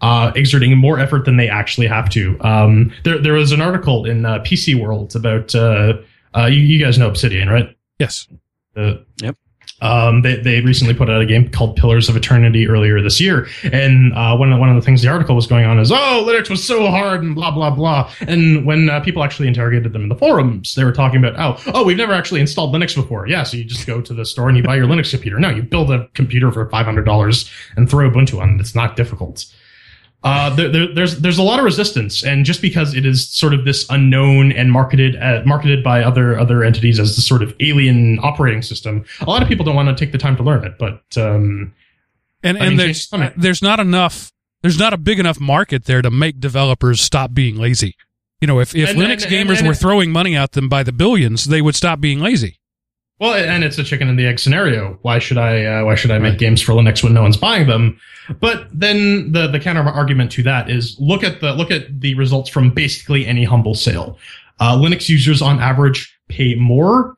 uh, 0.00 0.32
exerting 0.34 0.78
more 0.78 0.98
effort 0.98 1.26
than 1.26 1.36
they 1.36 1.50
actually 1.50 1.88
have 1.88 2.08
to. 2.10 2.40
Um, 2.40 2.90
there, 3.04 3.18
there 3.18 3.34
was 3.34 3.52
an 3.52 3.60
article 3.60 4.06
in 4.06 4.24
uh, 4.24 4.38
PC 4.38 4.80
World 4.80 5.14
about 5.14 5.54
uh, 5.54 5.94
uh, 6.34 6.46
you, 6.46 6.60
you 6.60 6.82
guys 6.82 6.96
know 6.98 7.08
Obsidian, 7.08 7.48
right? 7.50 7.76
Yes. 7.98 8.28
Uh, 8.74 8.94
Yep. 9.20 9.36
Um, 9.80 10.22
they, 10.22 10.36
they 10.36 10.60
recently 10.60 10.92
put 10.92 11.08
out 11.08 11.20
a 11.20 11.26
game 11.26 11.48
called 11.48 11.76
Pillars 11.76 12.08
of 12.08 12.16
Eternity 12.16 12.66
earlier 12.66 13.00
this 13.00 13.20
year, 13.20 13.46
and 13.62 14.12
uh, 14.14 14.36
one 14.36 14.52
of 14.52 14.58
one 14.58 14.68
of 14.68 14.74
the 14.74 14.82
things 14.82 15.02
the 15.02 15.08
article 15.08 15.36
was 15.36 15.46
going 15.46 15.64
on 15.64 15.78
is, 15.78 15.92
oh, 15.92 16.24
Linux 16.26 16.50
was 16.50 16.66
so 16.66 16.86
hard 16.88 17.22
and 17.22 17.34
blah 17.34 17.50
blah 17.50 17.70
blah. 17.70 18.10
And 18.20 18.66
when 18.66 18.90
uh, 18.90 19.00
people 19.00 19.22
actually 19.22 19.46
interrogated 19.46 19.92
them 19.92 20.02
in 20.02 20.08
the 20.08 20.16
forums, 20.16 20.74
they 20.74 20.84
were 20.84 20.92
talking 20.92 21.24
about, 21.24 21.38
oh, 21.38 21.72
oh, 21.74 21.84
we've 21.84 21.96
never 21.96 22.12
actually 22.12 22.40
installed 22.40 22.74
Linux 22.74 22.94
before. 22.94 23.28
Yeah, 23.28 23.44
so 23.44 23.56
you 23.56 23.64
just 23.64 23.86
go 23.86 24.00
to 24.00 24.12
the 24.12 24.24
store 24.24 24.48
and 24.48 24.56
you 24.56 24.64
buy 24.64 24.76
your 24.76 24.86
Linux 24.86 25.10
computer. 25.10 25.38
No, 25.38 25.50
you 25.50 25.62
build 25.62 25.90
a 25.92 26.08
computer 26.14 26.50
for 26.50 26.68
five 26.70 26.84
hundred 26.84 27.04
dollars 27.04 27.48
and 27.76 27.88
throw 27.88 28.10
Ubuntu 28.10 28.40
on 28.40 28.54
it. 28.54 28.60
It's 28.60 28.74
not 28.74 28.96
difficult 28.96 29.46
uh, 30.24 30.50
there, 30.56 30.68
there, 30.68 30.94
there's 30.94 31.20
there's 31.20 31.38
a 31.38 31.42
lot 31.42 31.58
of 31.60 31.64
resistance, 31.64 32.24
and 32.24 32.44
just 32.44 32.60
because 32.60 32.94
it 32.94 33.06
is 33.06 33.28
sort 33.28 33.54
of 33.54 33.64
this 33.64 33.86
unknown 33.90 34.50
and 34.52 34.72
marketed 34.72 35.14
uh, 35.16 35.42
marketed 35.46 35.84
by 35.84 36.02
other 36.02 36.38
other 36.38 36.64
entities 36.64 36.98
as 36.98 37.14
the 37.16 37.22
sort 37.22 37.42
of 37.42 37.54
alien 37.60 38.18
operating 38.22 38.62
system, 38.62 39.04
a 39.20 39.24
lot 39.26 39.42
of 39.42 39.48
people 39.48 39.64
don't 39.64 39.76
want 39.76 39.88
to 39.88 39.94
take 39.94 40.10
the 40.12 40.18
time 40.18 40.36
to 40.36 40.42
learn 40.42 40.64
it. 40.64 40.76
But 40.78 41.02
um, 41.16 41.72
And 42.42 42.58
I 42.58 42.66
and 42.66 42.68
mean, 42.70 42.76
there's 42.78 43.06
coming. 43.06 43.32
there's 43.36 43.62
not 43.62 43.78
enough 43.80 44.32
there's 44.62 44.78
not 44.78 44.92
a 44.92 44.96
big 44.98 45.20
enough 45.20 45.38
market 45.38 45.84
there 45.84 46.02
to 46.02 46.10
make 46.10 46.40
developers 46.40 47.00
stop 47.00 47.32
being 47.32 47.56
lazy. 47.56 47.94
You 48.40 48.48
know, 48.48 48.58
if 48.58 48.74
if 48.74 48.90
And- 48.90 48.98
Linux 48.98 49.24
and- 49.24 49.32
and- 49.32 49.48
gamers 49.50 49.64
were 49.66 49.74
throwing 49.74 50.10
money 50.10 50.34
at 50.36 50.52
them 50.52 50.68
by 50.68 50.82
the 50.82 50.92
billions, 50.92 51.44
they 51.44 51.62
would 51.62 51.76
stop 51.76 52.00
being 52.00 52.18
lazy. 52.20 52.58
Well, 53.20 53.34
and 53.34 53.64
it's 53.64 53.78
a 53.78 53.84
chicken 53.84 54.08
and 54.08 54.18
the 54.18 54.26
egg 54.26 54.38
scenario. 54.38 54.98
Why 55.02 55.18
should 55.18 55.38
I 55.38 55.64
uh, 55.64 55.84
why 55.84 55.94
should 55.94 56.10
I 56.10 56.18
make 56.18 56.32
Right. 56.32 56.38
games 56.38 56.62
for 56.62 56.72
Linux 56.72 57.02
when 57.02 57.14
no 57.14 57.22
one's 57.22 57.36
buying 57.36 57.66
them? 57.66 57.98
But 58.40 58.68
then 58.72 59.32
the 59.32 59.46
the 59.48 59.58
counter 59.60 59.82
argument 59.82 60.30
to 60.32 60.42
that 60.44 60.70
is 60.70 60.96
look 60.98 61.24
at 61.24 61.40
the 61.40 61.52
look 61.54 61.70
at 61.70 62.00
the 62.00 62.14
results 62.14 62.48
from 62.50 62.70
basically 62.70 63.26
any 63.26 63.44
humble 63.44 63.74
sale. 63.74 64.18
Uh, 64.60 64.76
Linux 64.76 65.08
users 65.08 65.40
on 65.42 65.60
average 65.60 66.12
pay 66.28 66.54
more 66.54 67.16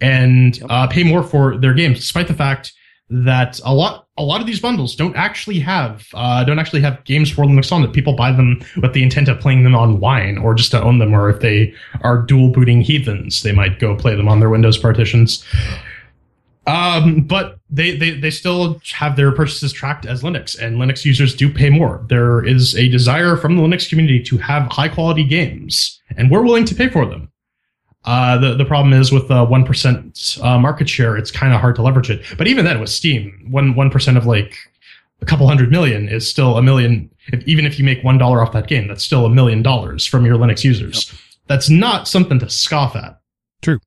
and 0.00 0.62
uh, 0.68 0.86
pay 0.86 1.02
more 1.02 1.22
for 1.22 1.56
their 1.56 1.72
games, 1.74 1.98
despite 1.98 2.28
the 2.28 2.34
fact 2.34 2.72
that 3.08 3.60
a 3.64 3.72
lot 3.72 4.06
a 4.18 4.22
lot 4.22 4.40
of 4.40 4.46
these 4.46 4.60
bundles 4.60 4.96
don't 4.96 5.14
actually 5.14 5.60
have 5.60 6.06
uh, 6.14 6.42
don't 6.44 6.58
actually 6.58 6.80
have 6.80 7.02
games 7.04 7.30
for 7.30 7.44
Linux 7.44 7.70
on 7.70 7.84
it. 7.84 7.92
People 7.92 8.14
buy 8.14 8.32
them 8.32 8.60
with 8.82 8.92
the 8.94 9.02
intent 9.02 9.28
of 9.28 9.38
playing 9.38 9.62
them 9.64 9.74
online 9.74 10.38
or 10.38 10.54
just 10.54 10.70
to 10.72 10.82
own 10.82 10.98
them, 10.98 11.14
or 11.14 11.30
if 11.30 11.40
they 11.40 11.72
are 12.02 12.22
dual 12.22 12.48
booting 12.50 12.80
heathens, 12.80 13.42
they 13.42 13.52
might 13.52 13.78
go 13.78 13.94
play 13.94 14.16
them 14.16 14.28
on 14.28 14.40
their 14.40 14.50
Windows 14.50 14.78
partitions. 14.78 15.44
Um, 16.66 17.20
but 17.20 17.60
they, 17.70 17.96
they 17.96 18.10
they 18.10 18.30
still 18.30 18.80
have 18.92 19.14
their 19.14 19.30
purchases 19.30 19.72
tracked 19.72 20.04
as 20.04 20.22
Linux, 20.22 20.58
and 20.58 20.78
Linux 20.78 21.04
users 21.04 21.34
do 21.34 21.52
pay 21.52 21.70
more. 21.70 22.04
There 22.08 22.44
is 22.44 22.76
a 22.76 22.88
desire 22.88 23.36
from 23.36 23.56
the 23.56 23.62
Linux 23.62 23.88
community 23.88 24.20
to 24.24 24.38
have 24.38 24.66
high 24.72 24.88
quality 24.88 25.22
games, 25.22 26.00
and 26.16 26.28
we're 26.28 26.42
willing 26.42 26.64
to 26.64 26.74
pay 26.74 26.88
for 26.88 27.06
them. 27.06 27.30
Uh, 28.06 28.38
the 28.38 28.54
the 28.54 28.64
problem 28.64 28.92
is 28.92 29.10
with 29.10 29.28
uh 29.30 29.44
one 29.44 29.64
percent 29.64 30.38
uh, 30.42 30.58
market 30.58 30.88
share, 30.88 31.16
it's 31.16 31.30
kind 31.30 31.52
of 31.52 31.60
hard 31.60 31.74
to 31.74 31.82
leverage 31.82 32.08
it. 32.08 32.22
But 32.38 32.46
even 32.46 32.64
then, 32.64 32.80
with 32.80 32.90
Steam, 32.90 33.46
one 33.50 33.74
one 33.74 33.90
percent 33.90 34.16
of 34.16 34.26
like 34.26 34.56
a 35.20 35.26
couple 35.26 35.46
hundred 35.48 35.70
million 35.70 36.08
is 36.08 36.28
still 36.28 36.56
a 36.56 36.62
million. 36.62 37.10
If, 37.32 37.42
even 37.48 37.66
if 37.66 37.78
you 37.78 37.84
make 37.84 38.02
one 38.04 38.18
dollar 38.18 38.40
off 38.40 38.52
that 38.52 38.68
game, 38.68 38.86
that's 38.86 39.02
still 39.02 39.26
a 39.26 39.30
million 39.30 39.62
dollars 39.62 40.06
from 40.06 40.24
your 40.24 40.36
Linux 40.36 40.62
users. 40.62 41.12
That's 41.48 41.68
not 41.68 42.06
something 42.06 42.38
to 42.38 42.48
scoff 42.48 42.94
at. 42.94 43.20
True. 43.62 43.80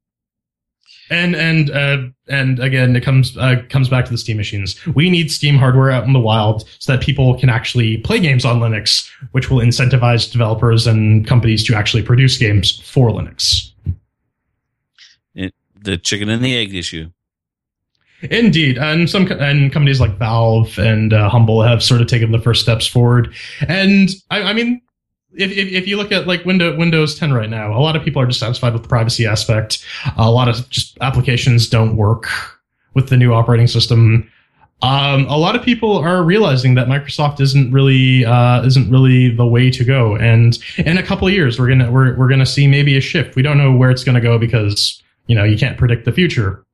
And 1.09 1.36
and 1.36 1.72
uh, 1.72 1.97
and 2.28 2.59
again, 2.59 2.95
it 2.95 3.01
comes 3.01 3.38
uh, 3.38 3.63
comes 3.70 3.89
back 3.89 4.05
to 4.05 4.11
the 4.11 4.17
Steam 4.17 4.38
machines. 4.38 4.76
We 4.95 5.09
need 5.09 5.32
Steam 5.32 5.55
hardware 5.55 5.91
out 5.91 6.03
in 6.03 6.13
the 6.13 6.20
wild 6.20 6.67
so 6.80 6.91
that 6.91 7.01
people 7.01 7.39
can 7.39 7.49
actually 7.49 7.97
play 7.97 8.20
games 8.20 8.45
on 8.45 8.59
Linux, 8.59 9.09
which 9.32 9.49
will 9.49 9.59
incentivize 9.59 10.32
developers 10.32 10.86
and 10.86 11.26
companies 11.26 11.63
to 11.65 11.76
actually 11.76 12.03
produce 12.03 12.38
games 12.38 12.80
for 12.82 13.09
Linux. 13.09 13.72
The 15.82 15.98
chicken 15.98 16.30
and 16.30 16.44
the 16.44 16.58
egg 16.58 16.74
issue. 16.74 17.12
Indeed, 18.22 18.78
and 18.78 19.10
some 19.10 19.32
and 19.32 19.72
companies 19.72 20.02
like 20.02 20.18
Valve 20.18 20.78
and 20.78 21.14
uh, 21.14 21.30
Humble 21.30 21.62
have 21.62 21.82
sort 21.82 22.02
of 22.02 22.08
taken 22.08 22.32
the 22.32 22.40
first 22.40 22.62
steps 22.62 22.86
forward. 22.86 23.34
And 23.66 24.10
I, 24.30 24.42
I 24.42 24.54
mean, 24.54 24.82
if, 25.34 25.52
if 25.52 25.72
if 25.72 25.88
you 25.88 25.96
look 25.96 26.12
at 26.12 26.28
like 26.28 26.44
Windows 26.44 26.78
Windows 26.78 27.18
10 27.18 27.32
right 27.32 27.50
now, 27.50 27.72
a 27.72 27.80
lot 27.80 27.96
of 27.96 28.04
people 28.04 28.22
are 28.22 28.26
dissatisfied 28.26 28.74
with 28.74 28.84
the 28.84 28.90
privacy 28.90 29.26
aspect. 29.26 29.86
A 30.18 30.30
lot 30.30 30.50
of 30.50 30.70
just 30.70 30.98
applications 31.00 31.70
don't 31.70 31.96
work 31.96 32.28
with 32.94 33.08
the 33.08 33.16
new 33.16 33.34
operating 33.34 33.68
system. 33.68 34.30
Um, 34.82 35.26
a 35.28 35.38
lot 35.38 35.56
of 35.56 35.62
people 35.62 35.98
are 35.98 36.24
realizing 36.24 36.76
that 36.76 36.88
Microsoft 36.88 37.40
isn't 37.40 37.72
really 37.72 38.26
uh, 38.26 38.66
isn't 38.66 38.90
really 38.90 39.30
the 39.30 39.46
way 39.46 39.70
to 39.72 39.84
go. 39.86 40.18
And 40.18 40.58
in 40.78 40.98
a 40.98 41.04
couple 41.04 41.28
of 41.28 41.34
years, 41.34 41.58
we're 41.58 41.70
gonna 41.70 41.90
we're 41.90 42.18
we're 42.18 42.30
gonna 42.30 42.46
see 42.46 42.68
maybe 42.68 42.98
a 42.98 43.02
shift. 43.02 43.36
We 43.36 43.44
don't 43.44 43.58
know 43.58 43.74
where 43.74 43.92
it's 43.92 44.04
gonna 44.04 44.22
go 44.22 44.38
because 44.38 45.02
you 45.30 45.36
know 45.36 45.46
you 45.46 45.58
can't 45.58 45.78
predict 45.78 46.04
the 46.04 46.12
future. 46.12 46.66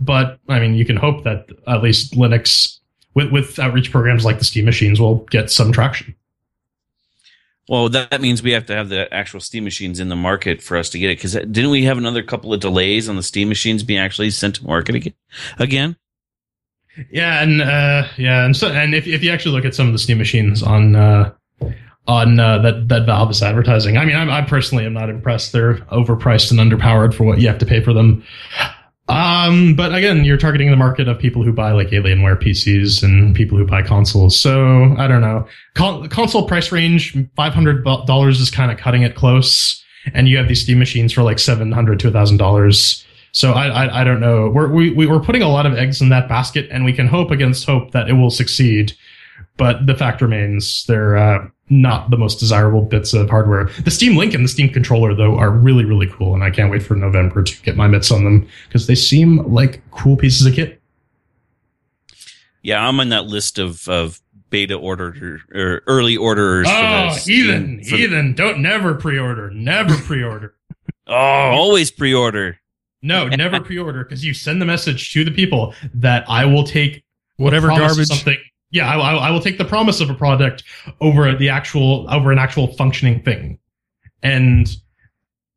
But 0.00 0.38
I 0.48 0.60
mean, 0.60 0.74
you 0.74 0.84
can 0.84 0.96
hope 0.96 1.24
that 1.24 1.48
at 1.66 1.82
least 1.82 2.12
Linux 2.14 2.78
with 3.14 3.32
with 3.32 3.58
outreach 3.58 3.90
programs 3.90 4.24
like 4.24 4.38
the 4.38 4.44
Steam 4.44 4.66
machines 4.66 5.00
will 5.00 5.16
get 5.30 5.50
some 5.50 5.72
traction. 5.72 6.14
Well, 7.66 7.88
that, 7.88 8.20
means 8.20 8.42
we 8.42 8.52
have 8.52 8.66
to 8.66 8.74
have 8.74 8.90
the 8.90 9.12
actual 9.12 9.40
Steam 9.40 9.64
machines 9.64 9.98
in 9.98 10.10
the 10.10 10.16
market 10.16 10.60
for 10.60 10.76
us 10.76 10.90
to 10.90 10.98
get 10.98 11.10
it. 11.10 11.16
Because 11.16 11.32
didn't 11.32 11.70
we 11.70 11.84
have 11.84 11.96
another 11.96 12.22
couple 12.22 12.52
of 12.52 12.60
delays 12.60 13.08
on 13.08 13.16
the 13.16 13.22
Steam 13.22 13.48
machines 13.48 13.82
being 13.82 13.98
actually 13.98 14.28
sent 14.28 14.56
to 14.56 14.66
market 14.66 14.94
again? 14.94 15.14
Again? 15.58 15.96
Yeah, 17.10 17.42
and 17.42 17.62
uh, 17.62 18.06
yeah, 18.18 18.44
and 18.44 18.54
so 18.54 18.68
and 18.68 18.94
if 18.94 19.06
if 19.06 19.24
you 19.24 19.32
actually 19.32 19.52
look 19.52 19.64
at 19.64 19.74
some 19.74 19.86
of 19.86 19.94
the 19.94 19.98
Steam 19.98 20.18
machines 20.18 20.62
on 20.62 20.94
uh, 20.94 21.32
on 22.06 22.38
uh, 22.38 22.58
that 22.58 22.88
that 22.88 23.06
Valve 23.06 23.30
is 23.30 23.42
advertising, 23.42 23.96
I 23.96 24.04
mean, 24.04 24.16
I'm, 24.16 24.30
I 24.30 24.42
personally 24.42 24.84
am 24.84 24.92
not 24.92 25.08
impressed. 25.08 25.52
They're 25.52 25.76
overpriced 25.92 26.50
and 26.50 26.60
underpowered 26.60 27.14
for 27.14 27.24
what 27.24 27.40
you 27.40 27.48
have 27.48 27.58
to 27.58 27.66
pay 27.66 27.82
for 27.82 27.92
them. 27.92 28.22
Um, 29.08 29.74
but 29.74 29.94
again, 29.94 30.24
you're 30.24 30.38
targeting 30.38 30.70
the 30.70 30.76
market 30.76 31.08
of 31.08 31.18
people 31.18 31.42
who 31.42 31.52
buy 31.52 31.72
like 31.72 31.88
Alienware 31.88 32.42
PCs 32.42 33.02
and 33.02 33.34
people 33.34 33.58
who 33.58 33.66
buy 33.66 33.82
consoles. 33.82 34.38
So 34.38 34.94
I 34.98 35.06
don't 35.06 35.20
know. 35.20 35.46
Con- 35.74 36.08
console 36.08 36.48
price 36.48 36.72
range 36.72 37.16
five 37.36 37.52
hundred 37.52 37.84
dollars 37.84 38.40
is 38.40 38.50
kind 38.50 38.70
of 38.70 38.78
cutting 38.78 39.02
it 39.02 39.14
close, 39.14 39.82
and 40.14 40.28
you 40.28 40.38
have 40.38 40.48
these 40.48 40.62
Steam 40.62 40.78
machines 40.78 41.12
for 41.12 41.22
like 41.22 41.38
seven 41.38 41.70
hundred 41.70 42.00
to 42.00 42.10
thousand 42.10 42.38
dollars. 42.38 43.04
So 43.32 43.52
I, 43.52 43.66
I 43.66 44.00
I 44.00 44.04
don't 44.04 44.20
know. 44.20 44.48
We're 44.48 44.68
we, 44.68 44.90
we 44.90 45.06
we're 45.06 45.20
putting 45.20 45.42
a 45.42 45.48
lot 45.48 45.66
of 45.66 45.74
eggs 45.74 46.00
in 46.00 46.08
that 46.08 46.28
basket, 46.28 46.68
and 46.70 46.84
we 46.84 46.92
can 46.92 47.06
hope 47.06 47.30
against 47.30 47.66
hope 47.66 47.90
that 47.90 48.08
it 48.08 48.14
will 48.14 48.30
succeed. 48.30 48.94
But 49.56 49.86
the 49.86 49.94
fact 49.94 50.22
remains, 50.22 50.84
they're 50.86 51.16
uh, 51.16 51.48
not 51.70 52.10
the 52.10 52.16
most 52.18 52.38
desirable 52.40 52.82
bits 52.82 53.14
of 53.14 53.30
hardware. 53.30 53.64
The 53.84 53.90
Steam 53.90 54.16
Link 54.16 54.34
and 54.34 54.44
the 54.44 54.48
Steam 54.48 54.68
Controller, 54.68 55.14
though, 55.14 55.36
are 55.38 55.50
really 55.50 55.84
really 55.84 56.06
cool, 56.08 56.34
and 56.34 56.44
I 56.44 56.50
can't 56.50 56.70
wait 56.70 56.82
for 56.82 56.94
November 56.94 57.42
to 57.42 57.62
get 57.62 57.76
my 57.76 57.86
mitts 57.86 58.10
on 58.10 58.24
them 58.24 58.46
because 58.68 58.86
they 58.86 58.94
seem 58.94 59.38
like 59.52 59.80
cool 59.90 60.16
pieces 60.16 60.46
of 60.46 60.54
kit. 60.54 60.80
Yeah, 62.62 62.86
I'm 62.86 62.98
on 63.00 63.10
that 63.10 63.26
list 63.26 63.58
of, 63.58 63.86
of 63.88 64.20
beta 64.50 64.74
order 64.74 65.40
or 65.54 65.82
early 65.86 66.16
orderers. 66.16 66.66
for 66.68 66.74
Oh, 66.74 66.80
the 66.80 67.10
Steam- 67.10 67.44
Ethan, 67.50 67.84
for 67.84 67.96
the- 67.96 68.02
Ethan, 68.04 68.32
don't 68.34 68.60
never 68.60 68.94
pre-order, 68.94 69.50
never 69.50 69.94
pre-order. 69.96 70.54
oh, 71.06 71.14
always 71.14 71.90
pre-order. 71.90 72.58
No, 73.02 73.28
never 73.28 73.60
pre-order 73.64 74.04
because 74.04 74.24
you 74.24 74.32
send 74.32 74.62
the 74.62 74.66
message 74.66 75.12
to 75.12 75.24
the 75.24 75.30
people 75.30 75.74
that 75.94 76.24
I 76.28 76.44
will 76.46 76.64
take 76.64 77.04
Whatever 77.36 77.68
garbage. 77.68 78.06
something. 78.06 78.38
Yeah, 78.74 78.90
I, 78.90 78.96
I, 78.98 79.14
I 79.28 79.30
will 79.30 79.40
take 79.40 79.58
the 79.58 79.64
promise 79.64 80.00
of 80.02 80.10
a 80.10 80.14
product 80.14 80.64
over 81.00 81.34
the 81.34 81.48
actual 81.48 82.06
over 82.10 82.32
an 82.32 82.38
actual 82.38 82.66
functioning 82.74 83.22
thing, 83.22 83.58
and 84.22 84.66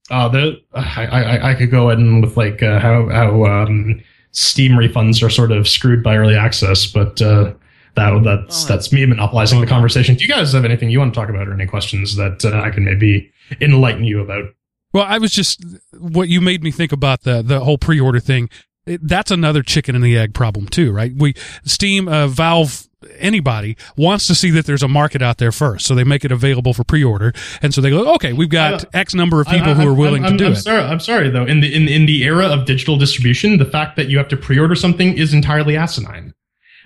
Uh, 0.09 0.30
the 0.30 0.61
I, 0.74 1.05
I 1.05 1.51
I 1.51 1.53
could 1.55 1.70
go 1.70 1.89
in 1.89 2.22
with 2.22 2.38
like 2.38 2.63
uh, 2.63 2.80
how 2.80 3.09
how 3.09 3.43
um, 3.43 4.01
Steam 4.32 4.72
refunds 4.72 5.22
are 5.22 5.30
sort 5.30 5.51
of 5.51 5.68
screwed 5.68 6.01
by 6.01 6.15
early 6.15 6.38
access, 6.38 6.88
but 6.88 7.22
uh, 7.22 7.53
that 7.95 8.24
that's 8.24 8.63
Oh, 8.63 8.68
that's 8.70 8.93
me 8.93 9.05
monopolizing 9.05 9.59
the 9.59 9.68
conversation. 9.68 10.15
Do 10.15 10.24
you 10.24 10.30
guys 10.30 10.53
have 10.53 10.63
anything 10.63 10.89
you 10.89 10.99
want 10.99 11.13
to 11.13 11.20
talk 11.20 11.30
about 11.30 11.47
or 11.49 11.53
any 11.53 11.65
questions 11.65 12.15
that 12.15 12.45
uh, 12.45 12.61
I 12.61 12.70
can 12.70 12.86
maybe 12.86 13.30
enlighten 13.59 14.05
you 14.05 14.22
about? 14.22 14.45
Well, 14.93 15.03
I 15.03 15.18
was 15.18 15.32
just 15.32 15.61
what 15.99 16.30
you 16.30 16.39
made 16.39 16.63
me 16.63 16.72
think 16.72 16.93
about 16.93 17.24
the 17.24 17.41
the 17.41 17.59
whole 17.59 17.78
pre-order 17.78 18.22
thing. 18.22 18.49
It, 18.86 19.05
that's 19.05 19.32
another 19.32 19.61
chicken 19.61 19.95
and 19.95 20.03
the 20.03 20.18
egg 20.18 20.34
problem 20.34 20.68
too, 20.68 20.93
right? 20.93 21.11
We 21.13 21.34
Steam, 21.65 22.07
uh, 22.07 22.28
Valve, 22.28 22.86
anybody 23.20 23.78
wants 23.95 24.28
to 24.28 24.36
see 24.36 24.50
that 24.52 24.66
there's 24.66 24.84
a 24.84 24.88
market 24.88 25.22
out 25.22 25.38
there 25.38 25.52
first, 25.52 25.86
so 25.86 25.93
they 25.95 26.04
make 26.04 26.26
it 26.26 26.32
available 26.32 26.74
for 26.74 26.84
pre-order, 26.84 27.34
and 27.62 27.74
so 27.74 27.82
they 27.82 27.89
go, 27.89 28.14
okay, 28.16 28.34
we've 28.34 28.50
got 28.50 28.86
X 28.95 29.14
number 29.14 29.39
of 29.41 29.48
people 29.48 29.68
I- 29.70 29.72
I- 29.72 29.74
who 29.76 29.82
are 29.84 29.89
I'm- 29.91 29.98
willing 29.98 30.26
I'm, 30.26 30.32
to 30.34 30.38
do 30.38 30.45
I'm 30.48 30.52
it. 30.54 30.56
Sorry, 30.58 30.82
I'm 30.84 31.00
sorry 31.00 31.30
though. 31.30 31.45
In 31.45 31.60
the 31.60 31.74
in 31.74 31.88
in 31.88 32.06
the 32.06 32.24
era 32.24 32.48
of 32.48 32.66
digital 32.66 32.98
distribution, 32.98 33.58
the 33.58 33.66
fact 33.66 33.95
that 33.98 34.10
you 34.10 34.18
have 34.18 34.28
to 34.30 34.38
pre-order 34.38 34.76
something 34.76 35.18
is 35.18 35.34
entirely 35.34 35.76
asinine. 35.78 36.34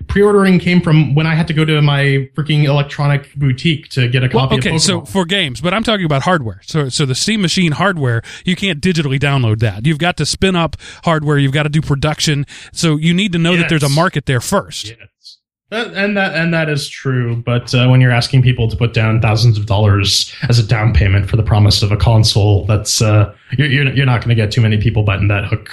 Pre-ordering 0.07 0.57
came 0.57 0.81
from 0.81 1.13
when 1.13 1.27
I 1.27 1.35
had 1.35 1.47
to 1.49 1.53
go 1.53 1.63
to 1.63 1.79
my 1.79 2.27
freaking 2.35 2.63
electronic 2.63 3.33
boutique 3.35 3.87
to 3.89 4.07
get 4.07 4.23
a 4.23 4.29
Well, 4.33 4.47
copy. 4.47 4.55
okay, 4.57 4.75
of 4.75 4.81
so 4.81 5.05
for 5.05 5.25
games, 5.25 5.61
but 5.61 5.75
I'm 5.75 5.83
talking 5.83 6.05
about 6.07 6.23
hardware. 6.23 6.59
So, 6.65 6.89
so 6.89 7.05
the 7.05 7.13
Steam 7.13 7.39
Machine 7.39 7.73
hardware, 7.73 8.23
you 8.43 8.55
can't 8.55 8.81
digitally 8.81 9.19
download 9.19 9.59
that. 9.59 9.85
You've 9.85 9.99
got 9.99 10.17
to 10.17 10.25
spin 10.25 10.55
up 10.55 10.75
hardware. 11.03 11.37
You've 11.37 11.51
got 11.51 11.63
to 11.63 11.69
do 11.69 11.81
production. 11.81 12.47
So 12.73 12.97
you 12.97 13.13
need 13.13 13.31
to 13.33 13.37
know 13.37 13.55
that 13.55 13.69
there's 13.69 13.83
a 13.83 13.89
market 13.89 14.25
there 14.25 14.41
first. 14.41 14.87
Yes. 14.89 14.97
And 15.71 16.17
that 16.17 16.35
and 16.35 16.53
that 16.53 16.67
is 16.67 16.89
true, 16.89 17.37
but 17.37 17.73
uh, 17.73 17.87
when 17.87 18.01
you're 18.01 18.11
asking 18.11 18.41
people 18.41 18.67
to 18.67 18.75
put 18.75 18.93
down 18.93 19.21
thousands 19.21 19.57
of 19.57 19.67
dollars 19.67 20.33
as 20.49 20.59
a 20.59 20.63
down 20.63 20.93
payment 20.93 21.29
for 21.29 21.37
the 21.37 21.43
promise 21.43 21.81
of 21.81 21.93
a 21.93 21.97
console, 21.97 22.65
that's 22.65 23.01
uh, 23.01 23.33
you're 23.57 23.67
you're, 23.67 23.93
you're 23.93 24.05
not 24.05 24.19
going 24.19 24.29
to 24.29 24.35
get 24.35 24.51
too 24.51 24.59
many 24.59 24.77
people 24.77 25.03
biting 25.03 25.29
that 25.29 25.45
hook. 25.45 25.69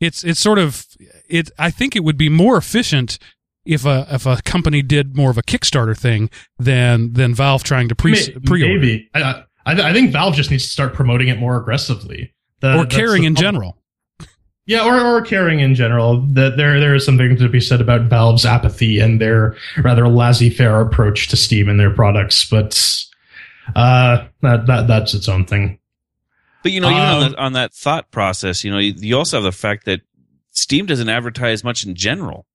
It's 0.00 0.24
it's 0.24 0.40
sort 0.40 0.58
of 0.58 0.84
it. 1.28 1.50
I 1.60 1.70
think 1.70 1.94
it 1.94 2.02
would 2.02 2.16
be 2.16 2.28
more 2.28 2.56
efficient 2.56 3.20
if 3.64 3.84
a 3.86 4.06
if 4.10 4.26
a 4.26 4.42
company 4.42 4.82
did 4.82 5.16
more 5.16 5.30
of 5.30 5.38
a 5.38 5.42
Kickstarter 5.42 5.96
thing 5.96 6.28
than 6.58 7.12
than 7.12 7.34
Valve 7.34 7.62
trying 7.62 7.88
to 7.88 7.94
pre 7.94 8.14
pre-order 8.46 8.80
Maybe 8.80 9.08
I, 9.14 9.44
I 9.64 9.90
I 9.90 9.92
think 9.92 10.10
Valve 10.10 10.34
just 10.34 10.50
needs 10.50 10.64
to 10.64 10.70
start 10.70 10.94
promoting 10.94 11.28
it 11.28 11.38
more 11.38 11.56
aggressively. 11.56 12.34
The- 12.60 12.78
or 12.78 12.86
caring 12.86 13.22
in 13.22 13.34
problem. 13.34 13.54
general. 13.54 13.76
Yeah, 14.70 14.86
or, 14.86 15.00
or 15.00 15.20
caring 15.20 15.58
in 15.58 15.74
general. 15.74 16.20
That 16.28 16.56
there 16.56 16.78
there 16.78 16.94
is 16.94 17.04
something 17.04 17.36
to 17.36 17.48
be 17.48 17.60
said 17.60 17.80
about 17.80 18.02
Valve's 18.02 18.46
apathy 18.46 19.00
and 19.00 19.20
their 19.20 19.56
rather 19.82 20.06
laissez-faire 20.06 20.80
approach 20.80 21.26
to 21.30 21.36
Steam 21.36 21.68
and 21.68 21.80
their 21.80 21.90
products, 21.90 22.48
but 22.48 23.04
uh, 23.74 24.28
that 24.42 24.66
that 24.68 24.86
that's 24.86 25.12
its 25.12 25.28
own 25.28 25.44
thing. 25.44 25.80
But 26.62 26.70
you 26.70 26.80
know, 26.80 26.88
even 26.88 27.02
on, 27.02 27.14
Um, 27.16 27.30
that, 27.32 27.38
on 27.40 27.52
that 27.54 27.74
thought 27.74 28.12
process, 28.12 28.62
you 28.62 28.70
know, 28.70 28.78
you, 28.78 28.94
you 28.96 29.18
also 29.18 29.38
have 29.38 29.44
the 29.44 29.50
fact 29.50 29.86
that 29.86 30.02
Steam 30.52 30.86
doesn't 30.86 31.08
advertise 31.08 31.64
much 31.64 31.84
in 31.84 31.96
general. 31.96 32.46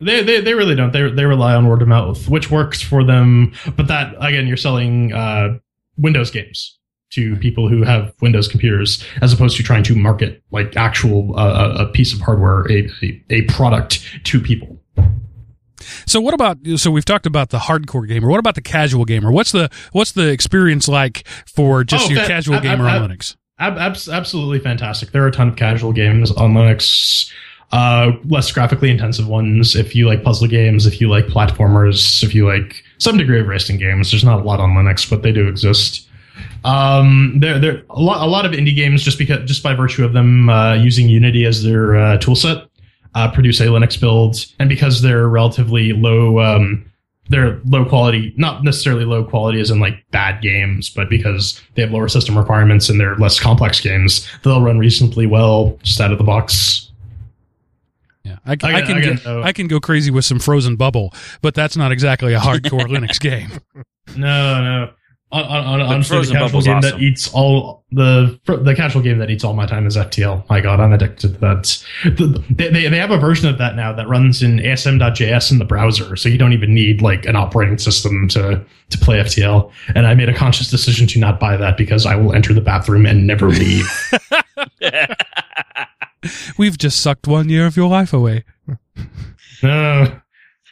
They, 0.00 0.24
they 0.24 0.40
they 0.40 0.54
really 0.54 0.74
don't. 0.74 0.92
They 0.92 1.08
they 1.08 1.24
rely 1.24 1.54
on 1.54 1.68
word 1.68 1.82
of 1.82 1.86
mouth, 1.86 2.28
which 2.28 2.50
works 2.50 2.82
for 2.82 3.04
them. 3.04 3.52
But 3.76 3.86
that 3.86 4.16
again, 4.18 4.48
you're 4.48 4.56
selling 4.56 5.12
uh, 5.12 5.58
Windows 5.96 6.32
games 6.32 6.78
to 7.10 7.36
people 7.36 7.68
who 7.68 7.82
have 7.82 8.12
Windows 8.20 8.48
computers, 8.48 9.02
as 9.22 9.32
opposed 9.32 9.56
to 9.56 9.62
trying 9.62 9.82
to 9.84 9.94
market 9.94 10.42
like 10.50 10.76
actual 10.76 11.38
uh, 11.38 11.76
a 11.78 11.86
piece 11.86 12.12
of 12.12 12.20
hardware, 12.20 12.70
a, 12.70 12.88
a 13.02 13.24
a 13.30 13.42
product 13.42 14.02
to 14.24 14.40
people. 14.40 14.78
So 16.06 16.20
what 16.20 16.34
about 16.34 16.58
so 16.76 16.90
we've 16.90 17.04
talked 17.04 17.26
about 17.26 17.50
the 17.50 17.58
hardcore 17.58 18.06
gamer. 18.06 18.28
What 18.28 18.40
about 18.40 18.54
the 18.56 18.60
casual 18.62 19.04
gamer? 19.04 19.30
What's 19.30 19.52
the 19.52 19.70
what's 19.92 20.12
the 20.12 20.28
experience 20.28 20.88
like 20.88 21.26
for 21.46 21.84
just 21.84 22.06
Oh, 22.06 22.10
your 22.10 22.18
that- 22.20 22.28
casual 22.28 22.60
gamer 22.60 22.88
on 22.88 23.08
Linux? 23.10 23.36
Ab- 23.60 23.76
abs- 23.78 24.08
absolutely 24.08 24.60
fantastic. 24.60 25.10
There 25.10 25.24
are 25.24 25.28
a 25.28 25.32
ton 25.32 25.48
of 25.48 25.56
casual 25.56 25.92
games 25.92 26.30
on 26.30 26.52
Linux. 26.54 27.30
Uh, 27.72 28.12
less 28.24 28.50
graphically 28.52 28.88
intensive 28.90 29.26
ones. 29.28 29.76
If 29.76 29.94
you 29.94 30.06
like 30.08 30.22
puzzle 30.22 30.46
games, 30.48 30.86
if 30.86 31.00
you 31.02 31.10
like 31.10 31.26
platformers, 31.26 32.22
if 32.22 32.34
you 32.34 32.46
like 32.46 32.82
some 32.98 33.18
degree 33.18 33.40
of 33.40 33.46
racing 33.46 33.76
games, 33.78 34.10
there's 34.10 34.24
not 34.24 34.40
a 34.40 34.42
lot 34.44 34.58
on 34.60 34.70
Linux, 34.70 35.08
but 35.10 35.22
they 35.22 35.32
do 35.32 35.48
exist. 35.48 36.07
Um, 36.64 37.34
there, 37.40 37.58
there 37.58 37.82
a 37.90 38.00
lot, 38.00 38.22
a 38.26 38.30
lot 38.30 38.44
of 38.46 38.52
indie 38.52 38.74
games 38.74 39.02
just 39.02 39.18
because, 39.18 39.46
just 39.48 39.62
by 39.62 39.74
virtue 39.74 40.04
of 40.04 40.12
them 40.12 40.48
uh, 40.48 40.74
using 40.74 41.08
Unity 41.08 41.44
as 41.44 41.62
their 41.62 41.96
uh, 41.96 42.18
toolset, 42.18 42.68
uh, 43.14 43.30
produce 43.30 43.60
a 43.60 43.66
Linux 43.66 43.98
build, 44.00 44.44
and 44.58 44.68
because 44.68 45.00
they're 45.02 45.28
relatively 45.28 45.92
low, 45.92 46.38
um, 46.40 46.84
they're 47.30 47.60
low 47.64 47.84
quality, 47.84 48.32
not 48.36 48.64
necessarily 48.64 49.04
low 49.04 49.22
quality 49.24 49.60
as 49.60 49.70
in 49.70 49.80
like 49.80 50.04
bad 50.10 50.40
games, 50.42 50.88
but 50.90 51.08
because 51.10 51.60
they 51.74 51.82
have 51.82 51.90
lower 51.90 52.08
system 52.08 52.36
requirements 52.36 52.88
and 52.88 52.98
they're 53.00 53.16
less 53.16 53.38
complex 53.40 53.80
games, 53.80 54.28
they'll 54.42 54.62
run 54.62 54.78
reasonably 54.78 55.26
well 55.26 55.78
just 55.82 56.00
out 56.00 56.10
of 56.12 56.18
the 56.18 56.24
box. 56.24 56.90
Yeah, 58.24 58.38
I, 58.44 58.56
can- 58.56 58.74
I 58.74 58.82
can 58.82 59.00
get, 59.00 59.26
I 59.26 59.52
can 59.52 59.68
go 59.68 59.80
crazy 59.80 60.10
with 60.10 60.24
some 60.24 60.38
Frozen 60.38 60.76
Bubble, 60.76 61.14
but 61.40 61.54
that's 61.54 61.76
not 61.76 61.92
exactly 61.92 62.34
a 62.34 62.38
hardcore 62.40 62.80
Linux 62.86 63.18
game. 63.20 63.50
No, 64.16 64.62
no. 64.62 64.90
On, 65.30 65.44
on, 65.44 65.66
on, 65.66 65.78
But 65.80 65.88
honestly, 65.88 66.18
the 66.20 66.24
casual 66.24 66.46
Bubble's 66.48 66.64
game 66.64 66.76
awesome. 66.78 66.90
that 66.90 67.02
eats 67.02 67.30
all 67.34 67.84
the 67.90 68.40
the 68.46 68.74
casual 68.74 69.02
game 69.02 69.18
that 69.18 69.28
eats 69.28 69.44
all 69.44 69.52
my 69.52 69.66
time 69.66 69.86
is 69.86 69.94
FTL. 69.94 70.48
My 70.48 70.62
God, 70.62 70.80
I'm 70.80 70.90
addicted 70.90 71.34
to 71.34 71.38
that. 71.40 71.84
The, 72.04 72.42
they, 72.48 72.70
they 72.70 72.88
they 72.88 72.96
have 72.96 73.10
a 73.10 73.18
version 73.18 73.46
of 73.46 73.58
that 73.58 73.76
now 73.76 73.92
that 73.92 74.08
runs 74.08 74.42
in 74.42 74.56
ASM.js 74.56 75.52
in 75.52 75.58
the 75.58 75.66
browser, 75.66 76.16
so 76.16 76.30
you 76.30 76.38
don't 76.38 76.54
even 76.54 76.72
need 76.72 77.02
like 77.02 77.26
an 77.26 77.36
operating 77.36 77.76
system 77.76 78.26
to 78.28 78.64
to 78.88 78.98
play 78.98 79.18
FTL. 79.18 79.70
And 79.94 80.06
I 80.06 80.14
made 80.14 80.30
a 80.30 80.34
conscious 80.34 80.70
decision 80.70 81.06
to 81.08 81.18
not 81.18 81.38
buy 81.38 81.58
that 81.58 81.76
because 81.76 82.06
I 82.06 82.16
will 82.16 82.32
enter 82.34 82.54
the 82.54 82.62
bathroom 82.62 83.04
and 83.04 83.26
never 83.26 83.50
leave. 83.50 83.86
We've 86.56 86.78
just 86.78 87.02
sucked 87.02 87.26
one 87.26 87.50
year 87.50 87.66
of 87.66 87.76
your 87.76 87.90
life 87.90 88.14
away. 88.14 88.44
no, 89.62 90.20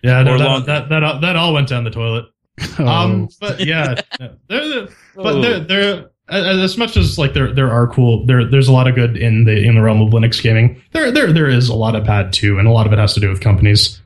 yeah, 0.03 0.23
no, 0.23 0.39
that, 0.39 0.67
that 0.67 0.89
that 0.89 1.21
that 1.21 1.37
all 1.37 1.53
went 1.53 1.69
down 1.69 1.85
the 1.85 1.91
toilet. 1.91 2.25
Oh. 2.59 2.63
Um, 2.87 3.29
but 3.41 3.61
yeah, 3.61 4.01
no, 4.21 4.35
they're, 4.49 4.69
they're, 4.69 4.89
but 5.15 5.41
there, 5.43 5.61
there, 5.61 6.11
as 6.29 6.77
much 6.79 6.97
as 6.97 7.19
like 7.19 7.35
there, 7.35 7.53
there 7.53 7.71
are 7.71 7.87
cool. 7.87 8.25
There, 8.27 8.45
there's 8.45 8.69
a 8.69 8.73
lot 8.73 8.89
of 8.89 8.95
good 8.95 9.17
in 9.17 9.45
the 9.45 9.57
in 9.63 9.75
the 9.75 9.83
realm 9.83 10.01
of 10.01 10.09
Linux 10.13 10.43
gaming. 10.43 10.81
There, 10.93 11.11
there, 11.11 11.33
there 11.33 11.49
is 11.49 11.69
a 11.69 11.75
lot 11.75 11.95
of 11.95 12.05
bad 12.05 12.33
too, 12.33 12.59
and 12.59 12.67
a 12.67 12.71
lot 12.71 12.87
of 12.87 12.93
it 12.93 12.99
has 12.99 13.13
to 13.15 13.21
do 13.21 13.29
with 13.29 13.41
companies. 13.41 14.01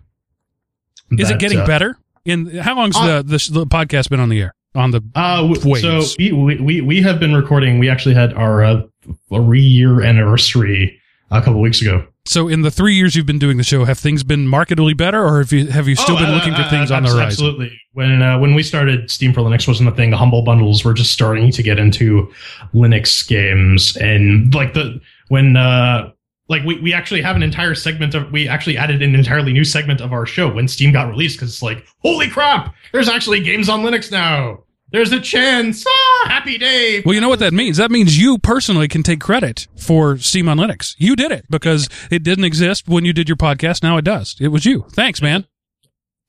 Is 1.12 1.30
it 1.30 1.38
getting 1.38 1.61
uh, 1.61 1.66
better? 1.66 1.96
In 2.24 2.46
how 2.59 2.76
long's 2.76 2.96
Uh, 2.96 3.22
the, 3.22 3.38
the 3.38 3.48
the 3.61 3.66
podcast 3.66 4.11
been 4.11 4.20
on 4.20 4.28
the 4.28 4.40
air? 4.40 4.55
On 4.74 4.90
the 4.90 5.01
Uh, 5.14 5.36
w- 5.42 5.55
so 5.61 5.68
Waves. 5.68 6.16
we, 6.18 6.32
we 6.32 6.57
we 6.61 6.80
we 6.80 7.03
have 7.03 7.18
been 7.18 7.34
recording. 7.34 7.78
We 7.78 7.88
actually 7.88 8.14
had 8.14 8.32
our 8.34 8.62
uh, 8.64 8.82
three 9.28 9.61
year 9.62 10.03
anniversary 10.03 11.01
a 11.30 11.40
couple 11.40 11.61
weeks 11.61 11.80
ago. 11.82 12.07
So 12.26 12.48
in 12.48 12.62
the 12.62 12.70
three 12.70 12.94
years 12.94 13.16
you've 13.16 13.26
been 13.26 13.38
doing 13.38 13.56
the 13.56 13.62
show, 13.64 13.84
have 13.84 13.98
things 13.98 14.22
been 14.22 14.46
markedly 14.46 14.94
better, 14.94 15.24
or 15.24 15.38
have 15.38 15.52
you 15.52 15.66
have 15.68 15.88
you 15.88 15.96
still 15.96 16.16
Oh, 16.16 16.20
been 16.20 16.30
uh, 16.30 16.34
looking 16.34 16.54
for 16.54 16.62
uh, 16.62 16.70
things 16.70 16.90
on 16.90 17.02
the 17.02 17.08
horizon? 17.08 17.26
Absolutely. 17.26 17.80
When 17.92 18.22
uh, 18.22 18.38
when 18.38 18.54
we 18.54 18.62
started, 18.62 19.10
Steam 19.10 19.32
for 19.32 19.40
Linux 19.40 19.66
wasn't 19.66 19.88
a 19.88 19.92
thing. 19.92 20.12
Humble 20.12 20.42
bundles 20.42 20.84
were 20.84 20.94
just 20.94 21.12
starting 21.12 21.50
to 21.52 21.62
get 21.62 21.78
into 21.78 22.30
Linux 22.74 23.26
games, 23.26 23.96
and 23.96 24.54
like 24.54 24.74
the 24.74 25.00
when 25.28 25.56
uh, 25.56 26.10
like 26.48 26.62
we, 26.64 26.80
we 26.80 26.92
actually 26.92 27.22
have 27.22 27.36
an 27.36 27.42
entire 27.42 27.74
segment 27.74 28.14
of 28.14 28.30
we 28.30 28.48
actually 28.48 28.76
added 28.76 29.02
an 29.02 29.14
entirely 29.14 29.52
new 29.52 29.64
segment 29.64 30.00
of 30.00 30.12
our 30.12 30.26
show 30.26 30.52
when 30.52 30.68
Steam 30.68 30.92
got 30.92 31.08
released 31.08 31.36
because 31.38 31.52
it's 31.52 31.62
like 31.62 31.86
holy 32.02 32.28
crap, 32.28 32.74
there's 32.92 33.08
actually 33.08 33.40
games 33.40 33.68
on 33.68 33.80
Linux 33.80 34.10
now. 34.10 34.58
There's 34.93 35.12
a 35.12 35.20
chance. 35.20 35.84
Ah, 35.86 36.24
happy 36.28 36.59
day. 36.59 37.03
Well, 37.05 37.14
you 37.14 37.20
know 37.20 37.28
what 37.28 37.38
that 37.38 37.53
means. 37.53 37.76
That 37.76 37.91
means 37.91 38.18
you 38.18 38.38
personally 38.38 38.88
can 38.88 39.03
take 39.03 39.20
credit 39.20 39.68
for 39.78 40.18
Steam 40.18 40.49
on 40.49 40.59
Linux. 40.59 40.95
You 40.99 41.14
did 41.14 41.30
it 41.30 41.45
because 41.49 41.88
it 42.11 42.22
didn't 42.24 42.45
exist 42.45 42.88
when 42.88 43.05
you 43.05 43.12
did 43.12 43.28
your 43.28 43.36
podcast. 43.36 43.82
Now 43.82 43.97
it 43.99 44.03
does. 44.05 44.36
It 44.41 44.49
was 44.49 44.64
you. 44.66 44.86
Thanks, 44.93 45.22
man. 45.22 45.47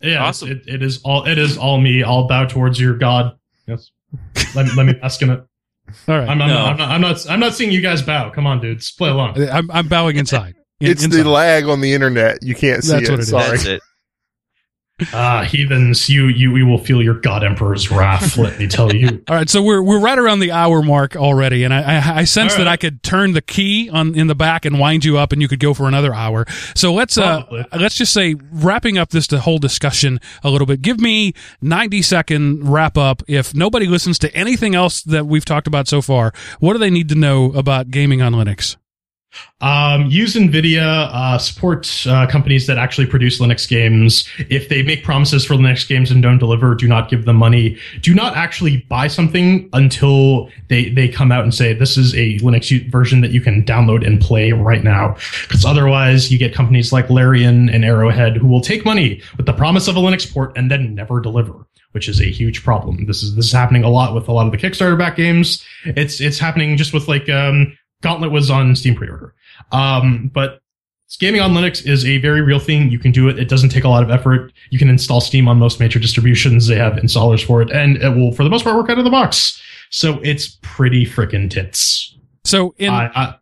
Yeah, 0.02 0.24
Awesome. 0.24 0.52
It, 0.52 0.64
it 0.68 0.82
is 0.84 1.02
all 1.04 1.26
it 1.28 1.38
is 1.38 1.58
all 1.58 1.80
me. 1.80 2.04
I'll 2.04 2.28
bow 2.28 2.46
towards 2.46 2.80
your 2.80 2.98
God. 2.98 3.36
Yes. 3.68 3.92
let, 4.56 4.68
let 4.76 4.86
me 4.86 4.94
bask 4.94 5.22
in 5.22 5.30
it. 5.32 5.44
All 6.08 6.18
right. 6.20 6.30
I'm, 6.30 6.42
I'm, 6.42 6.48
No. 6.48 6.54
not, 6.54 6.70
I'm 6.72 6.78
not. 6.78 6.90
I'm 6.92 7.02
not. 7.02 7.30
I'm 7.30 7.40
not 7.40 7.54
seeing 7.54 7.72
you 7.72 7.82
guys 7.82 8.02
bow. 8.02 8.30
Come 8.32 8.48
on, 8.48 8.62
dudes. 8.62 8.92
Play 8.92 9.10
along. 9.10 9.42
I'm, 9.50 9.70
I'm 9.72 9.88
bowing 9.88 10.18
inside. 10.18 10.56
In- 10.80 10.90
It's 10.92 11.04
inside. 11.04 11.24
the 11.24 11.30
lag 11.30 11.66
on 11.66 11.82
the 11.82 11.94
internet. 11.94 12.40
You 12.42 12.56
can't 12.56 12.84
see 12.84 12.94
That's 12.94 13.10
it. 13.10 13.12
what 13.12 13.20
it 13.20 13.24
is. 13.24 13.30
Sorry. 13.30 13.50
That's 13.50 13.66
it. 13.66 13.82
Ah, 15.14 15.44
heathens, 15.44 16.10
you 16.10 16.28
you 16.28 16.56
you 16.56 16.66
will 16.66 16.78
feel 16.78 17.02
your 17.02 17.16
god 17.16 17.44
emperor's 17.44 17.92
wrath. 17.92 18.38
let 18.38 18.58
me 18.60 18.68
tell 18.68 18.94
you. 18.94 19.24
All 19.28 19.36
right, 19.36 19.50
so 19.50 19.62
we're 19.62 19.82
we're 19.82 20.00
right 20.00 20.18
around 20.18 20.40
the 20.40 20.52
hour 20.52 20.82
mark 20.82 21.16
already, 21.16 21.64
and 21.64 21.74
I 21.74 21.82
I, 21.82 22.18
I 22.20 22.24
sense 22.24 22.54
All 22.54 22.60
that. 22.60 22.68
I 22.68 22.78
could 22.78 23.04
turn 23.04 23.34
the 23.34 23.42
key 23.42 23.90
on 23.90 24.16
in 24.16 24.28
the 24.28 24.36
back 24.36 24.66
and 24.66 24.80
wind 24.80 25.06
you 25.06 25.18
up, 25.18 25.32
and 25.32 25.42
you 25.42 25.48
could 25.48 25.60
go 25.60 25.74
for 25.74 25.88
another 25.88 26.14
hour. 26.14 26.46
So 26.76 26.94
let's 26.94 27.18
uh 27.18 27.44
let's 27.74 27.96
just 27.96 28.14
say 28.14 28.36
wrapping 28.52 28.98
up 28.98 29.10
this 29.10 29.30
whole 29.32 29.60
discussion 29.60 30.20
a 30.44 30.50
little 30.50 30.68
bit. 30.68 30.82
Give 30.82 31.00
me 31.00 31.34
ninety 31.62 32.02
second 32.02 32.70
wrap 32.70 32.98
up. 32.98 33.24
If 33.28 33.54
nobody 33.54 33.88
listens 33.88 34.20
to 34.20 34.36
anything 34.36 34.76
else 34.76 35.02
that 35.04 35.26
we've 35.26 35.46
talked 35.46 35.68
about 35.68 35.88
so 35.88 36.02
far, 36.02 36.34
what 36.60 36.74
do 36.74 36.80
they 36.80 36.90
need 36.90 37.10
to 37.10 37.16
know 37.16 37.52
about 37.54 37.92
gaming 37.92 38.22
on 38.22 38.34
Linux? 38.34 38.78
Um, 39.62 40.08
use 40.08 40.36
NVIDIA, 40.36 41.10
uh, 41.12 41.38
support 41.38 42.06
uh, 42.08 42.28
companies 42.28 42.68
that 42.68 42.78
actually 42.78 43.08
produce 43.08 43.40
Linux 43.40 43.68
games. 43.68 44.28
If 44.50 44.70
they 44.70 44.82
make 44.82 45.04
promises 45.04 45.46
for 45.46 45.54
Linux 45.54 45.88
games 45.88 46.10
and 46.10 46.22
don't 46.22 46.40
deliver, 46.40 46.74
do 46.74 46.88
not 46.88 47.10
give 47.10 47.26
them 47.26 47.36
money. 47.36 47.78
Do 48.02 48.14
not 48.14 48.36
actually 48.36 48.78
buy 48.90 49.08
something 49.08 49.70
until 49.74 50.50
they, 50.70 50.90
they 50.90 51.08
come 51.08 51.32
out 51.32 51.44
and 51.44 51.54
say, 51.54 51.74
this 51.74 51.98
is 51.98 52.14
a 52.16 52.40
Linux 52.40 52.90
version 52.90 53.22
that 53.22 53.32
you 53.32 53.42
can 53.42 53.64
download 53.64 54.06
and 54.06 54.20
play 54.20 54.52
right 54.52 54.84
now. 54.84 55.16
Because 55.44 55.64
otherwise, 55.64 56.32
you 56.32 56.38
get 56.38 56.54
companies 56.54 56.92
like 56.92 57.10
Larian 57.10 57.70
and 57.70 57.86
Arrowhead 57.86 58.38
who 58.38 58.48
will 58.48 58.62
take 58.62 58.84
money 58.84 59.22
with 59.38 59.46
the 59.46 59.54
promise 59.54 59.88
of 59.88 59.96
a 59.96 60.00
Linux 60.00 60.32
port 60.32 60.58
and 60.58 60.72
then 60.72 60.96
never 60.96 61.22
deliver 61.22 61.68
which 61.92 62.08
is 62.08 62.22
a 62.22 62.26
huge 62.26 62.64
problem. 62.64 63.06
This 63.06 63.22
is 63.22 63.36
this 63.36 63.48
is 63.48 63.52
happening 63.52 63.84
a 63.84 63.90
lot 63.90 64.16
with 64.16 64.28
a 64.28 64.32
lot 64.32 64.46
of 64.46 64.52
the 64.52 64.58
Kickstarter 64.58 64.98
back 64.98 65.18
games. 65.18 65.64
It's 65.84 66.22
it's 66.22 66.40
happening 66.40 66.78
just 66.78 66.94
with 66.94 67.08
like 67.08 67.28
um, 67.30 67.78
Gauntlet 68.02 68.32
was 68.32 68.50
on 68.50 68.76
Steam 68.76 68.96
pre-order. 68.96 69.34
Um, 69.72 70.30
but 70.34 70.62
gaming 71.20 71.42
on 71.42 71.52
Linux 71.52 71.86
is 71.86 72.06
a 72.06 72.18
very 72.18 72.42
real 72.42 72.60
thing. 72.60 72.90
You 72.90 73.00
can 73.00 73.12
do 73.12 73.30
it. 73.30 73.40
It 73.40 73.50
doesn't 73.50 73.70
take 73.70 73.84
a 73.84 73.90
lot 73.90 74.04
of 74.04 74.10
effort. 74.10 74.52
You 74.70 74.80
can 74.80 74.90
install 74.90 75.22
Steam 75.22 75.48
on 75.48 75.60
most 75.60 75.80
major 75.80 76.00
distributions. 76.00 76.68
They 76.68 76.76
have 76.76 76.94
installers 76.94 77.46
for 77.46 77.62
it, 77.62 77.72
and 77.72 77.98
it 77.98 78.10
will, 78.10 78.32
for 78.32 78.44
the 78.44 78.50
most 78.50 78.64
part, 78.64 78.76
work 78.76 78.90
out 78.90 78.98
of 78.98 79.04
the 79.04 79.12
box. 79.12 79.62
So 79.90 80.20
it's 80.24 80.58
pretty 80.62 81.06
freaking 81.06 81.50
tits. 81.50 82.18
So 82.44 82.74
in 82.78 82.90
I, 82.90 83.12
I, 83.14 83.36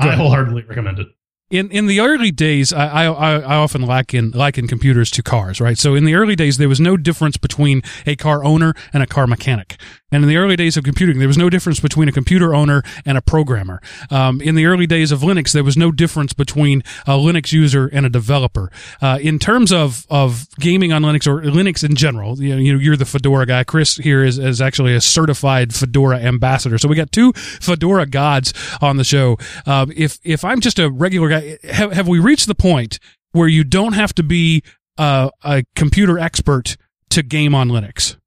I 0.00 0.14
wholeheartedly 0.14 0.62
recommend 0.62 0.98
it 0.98 1.08
in 1.50 1.70
in 1.70 1.86
the 1.86 2.00
early 2.00 2.30
days, 2.30 2.72
I, 2.72 3.06
I 3.06 3.36
I 3.36 3.56
often 3.56 3.82
liken 3.82 4.32
liken 4.32 4.68
computers 4.68 5.10
to 5.12 5.22
cars, 5.22 5.60
right? 5.60 5.78
So 5.78 5.94
in 5.94 6.04
the 6.04 6.14
early 6.14 6.36
days, 6.36 6.58
there 6.58 6.68
was 6.68 6.80
no 6.80 6.96
difference 6.96 7.36
between 7.36 7.82
a 8.06 8.16
car 8.16 8.44
owner 8.44 8.74
and 8.92 9.02
a 9.02 9.06
car 9.06 9.26
mechanic. 9.26 9.80
And 10.10 10.22
in 10.22 10.28
the 10.28 10.38
early 10.38 10.56
days 10.56 10.76
of 10.78 10.84
computing, 10.84 11.18
there 11.18 11.28
was 11.28 11.36
no 11.36 11.50
difference 11.50 11.80
between 11.80 12.08
a 12.08 12.12
computer 12.12 12.54
owner 12.54 12.82
and 13.04 13.18
a 13.18 13.22
programmer. 13.22 13.80
Um, 14.10 14.40
in 14.40 14.54
the 14.54 14.64
early 14.64 14.86
days 14.86 15.12
of 15.12 15.20
Linux, 15.20 15.52
there 15.52 15.64
was 15.64 15.76
no 15.76 15.92
difference 15.92 16.32
between 16.32 16.82
a 17.06 17.12
Linux 17.12 17.52
user 17.52 17.88
and 17.88 18.06
a 18.06 18.08
developer. 18.08 18.70
Uh, 19.02 19.18
in 19.20 19.38
terms 19.38 19.72
of 19.72 20.06
of 20.08 20.46
gaming 20.58 20.92
on 20.92 21.02
Linux 21.02 21.26
or 21.26 21.42
Linux 21.42 21.84
in 21.84 21.94
general, 21.94 22.42
you 22.42 22.56
know, 22.56 22.78
you're 22.78 22.96
the 22.96 23.04
Fedora 23.04 23.44
guy. 23.44 23.64
Chris 23.64 23.96
here 23.96 24.24
is, 24.24 24.38
is 24.38 24.62
actually 24.62 24.94
a 24.94 25.00
certified 25.00 25.74
Fedora 25.74 26.18
ambassador. 26.18 26.78
So 26.78 26.88
we 26.88 26.96
got 26.96 27.12
two 27.12 27.32
Fedora 27.34 28.06
gods 28.06 28.54
on 28.80 28.96
the 28.96 29.04
show. 29.04 29.36
Um, 29.66 29.92
if 29.94 30.18
if 30.24 30.44
I'm 30.44 30.60
just 30.60 30.78
a 30.78 30.90
regular 30.90 31.28
guy, 31.28 31.58
have, 31.64 31.92
have 31.92 32.08
we 32.08 32.18
reached 32.18 32.46
the 32.46 32.54
point 32.54 32.98
where 33.32 33.48
you 33.48 33.62
don't 33.62 33.92
have 33.92 34.14
to 34.14 34.22
be 34.22 34.62
uh, 34.96 35.30
a 35.44 35.64
computer 35.76 36.18
expert 36.18 36.76
to 37.10 37.22
game 37.22 37.54
on 37.54 37.68
Linux? 37.68 38.17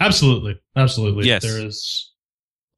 Absolutely, 0.00 0.58
absolutely. 0.76 1.26
Yes. 1.26 1.42
there 1.42 1.64
is. 1.64 2.10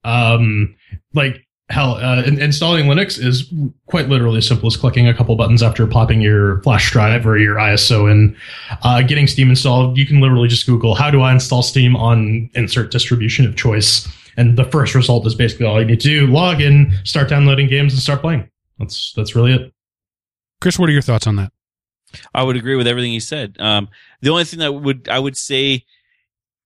Um, 0.05 0.75
like 1.15 1.47
hell, 1.69 1.95
uh, 1.95 2.23
in- 2.25 2.41
installing 2.41 2.87
Linux 2.87 3.19
is 3.19 3.53
quite 3.87 4.09
literally 4.09 4.39
as 4.39 4.47
simple 4.47 4.67
as 4.67 4.77
clicking 4.77 5.09
a 5.09 5.15
couple 5.15 5.35
buttons 5.37 5.63
after 5.63 5.87
popping 5.87 6.21
your 6.21 6.61
flash 6.63 6.91
drive 6.91 7.27
or 7.27 7.39
your 7.39 7.57
ISO 7.57 8.11
in. 8.11 8.37
Uh, 8.83 9.03
getting 9.03 9.27
Steam 9.27 9.49
installed, 9.51 9.97
you 9.97 10.07
can 10.07 10.21
literally 10.21 10.49
just 10.49 10.67
Google 10.67 10.95
"How 10.95 11.11
do 11.11 11.23
I 11.23 11.33
install 11.33 11.63
Steam 11.63 11.97
on 11.97 12.51
insert 12.55 12.91
distribution 12.91 13.47
of 13.47 13.57
choice," 13.57 14.09
and 14.37 14.59
the 14.59 14.65
first 14.65 14.95
result 14.95 15.27
is 15.27 15.35
basically 15.35 15.67
all 15.67 15.81
you 15.81 15.87
need 15.87 16.01
to 16.01 16.09
do: 16.09 16.27
log 16.27 16.61
in, 16.61 16.93
start 17.05 17.29
downloading 17.29 17.69
games, 17.69 17.93
and 17.93 18.03
start 18.03 18.21
playing. 18.21 18.49
That's 18.79 19.13
that's 19.15 19.35
really 19.35 19.55
it. 19.55 19.73
Chris, 20.61 20.79
what 20.79 20.89
are 20.89 20.93
your 20.93 21.03
thoughts 21.03 21.27
on 21.27 21.37
that? 21.37 21.53
I 22.35 22.43
would 22.43 22.57
agree 22.57 22.77
with 22.77 22.87
everything 22.87 23.13
he 23.13 23.21
said. 23.21 23.57
Um, 23.59 23.89
the 24.21 24.31
only 24.31 24.45
thing 24.45 24.59
that 24.59 24.73
would 24.73 25.09
I 25.09 25.19
would 25.19 25.37
say, 25.37 25.85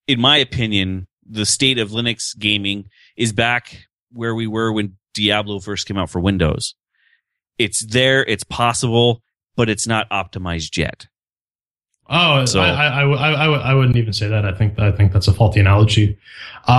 in 0.06 0.20
my 0.20 0.36
opinion, 0.36 1.06
the 1.28 1.46
state 1.46 1.78
of 1.78 1.90
Linux 1.90 2.38
gaming 2.38 2.88
is 3.16 3.32
back 3.32 3.86
where 4.12 4.34
we 4.34 4.46
were 4.46 4.72
when 4.72 4.96
Diablo 5.14 5.60
first 5.60 5.86
came 5.86 5.96
out 5.98 6.10
for 6.10 6.20
Windows. 6.20 6.74
It's 7.58 7.80
there, 7.86 8.24
it's 8.24 8.44
possible, 8.44 9.22
but 9.56 9.68
it's 9.68 9.86
not 9.86 10.08
optimized 10.10 10.76
yet. 10.76 11.06
Oh, 12.08 12.44
So- 12.44 12.60
I, 12.60 12.86
I, 12.86 13.02
I, 13.02 13.30
I, 13.32 13.46
I 13.70 13.74
wouldn't 13.74 13.96
even 13.96 14.12
say 14.12 14.28
that. 14.28 14.44
I 14.44 14.52
think 14.52 14.78
I 14.78 14.92
think 14.92 15.12
that's 15.12 15.26
a 15.26 15.32
faulty 15.32 15.58
analogy, 15.58 16.16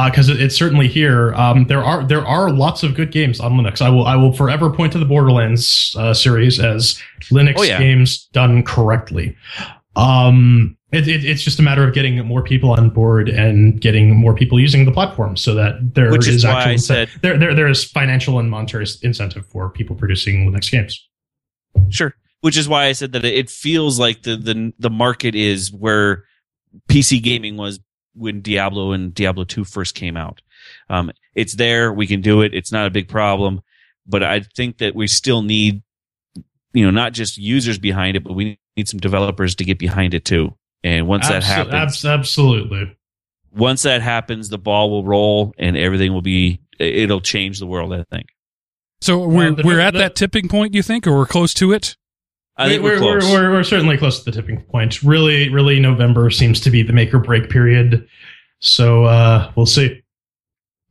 because 0.06 0.30
it, 0.30 0.42
it's 0.42 0.56
certainly 0.56 0.88
here. 0.88 1.34
Um, 1.34 1.66
there 1.66 1.84
are 1.84 2.06
there 2.08 2.26
are 2.26 2.50
lots 2.50 2.82
of 2.82 2.96
good 2.96 3.12
games 3.12 3.42
on 3.42 3.54
Linux. 3.58 3.82
I 3.82 3.90
will 3.90 4.06
I 4.06 4.16
will 4.16 4.32
forever 4.32 4.70
point 4.70 4.94
to 4.94 5.00
the 5.00 5.06
Borderlands 5.06 5.94
uh, 6.00 6.14
series 6.14 6.62
as 6.62 6.98
Linux 7.24 7.56
Oh, 7.58 7.64
yeah. 7.64 7.78
games 7.78 8.26
done 8.32 8.64
correctly. 8.64 9.36
Um, 9.98 10.78
it, 10.92 11.08
it, 11.08 11.26
it's 11.26 11.42
just 11.42 11.60
a 11.60 11.64
matter 11.64 11.86
of 11.86 11.94
getting 11.94 12.26
more 12.26 12.42
people 12.42 12.72
on 12.72 12.90
board 12.90 13.28
and 13.28 13.80
getting 13.82 14.16
more 14.16 14.34
people 14.34 14.60
using 14.60 14.86
the 14.86 14.92
platform, 14.92 15.36
so 15.36 15.54
that 15.56 15.96
there 15.96 16.12
Which 16.12 16.28
is 16.28 16.46
why 16.46 16.64
actual 16.64 16.78
said- 16.78 17.10
there, 17.22 17.38
there 17.38 17.54
there 17.54 17.68
is 17.68 17.84
financial 17.84 18.40
and 18.40 18.50
monetary 18.50 18.86
incentive 19.02 19.46
for 19.48 19.70
people 19.70 19.96
producing 19.96 20.50
Linux 20.50 20.72
games. 20.72 21.08
Sure. 21.90 22.14
Which 22.42 22.58
is 22.58 22.70
why 22.70 22.86
I 22.86 22.92
said 22.94 23.12
that 23.14 23.26
it 23.26 23.50
feels 23.50 24.00
like 24.00 24.24
the 24.24 24.38
the 24.38 24.74
the 24.80 24.90
market 24.90 25.36
is 25.36 25.74
where 25.74 26.24
PC 26.88 27.22
gaming 27.22 27.58
was 27.58 27.80
when 28.14 28.42
Diablo 28.42 28.94
and 28.94 29.14
Diablo 29.14 29.44
2 29.44 29.64
first 29.64 29.94
came 29.94 30.16
out. 30.16 30.42
Um, 30.90 31.12
it's 31.36 31.56
there, 31.56 31.92
we 31.94 32.08
can 32.08 32.22
do 32.22 32.42
it. 32.42 32.54
It's 32.54 32.72
not 32.72 32.88
a 32.88 32.90
big 32.90 33.08
problem, 33.10 33.62
but 34.08 34.24
I 34.24 34.42
think 34.56 34.78
that 34.78 34.96
we 34.96 35.08
still 35.08 35.42
need 35.42 35.84
you 36.74 36.86
know, 36.86 36.92
not 36.92 37.14
just 37.14 37.38
users 37.38 37.80
behind 37.80 38.16
it, 38.16 38.24
but 38.24 38.34
we 38.34 38.60
need 38.78 38.88
some 38.88 39.00
developers 39.00 39.56
to 39.56 39.66
get 39.66 39.80
behind 39.80 40.14
it 40.14 40.24
too. 40.24 40.56
And 40.84 41.08
once 41.08 41.28
that 41.28 41.44
happens, 41.44 41.74
abs- 41.74 42.06
absolutely. 42.06 42.96
once 43.52 43.82
that 43.82 44.02
happens, 44.02 44.50
the 44.50 44.60
ball 44.60 44.90
will 44.92 45.04
roll 45.04 45.54
and 45.58 45.76
everything 45.76 46.14
will 46.14 46.22
be 46.22 46.62
it'll 46.80 47.22
change 47.22 47.60
the 47.60 47.66
world, 47.66 47.92
I 47.94 48.04
think. 48.04 48.28
So 49.02 49.28
we're 49.28 49.52
the- 49.52 49.64
we're 49.64 49.80
at 49.80 49.94
the- 49.94 50.00
that 50.00 50.16
tipping 50.16 50.48
point, 50.48 50.74
you 50.76 50.84
think, 50.84 51.08
or 51.08 51.18
we're 51.18 51.26
close 51.26 51.54
to 51.56 51.74
it? 51.74 51.98
I 52.60 52.70
think 52.70 52.82
we're, 52.82 52.94
we're, 52.94 53.20
close. 53.20 53.32
We're, 53.32 53.52
we're, 53.52 53.64
certainly 53.64 53.98
close 53.98 54.24
to 54.24 54.26
the 54.26 54.32
tipping 54.32 54.62
point. 54.64 55.04
Really, 55.04 55.50
really, 55.50 55.80
November 55.80 56.32
seems 56.32 56.60
to 56.62 56.72
be 56.72 56.82
the 56.82 56.92
make 56.94 57.14
or 57.14 57.20
break 57.20 57.52
period. 57.52 58.08
So 58.60 59.04
uh, 59.06 59.52
we'll 59.56 59.68
see. 59.68 60.02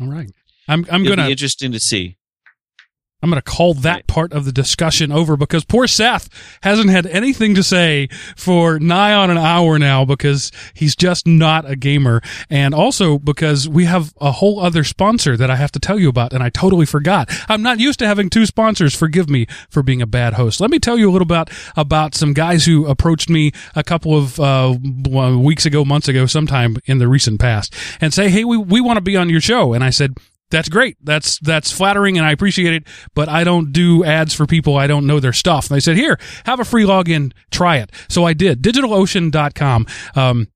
All 0.00 0.06
right. 0.06 0.30
I'm 0.68 0.86
I'm 0.90 1.02
It'll 1.04 1.16
gonna 1.16 1.26
be 1.26 1.32
interesting 1.32 1.72
to 1.72 1.80
see. 1.80 2.18
I'm 3.22 3.30
going 3.30 3.40
to 3.40 3.50
call 3.50 3.72
that 3.74 3.94
Right. 3.96 4.06
part 4.06 4.32
of 4.34 4.44
the 4.44 4.52
discussion 4.52 5.10
over 5.10 5.36
because 5.38 5.64
poor 5.64 5.86
Seth 5.86 6.28
hasn't 6.62 6.90
had 6.90 7.06
anything 7.06 7.54
to 7.54 7.62
say 7.62 8.08
for 8.36 8.78
nigh 8.78 9.14
on 9.14 9.30
an 9.30 9.38
hour 9.38 9.78
now 9.78 10.04
because 10.04 10.52
he's 10.74 10.94
just 10.94 11.26
not 11.26 11.68
a 11.68 11.76
gamer. 11.76 12.20
And 12.50 12.74
also 12.74 13.18
because 13.18 13.68
we 13.68 13.86
have 13.86 14.12
a 14.20 14.32
whole 14.32 14.60
other 14.60 14.84
sponsor 14.84 15.34
that 15.38 15.50
I 15.50 15.56
have 15.56 15.72
to 15.72 15.78
tell 15.80 15.98
you 15.98 16.10
about 16.10 16.34
and 16.34 16.42
I 16.42 16.50
totally 16.50 16.84
forgot. 16.84 17.30
I'm 17.48 17.62
not 17.62 17.80
used 17.80 17.98
to 18.00 18.06
having 18.06 18.28
two 18.28 18.44
sponsors. 18.44 18.94
Forgive 18.94 19.30
me 19.30 19.46
for 19.70 19.82
being 19.82 20.02
a 20.02 20.06
bad 20.06 20.34
host. 20.34 20.60
Let 20.60 20.70
me 20.70 20.78
tell 20.78 20.98
you 20.98 21.08
a 21.08 21.12
little 21.12 21.24
about, 21.26 21.48
about 21.74 22.14
some 22.14 22.34
guys 22.34 22.66
who 22.66 22.86
approached 22.86 23.30
me 23.30 23.50
a 23.74 23.82
couple 23.82 24.14
of, 24.16 24.38
uh, 24.38 24.76
weeks 25.38 25.64
ago, 25.64 25.84
months 25.86 26.06
ago, 26.08 26.26
sometime 26.26 26.76
in 26.84 26.98
the 26.98 27.08
recent 27.08 27.40
past 27.40 27.74
and 28.00 28.12
say, 28.12 28.28
Hey, 28.28 28.44
we, 28.44 28.58
we 28.58 28.80
want 28.82 28.98
to 28.98 29.00
be 29.00 29.16
on 29.16 29.30
your 29.30 29.40
show. 29.40 29.72
And 29.72 29.82
I 29.82 29.90
said, 29.90 30.16
that's 30.50 30.68
great. 30.68 30.96
That's 31.02 31.38
that's 31.40 31.72
flattering, 31.72 32.16
and 32.18 32.26
I 32.26 32.32
appreciate 32.32 32.72
it. 32.74 32.84
But 33.14 33.28
I 33.28 33.44
don't 33.44 33.72
do 33.72 34.04
ads 34.04 34.34
for 34.34 34.46
people 34.46 34.76
I 34.76 34.86
don't 34.86 35.06
know 35.06 35.20
their 35.20 35.32
stuff. 35.32 35.68
And 35.68 35.76
they 35.76 35.80
said, 35.80 35.96
"Here, 35.96 36.18
have 36.44 36.60
a 36.60 36.64
free 36.64 36.84
login. 36.84 37.32
Try 37.50 37.78
it." 37.78 37.90
So 38.08 38.24
I 38.24 38.32
did. 38.32 38.62
DigitalOcean.com. 38.62 39.86
Um, 40.14 40.48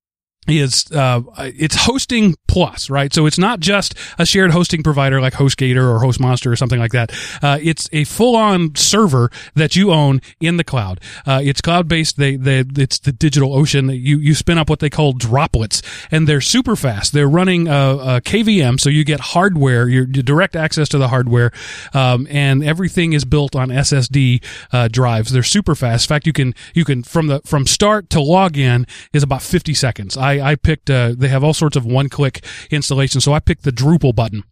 is 0.58 0.90
uh, 0.92 1.22
it's 1.38 1.76
hosting 1.76 2.36
plus, 2.48 2.90
right? 2.90 3.12
So 3.12 3.26
it's 3.26 3.38
not 3.38 3.60
just 3.60 3.94
a 4.18 4.26
shared 4.26 4.50
hosting 4.50 4.82
provider 4.82 5.20
like 5.20 5.34
HostGator 5.34 5.76
or 5.76 6.00
HostMonster 6.00 6.50
or 6.50 6.56
something 6.56 6.80
like 6.80 6.92
that. 6.92 7.12
Uh, 7.42 7.58
it's 7.62 7.88
a 7.92 8.04
full-on 8.04 8.74
server 8.74 9.30
that 9.54 9.76
you 9.76 9.92
own 9.92 10.20
in 10.40 10.56
the 10.56 10.64
cloud. 10.64 11.00
Uh, 11.26 11.40
it's 11.42 11.60
cloud-based. 11.60 12.16
They, 12.16 12.36
they, 12.36 12.64
it's 12.76 12.98
the 12.98 13.12
digital 13.12 13.54
ocean. 13.54 13.88
You 13.88 14.18
you 14.18 14.34
spin 14.34 14.58
up 14.58 14.68
what 14.68 14.80
they 14.80 14.90
call 14.90 15.12
droplets, 15.12 15.82
and 16.10 16.26
they're 16.28 16.40
super 16.40 16.76
fast. 16.76 17.12
They're 17.12 17.28
running 17.28 17.68
a, 17.68 17.72
a 17.72 18.20
KVM, 18.20 18.80
so 18.80 18.90
you 18.90 19.04
get 19.04 19.20
hardware, 19.20 19.88
your 19.88 20.06
direct 20.06 20.56
access 20.56 20.88
to 20.90 20.98
the 20.98 21.08
hardware, 21.08 21.52
um, 21.94 22.26
and 22.30 22.64
everything 22.64 23.12
is 23.12 23.24
built 23.24 23.54
on 23.54 23.68
SSD 23.68 24.42
uh, 24.72 24.88
drives. 24.88 25.30
They're 25.32 25.42
super 25.42 25.74
fast. 25.74 26.06
In 26.06 26.08
fact, 26.08 26.26
you 26.26 26.32
can 26.32 26.54
you 26.74 26.84
can 26.84 27.02
from 27.02 27.28
the 27.28 27.40
from 27.44 27.66
start 27.66 28.10
to 28.10 28.20
log 28.20 28.56
in 28.56 28.86
is 29.12 29.22
about 29.22 29.42
50 29.42 29.74
seconds. 29.74 30.16
I 30.16 30.39
I 30.40 30.54
picked. 30.56 30.90
Uh, 30.90 31.14
they 31.16 31.28
have 31.28 31.44
all 31.44 31.54
sorts 31.54 31.76
of 31.76 31.84
one 31.84 32.08
click 32.08 32.44
installation, 32.70 33.20
so 33.20 33.32
I 33.32 33.40
picked 33.40 33.64
the 33.64 33.72
Drupal 33.72 34.14
button. 34.14 34.44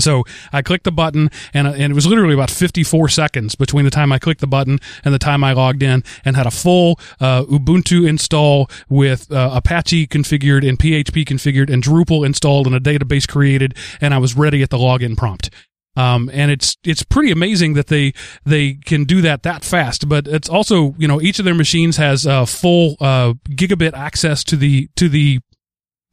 So 0.00 0.24
I 0.52 0.62
clicked 0.62 0.84
the 0.84 0.92
button, 0.92 1.30
and, 1.54 1.66
and 1.66 1.90
it 1.90 1.94
was 1.94 2.06
literally 2.06 2.34
about 2.34 2.50
54 2.50 3.08
seconds 3.08 3.54
between 3.54 3.84
the 3.84 3.90
time 3.90 4.12
I 4.12 4.18
clicked 4.18 4.40
the 4.40 4.46
button 4.46 4.78
and 5.04 5.14
the 5.14 5.18
time 5.18 5.42
I 5.42 5.52
logged 5.52 5.82
in, 5.82 6.04
and 6.24 6.36
had 6.36 6.46
a 6.46 6.50
full 6.50 7.00
uh, 7.20 7.44
Ubuntu 7.44 8.06
install 8.06 8.68
with 8.88 9.30
uh, 9.32 9.50
Apache 9.54 10.08
configured 10.08 10.68
and 10.68 10.78
PHP 10.78 11.24
configured, 11.24 11.70
and 11.70 11.82
Drupal 11.82 12.26
installed 12.26 12.66
and 12.66 12.76
a 12.76 12.80
database 12.80 13.28
created, 13.28 13.74
and 14.00 14.12
I 14.12 14.18
was 14.18 14.36
ready 14.36 14.62
at 14.62 14.70
the 14.70 14.78
login 14.78 15.16
prompt. 15.16 15.50
Um, 15.96 16.30
and 16.32 16.50
it's 16.50 16.76
it's 16.84 17.02
pretty 17.02 17.30
amazing 17.30 17.74
that 17.74 17.86
they 17.86 18.12
they 18.44 18.74
can 18.74 19.04
do 19.04 19.20
that 19.22 19.42
that 19.42 19.64
fast. 19.64 20.08
But 20.08 20.26
it's 20.26 20.48
also 20.48 20.94
you 20.98 21.08
know 21.08 21.20
each 21.20 21.38
of 21.38 21.44
their 21.44 21.54
machines 21.54 21.96
has 21.96 22.26
uh, 22.26 22.44
full 22.44 22.96
uh, 23.00 23.34
gigabit 23.50 23.94
access 23.94 24.44
to 24.44 24.56
the 24.56 24.88
to 24.96 25.08
the 25.08 25.40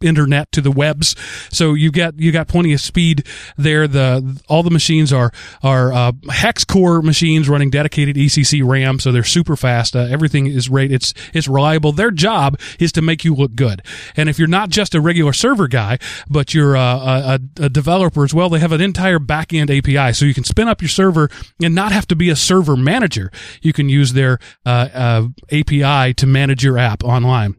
internet 0.04 0.52
to 0.52 0.62
the 0.62 0.72
webs. 0.72 1.16
So 1.50 1.74
you 1.74 1.92
got 1.92 2.20
you 2.20 2.32
got 2.32 2.48
plenty 2.48 2.74
of 2.74 2.82
speed 2.82 3.28
there. 3.58 3.88
The 3.88 4.42
all 4.48 4.64
the 4.64 4.72
machines 4.72 5.12
are 5.14 5.32
are 5.62 5.94
uh, 5.94 6.12
hex 6.30 6.64
core 6.66 7.02
machines 7.02 7.50
running 7.50 7.70
dedicated 7.70 8.16
ECC 8.16 8.66
RAM, 8.66 9.00
so 9.00 9.12
they're 9.12 9.24
super 9.24 9.56
fast. 9.56 9.96
Uh, 9.96 10.08
everything 10.10 10.48
is 10.48 10.70
rate 10.70 10.92
it's 10.92 11.14
it's 11.34 11.48
reliable. 11.48 11.92
Their 11.92 12.12
job 12.12 12.60
is 12.80 12.92
to 12.94 13.02
make 13.02 13.24
you 13.24 13.34
look 13.34 13.56
good. 13.56 13.82
And 14.16 14.30
if 14.30 14.38
you're 14.38 14.48
not 14.48 14.70
just 14.70 14.96
a 14.96 15.02
regular 15.02 15.34
server 15.34 15.68
guy, 15.68 16.00
but 16.30 16.54
you're 16.54 16.76
uh, 16.76 16.98
a, 16.98 17.40
a, 17.60 17.66
a 17.66 17.70
developer 17.70 18.24
as 18.24 18.34
well, 18.34 18.50
they 18.50 18.60
have 18.60 18.72
an 18.72 18.82
entire 18.82 19.20
backend 19.20 19.76
API, 19.76 20.14
so 20.14 20.26
you 20.26 20.34
can 20.34 20.44
spin 20.44 20.68
up 20.68 20.82
your 20.82 20.90
server 20.90 21.30
and 21.62 21.74
not 21.74 21.92
have 21.92 22.08
to 22.08 22.16
be 22.16 22.30
a 22.30 22.36
server 22.36 22.76
manager. 22.76 23.32
You 23.62 23.74
can 23.74 23.90
use 23.90 24.14
their 24.14 24.40
uh, 24.66 24.90
uh, 24.94 25.28
API 25.52 26.14
to 26.16 26.28
manage 26.28 26.64
your 26.64 26.78
app 26.78 27.04
online. 27.04 27.56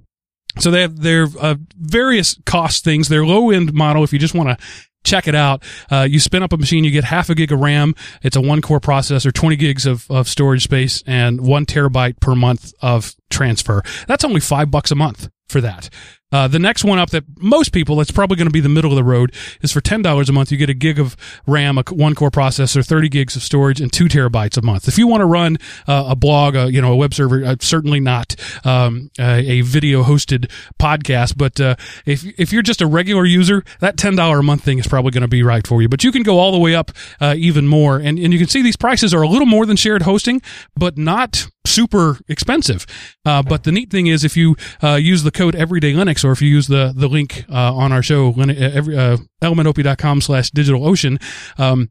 So 0.59 0.70
they 0.70 0.82
have 0.82 1.01
their 1.01 1.26
uh, 1.40 1.56
various 1.76 2.39
cost 2.47 2.85
things. 2.85 3.09
Their 3.09 3.26
low 3.26 3.51
end 3.51 3.72
model, 3.72 4.05
if 4.05 4.12
you 4.12 4.18
just 4.18 4.35
want 4.35 4.51
to 4.51 4.64
check 5.05 5.28
it 5.28 5.35
out, 5.35 5.62
uh, 5.90 6.06
you 6.09 6.18
spin 6.18 6.43
up 6.43 6.52
a 6.52 6.56
machine, 6.56 6.82
you 6.82 6.90
get 6.90 7.05
half 7.05 7.28
a 7.28 7.35
gig 7.35 7.52
of 7.52 7.60
RAM. 7.60 7.94
It's 8.22 8.36
a 8.36 8.40
one 8.40 8.62
core 8.62 8.81
processor, 8.81 9.32
20 9.32 9.56
gigs 9.56 9.86
of, 9.86 10.10
of 10.10 10.28
storage 10.28 10.64
space, 10.64 11.02
and 11.06 11.40
one 11.40 11.66
terabyte 11.66 12.20
per 12.20 12.35
month 12.35 12.72
of 12.81 13.14
transfer. 13.31 13.82
That's 14.09 14.24
only 14.24 14.40
five 14.40 14.70
bucks 14.70 14.90
a 14.90 14.94
month 14.94 15.28
for 15.48 15.60
that. 15.60 15.90
Uh, 16.35 16.48
the 16.48 16.59
next 16.59 16.82
one 16.85 16.98
up 16.98 17.11
that 17.11 17.23
most 17.39 17.73
people, 17.73 18.01
it's 18.01 18.11
probably 18.11 18.36
going 18.36 18.48
to 18.48 18.52
be 18.52 18.59
the 18.59 18.69
middle 18.69 18.90
of 18.90 18.97
the 18.97 19.05
road, 19.05 19.32
is 19.62 19.70
for 19.70 19.81
ten 19.81 20.02
dollars 20.02 20.28
a 20.28 20.32
month. 20.32 20.51
You 20.51 20.59
get 20.59 20.69
a 20.69 20.74
gig 20.74 20.98
of 20.98 21.16
RAM, 21.47 21.78
a 21.78 21.85
one 21.90 22.16
core 22.16 22.32
processor, 22.32 22.85
thirty 22.85 23.09
gigs 23.09 23.36
of 23.36 23.43
storage, 23.43 23.81
and 23.81 23.93
two 23.93 24.06
terabytes 24.06 24.59
a 24.59 24.62
month. 24.62 24.89
If 24.89 24.98
you 24.98 25.06
want 25.06 25.20
to 25.20 25.27
run 25.27 25.59
uh, 25.86 26.06
a 26.09 26.16
blog, 26.16 26.56
a, 26.56 26.73
you 26.73 26.82
know, 26.82 26.93
a 26.93 26.97
web 26.97 27.15
server, 27.15 27.44
uh, 27.44 27.55
certainly 27.61 28.01
not 28.01 28.35
um, 28.65 29.12
a, 29.16 29.61
video 29.61 30.02
hosted 30.02 30.51
podcast, 30.81 31.39
but 31.39 31.61
uh, 31.61 31.77
if 32.05 32.24
if 32.36 32.52
you're 32.52 32.62
just 32.62 32.81
a 32.81 32.86
regular 32.89 33.24
user, 33.24 33.62
that 33.78 33.97
ten 33.97 34.16
dollar 34.16 34.40
a 34.40 34.43
month 34.43 34.65
thing 34.65 34.81
is 34.81 34.89
probably 34.89 35.12
going 35.12 35.23
to 35.23 35.28
be 35.28 35.44
right 35.44 35.65
for 35.65 35.82
you. 35.82 35.89
But 35.89 36.02
you 36.02 36.11
can 36.11 36.24
go 36.24 36.40
all 36.40 36.51
the 36.51 36.59
way 36.59 36.74
up 36.74 36.90
uh, 37.20 37.36
even 37.39 37.69
more, 37.69 37.98
and 37.98 38.19
and 38.19 38.32
you 38.32 38.40
can 38.40 38.48
see 38.48 38.61
these 38.61 38.77
prices 38.77 39.15
are 39.15 39.23
a 39.23 39.28
little 39.28 39.47
more 39.47 39.66
than 39.66 39.77
shared 39.77 40.02
hosting, 40.02 40.43
but 40.74 40.98
not 40.98 41.47
super 41.74 42.18
expensive. 42.28 42.86
Uh, 43.24 43.42
but 43.42 43.64
the 43.64 43.72
neat 43.72 43.90
thing 43.90 44.06
is 44.06 44.24
if 44.24 44.36
you 44.36 44.56
uh, 44.82 44.94
use 44.94 45.22
the 45.22 45.30
code 45.30 45.55
Everyday 45.55 45.92
Linux, 45.92 46.24
or 46.24 46.32
if 46.32 46.40
you 46.40 46.48
use 46.48 46.68
the 46.68 46.92
the 46.94 47.09
link 47.09 47.44
uh, 47.51 47.74
on 47.74 47.92
our 47.92 48.02
show, 48.02 48.30
Lin- 48.36 48.51
every, 48.51 48.96
uh, 48.96 49.16
elementop.com 49.42 50.20
slash 50.20 50.51
DigitalOcean, 50.51 51.20
um, 51.59 51.90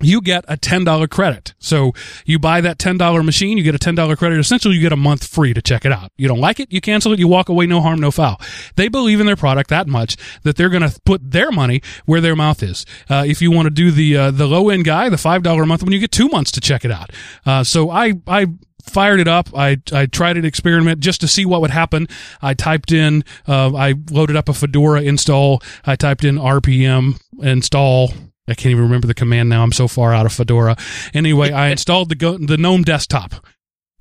you 0.00 0.20
get 0.20 0.44
a 0.48 0.56
$10 0.56 1.10
credit. 1.10 1.54
So 1.58 1.92
you 2.24 2.38
buy 2.38 2.60
that 2.60 2.78
$10 2.78 3.24
machine, 3.24 3.58
you 3.58 3.64
get 3.64 3.74
a 3.74 3.78
$10 3.78 4.16
credit. 4.16 4.38
Essentially, 4.38 4.74
you 4.74 4.80
get 4.80 4.92
a 4.92 4.96
month 4.96 5.26
free 5.26 5.54
to 5.54 5.62
check 5.62 5.84
it 5.84 5.92
out. 5.92 6.10
You 6.16 6.28
don't 6.28 6.40
like 6.40 6.58
it, 6.60 6.72
you 6.72 6.80
cancel 6.80 7.12
it, 7.12 7.18
you 7.18 7.28
walk 7.28 7.48
away, 7.48 7.66
no 7.66 7.80
harm, 7.80 8.00
no 8.00 8.10
foul. 8.10 8.40
They 8.76 8.88
believe 8.88 9.20
in 9.20 9.26
their 9.26 9.36
product 9.36 9.70
that 9.70 9.86
much 9.86 10.16
that 10.42 10.56
they're 10.56 10.68
going 10.68 10.88
to 10.88 10.98
put 11.04 11.30
their 11.30 11.50
money 11.50 11.82
where 12.06 12.20
their 12.20 12.36
mouth 12.36 12.62
is. 12.62 12.86
Uh, 13.08 13.24
if 13.26 13.42
you 13.42 13.50
want 13.50 13.66
to 13.66 13.70
do 13.70 13.90
the, 13.90 14.16
uh, 14.16 14.30
the 14.30 14.46
low 14.46 14.70
end 14.70 14.84
guy, 14.84 15.08
the 15.08 15.16
$5 15.16 15.62
a 15.62 15.66
month 15.66 15.82
when 15.82 15.92
you 15.92 15.98
get 15.98 16.12
two 16.12 16.28
months 16.28 16.50
to 16.52 16.60
check 16.60 16.84
it 16.84 16.90
out. 16.90 17.10
Uh, 17.44 17.62
so 17.64 17.90
I, 17.90 18.14
I, 18.26 18.46
fired 18.84 19.20
it 19.20 19.28
up. 19.28 19.48
I, 19.56 19.78
I 19.92 20.06
tried 20.06 20.36
an 20.36 20.44
experiment 20.44 21.00
just 21.00 21.20
to 21.20 21.28
see 21.28 21.44
what 21.44 21.60
would 21.60 21.70
happen. 21.70 22.06
I 22.42 22.54
typed 22.54 22.92
in, 22.92 23.24
uh, 23.46 23.74
I 23.74 23.94
loaded 24.10 24.36
up 24.36 24.48
a 24.48 24.54
Fedora 24.54 25.02
install. 25.02 25.62
I 25.84 25.96
typed 25.96 26.24
in 26.24 26.36
RPM 26.36 27.20
install. 27.40 28.12
I 28.48 28.54
can't 28.54 28.72
even 28.72 28.82
remember 28.82 29.06
the 29.06 29.14
command 29.14 29.48
now. 29.48 29.62
I'm 29.62 29.72
so 29.72 29.86
far 29.86 30.12
out 30.12 30.26
of 30.26 30.32
Fedora. 30.32 30.76
Anyway, 31.14 31.52
I 31.52 31.68
installed 31.70 32.08
the 32.08 32.16
Go- 32.16 32.38
the 32.38 32.56
GNOME 32.56 32.82
desktop. 32.82 33.46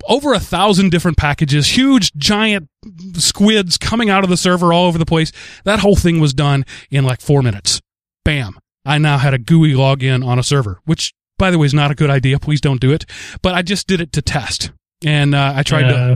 Over 0.07 0.33
a 0.33 0.39
thousand 0.39 0.91
different 0.91 1.17
packages, 1.17 1.77
huge 1.77 2.13
giant 2.13 2.69
squids 3.13 3.77
coming 3.77 4.09
out 4.09 4.23
of 4.23 4.29
the 4.29 4.37
server 4.37 4.71
all 4.73 4.87
over 4.87 4.97
the 4.97 5.05
place. 5.05 5.31
That 5.65 5.79
whole 5.79 5.97
thing 5.97 6.19
was 6.19 6.33
done 6.33 6.65
in 6.89 7.03
like 7.03 7.21
four 7.21 7.43
minutes. 7.43 7.81
Bam. 8.23 8.57
I 8.85 8.97
now 8.97 9.17
had 9.17 9.33
a 9.33 9.37
GUI 9.37 9.73
login 9.73 10.25
on 10.25 10.39
a 10.39 10.43
server, 10.43 10.79
which 10.85 11.13
by 11.39 11.49
the 11.49 11.57
way 11.57 11.65
is 11.65 11.73
not 11.73 11.89
a 11.89 11.95
good 11.95 12.11
idea. 12.11 12.37
Please 12.37 12.61
don't 12.61 12.79
do 12.79 12.91
it. 12.91 13.07
But 13.41 13.55
I 13.55 13.63
just 13.63 13.87
did 13.87 13.99
it 14.01 14.11
to 14.13 14.21
test. 14.21 14.69
And 15.03 15.33
uh, 15.33 15.53
I 15.55 15.63
tried 15.63 15.87
to 15.89 15.95
Uh, 15.95 16.15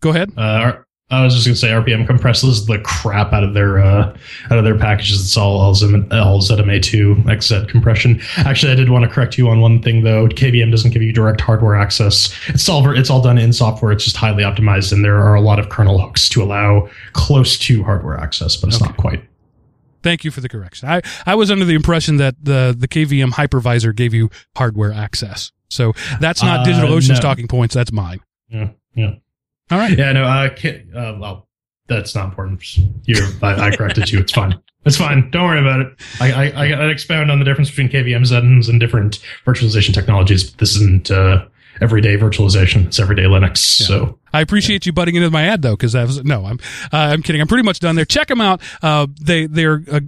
go 0.00 0.10
ahead. 0.10 0.32
uh, 0.38 0.72
I 1.08 1.22
was 1.22 1.34
just 1.34 1.46
gonna 1.46 1.54
say 1.54 1.68
RPM 1.68 2.04
compresses 2.04 2.66
the 2.66 2.78
crap 2.80 3.32
out 3.32 3.44
of 3.44 3.54
their 3.54 3.78
uh, 3.78 4.16
out 4.50 4.58
of 4.58 4.64
their 4.64 4.76
packages. 4.76 5.20
It's 5.20 5.36
all 5.36 5.72
LZM, 5.72 6.08
LZMA2 6.08 7.24
XZ 7.26 7.68
compression. 7.68 8.20
Actually, 8.38 8.72
I 8.72 8.74
did 8.74 8.90
want 8.90 9.04
to 9.04 9.08
correct 9.10 9.38
you 9.38 9.48
on 9.48 9.60
one 9.60 9.80
thing 9.82 10.02
though. 10.02 10.26
KVM 10.26 10.70
doesn't 10.72 10.90
give 10.90 11.02
you 11.02 11.12
direct 11.12 11.40
hardware 11.40 11.76
access. 11.76 12.34
It's 12.48 12.68
all 12.68 12.88
it's 12.90 13.08
all 13.10 13.20
done 13.22 13.38
in 13.38 13.52
software. 13.52 13.92
It's 13.92 14.02
just 14.04 14.16
highly 14.16 14.42
optimized, 14.42 14.92
and 14.92 15.04
there 15.04 15.18
are 15.20 15.34
a 15.36 15.40
lot 15.40 15.60
of 15.60 15.68
kernel 15.68 16.00
hooks 16.00 16.28
to 16.30 16.42
allow 16.42 16.88
close 17.12 17.56
to 17.58 17.84
hardware 17.84 18.18
access, 18.18 18.56
but 18.56 18.68
it's 18.68 18.76
Okay. 18.82 18.86
not 18.86 18.96
quite. 18.96 19.22
Thank 20.06 20.24
you 20.24 20.30
for 20.30 20.40
the 20.40 20.48
correction. 20.48 20.88
I, 20.88 21.02
I 21.26 21.34
was 21.34 21.50
under 21.50 21.64
the 21.64 21.74
impression 21.74 22.18
that 22.18 22.36
the, 22.40 22.74
the 22.78 22.86
KVM 22.86 23.32
hypervisor 23.32 23.92
gave 23.94 24.14
you 24.14 24.30
hardware 24.56 24.92
access. 24.92 25.50
So 25.68 25.94
that's 26.20 26.44
not 26.44 26.60
Uh, 26.60 26.70
DigitalOcean's 26.70 27.08
no. 27.10 27.20
talking 27.20 27.48
points. 27.48 27.74
That's 27.74 27.90
mine. 27.90 28.20
Yeah, 28.48 28.68
yeah. 28.94 29.14
All 29.72 29.78
right. 29.78 29.98
Yeah, 29.98 30.12
no, 30.12 30.24
I 30.24 30.48
can't. 30.50 30.94
Uh, 30.94 31.16
well, 31.18 31.48
that's 31.88 32.14
not 32.14 32.26
important. 32.26 32.78
You, 33.04 33.16
I, 33.42 33.66
I 33.66 33.76
corrected 33.76 34.12
you. 34.12 34.20
It's 34.20 34.32
fine. 34.32 34.60
It's 34.84 34.96
fine. 34.96 35.28
Don't 35.32 35.44
worry 35.44 35.58
about 35.60 35.80
it. 35.80 35.88
I, 36.20 36.32
I, 36.32 36.44
I, 36.50 36.66
I 36.70 36.86
expound 36.90 37.32
on 37.32 37.40
the 37.40 37.44
difference 37.44 37.70
between 37.70 37.88
KVM 37.88 38.22
Xens 38.22 38.68
and 38.68 38.78
different 38.78 39.18
virtualization 39.44 39.92
technologies. 39.92 40.48
But 40.48 40.58
this 40.60 40.76
isn't 40.76 41.10
uh, 41.10 41.46
everyday 41.80 42.16
virtualization. 42.16 42.86
It's 42.86 42.98
everyday 42.98 43.24
Linux. 43.24 43.58
So 43.58 44.18
I 44.32 44.40
appreciate 44.40 44.86
you 44.86 44.92
butting 44.92 45.16
into 45.16 45.30
my 45.30 45.44
ad 45.44 45.62
though, 45.62 45.76
because 45.76 45.92
that 45.92 46.06
was 46.06 46.22
no, 46.24 46.44
I'm 46.44 46.58
uh, 46.92 46.96
I'm 46.96 47.22
kidding. 47.22 47.40
I'm 47.40 47.48
pretty 47.48 47.64
much 47.64 47.80
done 47.80 47.96
there. 47.96 48.04
Check 48.04 48.28
them 48.28 48.40
out. 48.40 48.60
Uh, 48.82 49.06
they 49.20 49.46
they're 49.46 49.82
uh, 49.90 50.00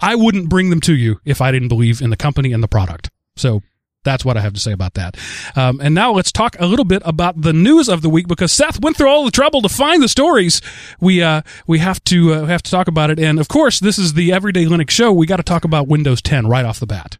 I 0.00 0.16
wouldn't 0.16 0.48
bring 0.48 0.70
them 0.70 0.80
to 0.82 0.94
you 0.94 1.20
if 1.24 1.40
I 1.40 1.52
didn't 1.52 1.68
believe 1.68 2.02
in 2.02 2.10
the 2.10 2.16
company 2.16 2.52
and 2.52 2.62
the 2.62 2.68
product. 2.68 3.10
So 3.36 3.62
that's 4.04 4.24
what 4.24 4.36
I 4.36 4.40
have 4.40 4.52
to 4.54 4.60
say 4.60 4.72
about 4.72 4.94
that. 4.94 5.16
Um, 5.54 5.80
and 5.80 5.94
now 5.94 6.12
let's 6.12 6.32
talk 6.32 6.56
a 6.58 6.66
little 6.66 6.84
bit 6.84 7.02
about 7.04 7.40
the 7.40 7.52
news 7.52 7.88
of 7.88 8.02
the 8.02 8.10
week 8.10 8.26
because 8.26 8.52
Seth 8.52 8.82
went 8.82 8.96
through 8.96 9.08
all 9.08 9.24
the 9.24 9.30
trouble 9.30 9.62
to 9.62 9.68
find 9.68 10.02
the 10.02 10.08
stories. 10.08 10.60
We 11.00 11.22
uh, 11.22 11.42
we 11.66 11.78
have 11.78 12.02
to 12.04 12.32
uh, 12.34 12.44
have 12.46 12.62
to 12.62 12.70
talk 12.70 12.88
about 12.88 13.10
it. 13.10 13.18
And 13.20 13.38
of 13.38 13.48
course, 13.48 13.78
this 13.78 13.98
is 13.98 14.14
the 14.14 14.32
Everyday 14.32 14.64
Linux 14.64 14.90
show. 14.90 15.12
We 15.12 15.26
got 15.26 15.36
to 15.36 15.44
talk 15.44 15.64
about 15.64 15.86
Windows 15.88 16.20
10 16.20 16.48
right 16.48 16.64
off 16.64 16.80
the 16.80 16.86
bat. 16.86 17.18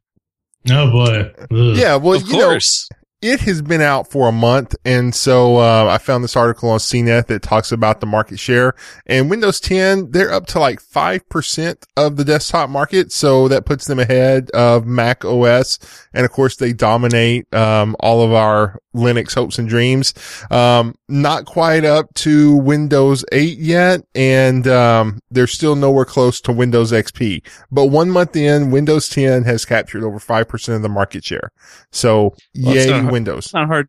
oh 0.70 0.90
boy. 0.90 1.32
Ugh. 1.50 1.76
Yeah, 1.76 1.96
well, 1.96 2.16
of 2.16 2.26
you 2.26 2.38
know, 2.38 2.48
course. 2.48 2.88
It 3.22 3.40
has 3.42 3.62
been 3.62 3.80
out 3.80 4.10
for 4.10 4.28
a 4.28 4.32
month, 4.32 4.74
and 4.84 5.14
so 5.14 5.56
uh, 5.58 5.86
I 5.88 5.98
found 5.98 6.24
this 6.24 6.36
article 6.36 6.70
on 6.70 6.80
CNET 6.80 7.28
that 7.28 7.42
talks 7.42 7.70
about 7.70 8.00
the 8.00 8.06
market 8.06 8.40
share. 8.40 8.74
And 9.06 9.30
Windows 9.30 9.60
10, 9.60 10.10
they're 10.10 10.32
up 10.32 10.46
to 10.48 10.58
like 10.58 10.80
five 10.80 11.28
percent 11.28 11.86
of 11.96 12.16
the 12.16 12.24
desktop 12.24 12.68
market, 12.68 13.12
so 13.12 13.46
that 13.46 13.64
puts 13.64 13.86
them 13.86 14.00
ahead 14.00 14.50
of 14.50 14.86
Mac 14.86 15.24
OS. 15.24 15.78
And 16.12 16.24
of 16.24 16.32
course, 16.32 16.56
they 16.56 16.72
dominate 16.72 17.52
um, 17.54 17.94
all 18.00 18.22
of 18.22 18.32
our 18.32 18.81
Linux 18.94 19.34
hopes 19.34 19.58
and 19.58 19.68
dreams. 19.68 20.14
Um, 20.50 20.94
not 21.08 21.44
quite 21.44 21.84
up 21.84 22.12
to 22.14 22.56
Windows 22.56 23.24
8 23.32 23.58
yet, 23.58 24.02
and 24.14 24.66
um, 24.66 25.20
they're 25.30 25.46
still 25.46 25.76
nowhere 25.76 26.04
close 26.04 26.40
to 26.42 26.52
Windows 26.52 26.92
XP. 26.92 27.46
But 27.70 27.86
one 27.86 28.10
month 28.10 28.36
in, 28.36 28.70
Windows 28.70 29.08
10 29.08 29.44
has 29.44 29.64
captured 29.64 30.04
over 30.04 30.18
five 30.18 30.48
percent 30.48 30.76
of 30.76 30.82
the 30.82 30.88
market 30.88 31.24
share. 31.24 31.50
So 31.90 32.34
Well, 32.56 32.76
it's 32.76 32.86
yay, 32.86 33.02
not 33.02 33.12
Windows. 33.12 33.46
It's 33.46 33.54
not 33.54 33.66
hard. 33.66 33.88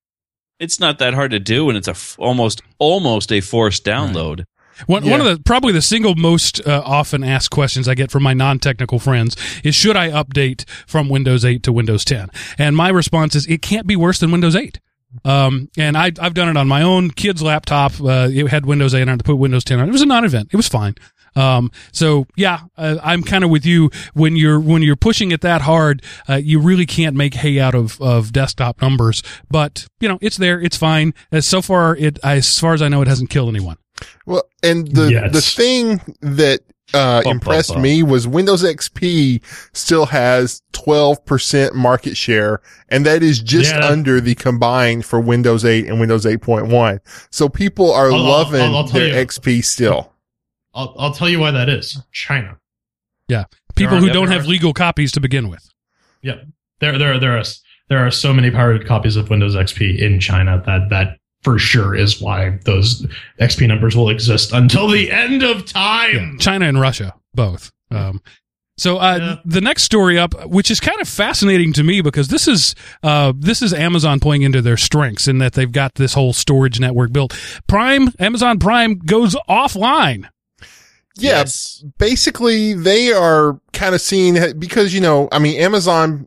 It's 0.60 0.80
not 0.80 1.00
that 1.00 1.14
hard 1.14 1.32
to 1.32 1.40
do, 1.40 1.68
and 1.70 1.78
it's 1.78 1.88
a 1.88 1.92
f- 1.92 2.16
almost 2.20 2.62
almost 2.80 3.32
a 3.32 3.42
forced 3.42 3.84
download. 3.84 4.46
One, 4.88 5.08
one 5.08 5.22
of 5.22 5.26
the 5.28 5.40
probably 5.44 5.72
the 5.72 5.82
single 5.82 6.16
most 6.16 6.66
uh, 6.66 6.82
often 6.84 7.24
asked 7.24 7.52
questions 7.52 7.88
I 7.88 7.96
get 7.96 8.12
from 8.12 8.24
my 8.24 8.34
non-technical 8.34 9.00
friends 9.00 9.36
is 9.64 9.76
should 9.76 9.96
I 9.96 10.10
update 10.10 10.68
from 10.88 11.10
Windows 11.10 11.46
8 11.46 11.62
to 11.64 11.74
Windows 11.74 12.04
10? 12.06 12.30
And 12.58 12.76
my 12.76 12.90
response 12.90 13.36
is 13.36 13.46
it 13.48 13.62
can't 13.62 13.88
be 13.88 13.96
worse 13.96 14.20
than 14.20 14.32
Windows 14.32 14.56
8. 14.56 14.80
Um, 15.26 15.70
and 15.78 15.98
I, 15.98 16.12
I've 16.20 16.34
done 16.34 16.50
it 16.50 16.58
on 16.58 16.68
my 16.68 16.82
own 16.82 17.12
kid's 17.12 17.42
laptop. 17.42 17.94
Uh, 18.02 18.28
it 18.32 18.48
had 18.48 18.66
Windows 18.66 18.94
8 18.94 19.04
on 19.04 19.10
it, 19.10 19.18
to 19.18 19.24
put 19.24 19.36
Windows 19.36 19.64
10 19.64 19.80
on. 19.80 19.88
It 19.88 19.92
was 19.92 20.02
a 20.02 20.06
non-event. 20.06 20.50
It 20.52 20.58
was 20.58 20.68
fine. 20.68 20.96
Um, 21.36 21.72
so 21.92 22.28
yeah, 22.36 22.60
uh, 22.78 22.98
I'm 23.04 23.24
kind 23.24 23.44
of 23.44 23.50
with 23.50 23.66
you 23.66 23.90
when 24.14 24.36
you're 24.36 24.60
when 24.60 24.84
you're 24.84 24.96
pushing 24.96 25.32
it 25.32 25.42
that 25.42 25.62
hard. 25.62 26.04
Uh, 26.30 26.36
you 26.36 26.60
really 26.60 26.86
can't 26.86 27.16
make 27.16 27.34
hay 27.34 27.60
out 27.60 27.74
of 27.74 28.00
of 28.00 28.32
desktop 28.32 28.82
numbers, 28.84 29.24
but 29.50 29.88
you 30.00 30.08
know 30.08 30.20
it's 30.22 30.38
there. 30.38 30.62
It's 30.62 30.78
fine. 30.78 31.14
As 31.32 31.48
so 31.48 31.64
far, 31.64 31.96
it 31.96 32.20
as 32.24 32.60
far 32.60 32.76
as 32.76 32.84
I 32.84 32.88
know, 32.88 33.02
it 33.02 33.08
hasn't 33.08 33.32
killed 33.32 33.50
anyone. 33.50 33.78
Well, 34.28 34.44
and 34.62 34.88
the 34.90 35.12
Yes. 35.12 35.34
the 35.34 35.42
thing 35.42 36.02
that 36.22 36.60
uh, 36.94 37.22
Bum, 37.22 37.24
bum, 37.24 37.32
impressed 37.34 37.74
bum. 37.74 37.82
me 37.82 38.04
was 38.04 38.28
Windows 38.28 38.64
XP 38.64 39.42
still 39.74 40.06
has 40.08 40.62
12% 40.74 41.74
market 41.74 42.16
share, 42.18 42.62
and 42.90 43.06
that 43.06 43.24
is 43.24 43.40
just 43.40 43.74
Yeah. 43.74 43.86
under 43.88 44.22
the 44.22 44.36
combined 44.36 45.06
for 45.06 45.20
Windows 45.20 45.66
8 45.66 45.88
and 45.88 46.00
Windows 46.00 46.26
8.1. 46.26 47.00
So 47.32 47.50
people 47.50 47.92
are 47.94 48.08
I'll- 48.12 48.16
I'll- 48.16 48.24
loving 48.24 48.62
I'll- 48.62 48.78
I'll 48.78 48.84
their 48.88 49.08
you. 49.08 49.14
XP 49.16 49.62
still. 49.64 50.14
I'll, 50.74 50.96
I'll 50.98 51.14
tell 51.14 51.30
you 51.30 51.40
why 51.40 51.52
that 51.52 51.70
is. 51.70 52.02
China. 52.12 52.58
Yeah. 53.28 53.46
People 53.76 53.98
who 53.98 54.10
don't 54.10 54.30
have 54.32 54.46
legal 54.46 54.74
copies 54.74 55.12
to 55.14 55.20
begin 55.20 55.50
with. 55.50 55.68
Yeah. 56.22 56.36
There, 56.80 56.98
there, 56.98 57.20
there 57.20 57.38
are 57.38 57.44
there 57.90 58.00
are 58.06 58.12
so 58.12 58.34
many 58.34 58.50
pirated 58.50 58.88
copies 58.88 59.16
of 59.16 59.30
Windows 59.30 59.56
XP 59.56 60.00
in 60.00 60.20
China 60.20 60.62
that 60.66 60.90
that 60.90 61.18
for 61.44 61.60
sure 61.60 61.94
is 61.96 62.22
why 62.22 62.58
those 62.66 63.06
XP 63.40 63.68
numbers 63.68 63.96
will 63.96 64.10
exist 64.10 64.52
until 64.54 64.88
the 64.88 65.12
end 65.12 65.44
of 65.44 65.66
time. 65.66 66.14
Yeah, 66.34 66.38
China 66.40 66.66
and 66.68 66.80
Russia 66.80 67.14
both. 67.34 67.72
Um, 67.92 68.22
so 68.78 68.98
uh, 68.98 69.18
Yeah. 69.20 69.36
the 69.46 69.62
next 69.62 69.84
story 69.84 70.18
up, 70.18 70.34
which 70.48 70.72
is 70.72 70.80
kind 70.80 71.00
of 71.00 71.08
fascinating 71.08 71.74
to 71.74 71.84
me 71.84 72.02
because 72.02 72.30
this 72.30 72.48
is 72.48 72.74
uh, 73.04 73.34
this 73.38 73.62
is 73.62 73.74
Amazon 73.74 74.20
playing 74.20 74.42
into 74.42 74.62
their 74.62 74.78
strengths 74.78 75.28
in 75.28 75.38
that 75.40 75.54
they've 75.54 75.72
got 75.72 75.96
this 75.96 76.14
whole 76.16 76.34
storage 76.34 76.80
network 76.80 77.12
built. 77.14 77.38
Prime 77.68 78.10
Amazon 78.20 78.58
Prime 78.60 78.98
goes 79.00 79.36
offline. 79.48 80.30
Yeah, 81.16 81.38
Yes. 81.42 81.84
basically 82.00 82.74
they 82.74 83.12
are 83.12 83.60
kind 83.74 83.94
of 83.94 84.02
seeing 84.02 84.58
because 84.58 84.96
you 84.96 85.00
know 85.02 85.28
i 85.32 85.38
mean 85.38 85.62
amazon's 85.62 86.26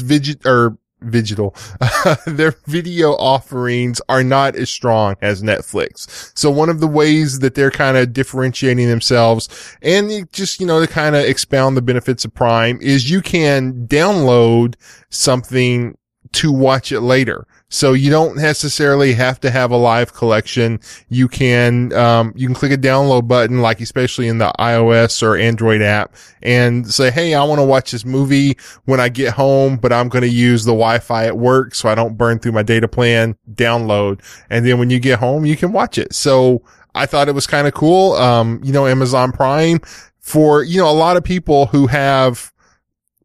vigit 0.00 0.44
or 0.44 0.76
digital. 1.10 1.54
Their 2.26 2.54
video 2.66 3.12
offerings 3.12 4.00
are 4.08 4.24
not 4.24 4.56
as 4.56 4.70
strong 4.70 5.16
as 5.22 5.42
netflix. 5.42 6.32
So 6.36 6.50
one 6.50 6.68
of 6.68 6.80
the 6.80 6.86
ways 6.86 7.38
that 7.40 7.54
they're 7.54 7.70
kind 7.70 7.96
of 7.96 8.12
differentiating 8.12 8.88
themselves 8.88 9.48
and 9.82 10.30
just 10.32 10.60
you 10.60 10.66
know 10.66 10.80
to 10.80 10.86
kind 10.86 11.16
of 11.16 11.24
expound 11.24 11.76
the 11.76 11.82
benefits 11.82 12.24
of 12.24 12.34
prime 12.34 12.78
is 12.80 13.10
you 13.10 13.22
can 13.22 13.86
download 13.86 14.74
something 15.10 15.96
to 16.32 16.52
watch 16.52 16.92
it 16.92 17.00
later. 17.00 17.46
So 17.70 17.92
you 17.92 18.10
don't 18.10 18.36
necessarily 18.36 19.12
have 19.12 19.40
to 19.40 19.50
have 19.50 19.70
a 19.70 19.76
live 19.76 20.14
collection. 20.14 20.80
You 21.10 21.28
can 21.28 21.92
um, 21.92 22.32
you 22.34 22.46
can 22.46 22.54
click 22.54 22.72
a 22.72 22.78
download 22.78 23.28
button 23.28 23.60
like 23.60 23.80
especially 23.80 24.28
in 24.28 24.38
the 24.38 24.50
ios 24.58 25.22
or 25.22 25.36
android 25.36 25.82
app 25.82 26.14
and 26.42 26.92
say 26.92 27.10
hey 27.10 27.34
i 27.34 27.44
want 27.44 27.58
to 27.58 27.64
watch 27.64 27.90
this 27.90 28.04
movie 28.04 28.56
when 28.84 29.00
i 29.00 29.08
get 29.08 29.34
home 29.34 29.76
but 29.76 29.92
i'm 29.92 30.08
going 30.08 30.22
to 30.22 30.28
use 30.28 30.64
the 30.64 30.72
wi-fi 30.72 31.26
at 31.26 31.36
work 31.36 31.74
so 31.74 31.88
i 31.88 31.94
don't 31.94 32.16
burn 32.16 32.38
through 32.38 32.52
my 32.52 32.62
data 32.62 32.88
plan. 32.88 33.36
Download. 33.52 34.20
And 34.50 34.64
then 34.64 34.78
when 34.78 34.90
you 34.90 34.98
get 34.98 35.18
home 35.18 35.44
you 35.44 35.56
can 35.56 35.72
watch 35.72 35.98
it. 35.98 36.14
So 36.14 36.62
i 36.94 37.04
thought 37.04 37.28
it 37.28 37.34
was 37.34 37.46
kind 37.46 37.66
of 37.66 37.74
cool. 37.74 38.14
Um, 38.14 38.60
you 38.62 38.72
know 38.72 38.86
amazon 38.86 39.32
prime 39.32 39.80
for 40.20 40.62
you 40.62 40.80
know 40.80 40.90
a 40.90 40.92
lot 40.92 41.16
of 41.16 41.24
people 41.24 41.66
who 41.66 41.86
have 41.86 42.52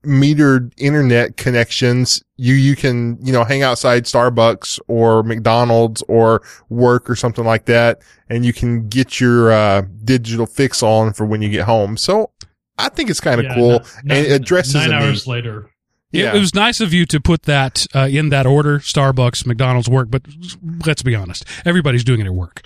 metered 0.04 0.72
internet 0.78 1.38
connections, 1.38 2.24
you, 2.38 2.54
you 2.54 2.76
can, 2.76 3.18
you 3.22 3.32
know, 3.34 3.44
hang 3.44 3.64
outside 3.64 4.04
Starbucks 4.06 4.80
or 4.88 5.24
McDonald's 5.24 6.04
or 6.08 6.42
work 6.70 7.10
or 7.10 7.16
something 7.16 7.46
like 7.46 7.66
that. 7.66 8.02
And 8.30 8.46
you 8.46 8.54
can 8.54 8.88
get 8.90 9.20
your, 9.20 9.52
uh, 9.52 9.84
digital 10.04 10.46
fix 10.46 10.84
on 10.84 11.14
for 11.14 11.26
when 11.26 11.42
you 11.42 11.50
get 11.50 11.66
home. 11.66 11.98
So 11.98 12.32
I 12.78 12.90
think 12.90 13.10
it's 13.10 13.20
kind 13.20 13.40
of 13.40 13.46
Yeah, 13.46 13.56
cool 13.56 13.80
ni- 14.04 14.16
and 14.18 14.26
it 14.28 14.32
addresses 14.32 14.74
nine 14.76 14.92
a 14.92 15.00
need. 15.00 15.06
hours 15.08 15.28
later. 15.28 15.70
It- 16.12 16.20
Yeah. 16.20 16.36
It, 16.36 16.40
was 16.40 16.54
nice 16.54 16.80
of 16.80 16.94
you 16.94 17.06
to 17.08 17.20
put 17.20 17.44
that 17.44 17.88
uh, 17.96 18.08
in 18.12 18.30
that 18.30 18.46
order: 18.46 18.78
Starbucks, 18.80 19.46
McDonald's, 19.48 19.90
work. 19.90 20.12
But 20.12 20.22
let's 20.86 21.02
be 21.02 21.16
honest, 21.16 21.44
everybody's 21.66 22.04
doing 22.04 22.20
it 22.20 22.26
at 22.28 22.34
work. 22.36 22.62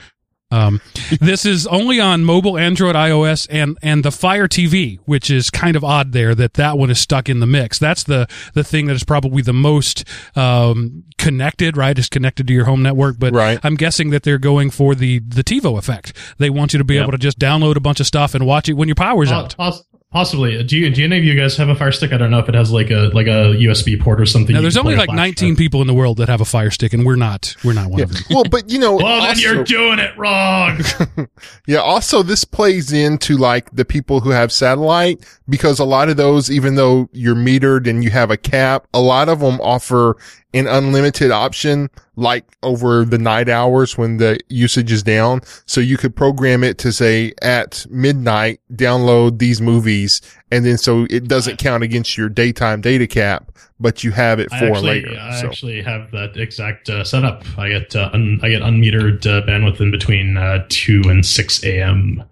Um, 0.50 0.80
this 1.20 1.46
is 1.46 1.68
only 1.68 2.00
on 2.00 2.24
mobile, 2.24 2.58
Android, 2.58 2.96
iOS, 2.96 3.48
and 3.50 3.78
and 3.82 4.04
the 4.06 4.12
Fire 4.12 4.48
TV, 4.48 4.98
which 5.06 5.30
is 5.30 5.50
kind 5.50 5.76
of 5.76 5.84
odd 5.84 6.14
there 6.14 6.34
that 6.36 6.54
that 6.54 6.78
one 6.78 6.90
is 6.90 7.00
stuck 7.00 7.28
in 7.28 7.40
the 7.42 7.46
mix. 7.48 7.78
That's 7.80 8.04
the 8.04 8.28
the 8.54 8.64
thing 8.64 8.86
that 8.86 8.94
is 8.96 9.04
probably 9.04 9.42
the 9.42 9.52
most 9.54 10.06
um, 10.38 11.04
connected, 11.18 11.76
right? 11.76 11.98
Is 12.00 12.08
connected 12.08 12.48
to 12.48 12.54
your 12.54 12.64
home 12.66 12.82
network. 12.82 13.20
But 13.20 13.34
Right. 13.34 13.60
I'm 13.64 13.76
guessing 13.76 14.10
that 14.12 14.24
they're 14.24 14.38
going 14.38 14.70
for 14.70 14.96
the 14.96 15.20
the 15.20 15.44
TiVo 15.44 15.78
effect. 15.78 16.14
They 16.38 16.50
want 16.50 16.72
you 16.74 16.78
to 16.80 16.86
be 16.86 16.94
Yep. 16.96 17.04
able 17.04 17.12
to 17.12 17.18
just 17.18 17.40
download 17.40 17.76
a 17.76 17.82
bunch 17.82 18.00
of 18.00 18.08
stuff 18.08 18.34
and 18.34 18.46
watch 18.46 18.70
it 18.70 18.74
when 18.74 18.88
your 18.88 18.96
power's 18.96 19.30
Po- 19.30 19.36
out. 19.36 19.58
poss- 19.58 19.84
possibly. 20.18 20.64
Do 20.64 20.76
you? 20.78 20.90
Do 20.90 21.04
any 21.04 21.18
of 21.20 21.24
you 21.24 21.36
guys 21.40 21.56
have 21.58 21.70
a 21.70 21.76
Fire 21.76 21.92
Stick? 21.92 22.12
I 22.12 22.18
don't 22.18 22.32
know 22.32 22.40
if 22.40 22.50
it 22.50 22.56
has 22.56 22.72
like 22.72 22.90
a 22.90 23.12
like 23.14 23.28
a 23.28 23.54
USB 23.56 24.00
port 24.00 24.20
or 24.20 24.26
something. 24.26 24.54
Now, 24.54 24.60
you 24.60 24.64
there's 24.64 24.78
only 24.78 24.96
like 24.96 25.12
19 25.12 25.50
drive. 25.50 25.58
people 25.58 25.82
in 25.82 25.88
the 25.88 25.94
world 25.94 26.18
that 26.18 26.28
have 26.30 26.42
a 26.42 26.46
Fire 26.46 26.72
Stick, 26.72 26.94
and 26.94 27.06
we're 27.06 27.16
not. 27.16 27.56
We're 27.64 27.74
not 27.74 27.90
one 27.92 28.00
Yeah. 28.00 28.06
of 28.06 28.14
them. 28.14 28.24
Well, 28.32 28.44
but 28.50 28.72
you 28.72 28.80
know, 28.80 28.96
Well, 29.02 29.22
then 29.22 29.38
you're 29.38 29.64
doing 29.64 30.00
it 30.00 30.18
wrong. 30.18 30.80
Yeah. 31.68 31.80
Also, 31.80 32.24
this 32.24 32.44
plays 32.46 32.92
into 32.92 33.38
like 33.38 33.70
the 33.72 33.86
people 33.86 34.22
who 34.22 34.30
have 34.32 34.52
satellite 34.52 35.24
because 35.50 35.80
a 35.80 35.84
lot 35.86 36.10
of 36.10 36.18
those, 36.18 36.50
even 36.50 36.76
though 36.76 37.10
you're 37.12 37.36
metered 37.36 37.88
and 37.88 38.04
you 38.04 38.10
have 38.10 38.32
a 38.32 38.38
cap, 38.38 38.88
a 38.94 39.00
lot 39.02 39.30
of 39.30 39.40
them 39.40 39.60
offer 39.62 40.16
an 40.54 40.66
unlimited 40.68 41.30
option, 41.30 41.90
like 42.16 42.46
over 42.64 43.04
the 43.06 43.18
night 43.18 43.50
hours 43.50 43.98
when 43.98 44.18
the 44.18 44.40
usage 44.48 44.92
is 44.92 45.04
down. 45.04 45.42
So 45.66 45.82
you 45.82 45.98
could 45.98 46.16
program 46.16 46.64
it 46.64 46.78
to 46.80 46.92
say 46.92 47.34
at 47.42 47.86
midnight, 47.90 48.62
download 48.74 49.40
these 49.40 49.62
movies. 49.62 50.22
And 50.52 50.66
then 50.66 50.78
so 50.78 51.06
it 51.10 51.28
doesn't 51.28 51.58
count 51.58 51.84
against 51.84 52.18
your 52.18 52.30
daytime 52.30 52.82
data 52.82 53.08
cap, 53.08 53.52
but 53.80 54.04
you 54.04 54.12
have 54.12 54.40
it 54.40 54.48
I 54.52 54.60
for 54.60 54.66
actually, 54.68 54.88
later. 55.04 55.20
I 55.20 55.42
So 55.42 55.48
actually 55.48 55.82
have 55.84 56.12
that 56.12 56.38
exact 56.38 56.90
uh, 56.90 57.04
setup. 57.04 57.44
I 57.58 57.70
get 57.70 57.96
uh, 57.96 58.10
un- 58.14 58.40
I 58.42 58.50
get 58.50 58.62
unmetered 58.62 59.26
uh, 59.28 59.46
bandwidth 59.46 59.82
in 59.82 59.92
between 59.92 60.38
uh, 60.38 60.66
two 60.70 61.02
and 61.08 61.26
six 61.26 61.64
a.m. 61.64 62.24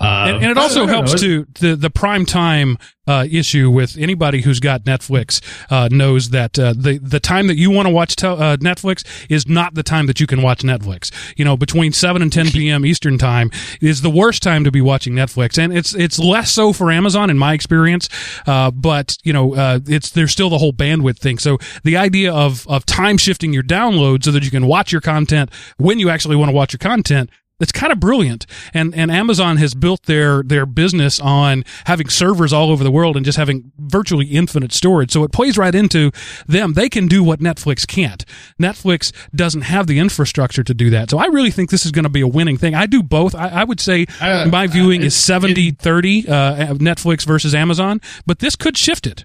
Uh, 0.00 0.26
and, 0.28 0.36
and 0.36 0.50
it 0.50 0.58
also 0.58 0.86
helps 0.86 1.12
know. 1.12 1.18
to 1.18 1.46
the 1.60 1.76
the 1.76 1.90
prime 1.90 2.24
time 2.24 2.78
uh, 3.06 3.26
issue 3.30 3.70
with 3.70 3.98
anybody 3.98 4.40
who's 4.40 4.60
got 4.60 4.84
Netflix 4.84 5.42
uh, 5.70 5.88
knows 5.90 6.30
that 6.30 6.58
uh, 6.58 6.72
the 6.74 6.98
the 6.98 7.20
time 7.20 7.48
that 7.48 7.56
you 7.56 7.70
want 7.70 7.86
to 7.86 7.92
watch 7.92 8.16
tel- 8.16 8.40
uh, 8.40 8.56
Netflix 8.58 9.04
is 9.28 9.46
not 9.46 9.74
the 9.74 9.82
time 9.82 10.06
that 10.06 10.18
you 10.20 10.26
can 10.26 10.40
watch 10.40 10.60
Netflix. 10.60 11.12
You 11.36 11.44
know, 11.44 11.56
between 11.56 11.92
seven 11.92 12.22
and 12.22 12.32
ten 12.32 12.46
p.m. 12.46 12.86
Eastern 12.86 13.18
time 13.18 13.50
is 13.82 14.00
the 14.00 14.10
worst 14.10 14.42
time 14.42 14.64
to 14.64 14.70
be 14.70 14.80
watching 14.80 15.12
Netflix, 15.12 15.58
and 15.58 15.76
it's 15.76 15.94
it's 15.94 16.18
less 16.18 16.50
so 16.50 16.72
for 16.72 16.90
Amazon 16.90 17.28
in 17.28 17.36
my 17.36 17.52
experience. 17.52 18.08
Uh, 18.46 18.70
but 18.70 19.18
you 19.22 19.34
know, 19.34 19.54
uh, 19.54 19.80
it's 19.86 20.10
there's 20.10 20.32
still 20.32 20.48
the 20.48 20.58
whole 20.58 20.72
bandwidth 20.72 21.18
thing. 21.18 21.38
So 21.38 21.58
the 21.84 21.98
idea 21.98 22.32
of 22.32 22.66
of 22.68 22.86
time 22.86 23.18
shifting 23.18 23.52
your 23.52 23.64
download 23.64 24.24
so 24.24 24.30
that 24.30 24.44
you 24.44 24.50
can 24.50 24.66
watch 24.66 24.92
your 24.92 25.02
content 25.02 25.50
when 25.76 25.98
you 25.98 26.08
actually 26.08 26.36
want 26.36 26.48
to 26.48 26.54
watch 26.54 26.72
your 26.72 26.78
content 26.78 27.28
it's 27.60 27.72
kind 27.72 27.92
of 27.92 28.00
brilliant. 28.00 28.46
And 28.74 28.94
and 28.94 29.10
Amazon 29.10 29.56
has 29.58 29.74
built 29.74 30.04
their 30.04 30.42
their 30.42 30.66
business 30.66 31.20
on 31.20 31.64
having 31.86 32.08
servers 32.08 32.52
all 32.52 32.70
over 32.70 32.82
the 32.82 32.90
world 32.90 33.16
and 33.16 33.24
just 33.24 33.38
having 33.38 33.70
virtually 33.78 34.26
infinite 34.26 34.72
storage. 34.72 35.10
So 35.12 35.22
it 35.24 35.32
plays 35.32 35.56
right 35.58 35.74
into 35.74 36.10
them. 36.46 36.72
They 36.74 36.88
can 36.88 37.06
do 37.06 37.22
what 37.22 37.40
Netflix 37.40 37.86
can't. 37.86 38.24
Netflix 38.60 39.12
doesn't 39.34 39.62
have 39.62 39.86
the 39.86 39.98
infrastructure 39.98 40.62
to 40.64 40.74
do 40.74 40.90
that. 40.90 41.10
So 41.10 41.18
I 41.18 41.26
really 41.26 41.50
think 41.50 41.70
this 41.70 41.84
is 41.84 41.92
going 41.92 42.04
to 42.04 42.08
be 42.10 42.20
a 42.20 42.28
winning 42.28 42.56
thing. 42.56 42.74
I 42.74 42.86
do 42.86 43.02
both. 43.02 43.34
I, 43.34 43.48
I 43.48 43.64
would 43.64 43.80
say 43.80 44.06
Uh, 44.20 44.46
my 44.50 44.66
viewing 44.66 45.02
uh, 45.02 45.06
is 45.06 45.14
70 45.14 45.72
30 45.72 46.28
uh, 46.28 46.74
Netflix 46.74 47.26
versus 47.26 47.54
Amazon, 47.54 48.00
but 48.26 48.38
this 48.38 48.56
could 48.56 48.76
shift 48.76 49.06
it. 49.06 49.24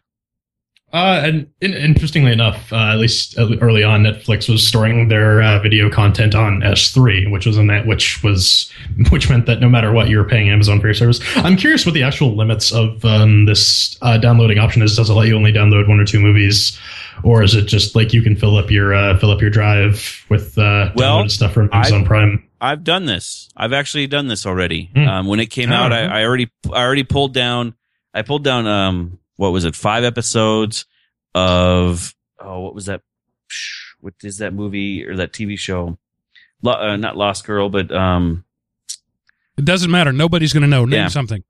Uh, 0.95 1.21
and 1.25 1.47
in, 1.59 1.73
interestingly 1.73 2.31
enough, 2.31 2.71
uh, 2.71 2.93
at 2.93 2.95
least 2.99 3.35
early 3.37 3.83
on, 3.83 4.01
Netflix 4.03 4.47
was 4.47 4.65
storing 4.65 5.09
their 5.09 5.41
uh, 5.41 5.59
video 5.59 5.89
content 5.89 6.33
on 6.33 6.61
S3, 6.61 7.29
which 7.33 7.45
was 7.45 7.57
in 7.57 7.67
that, 7.67 7.85
which 7.85 8.23
was, 8.23 8.71
which 9.09 9.29
meant 9.29 9.45
that 9.45 9.59
no 9.59 9.67
matter 9.67 9.91
what, 9.91 10.07
you 10.07 10.17
were 10.17 10.23
paying 10.23 10.49
Amazon 10.49 10.79
for 10.79 10.87
your 10.87 10.93
service. 10.93 11.19
I'm 11.35 11.57
curious 11.57 11.85
what 11.85 11.95
the 11.95 12.03
actual 12.03 12.33
limits 12.37 12.71
of 12.71 13.03
um, 13.03 13.43
this 13.43 13.97
uh, 14.01 14.17
downloading 14.17 14.57
option 14.57 14.81
is. 14.81 14.95
Does 14.95 15.09
it 15.09 15.13
let 15.13 15.27
you 15.27 15.35
only 15.35 15.51
download 15.51 15.89
one 15.89 15.99
or 15.99 16.05
two 16.05 16.21
movies, 16.21 16.79
or 17.23 17.43
is 17.43 17.55
it 17.55 17.63
just 17.65 17.93
like 17.93 18.13
you 18.13 18.21
can 18.21 18.37
fill 18.37 18.55
up 18.55 18.71
your 18.71 18.93
uh, 18.93 19.17
fill 19.19 19.31
up 19.31 19.41
your 19.41 19.49
drive 19.49 20.25
with 20.29 20.57
uh, 20.57 20.91
Well, 20.95 21.23
downloaded 21.23 21.31
stuff 21.31 21.51
from 21.53 21.69
Amazon 21.73 22.05
Prime? 22.05 22.41
I've 22.61 22.85
done 22.85 23.05
this. 23.05 23.49
I've 23.57 23.73
actually 23.73 24.07
done 24.07 24.27
this 24.27 24.45
already. 24.45 24.91
Hmm. 24.95 25.07
Um, 25.09 25.27
when 25.27 25.41
it 25.41 25.47
came 25.47 25.73
Oh, 25.73 25.75
out, 25.75 25.91
I. 25.91 26.05
I 26.21 26.23
already 26.23 26.49
I 26.71 26.81
already 26.83 27.03
pulled 27.03 27.33
down. 27.33 27.75
I 28.13 28.21
pulled 28.21 28.45
down 28.45 28.65
um 28.65 29.19
what 29.37 29.51
was 29.51 29.65
it? 29.65 29.75
Five 29.75 30.03
episodes 30.03 30.85
of 31.33 32.13
oh 32.39 32.59
what 32.61 32.75
was 32.75 32.85
that? 32.85 33.01
What 34.01 34.13
is 34.23 34.37
that 34.39 34.53
movie 34.53 35.05
or 35.05 35.15
that 35.17 35.31
TV 35.33 35.57
show? 35.57 35.97
Lo, 36.61 36.73
uh, 36.73 36.95
not 36.95 37.17
Lost 37.17 37.45
Girl, 37.45 37.69
but 37.69 37.91
um 37.91 38.43
It 39.57 39.65
doesn't 39.65 39.91
matter. 39.91 40.11
Nobody's 40.11 40.53
going 40.53 40.61
to 40.63 40.67
know. 40.67 40.85
Name 40.85 40.99
Yeah. 41.01 41.07
something. 41.09 41.43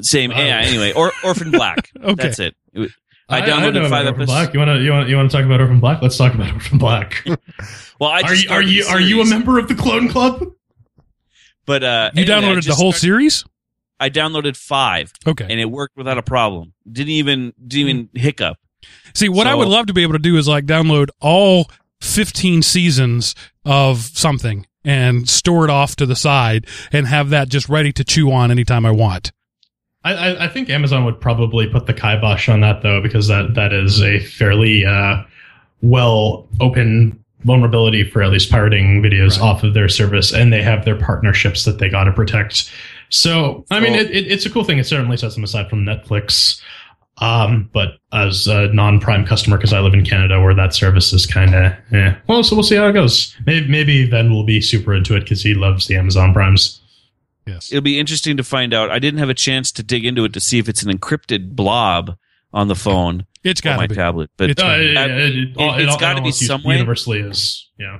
same. 0.00 0.30
Wow. 0.30 0.38
Yeah. 0.38 0.58
Anyway, 0.60 0.92
or 0.92 1.12
Orphan 1.24 1.50
Black. 1.50 1.90
Okay. 2.02 2.14
That's 2.22 2.38
it. 2.38 2.54
It 2.72 2.78
was- 2.80 2.92
I 3.30 3.42
downloaded 3.42 3.76
about 3.76 3.90
five 3.90 4.06
Orphan 4.06 4.22
episodes. 4.22 4.26
Black. 4.30 4.54
You 4.54 4.58
want 4.60 4.68
to 4.70 4.82
you 4.82 4.90
want 4.90 5.08
you 5.10 5.16
want 5.16 5.30
to 5.30 5.36
talk 5.36 5.44
about 5.44 5.60
Orphan 5.60 5.80
Black? 5.80 6.00
Let's 6.00 6.16
talk 6.16 6.32
about 6.34 6.50
Orphan 6.54 6.78
Black. 6.78 7.22
Well, 8.00 8.08
I 8.10 8.22
are 8.22 8.34
you 8.34 8.48
are 8.50 8.62
you 8.62 8.84
are 8.86 9.00
you 9.00 9.20
a 9.20 9.26
member 9.26 9.58
of 9.58 9.68
the 9.68 9.74
Clone 9.74 10.08
Club? 10.08 10.44
But 11.66 11.82
uh, 11.84 12.10
You 12.14 12.22
anyway, 12.22 12.40
downloaded 12.54 12.66
the 12.66 12.74
whole 12.74 12.92
started- 12.92 13.00
series? 13.00 13.44
I 14.00 14.10
downloaded 14.10 14.56
five, 14.56 15.12
Okay. 15.26 15.46
and 15.48 15.58
it 15.60 15.66
worked 15.70 15.96
without 15.96 16.18
a 16.18 16.22
problem. 16.22 16.72
Didn't 16.90 17.10
even 17.10 17.52
didn't 17.66 17.88
even 17.88 18.08
hiccup. 18.14 18.56
See, 19.14 19.28
what 19.28 19.46
I 19.46 19.54
would 19.54 19.68
love 19.68 19.86
to 19.86 19.92
be 19.92 20.02
able 20.02 20.12
to 20.14 20.18
do 20.20 20.36
is 20.36 20.46
like 20.46 20.64
download 20.66 21.08
all 21.20 21.68
15 22.00 22.62
seasons 22.62 23.34
of 23.64 23.98
something 24.00 24.66
and 24.84 25.28
store 25.28 25.64
it 25.64 25.70
off 25.70 25.96
to 25.96 26.06
the 26.06 26.14
side 26.14 26.66
and 26.92 27.06
have 27.08 27.30
that 27.30 27.48
just 27.48 27.68
ready 27.68 27.92
to 27.92 28.04
chew 28.04 28.30
on 28.30 28.50
anytime 28.52 28.86
I 28.86 28.92
want. 28.92 29.32
I, 30.04 30.14
I, 30.14 30.44
I 30.44 30.48
think 30.48 30.70
Amazon 30.70 31.04
would 31.04 31.20
probably 31.20 31.66
put 31.66 31.86
the 31.86 31.92
kibosh 31.92 32.48
on 32.48 32.60
that 32.60 32.82
though, 32.82 33.02
because 33.02 33.26
that 33.26 33.54
that 33.54 33.72
is 33.72 34.00
a 34.00 34.20
fairly 34.20 34.84
uh, 34.86 35.24
well 35.82 36.48
open 36.60 37.22
vulnerability 37.44 38.04
for 38.04 38.22
at 38.22 38.30
least 38.30 38.50
pirating 38.50 39.02
videos 39.02 39.38
Right. 39.40 39.42
off 39.48 39.64
of 39.64 39.74
their 39.74 39.88
service, 39.88 40.32
and 40.32 40.52
they 40.52 40.62
have 40.62 40.84
their 40.84 40.96
partnerships 40.96 41.64
that 41.64 41.78
they 41.78 41.88
got 41.88 42.04
to 42.04 42.12
protect. 42.12 42.70
So, 43.10 43.64
I 43.70 43.80
mean, 43.80 43.94
So- 43.94 44.00
it, 44.00 44.10
it, 44.10 44.26
it's 44.32 44.46
a 44.46 44.50
cool 44.50 44.64
thing. 44.64 44.78
It 44.78 44.84
certainly 44.86 45.16
sets 45.16 45.34
them 45.34 45.44
aside 45.44 45.68
from 45.70 45.84
Netflix. 45.84 46.60
Um, 47.20 47.68
but 47.72 47.94
as 48.12 48.46
a 48.46 48.68
non-Prime 48.72 49.26
customer, 49.26 49.56
because 49.56 49.72
I 49.72 49.80
live 49.80 49.92
in 49.92 50.04
Canada, 50.04 50.40
where 50.40 50.54
that 50.54 50.72
service 50.72 51.12
is 51.12 51.26
kind 51.26 51.52
of, 51.52 51.72
eh. 51.92 52.14
Well, 52.28 52.44
so 52.44 52.54
we'll 52.54 52.62
see 52.62 52.76
how 52.76 52.86
it 52.86 52.92
goes. 52.92 53.34
Maybe, 53.44 53.66
maybe 53.66 54.06
Ben 54.08 54.30
will 54.32 54.44
be 54.44 54.60
super 54.60 54.94
into 54.94 55.16
it 55.16 55.20
because 55.20 55.42
he 55.42 55.52
loves 55.54 55.88
the 55.88 55.96
Amazon 55.96 56.32
Primes. 56.32 56.80
Yes. 57.44 57.72
It'll 57.72 57.82
be 57.82 57.98
interesting 57.98 58.36
to 58.36 58.44
find 58.44 58.72
out. 58.72 58.90
I 58.90 59.00
didn't 59.00 59.18
have 59.18 59.30
a 59.30 59.34
chance 59.34 59.72
to 59.72 59.82
dig 59.82 60.04
into 60.06 60.24
it 60.26 60.32
to 60.34 60.38
see 60.40 60.58
if 60.60 60.68
it's 60.68 60.84
an 60.84 60.96
encrypted 60.96 61.56
blob 61.56 62.16
on 62.52 62.68
the 62.68 62.76
phone 62.76 63.26
It's 63.42 63.60
or 63.62 63.64
got 63.64 63.78
my 63.78 63.86
be. 63.88 63.96
tablet, 63.96 64.30
but 64.36 64.50
It's 64.50 64.62
Uh, 64.62 64.66
gotta 64.66 64.82
it, 64.84 64.92
be. 64.94 64.96
I- 64.98 65.04
it, 65.06 65.10
it, 65.20 65.80
it- 65.80 65.88
it's 65.88 65.96
gotta 65.96 66.16
be 66.16 66.26
almost 66.26 66.46
some 66.46 66.62
way. 66.62 66.74
Universally 66.74 67.18
is, 67.20 67.68
yeah. 67.80 67.98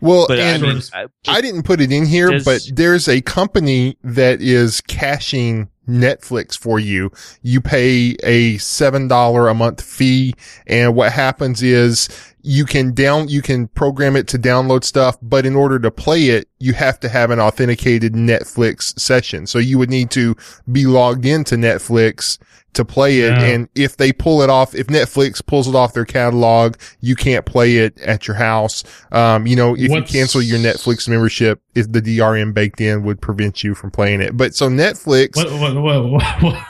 Well, 0.00 0.26
but 0.28 0.38
I 0.38 0.42
and 0.42 0.62
mean, 0.62 0.82
I, 0.92 1.06
I 1.28 1.40
didn't 1.40 1.62
put 1.64 1.80
it 1.80 1.92
in 1.92 2.06
here, 2.06 2.30
Does- 2.30 2.44
but 2.44 2.62
there's 2.74 3.08
a 3.08 3.20
company 3.20 3.96
that 4.02 4.40
is 4.40 4.80
caching 4.82 5.68
Netflix 5.88 6.56
for 6.56 6.78
you. 6.78 7.10
You 7.42 7.60
pay 7.60 8.16
a 8.22 8.54
$7 8.56 9.50
a 9.50 9.54
month 9.54 9.82
fee. 9.82 10.34
And 10.66 10.94
what 10.94 11.12
happens 11.12 11.62
is 11.62 12.08
you 12.42 12.64
can 12.64 12.92
down, 12.94 13.28
you 13.28 13.42
can 13.42 13.68
program 13.68 14.16
it 14.16 14.26
to 14.28 14.38
download 14.38 14.84
stuff, 14.84 15.16
but 15.22 15.44
in 15.46 15.54
order 15.56 15.78
to 15.78 15.90
play 15.90 16.28
it, 16.30 16.48
you 16.58 16.72
have 16.74 16.98
to 17.00 17.08
have 17.08 17.30
an 17.30 17.40
authenticated 17.40 18.14
Netflix 18.14 18.98
session. 18.98 19.46
So 19.46 19.58
you 19.58 19.78
would 19.78 19.90
need 19.90 20.10
to 20.12 20.36
be 20.70 20.86
logged 20.86 21.26
into 21.26 21.56
Netflix 21.56 22.38
to 22.74 22.84
play 22.84 23.20
it. 23.20 23.30
Yeah. 23.32 23.42
And 23.42 23.68
if 23.74 23.96
they 23.96 24.12
pull 24.12 24.42
it 24.42 24.50
off, 24.50 24.74
if 24.74 24.86
Netflix 24.86 25.44
pulls 25.44 25.66
it 25.66 25.74
off 25.74 25.92
their 25.92 26.04
catalog, 26.04 26.76
you 27.00 27.16
can't 27.16 27.44
play 27.44 27.78
it 27.78 27.98
at 28.00 28.28
your 28.28 28.36
house. 28.36 28.84
Um, 29.10 29.46
you 29.46 29.56
know, 29.56 29.74
if 29.76 29.90
What's- 29.90 30.12
you 30.12 30.20
cancel 30.20 30.40
your 30.42 30.58
Netflix 30.58 31.08
membership, 31.08 31.60
if 31.74 31.90
the 31.90 32.00
DRM 32.00 32.52
baked 32.54 32.80
in 32.80 33.02
would 33.04 33.20
prevent 33.20 33.64
you 33.64 33.74
from 33.74 33.90
playing 33.90 34.20
it. 34.20 34.36
But 34.36 34.54
so 34.54 34.68
Netflix, 34.68 35.36
What, 35.36 35.50
what, 35.52 35.74
what, 35.82 36.10
what, 36.10 36.42
what- 36.42 36.66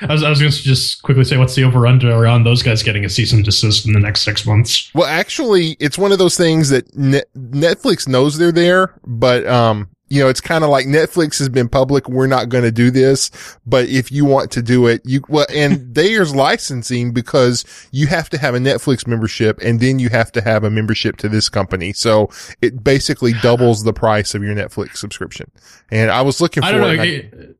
I 0.00 0.06
was, 0.12 0.22
I 0.22 0.28
was 0.30 0.40
going 0.40 0.50
to 0.50 0.62
just 0.62 1.02
quickly 1.02 1.24
say, 1.24 1.36
what's 1.36 1.54
the 1.54 1.64
over 1.64 1.86
under 1.86 2.26
on 2.26 2.42
those 2.44 2.62
guys 2.62 2.82
getting 2.82 3.04
a 3.04 3.08
cease 3.08 3.32
and 3.32 3.44
desist 3.44 3.86
in 3.86 3.92
the 3.92 4.00
next 4.00 4.22
six 4.22 4.44
months? 4.44 4.90
well, 4.94 5.06
actually, 5.08 5.76
it's 5.80 5.96
one 5.98 6.12
of 6.12 6.18
those 6.18 6.36
things 6.36 6.70
that 6.70 6.94
Net- 6.96 7.28
Netflix 7.36 8.08
knows 8.08 8.36
they're 8.38 8.50
there, 8.52 8.98
but, 9.06 9.46
um, 9.46 9.88
you 10.08 10.20
know, 10.22 10.28
it's 10.28 10.40
kind 10.40 10.62
of 10.64 10.70
like 10.70 10.86
Netflix 10.86 11.38
has 11.38 11.48
been 11.48 11.68
public. 11.68 12.08
We're 12.08 12.26
not 12.26 12.48
going 12.48 12.64
to 12.64 12.70
do 12.70 12.90
this, 12.90 13.30
but 13.66 13.88
if 13.88 14.12
you 14.12 14.24
want 14.24 14.50
to 14.52 14.62
do 14.62 14.86
it, 14.86 15.00
you, 15.04 15.22
well, 15.28 15.46
and 15.52 15.94
there's 15.94 16.34
licensing 16.34 17.12
because 17.12 17.64
you 17.90 18.06
have 18.08 18.28
to 18.30 18.38
have 18.38 18.54
a 18.54 18.58
Netflix 18.58 19.06
membership 19.06 19.58
and 19.62 19.80
then 19.80 19.98
you 19.98 20.10
have 20.10 20.30
to 20.32 20.40
have 20.42 20.62
a 20.62 20.70
membership 20.70 21.16
to 21.18 21.28
this 21.28 21.48
company. 21.48 21.92
So 21.92 22.30
it 22.60 22.84
basically 22.84 23.32
doubles 23.42 23.82
the 23.84 23.92
price 23.94 24.34
of 24.34 24.42
your 24.42 24.54
Netflix 24.54 24.96
subscription. 24.98 25.50
And 25.90 26.10
I 26.10 26.20
was 26.22 26.40
looking 26.40 26.62
for 26.62 26.68
I 26.68 26.72
don't 26.72 26.80
know. 26.80 26.90
it. 26.90 27.00
I- 27.00 27.04
it- 27.04 27.56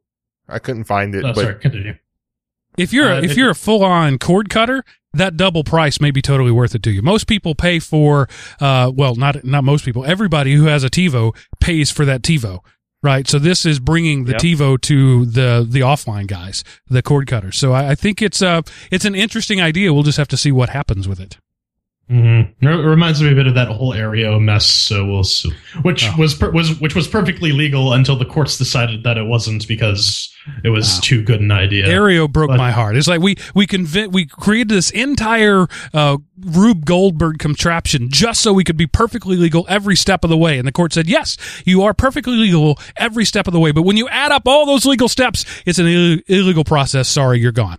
I 0.47 0.59
couldn't 0.59 0.85
find 0.85 1.15
it, 1.15 1.25
oh, 1.25 1.33
but 1.33 1.41
sorry, 1.41 1.55
continue. 1.55 1.95
If 2.77 2.93
you're 2.93 3.13
Uh, 3.13 3.21
if 3.23 3.37
you're 3.37 3.51
a 3.51 3.55
full 3.55 3.85
on 3.85 4.19
cord 4.19 4.49
cutter, 4.51 4.85
that 5.13 5.37
double 5.37 5.63
price 5.65 6.01
may 6.01 6.11
be 6.11 6.21
totally 6.21 6.51
worth 6.51 6.75
it 6.75 6.83
to 6.85 6.91
you. 6.91 7.03
Most 7.03 7.27
people 7.27 7.55
pay 7.55 7.79
for 7.79 8.29
uh 8.61 8.91
well 8.95 9.15
not 9.15 9.45
not 9.45 9.65
most 9.65 9.85
people. 9.85 10.05
Everybody 10.05 10.55
who 10.55 10.65
has 10.65 10.83
a 10.85 10.91
TiVo 10.91 11.35
pays 11.61 11.91
for 11.91 12.05
that 12.05 12.23
TiVo. 12.23 12.61
Right, 13.03 13.29
so 13.29 13.39
this 13.39 13.67
is 13.67 13.81
bringing 13.81 14.25
the 14.25 14.33
Yep. 14.33 14.41
TiVo 14.41 14.81
to 14.81 15.27
the 15.27 15.67
the 15.69 15.81
offline 15.81 16.27
guys, 16.27 16.65
the 16.89 17.03
cord 17.03 17.27
cutters. 17.27 17.59
So 17.59 17.73
I, 17.75 17.91
I 17.91 17.95
think 17.95 18.23
it's 18.23 18.41
uh 18.41 18.63
it's 18.91 19.05
an 19.05 19.15
interesting 19.15 19.61
idea. 19.61 19.93
We'll 19.93 20.05
just 20.05 20.17
have 20.19 20.29
to 20.29 20.37
see 20.39 20.51
what 20.51 20.71
happens 20.71 21.07
with 21.07 21.21
it. 21.21 21.37
Mm-hmm. 22.11 22.67
It 22.67 22.71
reminds 22.71 23.23
me 23.23 23.33
a 23.33 23.35
bit 23.35 23.47
of 23.47 23.55
that 23.55 23.69
whole 23.69 23.95
Aereo 23.95 24.39
mess. 24.41 24.67
So 24.67 25.07
we'll 25.07 25.25
see. 25.25 25.51
Which 25.83 26.05
Oh. 26.07 26.15
was 26.19 26.35
per- 26.35 26.51
was 26.51 26.79
which 26.79 26.95
was 26.95 27.09
perfectly 27.09 27.53
legal 27.53 27.95
until 27.95 28.17
the 28.17 28.27
courts 28.27 28.59
decided 28.59 29.05
that 29.05 29.17
it 29.17 29.25
wasn't 29.25 29.67
because 29.67 30.31
it 30.63 30.69
was 30.69 30.97
Wow. 30.97 31.01
too 31.03 31.23
good 31.23 31.41
an 31.41 31.51
idea. 31.51 31.87
Aereo 31.89 32.31
broke 32.31 32.49
But- 32.51 32.59
my 32.59 32.73
heart. 32.73 32.97
It's 32.97 33.09
like 33.09 33.23
we 33.23 33.37
we 33.55 33.67
conv- 33.67 34.13
we 34.13 34.27
created 34.27 34.69
this 34.69 34.91
entire 34.91 35.67
uh, 35.95 36.19
Rube 36.39 36.85
Goldberg 36.85 37.39
contraption 37.39 38.11
just 38.11 38.43
so 38.43 38.53
we 38.53 38.65
could 38.65 38.77
be 38.77 38.87
perfectly 38.87 39.37
legal 39.39 39.65
every 39.71 39.97
step 39.97 40.25
of 40.25 40.31
the 40.31 40.37
way. 40.37 40.59
And 40.59 40.69
the 40.69 40.73
court 40.73 40.93
said, 40.93 41.09
yes, 41.09 41.39
you 41.65 41.83
are 41.85 41.95
perfectly 41.95 42.35
legal 42.35 42.79
every 42.99 43.25
step 43.25 43.47
of 43.47 43.55
the 43.55 43.61
way. 43.61 43.73
But 43.73 43.83
when 43.83 43.97
you 43.97 44.09
add 44.11 44.31
up 44.31 44.43
all 44.47 44.67
those 44.67 44.85
legal 44.85 45.09
steps, 45.09 45.47
it's 45.65 45.79
an 45.79 45.87
Ill- 45.87 46.19
illegal 46.27 46.65
process. 46.65 47.09
Sorry, 47.09 47.39
you're 47.41 47.51
gone. 47.53 47.79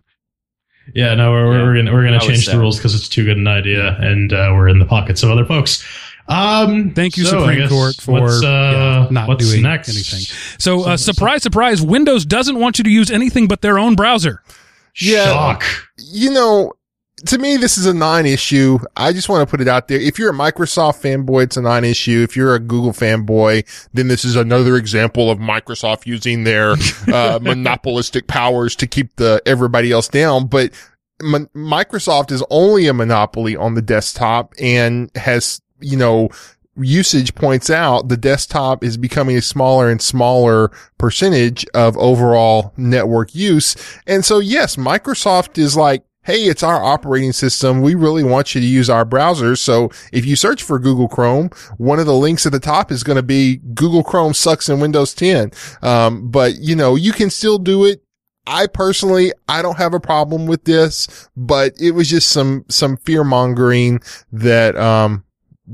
Yeah, 0.94 1.16
no, 1.16 1.32
we're, 1.32 1.57
Yeah, 1.57 1.64
we're 1.64 1.76
gonna 1.76 1.94
we're 1.94 2.03
gonna 2.03 2.20
that 2.20 2.28
change 2.28 2.45
the 2.45 2.60
rules 2.60 2.78
because 2.78 2.94
it's 2.95 3.10
too 3.10 3.26
good 3.26 3.38
an 3.38 3.48
idea, 3.48 3.95
and 3.99 4.32
uh, 4.32 4.52
we're 4.53 4.68
in 4.70 4.80
the 4.80 4.86
pockets 4.86 5.24
of 5.24 5.32
other 5.32 5.45
folks. 5.45 5.84
Um, 6.28 6.91
Thank 6.95 7.18
you, 7.18 7.26
so 7.26 7.40
Supreme 7.41 7.68
Court, 7.70 7.95
for 7.98 8.22
what's, 8.22 8.44
uh, 8.44 8.48
yeah, 8.48 9.07
not 9.12 9.28
what's 9.28 9.48
doing 9.48 9.62
next? 9.62 9.90
anything. 9.90 10.22
So, 10.57 10.82
uh, 10.84 10.98
So- 10.98 11.12
surprise, 11.12 11.44
surprise, 11.44 11.82
Windows 11.84 12.26
doesn't 12.26 12.60
want 12.60 12.78
you 12.80 12.84
to 12.84 12.90
use 12.90 13.12
anything 13.12 13.48
but 13.48 13.62
their 13.62 13.78
own 13.78 13.95
browser. 13.95 14.41
Yeah. 14.99 15.26
Shock. 15.26 15.64
you 15.98 16.32
know, 16.32 16.74
to 17.26 17.38
me, 17.38 17.58
this 17.58 17.78
is 17.78 17.86
a 17.86 17.94
non-issue. 17.94 18.80
I 18.96 19.14
just 19.14 19.30
want 19.30 19.48
to 19.48 19.50
put 19.50 19.62
it 19.62 19.68
out 19.68 19.88
there. 19.88 20.00
If 20.00 20.20
you're 20.20 20.32
a 20.32 20.34
Microsoft 20.34 21.02
fanboy, 21.02 21.44
it's 21.44 21.58
a 21.58 21.62
non-issue. 21.62 22.22
If 22.24 22.36
you're 22.36 22.56
a 22.56 22.60
Google 22.60 22.92
fanboy, 22.92 23.66
then 23.94 24.08
this 24.08 24.26
is 24.26 24.36
another 24.36 24.76
example 24.76 25.32
of 25.32 25.40
Microsoft 25.40 26.06
using 26.06 26.44
their 26.44 26.76
uh, 27.08 27.40
monopolistic 27.42 28.28
powers 28.28 28.76
to 28.78 28.88
keep 28.88 29.16
the 29.16 29.42
everybody 29.46 29.92
else 29.92 30.08
down. 30.08 30.48
But 30.48 30.72
Mon- 31.22 31.50
Microsoft 31.56 32.32
is 32.32 32.44
only 32.50 32.88
a 32.88 32.94
monopoly 32.94 33.56
on 33.56 33.74
the 33.74 33.82
desktop 33.82 34.54
and 34.60 35.10
has, 35.16 35.62
you 35.80 35.98
know, 35.98 36.30
usage 36.78 37.34
points 37.36 37.70
out 37.70 38.10
the 38.10 38.18
desktop 38.18 38.84
is 38.84 38.98
becoming 38.98 39.38
a 39.38 39.42
smaller 39.42 39.90
and 39.90 40.02
smaller 40.02 40.72
percentage 40.98 41.66
of 41.74 41.98
overall 41.98 42.74
network 42.78 43.34
use. 43.34 43.76
And 44.06 44.26
so, 44.26 44.40
yes, 44.40 44.76
Microsoft 44.76 45.58
is 45.58 45.78
like, 45.78 46.04
Hey, 46.26 46.46
it's 46.46 46.64
our 46.64 46.84
operating 46.84 47.34
system. 47.34 47.82
We 47.82 47.94
really 47.94 48.24
want 48.24 48.56
you 48.56 48.62
to 48.62 48.66
use 48.66 48.90
our 48.90 49.06
browsers. 49.06 49.60
So 49.60 49.92
if 50.12 50.26
you 50.26 50.36
search 50.36 50.64
for 50.64 50.80
Google 50.80 51.08
Chrome, 51.08 51.52
one 51.78 52.00
of 52.00 52.08
the 52.08 52.16
links 52.16 52.48
at 52.48 52.52
the 52.52 52.60
top 52.60 52.92
is 52.92 53.04
going 53.04 53.18
to 53.18 53.24
be 53.24 53.58
Google 53.76 54.04
Chrome 54.04 54.34
sucks 54.34 54.68
in 54.68 54.80
Windows 54.80 55.14
10. 55.14 55.52
Um, 55.84 56.32
but 56.32 56.56
you 56.56 56.76
know, 56.76 56.96
you 56.96 57.12
can 57.12 57.30
still 57.30 57.60
do 57.60 57.86
it. 57.86 58.02
I 58.48 58.66
personally, 58.66 59.34
I 59.48 59.62
don't 59.62 59.78
have 59.78 59.94
a 59.94 60.00
problem 60.00 60.48
with 60.48 60.64
this, 60.64 61.30
but 61.38 61.74
it 61.80 61.92
was 61.92 62.10
just 62.10 62.32
some, 62.32 62.66
some 62.70 62.98
fear 62.98 63.24
mongering 63.24 64.02
that, 64.32 64.76
um, 64.78 65.26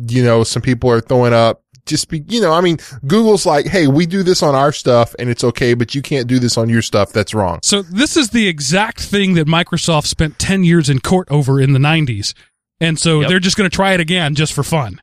you 0.10 0.22
know, 0.22 0.44
some 0.44 0.61
people 0.61 0.91
are 0.91 1.02
throwing 1.02 1.34
up 1.34 1.64
just 1.91 2.09
be, 2.09 2.23
you 2.27 2.41
know, 2.41 2.51
I 2.53 2.61
mean, 2.61 2.77
Google's 3.05 3.45
like, 3.45 3.68
Hey, 3.68 3.85
we 3.88 4.07
do 4.07 4.23
this 4.23 4.41
on 4.41 4.55
our 4.55 4.72
stuff 4.72 5.13
and 5.19 5.30
it's 5.30 5.43
okay, 5.43 5.76
but 5.76 5.93
you 5.93 6.01
can't 6.01 6.26
do 6.27 6.39
this 6.39 6.57
on 6.57 6.69
your 6.69 6.81
stuff. 6.81 7.11
That's 7.13 7.34
wrong. 7.35 7.59
So 7.61 7.84
this 7.84 8.18
is 8.18 8.30
the 8.31 8.47
exact 8.47 8.99
thing 9.01 9.35
that 9.35 9.45
Microsoft 9.47 10.07
spent 10.07 10.39
10 10.39 10.63
years 10.63 10.89
in 10.89 10.99
court 11.01 11.27
over 11.30 11.61
in 11.61 11.73
the 11.73 11.80
90s. 11.80 12.34
And 12.80 12.97
so 12.97 13.19
Yep. 13.19 13.30
they're 13.30 13.39
just 13.39 13.57
going 13.57 13.69
to 13.69 13.76
try 13.76 13.93
it 13.93 13.99
again 13.99 14.34
just 14.34 14.53
for 14.53 14.63
fun. 14.63 14.99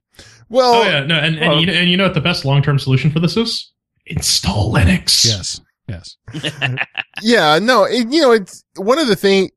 Well, 0.49 0.75
Oh 0.77 0.83
yeah, 0.83 1.05
no, 1.05 1.15
and 1.17 1.37
and, 1.39 1.49
Well- 1.53 1.61
you 1.61 1.67
know, 1.67 1.73
and 1.75 1.89
you 1.91 1.97
know 1.97 2.05
what 2.05 2.15
the 2.15 2.21
best 2.21 2.45
long 2.45 2.63
term 2.63 2.79
solution 2.79 3.11
for 3.13 3.21
this 3.21 3.37
is? 3.37 3.71
Install 4.07 4.73
Linux. 4.73 5.25
Yes. 5.25 5.61
Yes. 5.87 6.17
Yeah, 7.23 7.59
no, 7.61 7.85
it, 7.85 8.11
you 8.11 8.21
know, 8.23 8.31
it's 8.33 8.65
one 8.77 8.99
of 8.99 9.09
the 9.09 9.17
thing, 9.17 9.51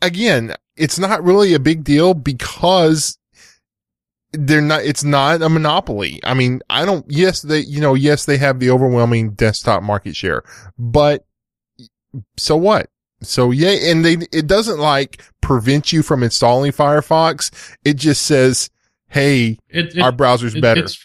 again, 0.00 0.54
it's 0.76 0.98
not 0.98 1.24
really 1.24 1.54
a 1.54 1.58
big 1.58 1.82
deal 1.84 2.14
because 2.14 3.17
they're 4.32 4.60
not, 4.60 4.84
it's 4.84 5.04
not 5.04 5.42
a 5.42 5.48
monopoly. 5.48 6.20
I 6.24 6.34
mean, 6.34 6.60
I 6.68 6.84
don't, 6.84 7.04
yes, 7.08 7.42
they, 7.42 7.60
you 7.60 7.80
know, 7.80 7.94
yes, 7.94 8.24
they 8.26 8.36
have 8.38 8.60
the 8.60 8.70
overwhelming 8.70 9.30
desktop 9.32 9.82
market 9.82 10.14
share, 10.16 10.42
but 10.78 11.24
so 12.36 12.56
what? 12.56 12.90
So 13.22 13.50
yeah, 13.50 13.70
and 13.90 14.04
they, 14.04 14.18
it 14.32 14.46
doesn't 14.46 14.78
like 14.78 15.22
prevent 15.40 15.92
you 15.92 16.02
from 16.02 16.22
installing 16.22 16.72
Firefox. 16.72 17.50
It 17.84 17.94
just 17.94 18.22
says, 18.22 18.70
Hey, 19.08 19.58
It, 19.68 19.96
it, 19.96 20.02
our 20.02 20.12
browser's 20.12 20.54
it- 20.54 20.60
better. 20.62 20.84
It's, 20.84 21.02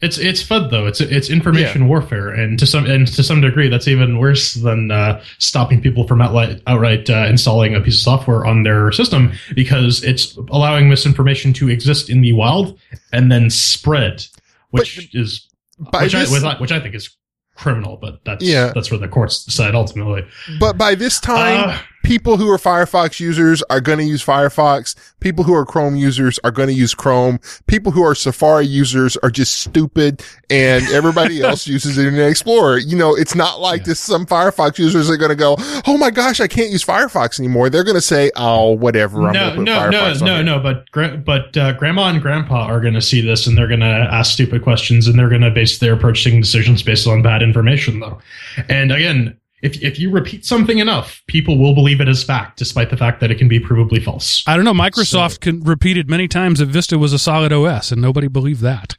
it's 0.00 0.18
it's 0.18 0.42
FUD 0.42 0.70
though. 0.70 0.86
It's 0.86 1.00
it's 1.00 1.30
information 1.30 1.88
warfare, 1.88 2.28
and 2.28 2.58
to 2.58 2.66
some 2.66 2.84
and 2.86 3.06
to 3.08 3.22
some 3.22 3.40
degree, 3.40 3.68
that's 3.68 3.88
even 3.88 4.18
worse 4.18 4.54
than 4.54 4.90
uh, 4.90 5.22
stopping 5.38 5.80
people 5.80 6.06
from 6.06 6.20
outright 6.20 6.60
outright 6.66 7.08
uh, 7.08 7.26
installing 7.28 7.74
a 7.74 7.80
piece 7.80 7.94
of 7.96 8.00
software 8.02 8.44
on 8.44 8.62
their 8.62 8.92
system 8.92 9.32
because 9.54 10.04
it's 10.04 10.36
allowing 10.50 10.88
misinformation 10.88 11.52
to 11.54 11.70
exist 11.70 12.10
in 12.10 12.20
the 12.20 12.32
wild 12.34 12.78
and 13.12 13.32
then 13.32 13.48
spread, 13.48 14.26
which 14.70 15.14
is 15.14 15.48
by 15.78 16.02
which 16.04 16.12
this- 16.12 16.30
I 16.30 16.34
which 16.34 16.44
I- 16.44 16.60
which 16.60 16.72
I 16.72 16.80
think 16.80 16.94
is 16.94 17.10
criminal. 17.56 17.96
But 17.96 18.22
that's 18.24 18.44
Yeah. 18.44 18.72
that's 18.74 18.90
where 18.90 19.00
the 19.00 19.08
courts 19.08 19.44
decide 19.46 19.74
ultimately. 19.74 20.26
but 20.60 20.76
by 20.76 20.94
this 20.94 21.18
time, 21.20 21.70
Uh, 21.70 21.78
people 22.06 22.36
who 22.36 22.48
are 22.48 22.56
Firefox 22.56 23.18
users 23.18 23.64
are 23.64 23.80
going 23.80 23.98
to 23.98 24.04
use 24.04 24.24
Firefox. 24.24 24.94
People 25.18 25.42
who 25.42 25.52
are 25.54 25.66
Chrome 25.66 25.96
users 25.96 26.38
are 26.44 26.52
going 26.52 26.68
to 26.68 26.74
use 26.74 26.94
Chrome. 26.94 27.40
People 27.66 27.90
who 27.90 28.04
are 28.04 28.14
Safari 28.14 28.64
users 28.64 29.16
are 29.18 29.30
just 29.30 29.60
stupid 29.60 30.22
and 30.48 30.84
everybody 30.90 31.42
else 31.42 31.66
uses 31.66 31.98
Internet 31.98 32.30
Explorer. 32.30 32.78
You 32.78 32.96
know, 32.96 33.16
it's 33.16 33.34
not 33.34 33.58
like 33.58 33.80
Yeah. 33.80 33.86
this. 33.88 34.00
Some 34.00 34.24
Firefox 34.24 34.78
users 34.78 35.10
are 35.10 35.16
going 35.16 35.30
to 35.30 35.34
go, 35.36 35.56
Oh 35.86 35.96
my 35.98 36.12
gosh, 36.12 36.38
I 36.40 36.46
can't 36.46 36.70
use 36.70 36.84
Firefox 36.84 37.40
anymore. 37.40 37.70
They're 37.70 37.82
going 37.82 37.96
to 37.96 38.00
say, 38.00 38.30
Oh, 38.36 38.70
whatever. 38.70 39.26
I'm 39.26 39.32
no, 39.32 39.40
going 39.40 39.50
to 39.50 39.56
put 39.56 39.64
no, 39.64 39.90
no, 39.90 39.98
Firefox 40.12 40.20
no, 40.22 40.34
here." 40.36 40.44
no. 40.44 40.60
But 40.60 40.90
gra- 40.92 41.16
but 41.16 41.56
uh, 41.56 41.72
grandma 41.72 42.08
and 42.08 42.22
grandpa 42.22 42.66
are 42.66 42.80
going 42.80 42.94
to 42.94 43.02
see 43.02 43.20
this, 43.20 43.48
and 43.48 43.58
they're 43.58 43.66
going 43.66 43.80
to 43.80 43.86
ask 43.86 44.32
stupid 44.32 44.62
questions, 44.62 45.08
and 45.08 45.18
they're 45.18 45.28
going 45.28 45.40
to 45.40 45.50
base 45.50 45.78
their 45.80 45.96
purchasing 45.96 46.40
decisions 46.40 46.84
based 46.84 47.08
on 47.08 47.20
bad 47.22 47.42
information, 47.42 47.98
though. 47.98 48.20
And 48.68 48.92
again, 48.92 49.36
if 49.66 49.82
if 49.82 49.98
you 49.98 50.10
repeat 50.10 50.44
something 50.46 50.78
enough, 50.78 51.22
people 51.26 51.58
will 51.58 51.74
believe 51.74 52.00
it 52.00 52.08
as 52.08 52.22
fact, 52.22 52.58
despite 52.58 52.90
the 52.90 52.96
fact 52.96 53.20
that 53.20 53.30
it 53.30 53.38
can 53.38 53.48
be 53.48 53.58
provably 53.60 54.02
false. 54.02 54.42
I 54.46 54.56
don't 54.56 54.64
know. 54.64 54.72
Microsoft 54.72 55.32
So- 55.32 55.38
can, 55.40 55.60
repeated 55.60 56.08
many 56.08 56.28
times 56.28 56.60
that 56.60 56.66
Vista 56.66 56.98
was 56.98 57.12
a 57.12 57.18
solid 57.18 57.52
OS, 57.52 57.92
and 57.92 58.00
nobody 58.00 58.28
believed 58.28 58.60
that. 58.62 58.96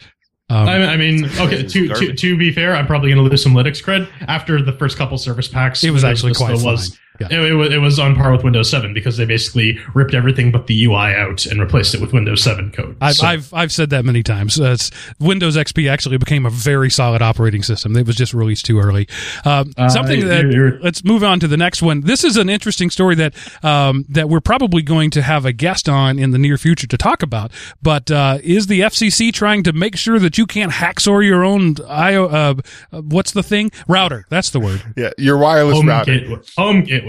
Um, 0.49 0.69
I 0.69 0.77
mean, 0.77 0.89
I 0.89 0.97
mean 0.97 1.25
okay. 1.41 1.63
To, 1.67 1.87
to 1.89 2.13
to 2.13 2.37
be 2.37 2.51
fair, 2.51 2.73
I'm 2.73 2.87
probably 2.87 3.09
going 3.09 3.21
to 3.21 3.29
lose 3.29 3.43
some 3.43 3.53
Linux 3.53 3.83
cred 3.83 4.07
after 4.29 4.61
the 4.61 4.71
first 4.71 4.97
couple 4.97 5.17
service 5.17 5.47
packs. 5.47 5.83
it 5.83 5.91
was 5.91 6.05
actually 6.05 6.33
quite 6.33 6.55
fine. 6.55 6.63
was 6.63 6.91
Yeah. 6.91 6.97
It, 7.19 7.31
it 7.31 7.53
was 7.53 7.73
it 7.73 7.77
was 7.79 7.99
on 7.99 8.15
par 8.15 8.31
with 8.31 8.43
Windows 8.43 8.69
7 8.69 8.93
because 8.93 9.17
they 9.17 9.25
basically 9.25 9.79
ripped 9.93 10.13
everything 10.13 10.51
but 10.51 10.67
the 10.67 10.85
UI 10.85 11.13
out 11.13 11.45
and 11.45 11.59
replaced 11.59 11.93
it 11.93 12.01
with 12.01 12.13
Windows 12.13 12.43
7 12.43 12.71
code. 12.71 12.95
I've, 13.01 13.15
So- 13.15 13.27
I've 13.27 13.53
I've 13.53 13.71
said 13.71 13.89
that 13.91 14.05
many 14.05 14.23
times. 14.23 14.59
Uh, 14.59 14.71
it's, 14.71 14.91
Windows 15.19 15.57
XP 15.57 15.89
actually 15.91 16.17
became 16.17 16.45
a 16.45 16.49
very 16.49 16.89
solid 16.89 17.21
operating 17.21 17.63
system. 17.63 17.95
It 17.95 18.05
was 18.07 18.15
just 18.15 18.33
released 18.33 18.65
too 18.65 18.79
early. 18.79 19.07
Um, 19.45 19.73
Uh, 19.77 19.89
something 19.89 20.27
that 20.27 20.43
you're- 20.43 20.53
you're- 20.53 20.79
let's 20.81 21.03
move 21.03 21.23
on 21.23 21.39
to 21.39 21.47
the 21.47 21.57
next 21.57 21.81
one. 21.81 22.01
This 22.01 22.23
is 22.23 22.37
an 22.37 22.49
interesting 22.49 22.89
story 22.89 23.15
that 23.15 23.33
um, 23.63 24.05
that 24.09 24.29
we're 24.29 24.39
probably 24.41 24.81
going 24.81 25.09
to 25.11 25.21
have 25.21 25.45
a 25.45 25.51
guest 25.53 25.89
on 25.89 26.19
in 26.19 26.31
the 26.31 26.37
near 26.37 26.57
future 26.57 26.87
to 26.87 26.97
talk 26.97 27.23
about. 27.23 27.51
But 27.81 28.09
uh, 28.11 28.39
is 28.43 28.67
the 28.67 28.81
FCC 28.81 29.31
trying 29.33 29.63
to 29.63 29.73
make 29.73 29.95
sure 29.97 30.19
that 30.19 30.37
you 30.37 30.45
can't 30.45 30.71
hacksaw 30.71 31.25
your 31.25 31.43
own 31.43 31.75
IO? 31.87 32.27
Uh, 32.27 32.53
uh, 32.91 33.01
what's 33.01 33.31
the 33.31 33.43
thing? 33.43 33.71
Router. 33.87 34.25
That's 34.29 34.49
the 34.51 34.59
word. 34.59 34.81
Yeah, 34.95 35.11
your 35.17 35.37
wireless 35.37 35.75
home 35.77 35.87
router. 35.87 36.19
gateway. 36.19 36.39
Home 36.57 36.83
gateway. 36.83 37.06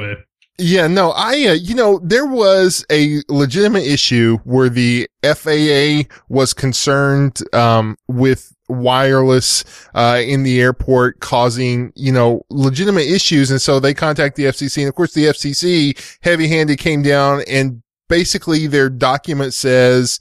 Yeah, 0.61 0.89
no, 0.89 1.13
I, 1.13 1.47
uh, 1.47 1.53
you 1.53 1.77
know, 1.77 2.01
there 2.03 2.27
was 2.27 2.85
a 2.91 3.23
legitimate 3.29 3.85
issue 3.85 4.39
where 4.43 4.69
the 4.69 5.09
FAA 5.23 6.13
was 6.29 6.53
concerned, 6.53 7.41
um, 7.55 7.97
with 8.09 8.53
wireless, 8.69 9.65
uh, 9.95 10.21
in 10.21 10.43
the 10.43 10.61
airport 10.61 11.21
causing, 11.21 11.93
you 11.95 12.11
know, 12.11 12.43
legitimate 12.51 13.07
issues. 13.07 13.53
And 13.53 13.63
so 13.63 13.79
they 13.79 13.95
contact 13.95 14.35
the 14.35 14.47
FCC. 14.47 14.79
And 14.79 14.89
of 14.89 14.97
course, 14.97 15.15
the 15.15 15.27
FCC 15.27 15.97
heavy 16.23 16.49
handed 16.49 16.79
came 16.79 17.03
down 17.03 17.43
and 17.47 17.81
basically 18.09 18.67
their 18.67 18.91
document 18.91 19.55
says, 19.55 20.19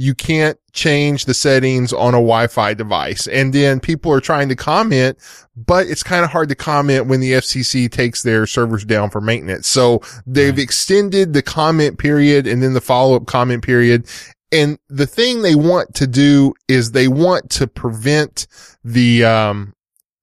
you 0.00 0.14
can't 0.14 0.58
change 0.72 1.26
the 1.26 1.34
settings 1.34 1.92
on 1.92 2.14
a 2.14 2.16
Wi-Fi 2.16 2.72
device. 2.72 3.26
And 3.26 3.52
then 3.52 3.80
people 3.80 4.10
are 4.10 4.20
trying 4.20 4.48
to 4.48 4.56
comment, 4.56 5.18
but 5.54 5.88
it's 5.88 6.02
kind 6.02 6.24
of 6.24 6.30
hard 6.30 6.48
to 6.48 6.54
comment 6.54 7.04
when 7.04 7.20
the 7.20 7.32
FCC 7.32 7.90
takes 7.92 8.22
their 8.22 8.46
servers 8.46 8.86
down 8.86 9.10
for 9.10 9.20
maintenance. 9.20 9.68
So 9.68 10.00
they've 10.26 10.58
extended 10.58 11.34
the 11.34 11.42
comment 11.42 11.98
period 11.98 12.46
and 12.46 12.62
then 12.62 12.72
the 12.72 12.80
follow-up 12.80 13.26
comment 13.26 13.62
period. 13.62 14.06
And 14.50 14.78
the 14.88 15.06
thing 15.06 15.42
they 15.42 15.54
want 15.54 15.94
to 15.96 16.06
do 16.06 16.54
is 16.66 16.92
they 16.92 17.06
want 17.06 17.50
to 17.50 17.66
prevent 17.66 18.46
the, 18.82 19.26
um, 19.26 19.74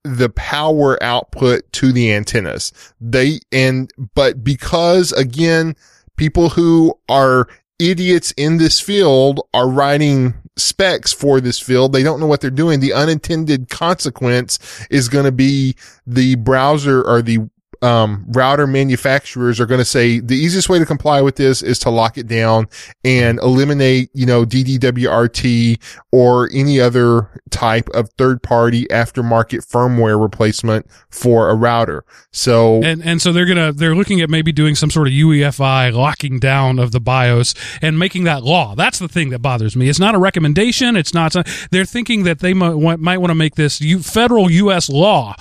the 0.03 0.29
power 0.29 0.97
output 1.03 1.71
to 1.73 1.91
the 1.91 2.13
antennas. 2.13 2.71
They, 2.99 3.41
and, 3.51 3.91
but 4.15 4.43
because 4.43 5.11
again, 5.11 5.75
people 6.15 6.49
who 6.49 6.99
are 7.09 7.47
idiots 7.79 8.31
in 8.37 8.57
this 8.57 8.79
field 8.79 9.41
are 9.53 9.69
writing 9.69 10.33
specs 10.55 11.13
for 11.13 11.39
this 11.39 11.59
field. 11.59 11.93
They 11.93 12.03
don't 12.03 12.19
know 12.19 12.25
what 12.25 12.41
they're 12.41 12.49
doing. 12.49 12.79
The 12.79 12.93
unintended 12.93 13.69
consequence 13.69 14.59
is 14.89 15.09
going 15.09 15.25
to 15.25 15.31
be 15.31 15.75
the 16.05 16.35
browser 16.35 17.03
or 17.03 17.21
the 17.21 17.47
um, 17.81 18.25
router 18.29 18.67
manufacturers 18.67 19.59
are 19.59 19.65
going 19.65 19.79
to 19.79 19.85
say 19.85 20.19
the 20.19 20.35
easiest 20.35 20.69
way 20.69 20.79
to 20.79 20.85
comply 20.85 21.21
with 21.21 21.35
this 21.35 21.61
is 21.61 21.79
to 21.79 21.89
lock 21.89 22.17
it 22.17 22.27
down 22.27 22.67
and 23.03 23.39
eliminate, 23.39 24.09
you 24.13 24.25
know, 24.25 24.45
DDWRT 24.45 25.81
or 26.11 26.49
any 26.53 26.79
other 26.79 27.41
type 27.49 27.89
of 27.89 28.09
third 28.17 28.41
party 28.41 28.85
aftermarket 28.85 29.67
firmware 29.69 30.21
replacement 30.21 30.87
for 31.09 31.49
a 31.49 31.55
router. 31.55 32.03
So 32.31 32.81
and 32.83 33.03
and 33.03 33.21
so 33.21 33.31
they're 33.31 33.45
gonna 33.45 33.71
they're 33.71 33.95
looking 33.95 34.21
at 34.21 34.29
maybe 34.29 34.51
doing 34.51 34.75
some 34.75 34.91
sort 34.91 35.07
of 35.07 35.13
UEFI 35.13 35.93
locking 35.93 36.39
down 36.39 36.79
of 36.79 36.91
the 36.91 36.99
BIOS 36.99 37.53
and 37.81 37.97
making 37.97 38.23
that 38.25 38.43
law. 38.43 38.75
That's 38.75 38.99
the 38.99 39.07
thing 39.07 39.29
that 39.29 39.39
bothers 39.39 39.75
me. 39.75 39.89
It's 39.89 39.99
not 39.99 40.15
a 40.15 40.19
recommendation. 40.19 40.95
It's 40.95 41.13
not. 41.13 41.35
They're 41.71 41.85
thinking 41.85 42.23
that 42.23 42.39
they 42.39 42.53
might 42.53 42.99
might 42.99 43.17
want 43.17 43.31
to 43.31 43.35
make 43.35 43.55
this 43.55 43.79
federal 44.01 44.49
U.S. 44.51 44.89
law. 44.89 45.35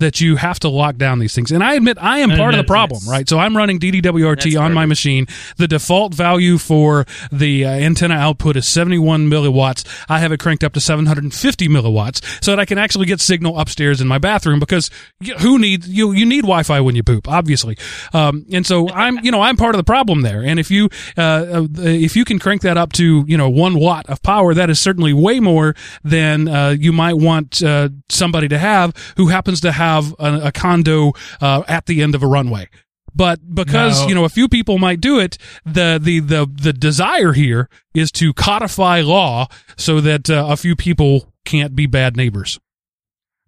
That 0.00 0.20
you 0.20 0.36
have 0.36 0.58
to 0.60 0.68
lock 0.68 0.96
down 0.96 1.18
these 1.18 1.34
things, 1.34 1.52
and 1.52 1.62
I 1.62 1.74
admit 1.74 1.98
I 2.00 2.18
am 2.18 2.30
part 2.30 2.54
of 2.54 2.58
the 2.58 2.64
problem, 2.64 3.02
right? 3.08 3.28
So 3.28 3.38
I'm 3.38 3.56
running 3.56 3.78
DDWRT 3.78 4.60
on 4.60 4.72
my 4.72 4.86
machine. 4.86 5.26
The 5.56 5.68
default 5.68 6.14
value 6.14 6.58
for 6.58 7.06
the 7.30 7.64
uh, 7.64 7.70
antenna 7.70 8.14
output 8.14 8.56
is 8.56 8.66
71 8.66 9.28
milliwatts. 9.28 9.84
I 10.08 10.18
have 10.18 10.32
it 10.32 10.40
cranked 10.40 10.64
up 10.64 10.72
to 10.72 10.80
750 10.80 11.68
milliwatts 11.68 12.42
so 12.42 12.52
that 12.52 12.58
I 12.58 12.64
can 12.64 12.78
actually 12.78 13.06
get 13.06 13.20
signal 13.20 13.58
upstairs 13.58 14.00
in 14.00 14.08
my 14.08 14.18
bathroom 14.18 14.58
because 14.58 14.90
who 15.40 15.58
needs 15.58 15.88
you? 15.88 16.12
You 16.12 16.24
need 16.24 16.42
Wi-Fi 16.42 16.80
when 16.80 16.96
you 16.96 17.02
poop, 17.02 17.28
obviously. 17.28 17.76
Um, 18.14 18.46
and 18.52 18.66
so 18.66 18.88
I'm, 18.94 19.18
you 19.24 19.30
know, 19.30 19.42
I'm 19.42 19.56
part 19.56 19.74
of 19.74 19.78
the 19.78 19.84
problem 19.84 20.22
there. 20.22 20.42
And 20.42 20.58
if 20.58 20.70
you, 20.70 20.88
uh, 21.18 21.20
uh, 21.20 21.66
if 21.78 22.16
you 22.16 22.24
can 22.24 22.38
crank 22.38 22.62
that 22.62 22.78
up 22.78 22.92
to, 22.94 23.24
you 23.26 23.36
know, 23.36 23.50
one 23.50 23.78
watt 23.78 24.06
of 24.08 24.22
power, 24.22 24.54
that 24.54 24.70
is 24.70 24.80
certainly 24.80 25.12
way 25.12 25.40
more 25.40 25.74
than 26.02 26.48
uh, 26.48 26.70
you 26.70 26.92
might 26.92 27.14
want 27.14 27.62
uh, 27.62 27.90
somebody 28.08 28.48
to 28.48 28.58
have 28.58 28.94
who 29.16 29.26
happens 29.26 29.60
to 29.60 29.72
have 29.72 29.89
a, 29.98 30.40
a 30.48 30.52
condo 30.52 31.12
uh, 31.40 31.62
at 31.68 31.86
the 31.86 32.02
end 32.02 32.14
of 32.14 32.22
a 32.22 32.26
runway. 32.26 32.68
But 33.14 33.54
because 33.54 34.02
No. 34.02 34.08
you 34.08 34.14
know 34.14 34.24
a 34.24 34.28
few 34.28 34.48
people 34.48 34.78
might 34.78 35.00
do 35.00 35.18
it, 35.18 35.36
the 35.64 35.98
the 36.00 36.20
the 36.20 36.46
the 36.62 36.72
desire 36.72 37.32
here 37.32 37.68
is 37.92 38.12
to 38.12 38.32
codify 38.32 39.00
law 39.00 39.48
so 39.76 40.00
that 40.00 40.30
uh, 40.30 40.46
a 40.48 40.56
few 40.56 40.76
people 40.76 41.32
can't 41.44 41.74
be 41.74 41.86
bad 41.86 42.16
neighbors. 42.16 42.60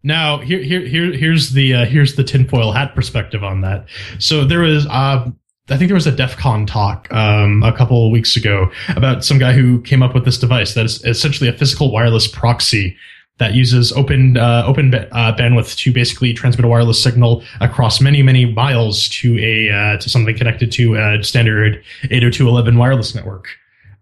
Now, 0.04 0.38
here, 0.38 0.60
here, 0.60 0.80
here, 0.80 1.12
here's 1.12 1.50
the 1.52 1.74
uh, 1.74 1.84
here's 1.86 2.16
the 2.16 2.24
tinfoil 2.24 2.72
hat 2.72 2.94
perspective 2.94 3.44
on 3.44 3.60
that. 3.60 3.86
So 4.18 4.44
there 4.44 4.58
was, 4.60 4.84
uh, 4.86 5.30
I 5.70 5.76
think 5.76 5.88
there 5.88 5.94
was 5.94 6.08
a 6.08 6.12
DEF 6.12 6.36
CON 6.36 6.66
talk 6.66 7.06
um, 7.12 7.62
a 7.62 7.72
couple 7.72 8.04
of 8.04 8.10
weeks 8.10 8.34
ago 8.36 8.68
about 8.88 9.24
some 9.24 9.38
guy 9.38 9.52
who 9.52 9.80
came 9.82 10.02
up 10.02 10.12
with 10.12 10.24
this 10.24 10.38
device 10.38 10.74
that 10.74 10.86
is 10.86 11.04
essentially 11.04 11.48
a 11.48 11.52
physical 11.52 11.92
wireless 11.92 12.26
proxy 12.26 12.96
that 13.38 13.54
uses 13.54 13.92
open 13.92 14.36
uh, 14.36 14.62
open 14.66 14.94
uh, 14.94 15.34
bandwidth 15.36 15.76
to 15.78 15.92
basically 15.92 16.32
transmit 16.32 16.64
a 16.64 16.68
wireless 16.68 17.02
signal 17.02 17.42
across 17.60 18.00
many 18.00 18.22
many 18.22 18.44
miles 18.46 19.08
to 19.08 19.38
a 19.38 19.70
uh, 19.70 19.96
to 19.98 20.08
something 20.08 20.36
connected 20.36 20.70
to 20.72 20.94
a 20.94 21.22
standard 21.24 21.82
802.11 22.04 22.78
wireless 22.78 23.14
network. 23.14 23.48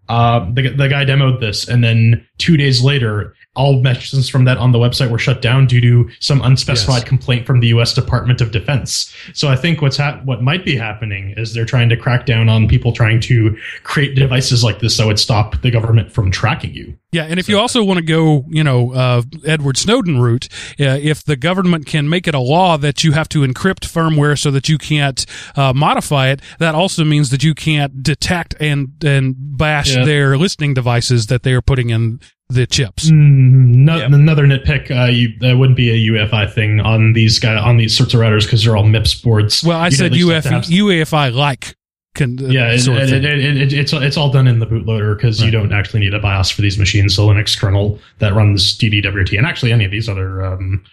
Uh, 0.09 0.45
the, 0.53 0.67
the 0.69 0.89
guy 0.89 1.05
demoed 1.05 1.39
this, 1.39 1.67
and 1.69 1.83
then 1.83 2.27
two 2.37 2.57
days 2.57 2.83
later, 2.83 3.33
all 3.55 3.81
messages 3.81 4.27
from 4.27 4.43
that 4.43 4.57
on 4.57 4.73
the 4.73 4.77
website 4.79 5.09
were 5.09 5.17
shut 5.19 5.41
down 5.41 5.65
due 5.67 5.79
to 5.79 6.09
some 6.19 6.41
unspecified 6.41 7.01
Yes. 7.01 7.07
complaint 7.07 7.45
from 7.47 7.61
the 7.61 7.67
U.S. 7.67 7.93
Department 7.93 8.41
of 8.41 8.51
Defense. 8.51 9.13
So 9.33 9.47
I 9.47 9.55
think 9.55 9.81
what's 9.81 9.95
hap- 9.95 10.25
what 10.25 10.41
might 10.41 10.65
be 10.65 10.75
happening 10.75 11.33
is 11.37 11.53
they're 11.53 11.65
trying 11.65 11.87
to 11.89 11.95
crack 11.97 12.25
down 12.25 12.49
on 12.49 12.67
people 12.67 12.91
trying 12.91 13.21
to 13.21 13.55
create 13.83 14.15
devices 14.15 14.63
like 14.65 14.79
this 14.79 14.97
that 14.97 15.07
would 15.07 15.19
stop 15.19 15.61
the 15.61 15.71
government 15.71 16.11
from 16.11 16.29
tracking 16.29 16.73
you. 16.73 16.97
Yeah, 17.13 17.23
and 17.25 17.41
if 17.41 17.49
you 17.49 17.59
also 17.59 17.83
want 17.83 17.97
to 17.97 18.05
go, 18.05 18.45
you 18.47 18.63
know, 18.63 18.93
uh, 18.93 19.21
Edward 19.45 19.77
Snowden 19.77 20.21
route, 20.21 20.47
uh, 20.79 20.97
if 21.01 21.25
the 21.25 21.35
government 21.35 21.85
can 21.85 22.07
make 22.07 22.25
it 22.25 22.33
a 22.33 22.39
law 22.39 22.77
that 22.77 23.03
you 23.03 23.11
have 23.11 23.27
to 23.29 23.39
encrypt 23.41 23.81
firmware 23.81 24.39
so 24.39 24.49
that 24.51 24.69
you 24.69 24.77
can't 24.77 25.25
uh, 25.57 25.73
modify 25.73 26.29
it, 26.29 26.39
that 26.59 26.73
also 26.73 27.03
means 27.03 27.29
that 27.31 27.43
you 27.43 27.53
can't 27.53 28.01
detect 28.01 28.55
and 28.61 28.93
and 29.03 29.35
bash 29.37 29.93
Yeah. 29.93 30.05
their 30.05 30.37
listening 30.37 30.73
devices 30.73 31.27
that 31.27 31.43
they 31.43 31.51
are 31.51 31.61
putting 31.61 31.89
in 31.89 32.21
the 32.47 32.65
chips. 32.65 33.09
Mm, 33.11 33.75
no, 33.75 33.97
Yeah. 33.97 34.05
Another 34.05 34.45
nitpick: 34.45 34.89
uh, 34.89 35.09
you, 35.11 35.33
that 35.41 35.57
wouldn't 35.57 35.75
be 35.77 35.89
a 35.89 36.11
UEFI 36.13 36.53
thing 36.53 36.79
on 36.79 37.11
these 37.11 37.39
guy 37.39 37.55
on 37.57 37.75
these 37.75 37.95
sorts 37.95 38.13
of 38.13 38.21
routers 38.21 38.43
because 38.43 38.63
they're 38.63 38.77
all 38.77 38.85
MIPS 38.85 39.21
boards. 39.21 39.63
Well, 39.65 39.77
I 39.77 39.87
You'd 39.87 39.93
said 39.97 40.05
at 40.07 40.11
least 40.13 40.29
have 40.29 40.37
UF, 40.37 40.43
to 40.45 40.49
have- 40.51 40.63
UEFI 40.65 41.33
like. 41.33 41.75
Con- 42.13 42.37
uh, 42.41 42.47
yeah, 42.47 42.73
it, 42.73 42.85
it, 42.87 43.13
it, 43.13 43.25
it, 43.25 43.57
it, 43.57 43.73
it's 43.73 43.93
it's 43.93 44.17
all 44.17 44.29
done 44.29 44.45
in 44.45 44.59
the 44.59 44.67
bootloader 44.67 45.15
because 45.15 45.41
you 45.41 45.49
don't 45.49 45.71
actually 45.71 46.01
need 46.01 46.13
a 46.13 46.19
BIOS 46.19 46.49
for 46.49 46.61
these 46.61 46.77
machines. 46.77 47.15
The 47.15 47.21
Linux 47.21 47.57
kernel 47.57 47.99
that 48.19 48.33
runs 48.33 48.77
DDWRT 48.77 49.37
and 49.37 49.47
actually 49.47 49.71
any 49.71 49.85
of 49.85 49.91
these 49.91 50.09
other 50.09 50.43
um, 50.43 50.83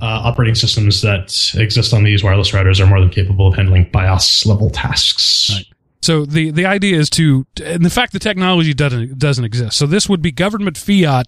uh, 0.00 0.22
operating 0.24 0.56
systems 0.56 1.02
that 1.02 1.54
exist 1.54 1.94
on 1.94 2.02
these 2.02 2.24
wireless 2.24 2.50
routers 2.50 2.80
are 2.80 2.86
more 2.86 2.98
than 2.98 3.10
capable 3.10 3.46
of 3.46 3.54
handling 3.54 3.88
BIOS 3.92 4.44
level 4.44 4.68
tasks. 4.68 5.50
Right. 5.54 5.66
So 6.02 6.24
the, 6.24 6.50
the 6.50 6.66
idea 6.66 6.98
is 6.98 7.10
to, 7.10 7.46
and 7.64 7.84
the 7.84 7.90
fact 7.90 8.12
the 8.12 8.18
technology 8.18 8.74
doesn't 8.74 9.18
doesn't 9.18 9.44
exist. 9.44 9.76
So 9.76 9.86
this 9.86 10.08
would 10.08 10.22
be 10.22 10.30
government 10.30 10.76
fiat 10.76 11.26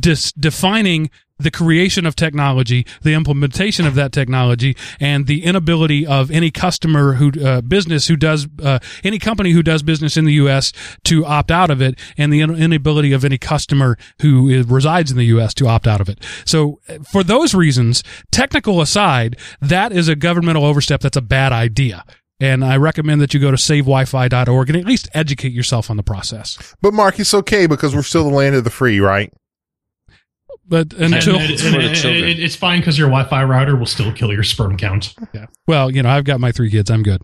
dis, 0.00 0.32
defining 0.32 1.10
the 1.38 1.50
creation 1.50 2.06
of 2.06 2.16
technology, 2.16 2.86
the 3.02 3.14
implementation 3.14 3.86
of 3.86 3.94
that 3.94 4.12
technology, 4.12 4.76
and 5.00 5.26
the 5.26 5.44
inability 5.44 6.06
of 6.06 6.30
any 6.30 6.50
customer 6.50 7.14
who 7.14 7.32
uh, 7.40 7.60
business 7.60 8.08
who 8.08 8.16
does 8.16 8.46
uh, 8.62 8.78
any 9.04 9.18
company 9.18 9.52
who 9.52 9.62
does 9.62 9.82
business 9.82 10.16
in 10.16 10.24
the 10.24 10.34
U.S. 10.34 10.72
to 11.04 11.24
opt 11.24 11.50
out 11.50 11.70
of 11.70 11.80
it, 11.80 11.98
and 12.16 12.32
the 12.32 12.40
inability 12.40 13.12
of 13.12 13.24
any 13.24 13.38
customer 13.38 13.96
who 14.20 14.48
is, 14.48 14.66
resides 14.66 15.10
in 15.10 15.16
the 15.16 15.26
U.S. 15.26 15.54
to 15.54 15.66
opt 15.66 15.86
out 15.86 16.00
of 16.00 16.08
it. 16.08 16.24
So 16.44 16.80
uh, 16.88 16.98
for 17.10 17.22
those 17.22 17.54
reasons, 17.54 18.02
technical 18.30 18.80
aside, 18.80 19.36
that 19.60 19.92
is 19.92 20.08
a 20.08 20.16
governmental 20.16 20.64
overstep. 20.64 21.00
That's 21.00 21.16
a 21.16 21.22
bad 21.22 21.52
idea. 21.52 22.04
And 22.40 22.64
I 22.64 22.76
recommend 22.76 23.20
that 23.20 23.34
you 23.34 23.40
go 23.40 23.50
to 23.50 23.56
savewifi.org 23.56 24.68
and 24.68 24.78
at 24.78 24.86
least 24.86 25.08
educate 25.12 25.52
yourself 25.52 25.90
on 25.90 25.96
the 25.96 26.04
process. 26.04 26.76
But 26.80 26.94
Mark, 26.94 27.18
it's 27.18 27.34
okay 27.34 27.66
because 27.66 27.96
we're 27.96 28.02
still 28.02 28.24
the 28.24 28.34
land 28.34 28.54
of 28.54 28.62
the 28.62 28.70
free, 28.70 29.00
right? 29.00 29.32
But 30.68 30.92
And 30.94 31.14
until 31.14 31.36
it- 31.36 31.50
it- 31.50 31.60
for 31.60 31.78
it- 31.80 32.04
it- 32.06 32.38
it's 32.40 32.54
fine 32.56 32.80
because 32.80 32.98
your 32.98 33.08
Wi-Fi 33.08 33.42
router 33.44 33.76
will 33.76 33.86
still 33.86 34.12
kill 34.12 34.32
your 34.32 34.42
sperm 34.44 34.76
count. 34.76 35.14
yeah. 35.34 35.46
Well, 35.66 35.90
you 35.90 36.02
know, 36.02 36.10
I've 36.10 36.24
got 36.24 36.40
my 36.40 36.52
three 36.52 36.70
kids. 36.70 36.90
I'm 36.90 37.02
good. 37.02 37.22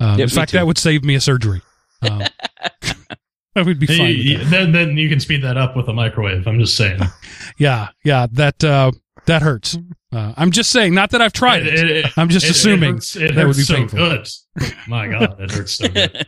Um, 0.00 0.18
Yep, 0.18 0.20
in 0.20 0.28
fact, 0.28 0.50
too. 0.50 0.56
that 0.58 0.66
would 0.66 0.78
save 0.78 1.04
me 1.04 1.14
a 1.14 1.20
surgery. 1.20 1.60
Um, 2.02 2.22
I 3.56 3.62
would 3.62 3.78
be 3.78 3.86
fine. 3.86 4.00
with 4.00 4.16
You- 4.16 4.38
that. 4.38 4.44
you- 4.44 4.50
then, 4.50 4.72
then 4.72 4.96
you 4.98 5.08
can 5.08 5.20
speed 5.20 5.42
that 5.42 5.56
up 5.56 5.76
with 5.76 5.88
a 5.88 5.92
microwave. 5.92 6.46
I'm 6.46 6.58
just 6.58 6.76
saying. 6.76 7.00
Yeah, 7.56 7.88
yeah, 8.04 8.26
that 8.32 8.62
uh, 8.64 8.90
that 9.26 9.42
hurts. 9.42 9.78
Uh, 10.12 10.32
I'm 10.36 10.50
just 10.50 10.70
saying, 10.70 10.92
not 10.92 11.10
that 11.10 11.22
I've 11.22 11.32
tried 11.32 11.64
it. 11.66 11.74
It- 11.74 11.90
it- 12.06 12.12
I'm 12.18 12.28
just 12.28 12.44
it- 12.46 12.48
it 12.48 12.56
assuming 12.56 12.94
hurts- 12.94 13.14
it 13.16 13.34
that 13.36 13.46
would 13.46 13.56
be 13.56 13.62
so 13.62 13.76
painful. 13.76 13.98
good. 13.98 14.28
My 14.88 15.06
God, 15.08 15.40
it 15.40 15.50
hurts 15.52 15.74
so 15.74 15.88
good. 15.88 16.26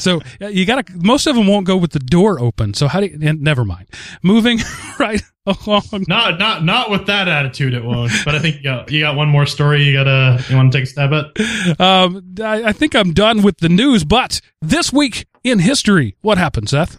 So 0.00 0.20
you 0.40 0.64
got 0.64 0.86
to. 0.86 0.92
Most 0.96 1.26
of 1.26 1.36
them 1.36 1.46
won't 1.46 1.66
go 1.66 1.76
with 1.76 1.92
the 1.92 1.98
door 1.98 2.40
open. 2.40 2.74
So 2.74 2.88
how 2.88 3.00
do 3.00 3.06
you? 3.06 3.18
and 3.22 3.40
Never 3.40 3.64
mind. 3.64 3.88
Moving 4.22 4.58
right 4.98 5.22
along. 5.46 6.04
Not 6.06 6.38
not 6.38 6.64
not 6.64 6.90
with 6.90 7.06
that 7.06 7.28
attitude, 7.28 7.74
it 7.74 7.84
won't. 7.84 8.12
But 8.24 8.34
I 8.34 8.38
think 8.38 8.56
you 8.56 8.62
got, 8.62 8.90
you 8.90 9.00
got 9.00 9.16
one 9.16 9.28
more 9.28 9.46
story. 9.46 9.82
You 9.82 9.92
gotta 9.92 10.42
you 10.48 10.56
want 10.56 10.72
to 10.72 10.78
take 10.78 10.84
a 10.84 10.90
stab 10.90 11.12
at? 11.12 11.80
Um, 11.80 12.34
I, 12.40 12.64
I 12.64 12.72
think 12.72 12.94
I'm 12.94 13.12
done 13.12 13.42
with 13.42 13.58
the 13.58 13.68
news. 13.68 14.04
But 14.04 14.40
this 14.60 14.92
week 14.92 15.26
in 15.44 15.60
history, 15.60 16.16
what 16.20 16.38
happened, 16.38 16.68
Seth? 16.68 16.98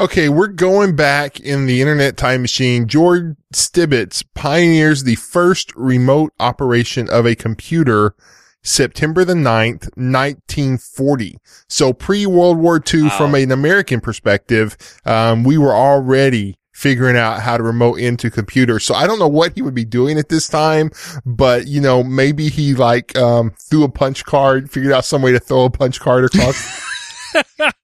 Okay, 0.00 0.28
we're 0.28 0.46
going 0.46 0.94
back 0.94 1.40
in 1.40 1.66
the 1.66 1.80
internet 1.80 2.16
time 2.16 2.40
machine. 2.42 2.86
George 2.86 3.34
Stibitz 3.52 4.24
pioneers 4.34 5.02
the 5.02 5.16
first 5.16 5.74
remote 5.74 6.32
operation 6.38 7.08
of 7.10 7.26
a 7.26 7.34
computer 7.34 8.14
September 8.62 9.24
the 9.24 9.34
9th, 9.34 9.88
1940. 9.96 11.38
So 11.68 11.92
pre-World 11.92 12.58
War 12.58 12.82
II 12.92 13.04
Wow. 13.04 13.08
from 13.10 13.34
an 13.34 13.50
American 13.52 14.00
perspective, 14.00 14.76
um, 15.04 15.44
we 15.44 15.58
were 15.58 15.74
already 15.74 16.56
figuring 16.72 17.16
out 17.16 17.40
how 17.40 17.56
to 17.56 17.62
remote 17.64 17.98
into 17.98 18.30
computers. 18.30 18.84
So 18.84 18.94
I 18.94 19.06
don't 19.08 19.18
know 19.18 19.26
what 19.26 19.54
he 19.54 19.62
would 19.62 19.74
be 19.74 19.84
doing 19.84 20.16
at 20.16 20.28
this 20.28 20.46
time, 20.46 20.90
but 21.26 21.66
you 21.66 21.80
know, 21.80 22.04
maybe 22.04 22.48
he 22.48 22.74
like, 22.74 23.16
um, 23.18 23.52
threw 23.58 23.82
a 23.82 23.88
punch 23.88 24.24
card, 24.24 24.70
figured 24.70 24.92
out 24.92 25.04
some 25.04 25.20
way 25.22 25.32
to 25.32 25.40
throw 25.40 25.64
a 25.64 25.70
punch 25.70 25.98
card 25.98 26.24
across 26.24 26.56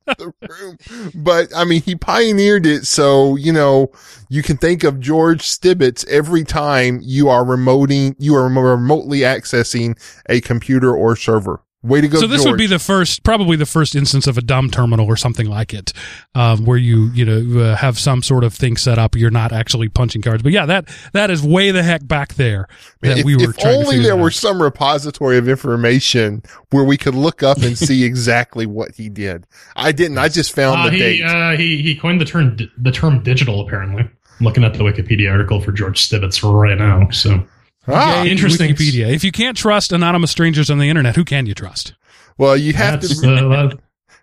the 0.06 0.32
room. 0.48 1.12
But 1.14 1.48
I 1.55 1.64
mean, 1.64 1.82
he 1.82 1.97
pioneered 1.97 2.66
it. 2.66 2.86
So, 2.86 3.36
you 3.36 3.52
know, 3.52 3.90
you 4.28 4.43
can 4.43 4.56
think 4.56 4.85
of 4.85 5.01
George 5.01 5.43
Stibitz 5.43 6.06
every 6.09 6.44
time 6.44 7.01
you 7.02 7.28
are 7.28 7.44
remoting, 7.44 8.14
you 8.18 8.35
are 8.36 8.48
remotely 8.48 9.20
accessing 9.20 9.98
a 10.28 10.40
computer 10.40 10.94
or 10.94 11.16
server. 11.16 11.64
Way 11.85 12.01
to 12.01 12.09
go. 12.09 12.19
so 12.19 12.27
this 12.27 12.43
George. 12.43 12.52
would 12.52 12.59
be 12.59 12.66
the 12.66 12.78
first, 12.78 13.23
probably 13.24 13.59
the 13.59 13.66
first 13.66 13.94
instance 13.94 14.27
of 14.27 14.39
a 14.39 14.40
dumb 14.40 14.70
terminal 14.70 15.05
or 15.06 15.16
something 15.16 15.47
like 15.47 15.74
it, 15.74 15.93
um, 16.35 16.65
where 16.65 16.78
you 16.78 17.11
you 17.12 17.27
know 17.27 17.61
uh, 17.61 17.77
have 17.77 17.98
some 17.98 18.23
sort 18.23 18.43
of 18.43 18.55
thing 18.55 18.78
set 18.78 18.98
up. 18.98 19.15
You're 19.15 19.31
not 19.31 19.52
actually 19.52 19.90
punching 19.90 20.23
cards, 20.23 20.43
but 20.43 20.51
yeah, 20.52 20.65
that 20.65 20.89
that 21.12 21.31
is 21.31 21.43
way 21.43 21.73
the 21.73 21.82
heck 21.82 22.09
back 22.09 22.35
there 22.36 22.69
that 23.02 23.19
if, 23.19 23.24
we 23.27 23.36
were 23.36 23.51
if 23.51 23.59
trying 23.59 23.74
to 23.74 23.78
only 23.81 23.97
figure 23.97 24.02
there 24.05 24.16
were 24.16 24.28
out. 24.28 24.32
some 24.32 24.62
repository 24.62 25.36
of 25.36 25.47
information 25.47 26.43
where 26.70 26.85
we 26.85 26.97
could 26.97 27.15
look 27.15 27.43
up 27.43 27.59
and 27.59 27.77
see 27.77 28.02
exactly 28.06 28.65
what 28.65 28.93
he 28.94 29.11
did. 29.11 29.47
I 29.77 29.93
didn't. 29.93 30.16
I 30.16 30.31
just 30.31 30.55
found 30.55 30.81
Uh, 30.81 30.85
the 30.86 30.90
he 30.93 30.98
date. 30.98 31.23
uh, 31.23 31.51
he 31.56 31.82
he 31.82 31.94
coined 31.97 32.19
the 32.19 32.24
term 32.24 32.56
the 32.78 32.93
term 32.93 33.23
digital. 33.23 33.61
Apparently, 33.61 34.02
I'm 34.05 34.11
looking 34.40 34.65
at 34.65 34.73
the 34.73 34.85
Wikipedia 34.85 35.31
article 35.31 35.61
for 35.61 35.70
George 35.70 36.01
Stibitz 36.09 36.43
right 36.43 36.78
now. 36.78 37.11
So 37.11 37.44
ah, 37.89 38.23
Yay, 38.23 38.31
interesting. 38.31 38.74
Wikipedia. 38.74 39.12
If 39.12 39.24
you 39.24 39.32
can't 39.32 39.56
trust 39.56 39.93
anonymous 39.93 40.31
strangers 40.31 40.70
on 40.70 40.78
the 40.78 40.89
internet, 40.89 41.16
who 41.16 41.24
can 41.24 41.47
you 41.47 41.55
trust? 41.55 41.94
well, 42.39 42.56
you 42.56 42.73
have 42.73 43.01
that's, 43.01 43.20
to 43.20 43.35
uh, 43.35 43.48
that- 43.48 43.78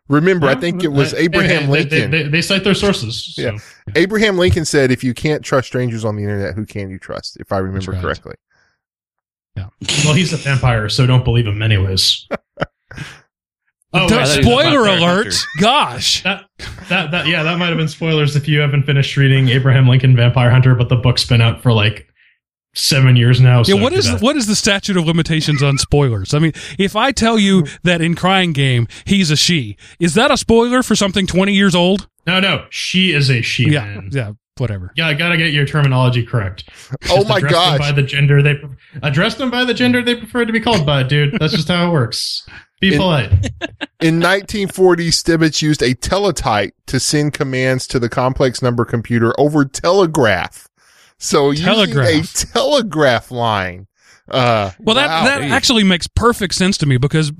remember. 0.10 0.48
I 0.48 0.56
think 0.56 0.84
it 0.84 0.90
was 0.92 1.14
uh, 1.14 1.18
Abraham 1.18 1.70
they- 1.70 1.84
they- 1.84 2.00
Lincoln. 2.00 2.12
They, 2.12 2.24
they 2.24 2.42
cite 2.42 2.64
their 2.64 2.74
sources. 2.74 3.34
So. 3.36 3.42
Yeah. 3.42 3.58
Abraham 3.96 4.38
Lincoln 4.38 4.66
said, 4.66 4.92
"If 4.92 5.04
you 5.04 5.14
can't 5.14 5.44
trust 5.44 5.68
strangers 5.68 6.06
on 6.06 6.16
the 6.16 6.24
internet, 6.24 6.56
who 6.56 6.66
can 6.66 6.90
you 6.90 7.00
trust?" 7.00 7.38
If 7.40 7.52
I 7.52 7.58
remember 7.58 7.92
right. 7.92 8.02
correctly. 8.02 8.36
Well, 9.56 10.14
he's 10.14 10.32
a 10.34 10.38
vampire, 10.38 10.90
so 10.90 11.06
don't 11.06 11.24
believe 11.26 11.46
him 11.46 11.62
anyways. 11.62 12.28
Oh, 13.94 14.04
wait, 14.04 14.10
thought 14.10 14.16
he 14.16 14.22
was 14.22 14.38
a 14.38 14.44
spoiler 14.44 14.88
alert! 14.88 15.26
hunter. 15.26 15.38
Gosh, 15.60 16.24
that 16.24 16.46
that 16.88 17.12
that 17.12 17.28
yeah, 17.28 17.44
that 17.44 17.58
might 17.58 17.68
have 17.68 17.78
been 17.78 17.90
spoilers 17.90 18.38
if 18.38 18.48
you 18.48 18.62
haven't 18.62 18.84
finished 18.84 19.18
reading 19.18 19.50
Abraham 19.50 19.86
Lincoln 19.86 20.16
Vampire 20.16 20.50
Hunter, 20.50 20.76
but 20.76 20.88
the 20.88 20.96
book's 20.96 21.26
been 21.26 21.42
out 21.42 21.62
for 21.62 21.74
like 21.74 22.08
seven 22.74 23.16
years 23.16 23.42
now. 23.42 23.64
So 23.64 23.76
yeah. 23.76 23.84
What 23.84 23.94
is 23.94 24.06
that- 24.12 24.22
what 24.22 24.36
is 24.36 24.48
the 24.48 24.56
statute 24.56 24.98
of 24.98 25.06
limitations 25.06 25.62
on 25.64 25.78
spoilers? 25.78 26.34
I 26.34 26.40
mean, 26.40 26.54
if 26.78 26.96
I 26.96 27.12
tell 27.12 27.38
you 27.40 27.66
that 27.84 28.02
in 28.02 28.16
Crying 28.16 28.54
Game 28.54 28.88
he's 29.06 29.32
a 29.32 29.36
she, 29.36 29.78
is 30.00 30.14
that 30.16 30.32
a 30.32 30.38
spoiler 30.38 30.84
for 30.84 30.96
something 30.96 31.28
twenty 31.28 31.54
years 31.54 31.76
old? 31.76 32.08
No, 32.28 32.40
no, 32.40 32.66
she 32.70 33.14
is 33.14 33.30
a 33.30 33.42
she 33.42 33.70
Yeah, 33.72 33.84
man. 33.86 34.10
yeah, 34.12 34.32
whatever. 34.58 34.92
Yeah, 34.96 35.08
I 35.08 35.14
gotta 35.16 35.38
get 35.38 35.52
your 35.54 35.66
terminology 35.66 36.24
correct. 36.26 36.70
Oh 37.10 37.24
my 37.26 37.38
address 37.38 37.52
them! 37.72 37.78
By 37.80 37.92
the 37.92 38.04
gender 38.04 38.42
they 38.42 38.62
address 39.02 39.36
them 39.36 39.50
by 39.52 39.66
the 39.66 39.74
gender 39.74 40.02
they 40.02 40.16
prefer 40.16 40.46
to 40.46 40.54
be 40.54 40.60
called 40.60 40.86
by, 40.86 41.04
dude. 41.04 41.38
That's 41.40 41.54
just 41.54 41.68
how 41.68 41.90
it 41.90 41.92
works. 41.92 42.48
Be 42.80 42.94
In- 42.94 43.00
polite. 43.00 43.32
In 44.02 44.16
1940, 44.20 45.10
Stibitz 45.12 45.62
used 45.62 45.84
a 45.84 45.94
teletype 45.94 46.74
to 46.88 47.00
send 47.00 47.34
commands 47.34 47.86
to 47.88 48.00
the 48.00 48.10
complex 48.10 48.62
number 48.64 48.84
computer 48.86 49.34
over 49.40 49.64
telegraph. 49.66 50.68
So 51.22 51.54
Telegraph. 51.54 52.10
using 52.16 52.50
a 52.50 52.54
telegraph 52.54 53.30
line. 53.32 53.88
Uh, 54.30 54.72
Well, 54.80 54.96
that 54.96 55.08
wow. 55.08 55.24
that 55.26 55.42
actually 55.44 55.84
makes 55.84 56.08
perfect 56.08 56.54
sense 56.56 56.78
to 56.80 56.86
me 56.86 56.98
because 56.98 57.32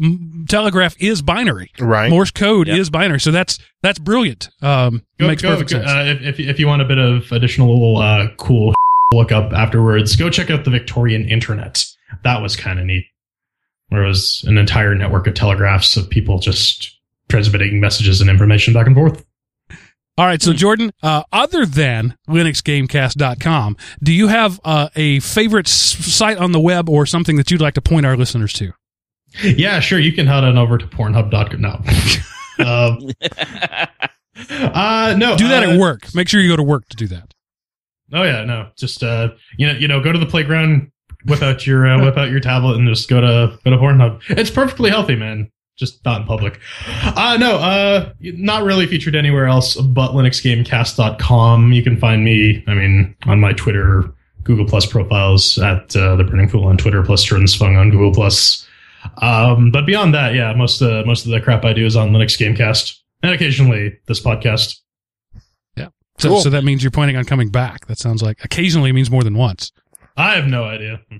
telegraph 0.50 0.96
is 1.00 1.22
binary. 1.22 1.72
right. 1.80 2.10
Morse 2.10 2.32
code 2.32 2.68
Yep. 2.68 2.78
is 2.78 2.90
binary, 2.90 3.20
so 3.20 3.32
that's 3.32 3.60
that's 3.82 3.98
brilliant. 4.00 4.50
Um, 4.62 5.02
Go- 5.20 5.28
makes 5.28 5.42
go- 5.42 5.52
perfect 5.52 5.72
go- 5.72 5.78
sense. 5.80 5.90
Uh, 5.90 6.16
if, 6.22 6.40
if 6.40 6.48
if 6.50 6.60
you 6.60 6.68
want 6.68 6.82
a 6.82 6.86
bit 6.86 6.98
of 6.98 7.32
additional 7.32 7.98
uh, 7.98 8.28
cool 8.38 8.74
look 9.14 9.32
up 9.32 9.54
afterwards, 9.54 10.16
go 10.16 10.30
check 10.30 10.50
out 10.50 10.64
the 10.66 10.72
Victorian 10.72 11.28
Internet. 11.30 11.86
That 12.24 12.42
was 12.42 12.56
kind 12.56 12.78
of 12.80 12.86
neat. 12.86 13.06
Where 13.90 14.04
it 14.04 14.08
was 14.08 14.44
an 14.48 14.58
entire 14.58 14.94
network 14.96 15.28
of 15.28 15.34
telegraphs 15.34 15.96
of 15.98 16.10
people 16.10 16.40
just 16.40 16.98
transmitting 17.30 17.80
messages 17.80 18.22
and 18.22 18.30
information 18.30 18.74
back 18.74 18.86
and 18.88 18.96
forth. 18.96 19.26
All 20.22 20.28
right, 20.28 20.40
so 20.40 20.54
Jordan, 20.54 20.94
uh, 21.02 21.24
other 21.32 21.66
than 21.66 22.16
LinuxGamecast.com, 22.30 23.76
do 24.04 24.14
you 24.14 24.28
have 24.28 24.62
uh, 24.64 24.90
a 24.96 25.20
favorite 25.20 25.68
s- 25.68 25.74
site 25.74 26.38
on 26.38 26.52
the 26.52 26.60
web 26.60 26.88
or 26.88 27.08
something 27.08 27.38
that 27.38 27.50
you'd 27.50 27.60
like 27.60 27.74
to 27.74 27.82
point 27.82 28.06
our 28.06 28.16
listeners 28.16 28.54
to? 28.54 28.72
Yeah, 29.42 29.80
sure. 29.80 29.98
You 29.98 30.14
can 30.14 30.28
head 30.28 30.44
on 30.44 30.60
over 30.60 30.78
to 30.78 30.86
Pornhub.com. 30.86 31.60
No. 31.60 31.72
um, 32.64 33.10
uh, 34.76 35.16
no. 35.18 35.36
Do 35.38 35.48
that 35.48 35.64
uh, 35.64 35.72
at 35.72 35.80
work. 35.80 36.14
Make 36.14 36.30
sure 36.30 36.40
you 36.40 36.50
go 36.50 36.56
to 36.56 36.62
work 36.62 36.88
to 36.90 36.96
do 36.96 37.08
that. 37.08 37.34
Oh 38.14 38.22
yeah, 38.22 38.44
no. 38.46 38.70
Just 38.78 39.02
uh, 39.02 39.30
you 39.58 39.66
know, 39.66 39.74
you 39.74 39.88
know, 39.88 40.04
go 40.04 40.12
to 40.12 40.20
the 40.20 40.28
playground, 40.28 40.92
whip 41.26 41.42
out 41.42 41.66
your 41.66 41.88
uh, 41.88 42.00
whip 42.00 42.16
out 42.18 42.30
your 42.30 42.42
tablet, 42.42 42.78
and 42.78 42.88
just 42.88 43.10
go 43.10 43.22
to 43.22 43.58
go 43.66 43.72
to 43.72 43.78
Pornhub. 43.78 44.22
It's 44.30 44.52
perfectly 44.52 44.92
healthy, 44.92 45.16
man. 45.16 45.50
Just 45.82 46.06
not 46.06 46.22
in 46.22 46.28
public. 46.28 46.60
Uh 47.04 47.38
no, 47.40 47.56
uh, 47.58 48.14
not 48.22 48.64
really 48.64 48.86
featured 48.88 49.16
anywhere 49.16 49.48
else 49.48 49.76
but 49.76 50.12
LinuxGameCast.com. 50.12 51.74
You 51.74 51.84
can 51.84 51.98
find 51.98 52.24
me. 52.24 52.64
I 52.68 52.74
mean, 52.76 53.16
on 53.26 53.40
my 53.40 53.52
Twitter, 53.54 54.14
Google 54.44 54.66
Plus 54.66 54.86
profiles 54.86 55.58
at 55.58 55.96
uh, 55.96 56.16
the 56.16 56.24
Burning 56.24 56.48
Fool 56.48 56.66
on 56.66 56.78
Twitter, 56.78 57.04
plus 57.04 57.24
Jordan 57.24 57.48
Svung 57.48 57.78
on 57.80 57.90
Google 57.90 58.14
Plus. 58.14 58.68
Um, 59.18 59.72
but 59.72 59.86
beyond 59.86 60.14
that, 60.14 60.36
yeah, 60.36 60.54
most 60.54 60.82
of 60.82 61.06
most 61.08 61.26
of 61.26 61.32
the 61.32 61.42
crap 61.42 61.66
I 61.66 61.74
do 61.74 61.86
is 61.86 61.96
on 61.96 62.12
Linux 62.12 62.38
Gamecast, 62.40 63.00
and 63.24 63.34
occasionally 63.34 63.98
this 64.08 64.22
podcast. 64.22 64.78
So, 66.20 66.30
Cool. 66.30 66.42
so 66.42 66.50
that 66.52 66.64
means 66.64 66.84
you're 66.84 66.92
planning 66.92 67.16
on 67.18 67.24
coming 67.26 67.50
back. 67.50 67.88
That 67.88 67.98
sounds 67.98 68.22
like 68.22 68.44
occasionally 68.46 68.92
means 68.92 69.10
more 69.10 69.24
than 69.24 69.34
once. 69.36 69.72
I 70.18 70.36
have 70.36 70.46
no 70.48 70.64
idea. 70.66 71.02
You 71.10 71.20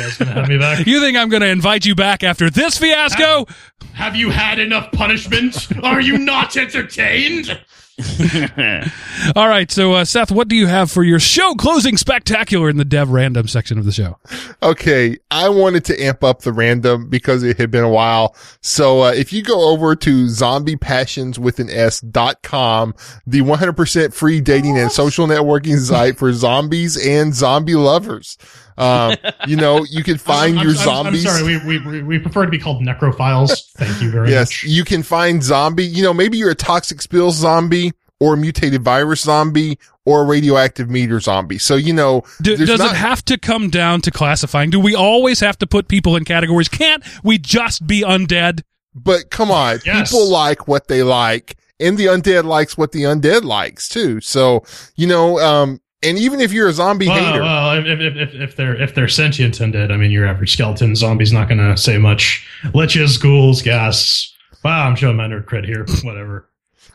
guys 0.00 0.16
gonna 0.16 0.32
have 0.32 0.48
me 0.48 0.58
back? 0.58 0.86
You 0.86 1.00
think 1.00 1.16
I'm 1.16 1.28
going 1.28 1.42
to 1.42 1.48
invite 1.48 1.84
you 1.84 1.94
back 1.94 2.22
after 2.22 2.50
this 2.50 2.78
fiasco? 2.78 3.46
Have 3.94 4.14
you 4.16 4.30
had 4.30 4.58
enough 4.58 4.92
punishment? 4.92 5.68
Are 5.82 6.00
you 6.00 6.18
not 6.18 6.56
entertained? 6.56 7.58
All 9.36 9.48
right, 9.48 9.70
so 9.70 9.94
uh, 9.94 10.04
Seth, 10.04 10.30
what 10.30 10.46
do 10.46 10.54
you 10.54 10.68
have 10.68 10.90
for 10.90 11.02
your 11.02 11.18
show 11.18 11.54
closing 11.54 11.96
spectacular 11.96 12.68
in 12.68 12.76
the 12.76 12.84
dev 12.84 13.10
random 13.10 13.48
section 13.48 13.76
of 13.76 13.84
the 13.84 13.92
show? 13.92 14.18
Okay, 14.62 15.18
I 15.30 15.48
wanted 15.48 15.84
to 15.86 16.00
amp 16.00 16.22
up 16.22 16.42
the 16.42 16.52
random 16.52 17.08
because 17.08 17.42
it 17.42 17.58
had 17.58 17.70
been 17.70 17.82
a 17.82 17.88
while. 17.88 18.36
So 18.60 19.02
uh, 19.02 19.12
if 19.12 19.32
you 19.32 19.42
go 19.42 19.70
over 19.70 19.96
to 19.96 20.26
zombiepassions 20.26 21.38
with 21.38 21.58
an 21.58 21.70
S 21.70 22.00
dot 22.00 22.42
com, 22.42 22.94
the 23.26 23.40
100% 23.40 24.14
free 24.14 24.40
dating 24.40 24.78
and 24.78 24.92
social 24.92 25.26
networking 25.26 25.78
site 25.78 26.18
for 26.18 26.32
zombies 26.32 26.96
and 27.04 27.34
zombie 27.34 27.74
lovers. 27.74 28.38
Um, 28.78 29.16
you 29.46 29.56
know, 29.56 29.84
you 29.84 30.02
can 30.04 30.18
find 30.32 30.58
I'm, 30.58 30.66
your 30.66 30.76
I'm- 30.76 30.88
I'm- 30.88 31.04
zombies. 31.04 31.26
I'm 31.26 31.32
sorry, 31.40 31.58
we, 31.66 31.78
we, 31.78 32.02
we 32.02 32.18
prefer 32.18 32.44
to 32.44 32.50
be 32.50 32.58
called 32.58 32.82
necrophiles. 32.82 33.70
Thank 33.72 34.00
you 34.02 34.10
very 34.10 34.30
Yes, 34.30 34.48
much. 34.48 34.64
Yes, 34.64 34.72
you 34.72 34.84
can 34.84 35.02
find 35.02 35.42
zombie. 35.42 35.84
You 35.86 36.02
know, 36.02 36.14
maybe 36.14 36.38
you're 36.38 36.50
a 36.50 36.54
toxic 36.54 37.02
spills 37.02 37.36
zombie 37.36 37.92
or 38.20 38.34
a 38.34 38.36
mutated 38.36 38.82
virus 38.82 39.20
zombie 39.22 39.78
or 40.04 40.22
a 40.22 40.24
radioactive 40.24 40.88
meter 40.90 41.20
zombie. 41.20 41.58
So, 41.58 41.76
you 41.76 41.92
know, 41.92 42.22
Do, 42.42 42.56
does 42.56 42.78
not- 42.78 42.92
it 42.92 42.96
have 42.96 43.24
to 43.26 43.38
come 43.38 43.68
down 43.70 44.00
to 44.02 44.10
classifying? 44.10 44.70
Do 44.70 44.80
we 44.80 44.94
always 44.94 45.40
have 45.40 45.58
to 45.58 45.66
put 45.66 45.88
people 45.88 46.16
in 46.16 46.24
categories? 46.24 46.68
Can't 46.68 47.04
we 47.22 47.38
just 47.38 47.86
be 47.86 48.02
undead? 48.02 48.62
But 48.94 49.30
come 49.30 49.50
on, 49.50 49.78
Yes. 49.84 50.10
people 50.10 50.28
like 50.28 50.66
what 50.66 50.88
they 50.88 51.02
like, 51.02 51.56
and 51.78 51.96
the 51.96 52.06
undead 52.06 52.44
likes 52.44 52.76
what 52.76 52.90
the 52.92 53.02
undead 53.02 53.42
likes 53.44 53.88
too. 53.88 54.20
So, 54.20 54.64
you 54.96 55.06
know, 55.06 55.38
um, 55.38 55.80
And 56.02 56.16
even 56.16 56.40
if 56.40 56.52
you're 56.52 56.68
a 56.68 56.72
zombie 56.72 57.08
Well, 57.08 57.24
hater, 57.24 57.42
well, 57.42 57.76
if, 57.76 57.86
if, 58.00 58.16
if, 58.16 58.34
if 58.34 58.56
they're 58.56 58.80
if 58.80 58.94
they're 58.94 59.08
sentient 59.08 59.58
and 59.60 59.72
dead, 59.72 59.90
I 59.90 59.96
mean, 59.96 60.12
your 60.12 60.26
average 60.26 60.52
skeleton 60.52 60.94
zombie's 60.94 61.32
not 61.32 61.48
going 61.48 61.58
to 61.58 61.76
say 61.76 61.98
much. 61.98 62.46
Liches, 62.66 63.20
ghouls, 63.20 63.62
ghasts. 63.62 64.32
Wow, 64.64 64.86
I'm 64.86 64.94
showing 64.94 65.16
my 65.16 65.26
nerd 65.26 65.46
cred 65.46 65.64
here. 65.64 65.84
Whatever. 66.02 66.48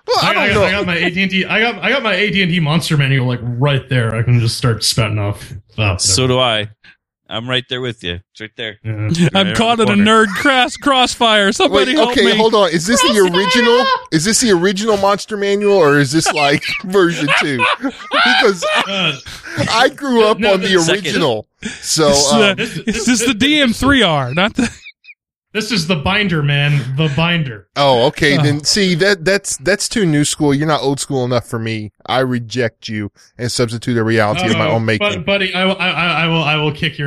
well, 0.07 0.17
I 0.21 0.27
I, 0.27 0.29
I, 0.43 0.47
don't 0.47 0.55
got, 0.55 0.59
know. 0.59 0.65
I 0.65 0.71
got 0.71 0.85
my 0.85 0.97
AD 1.01 1.17
and 1.17 1.31
D. 1.31 1.45
I 1.45 1.59
got 1.59 1.79
I 1.83 1.89
got 1.89 2.03
my 2.03 2.15
AD 2.15 2.33
and 2.35 2.51
D 2.51 2.59
monster 2.61 2.95
manual 2.95 3.27
like 3.27 3.39
right 3.43 3.87
there. 3.89 4.15
I 4.15 4.23
can 4.23 4.39
just 4.39 4.57
start 4.57 4.83
spouting 4.85 5.19
off. 5.19 5.51
Oh, 5.77 5.97
So 5.97 6.25
do 6.25 6.39
I. 6.39 6.69
I'm 7.29 7.49
right 7.49 7.63
there 7.69 7.81
with 7.81 8.03
you. 8.03 8.19
It's 8.31 8.41
right 8.41 8.51
there. 8.57 8.79
yeah. 8.83 9.29
I'm 9.33 9.47
Right 9.47 9.55
caught 9.55 9.79
in 9.79 9.89
a 9.89 9.93
nerd 9.93 10.27
crass 10.35 10.75
crossfire. 10.77 11.51
Somebody 11.51 11.91
Wait, 11.91 11.97
help 11.97 12.11
okay, 12.11 12.25
me. 12.25 12.35
hold 12.37 12.53
on. 12.53 12.69
Is 12.71 12.85
this 12.85 13.01
the 13.01 13.17
original? 13.33 13.85
Is 14.11 14.25
this 14.25 14.41
the 14.41 14.51
original 14.51 14.97
monster 14.97 15.37
manual, 15.37 15.73
or 15.77 15.99
is 15.99 16.11
this 16.11 16.31
like 16.33 16.63
version 16.83 17.27
two? 17.39 17.63
Because 17.81 18.63
Uh, 18.87 19.17
I 19.71 19.89
grew 19.89 20.25
up 20.25 20.37
No, 20.39 20.53
on 20.53 20.61
the 20.61 20.67
the 20.67 20.79
second. 20.81 21.05
original, 21.05 21.47
so 21.61 22.09
This, 22.09 22.31
uh, 22.33 22.49
um, 22.51 22.55
this, 22.57 22.77
Is 22.77 23.05
this 23.05 23.19
the 23.25 23.33
DM3R, 23.33 24.35
not 24.35 24.55
the 24.55 24.69
this 25.53 25.71
is 25.71 25.85
the 25.85 25.95
binder, 25.97 26.41
man. 26.41 26.95
The 26.97 27.13
binder. 27.15 27.67
oh, 27.75 28.07
okay. 28.07 28.39
Oh. 28.39 28.41
Then 28.41 28.63
see 28.63 28.95
that 28.95 29.23
that's 29.23 29.55
that's 29.57 29.87
too 29.87 30.03
new 30.03 30.25
school. 30.25 30.51
You're 30.51 30.65
not 30.67 30.81
old 30.81 30.99
school 30.99 31.23
enough 31.25 31.45
for 31.47 31.59
me. 31.59 31.91
I 32.07 32.21
reject 32.21 32.89
you 32.89 33.11
and 33.37 33.51
substitute 33.51 33.95
a 33.95 34.03
reality 34.03 34.49
of 34.49 34.57
my 34.57 34.67
own 34.67 34.83
making. 34.85 35.07
But, 35.07 35.25
buddy, 35.27 35.53
I 35.53 35.65
will, 35.65 35.77
I, 35.77 35.89
I, 35.91 36.23
I 36.23 36.27
will, 36.27 36.43
I 36.43 36.55
will 36.55 36.71
kick 36.73 36.97
your 36.97 37.05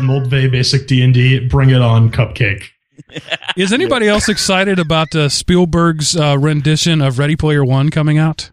Moldvay 0.00 0.50
basic 0.50 0.86
D 0.86 1.02
and 1.02 1.12
D. 1.14 1.40
Bring 1.46 1.70
it 1.70 1.80
on, 1.82 2.10
cupcake. 2.10 2.64
Is 3.56 3.72
anybody 3.72 4.08
else 4.08 4.28
excited 4.28 4.78
about 4.78 5.14
uh, 5.14 5.28
Spielberg's 5.28 6.16
uh, 6.16 6.36
rendition 6.38 7.00
of 7.00 7.18
Ready 7.18 7.36
Player 7.36 7.64
One 7.64 7.90
coming 7.90 8.18
out? 8.18 8.50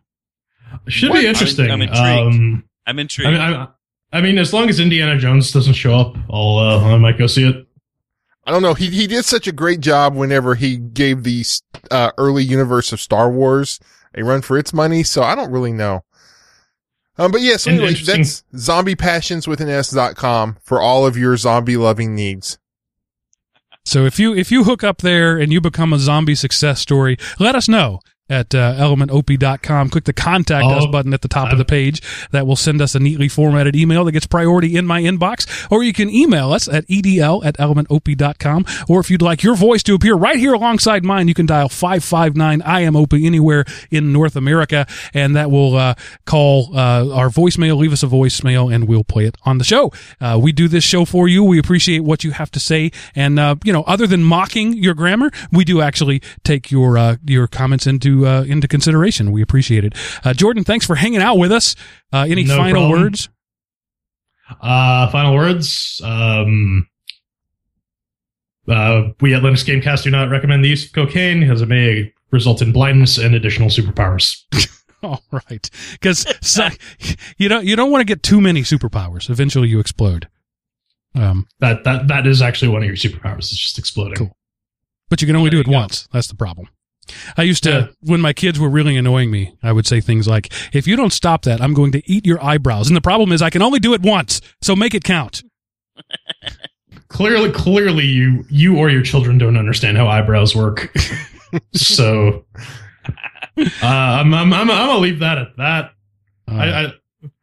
Should 0.87 1.09
What? 1.09 1.21
be 1.21 1.27
interesting. 1.27 1.71
I'm 1.71 1.81
intrigued. 1.81 2.01
Um, 2.01 2.63
I'm 2.85 2.99
intrigued. 2.99 3.27
I 3.27 3.31
mean, 3.49 3.57
I, 4.13 4.17
I 4.17 4.21
mean, 4.21 4.37
as 4.37 4.53
long 4.53 4.69
as 4.69 4.79
Indiana 4.79 5.17
Jones 5.17 5.51
doesn't 5.51 5.73
show 5.73 5.95
up, 5.95 6.15
I'll, 6.29 6.57
uh, 6.57 6.93
I 6.93 6.97
might 6.97 7.17
go 7.17 7.27
see 7.27 7.47
it. 7.47 7.65
I 8.45 8.51
don't 8.51 8.61
know. 8.61 8.75
He 8.75 8.91
he 8.91 9.07
did 9.07 9.25
such 9.25 9.47
a 9.47 9.51
great 9.51 9.79
job 9.79 10.15
whenever 10.15 10.53
he 10.53 10.77
gave 10.77 11.23
the 11.23 11.43
uh, 11.89 12.11
early 12.17 12.43
universe 12.43 12.93
of 12.93 13.01
Star 13.01 13.29
Wars 13.31 13.79
a 14.13 14.23
run 14.23 14.41
for 14.43 14.57
its 14.57 14.71
money. 14.71 15.01
So 15.01 15.23
I 15.23 15.33
don't 15.33 15.51
really 15.51 15.73
know. 15.73 16.03
Um, 17.17 17.31
but 17.31 17.41
yeah, 17.41 17.57
so 17.57 17.71
anyway, 17.71 17.93
that's 17.93 18.43
zombiepassions 18.53 19.47
with 19.47 19.61
an 19.61 19.69
S 19.69 19.91
dot 19.91 20.15
com 20.15 20.57
for 20.61 20.81
all 20.81 21.05
of 21.05 21.17
your 21.17 21.37
zombie 21.37 21.77
loving 21.77 22.13
needs. 22.13 22.57
So 23.85 24.05
if 24.05 24.19
you 24.19 24.33
if 24.33 24.51
you 24.51 24.63
hook 24.63 24.83
up 24.83 24.97
there 24.97 25.37
and 25.37 25.53
you 25.53 25.61
become 25.61 25.93
a 25.93 25.99
zombie 25.99 26.35
success 26.35 26.81
story, 26.81 27.17
let 27.39 27.55
us 27.55 27.69
know 27.69 27.99
at 28.29 28.55
uh, 28.55 28.73
elementop.com. 28.75 29.89
Click 29.89 30.03
the 30.05 30.13
contact 30.13 30.65
us 30.65 30.85
Oh, 30.85 30.91
button 30.91 31.13
at 31.13 31.21
the 31.21 31.27
top 31.27 31.51
of 31.51 31.57
the 31.57 31.65
page. 31.65 32.01
That 32.31 32.47
will 32.47 32.55
send 32.55 32.81
us 32.81 32.95
a 32.95 32.99
neatly 32.99 33.27
formatted 33.27 33.75
email 33.75 34.03
that 34.05 34.11
gets 34.11 34.25
priority 34.25 34.75
in 34.75 34.85
my 34.87 35.01
inbox. 35.01 35.71
Or 35.71 35.83
you 35.83 35.93
can 35.93 36.09
email 36.09 36.51
us 36.51 36.67
at 36.67 36.87
edl 36.87 37.45
at 37.45 37.57
elementop.com. 37.57 38.65
Or 38.89 38.99
if 38.99 39.09
you'd 39.11 39.21
like 39.21 39.43
your 39.43 39.55
voice 39.55 39.83
to 39.83 39.93
appear 39.93 40.15
right 40.15 40.37
here 40.37 40.53
alongside 40.53 41.03
mine, 41.03 41.27
you 41.27 41.33
can 41.33 41.45
dial 41.45 41.69
559 41.69 42.61
I 42.63 42.81
am 42.81 42.95
Opie 42.95 43.25
anywhere 43.25 43.65
in 43.91 44.11
North 44.11 44.35
America. 44.35 44.87
And 45.13 45.35
that 45.35 45.51
will 45.51 45.75
uh, 45.75 45.95
call 46.25 46.75
uh, 46.75 47.09
our 47.13 47.29
voicemail, 47.29 47.77
leave 47.77 47.93
us 47.93 48.03
a 48.03 48.07
voicemail, 48.07 48.73
and 48.73 48.87
we'll 48.87 49.03
play 49.03 49.25
it 49.25 49.37
on 49.43 49.57
the 49.59 49.63
show. 49.63 49.91
Uh, 50.19 50.39
we 50.41 50.51
do 50.51 50.67
this 50.67 50.83
show 50.83 51.05
for 51.05 51.27
you. 51.27 51.43
We 51.43 51.59
appreciate 51.59 51.99
what 51.99 52.23
you 52.23 52.31
have 52.31 52.51
to 52.51 52.59
say. 52.59 52.91
And, 53.15 53.39
uh, 53.39 53.55
you 53.63 53.71
know, 53.73 53.83
other 53.83 54.07
than 54.07 54.23
mocking 54.23 54.73
your 54.73 54.93
grammar, 54.93 55.31
we 55.51 55.63
do 55.63 55.81
actually 55.81 56.21
take 56.43 56.71
your, 56.71 56.97
uh, 56.97 57.17
your 57.25 57.47
comments 57.47 57.85
into, 57.87 58.14
uh, 58.23 58.43
into 58.43 58.67
consideration. 58.67 59.31
We 59.31 59.41
appreciate 59.41 59.83
it. 59.83 59.93
Uh, 60.23 60.33
Jordan, 60.33 60.63
thanks 60.63 60.85
for 60.85 60.95
hanging 60.95 61.21
out 61.21 61.39
with 61.39 61.51
us. 61.51 61.75
Uh, 62.13 62.25
any 62.29 62.43
No 62.43 62.55
final 62.57 62.83
problem. 62.83 63.01
words? 63.01 63.29
Uh, 64.61 65.09
final 65.09 65.33
words. 65.33 65.99
Um, 66.03 66.87
uh, 68.67 69.09
we 69.21 69.33
at 69.33 69.41
Linux 69.43 69.63
Gamecast 69.65 70.03
do 70.03 70.11
not 70.11 70.29
recommend 70.29 70.63
the 70.63 70.69
use 70.69 70.85
of 70.85 70.93
cocaine 70.93 71.43
as 71.43 71.61
it 71.61 71.67
may 71.67 72.13
result 72.31 72.61
in 72.61 72.71
blindness 72.71 73.17
and 73.17 73.35
additional 73.35 73.69
superpowers. 73.69 74.43
All 75.03 75.21
right, 75.31 75.69
because 75.93 76.25
so, 76.41 76.67
you 77.37 77.47
don't 77.47 77.63
you 77.65 77.75
don't 77.75 77.91
want 77.91 78.01
to 78.01 78.05
get 78.05 78.23
too 78.23 78.41
many 78.41 78.61
superpowers. 78.61 79.29
Eventually, 79.29 79.67
you 79.67 79.79
explode. 79.79 80.27
Um, 81.13 81.47
That 81.59 81.83
that 81.83 82.07
that 82.07 82.25
is 82.27 82.41
actually 82.41 82.69
one 82.69 82.81
of 82.81 82.87
your 82.87 82.95
superpowers. 82.97 83.39
It's 83.51 83.57
just 83.57 83.77
exploding. 83.77 84.15
Cool. 84.15 84.35
but 85.09 85.21
you 85.21 85.27
can 85.27 85.35
only 85.35 85.49
There 85.51 85.57
do 85.57 85.61
it 85.61 85.67
you 85.67 85.73
go. 85.73 85.79
once. 85.79 86.07
That's 86.11 86.27
the 86.27 86.35
problem. 86.35 86.69
I 87.37 87.43
used 87.43 87.63
to 87.63 87.69
Yeah. 87.69 87.87
when 88.01 88.21
my 88.21 88.33
kids 88.33 88.59
were 88.59 88.69
really 88.69 88.97
annoying 88.97 89.29
me. 89.31 89.53
I 89.61 89.71
would 89.71 89.85
say 89.85 90.01
things 90.01 90.27
like, 90.27 90.51
"If 90.73 90.87
you 90.87 90.95
don't 90.95 91.13
stop 91.13 91.43
that, 91.43 91.61
I'm 91.61 91.73
going 91.73 91.91
to 91.93 92.01
eat 92.11 92.25
your 92.25 92.43
eyebrows." 92.43 92.87
And 92.87 92.95
the 92.97 93.01
problem 93.01 93.31
is, 93.31 93.41
I 93.41 93.49
can 93.49 93.61
only 93.61 93.79
do 93.79 93.93
it 93.93 94.01
once, 94.01 94.41
so 94.61 94.75
make 94.75 94.93
it 94.95 95.03
count. 95.03 95.43
Clearly, 97.07 97.51
clearly, 97.51 98.05
you 98.05 98.43
you 98.49 98.77
or 98.77 98.89
your 98.89 99.03
children 99.03 99.37
don't 99.37 99.55
understand 99.57 99.95
how 99.97 100.07
eyebrows 100.07 100.55
work. 100.55 100.91
so, 101.73 102.45
uh, 103.57 103.61
I'm, 103.83 104.33
I'm 104.33 104.51
I'm 104.51 104.69
I'm 104.71 104.87
gonna 104.87 104.97
leave 104.99 105.19
that 105.19 105.37
at 105.37 105.55
that. 105.57 105.91
Uh, 106.51 106.55
I, 106.55 106.83
I 106.85 106.91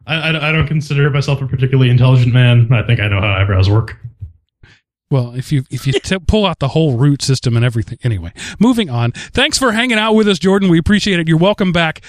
I 0.06 0.48
I 0.48 0.52
don't 0.52 0.66
consider 0.66 1.08
myself 1.10 1.40
a 1.40 1.46
particularly 1.46 1.90
intelligent 1.90 2.34
man. 2.34 2.70
I 2.72 2.82
think 2.82 3.00
I 3.00 3.08
know 3.08 3.20
how 3.20 3.28
eyebrows 3.28 3.70
work. 3.70 3.96
Well, 5.12 5.34
if 5.36 5.52
you 5.52 5.64
if 5.70 5.86
you 5.86 5.92
t- 5.92 6.18
pull 6.26 6.46
out 6.46 6.58
the 6.58 6.68
whole 6.68 6.96
root 6.96 7.20
system 7.22 7.54
and 7.54 7.64
everything. 7.64 7.98
Anyway, 8.02 8.32
moving 8.58 8.88
on. 8.88 9.12
Thanks 9.12 9.58
for 9.58 9.72
hanging 9.72 9.98
out 9.98 10.14
with 10.14 10.26
us, 10.26 10.38
Jordan. 10.38 10.70
We 10.70 10.78
appreciate 10.78 11.20
it. 11.20 11.28
You're 11.28 11.36
welcome 11.38 11.70
back. 11.70 12.00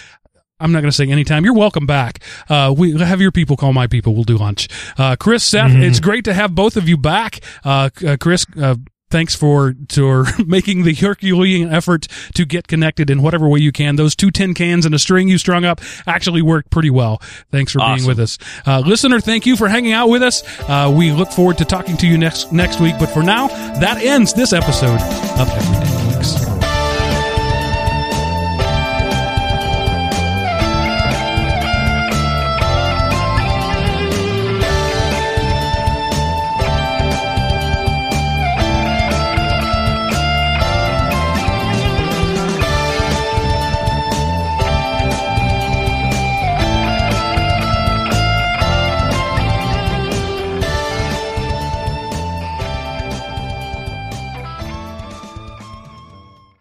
I'm 0.59 0.71
not 0.71 0.79
going 0.79 0.91
to 0.91 0.95
say 0.95 1.09
anytime. 1.09 1.43
You're 1.43 1.53
welcome 1.55 1.85
back. 1.85 2.23
Uh, 2.47 2.73
we 2.77 2.97
have 2.97 3.19
your 3.19 3.31
people 3.33 3.57
call 3.57 3.73
my 3.73 3.87
people. 3.87 4.13
We'll 4.15 4.23
do 4.23 4.37
lunch. 4.37 4.69
Uh, 4.97 5.17
Chris, 5.17 5.43
Seth, 5.43 5.71
Mhm. 5.71 5.83
it's 5.83 5.99
great 5.99 6.23
to 6.23 6.33
have 6.33 6.55
both 6.55 6.77
of 6.77 6.87
you 6.87 6.95
back. 6.95 7.41
Uh, 7.65 7.89
uh, 8.07 8.15
Chris, 8.17 8.45
uh, 8.57 8.75
thanks 9.13 9.35
for 9.35 9.75
for 9.89 10.25
making 10.45 10.83
the 10.83 10.95
Herculean 10.95 11.71
effort 11.71 12.07
to 12.33 12.45
get 12.45 12.67
connected 12.67 13.11
in 13.11 13.21
whatever 13.21 13.47
way 13.47 13.59
you 13.59 13.71
can. 13.71 13.95
Those 13.95 14.15
two 14.15 14.31
tin 14.31 14.55
cans 14.55 14.87
and 14.87 14.95
a 14.95 14.99
string 14.99 15.27
you 15.27 15.37
strung 15.37 15.63
up 15.63 15.79
actually 16.07 16.41
worked 16.41 16.71
pretty 16.71 16.89
well. 16.89 17.19
Thanks 17.51 17.71
for 17.73 17.79
being 17.79 18.07
with 18.07 18.19
us, 18.19 18.39
uh, 18.65 18.79
listener. 18.79 19.21
Thank 19.21 19.45
you 19.45 19.55
for 19.55 19.67
hanging 19.67 19.91
out 19.91 20.09
with 20.09 20.23
us. 20.23 20.41
Uh, 20.67 20.91
we 20.93 21.11
look 21.11 21.31
forward 21.31 21.59
to 21.59 21.65
talking 21.65 21.95
to 21.97 22.07
you 22.07 22.17
next 22.17 22.51
next 22.51 22.81
week. 22.81 22.95
But 22.99 23.11
for 23.11 23.21
now, 23.21 23.47
that 23.47 23.97
ends 24.01 24.33
this 24.33 24.51
episode 24.51 24.99
of 25.39 25.47
Everyday. 25.49 26.12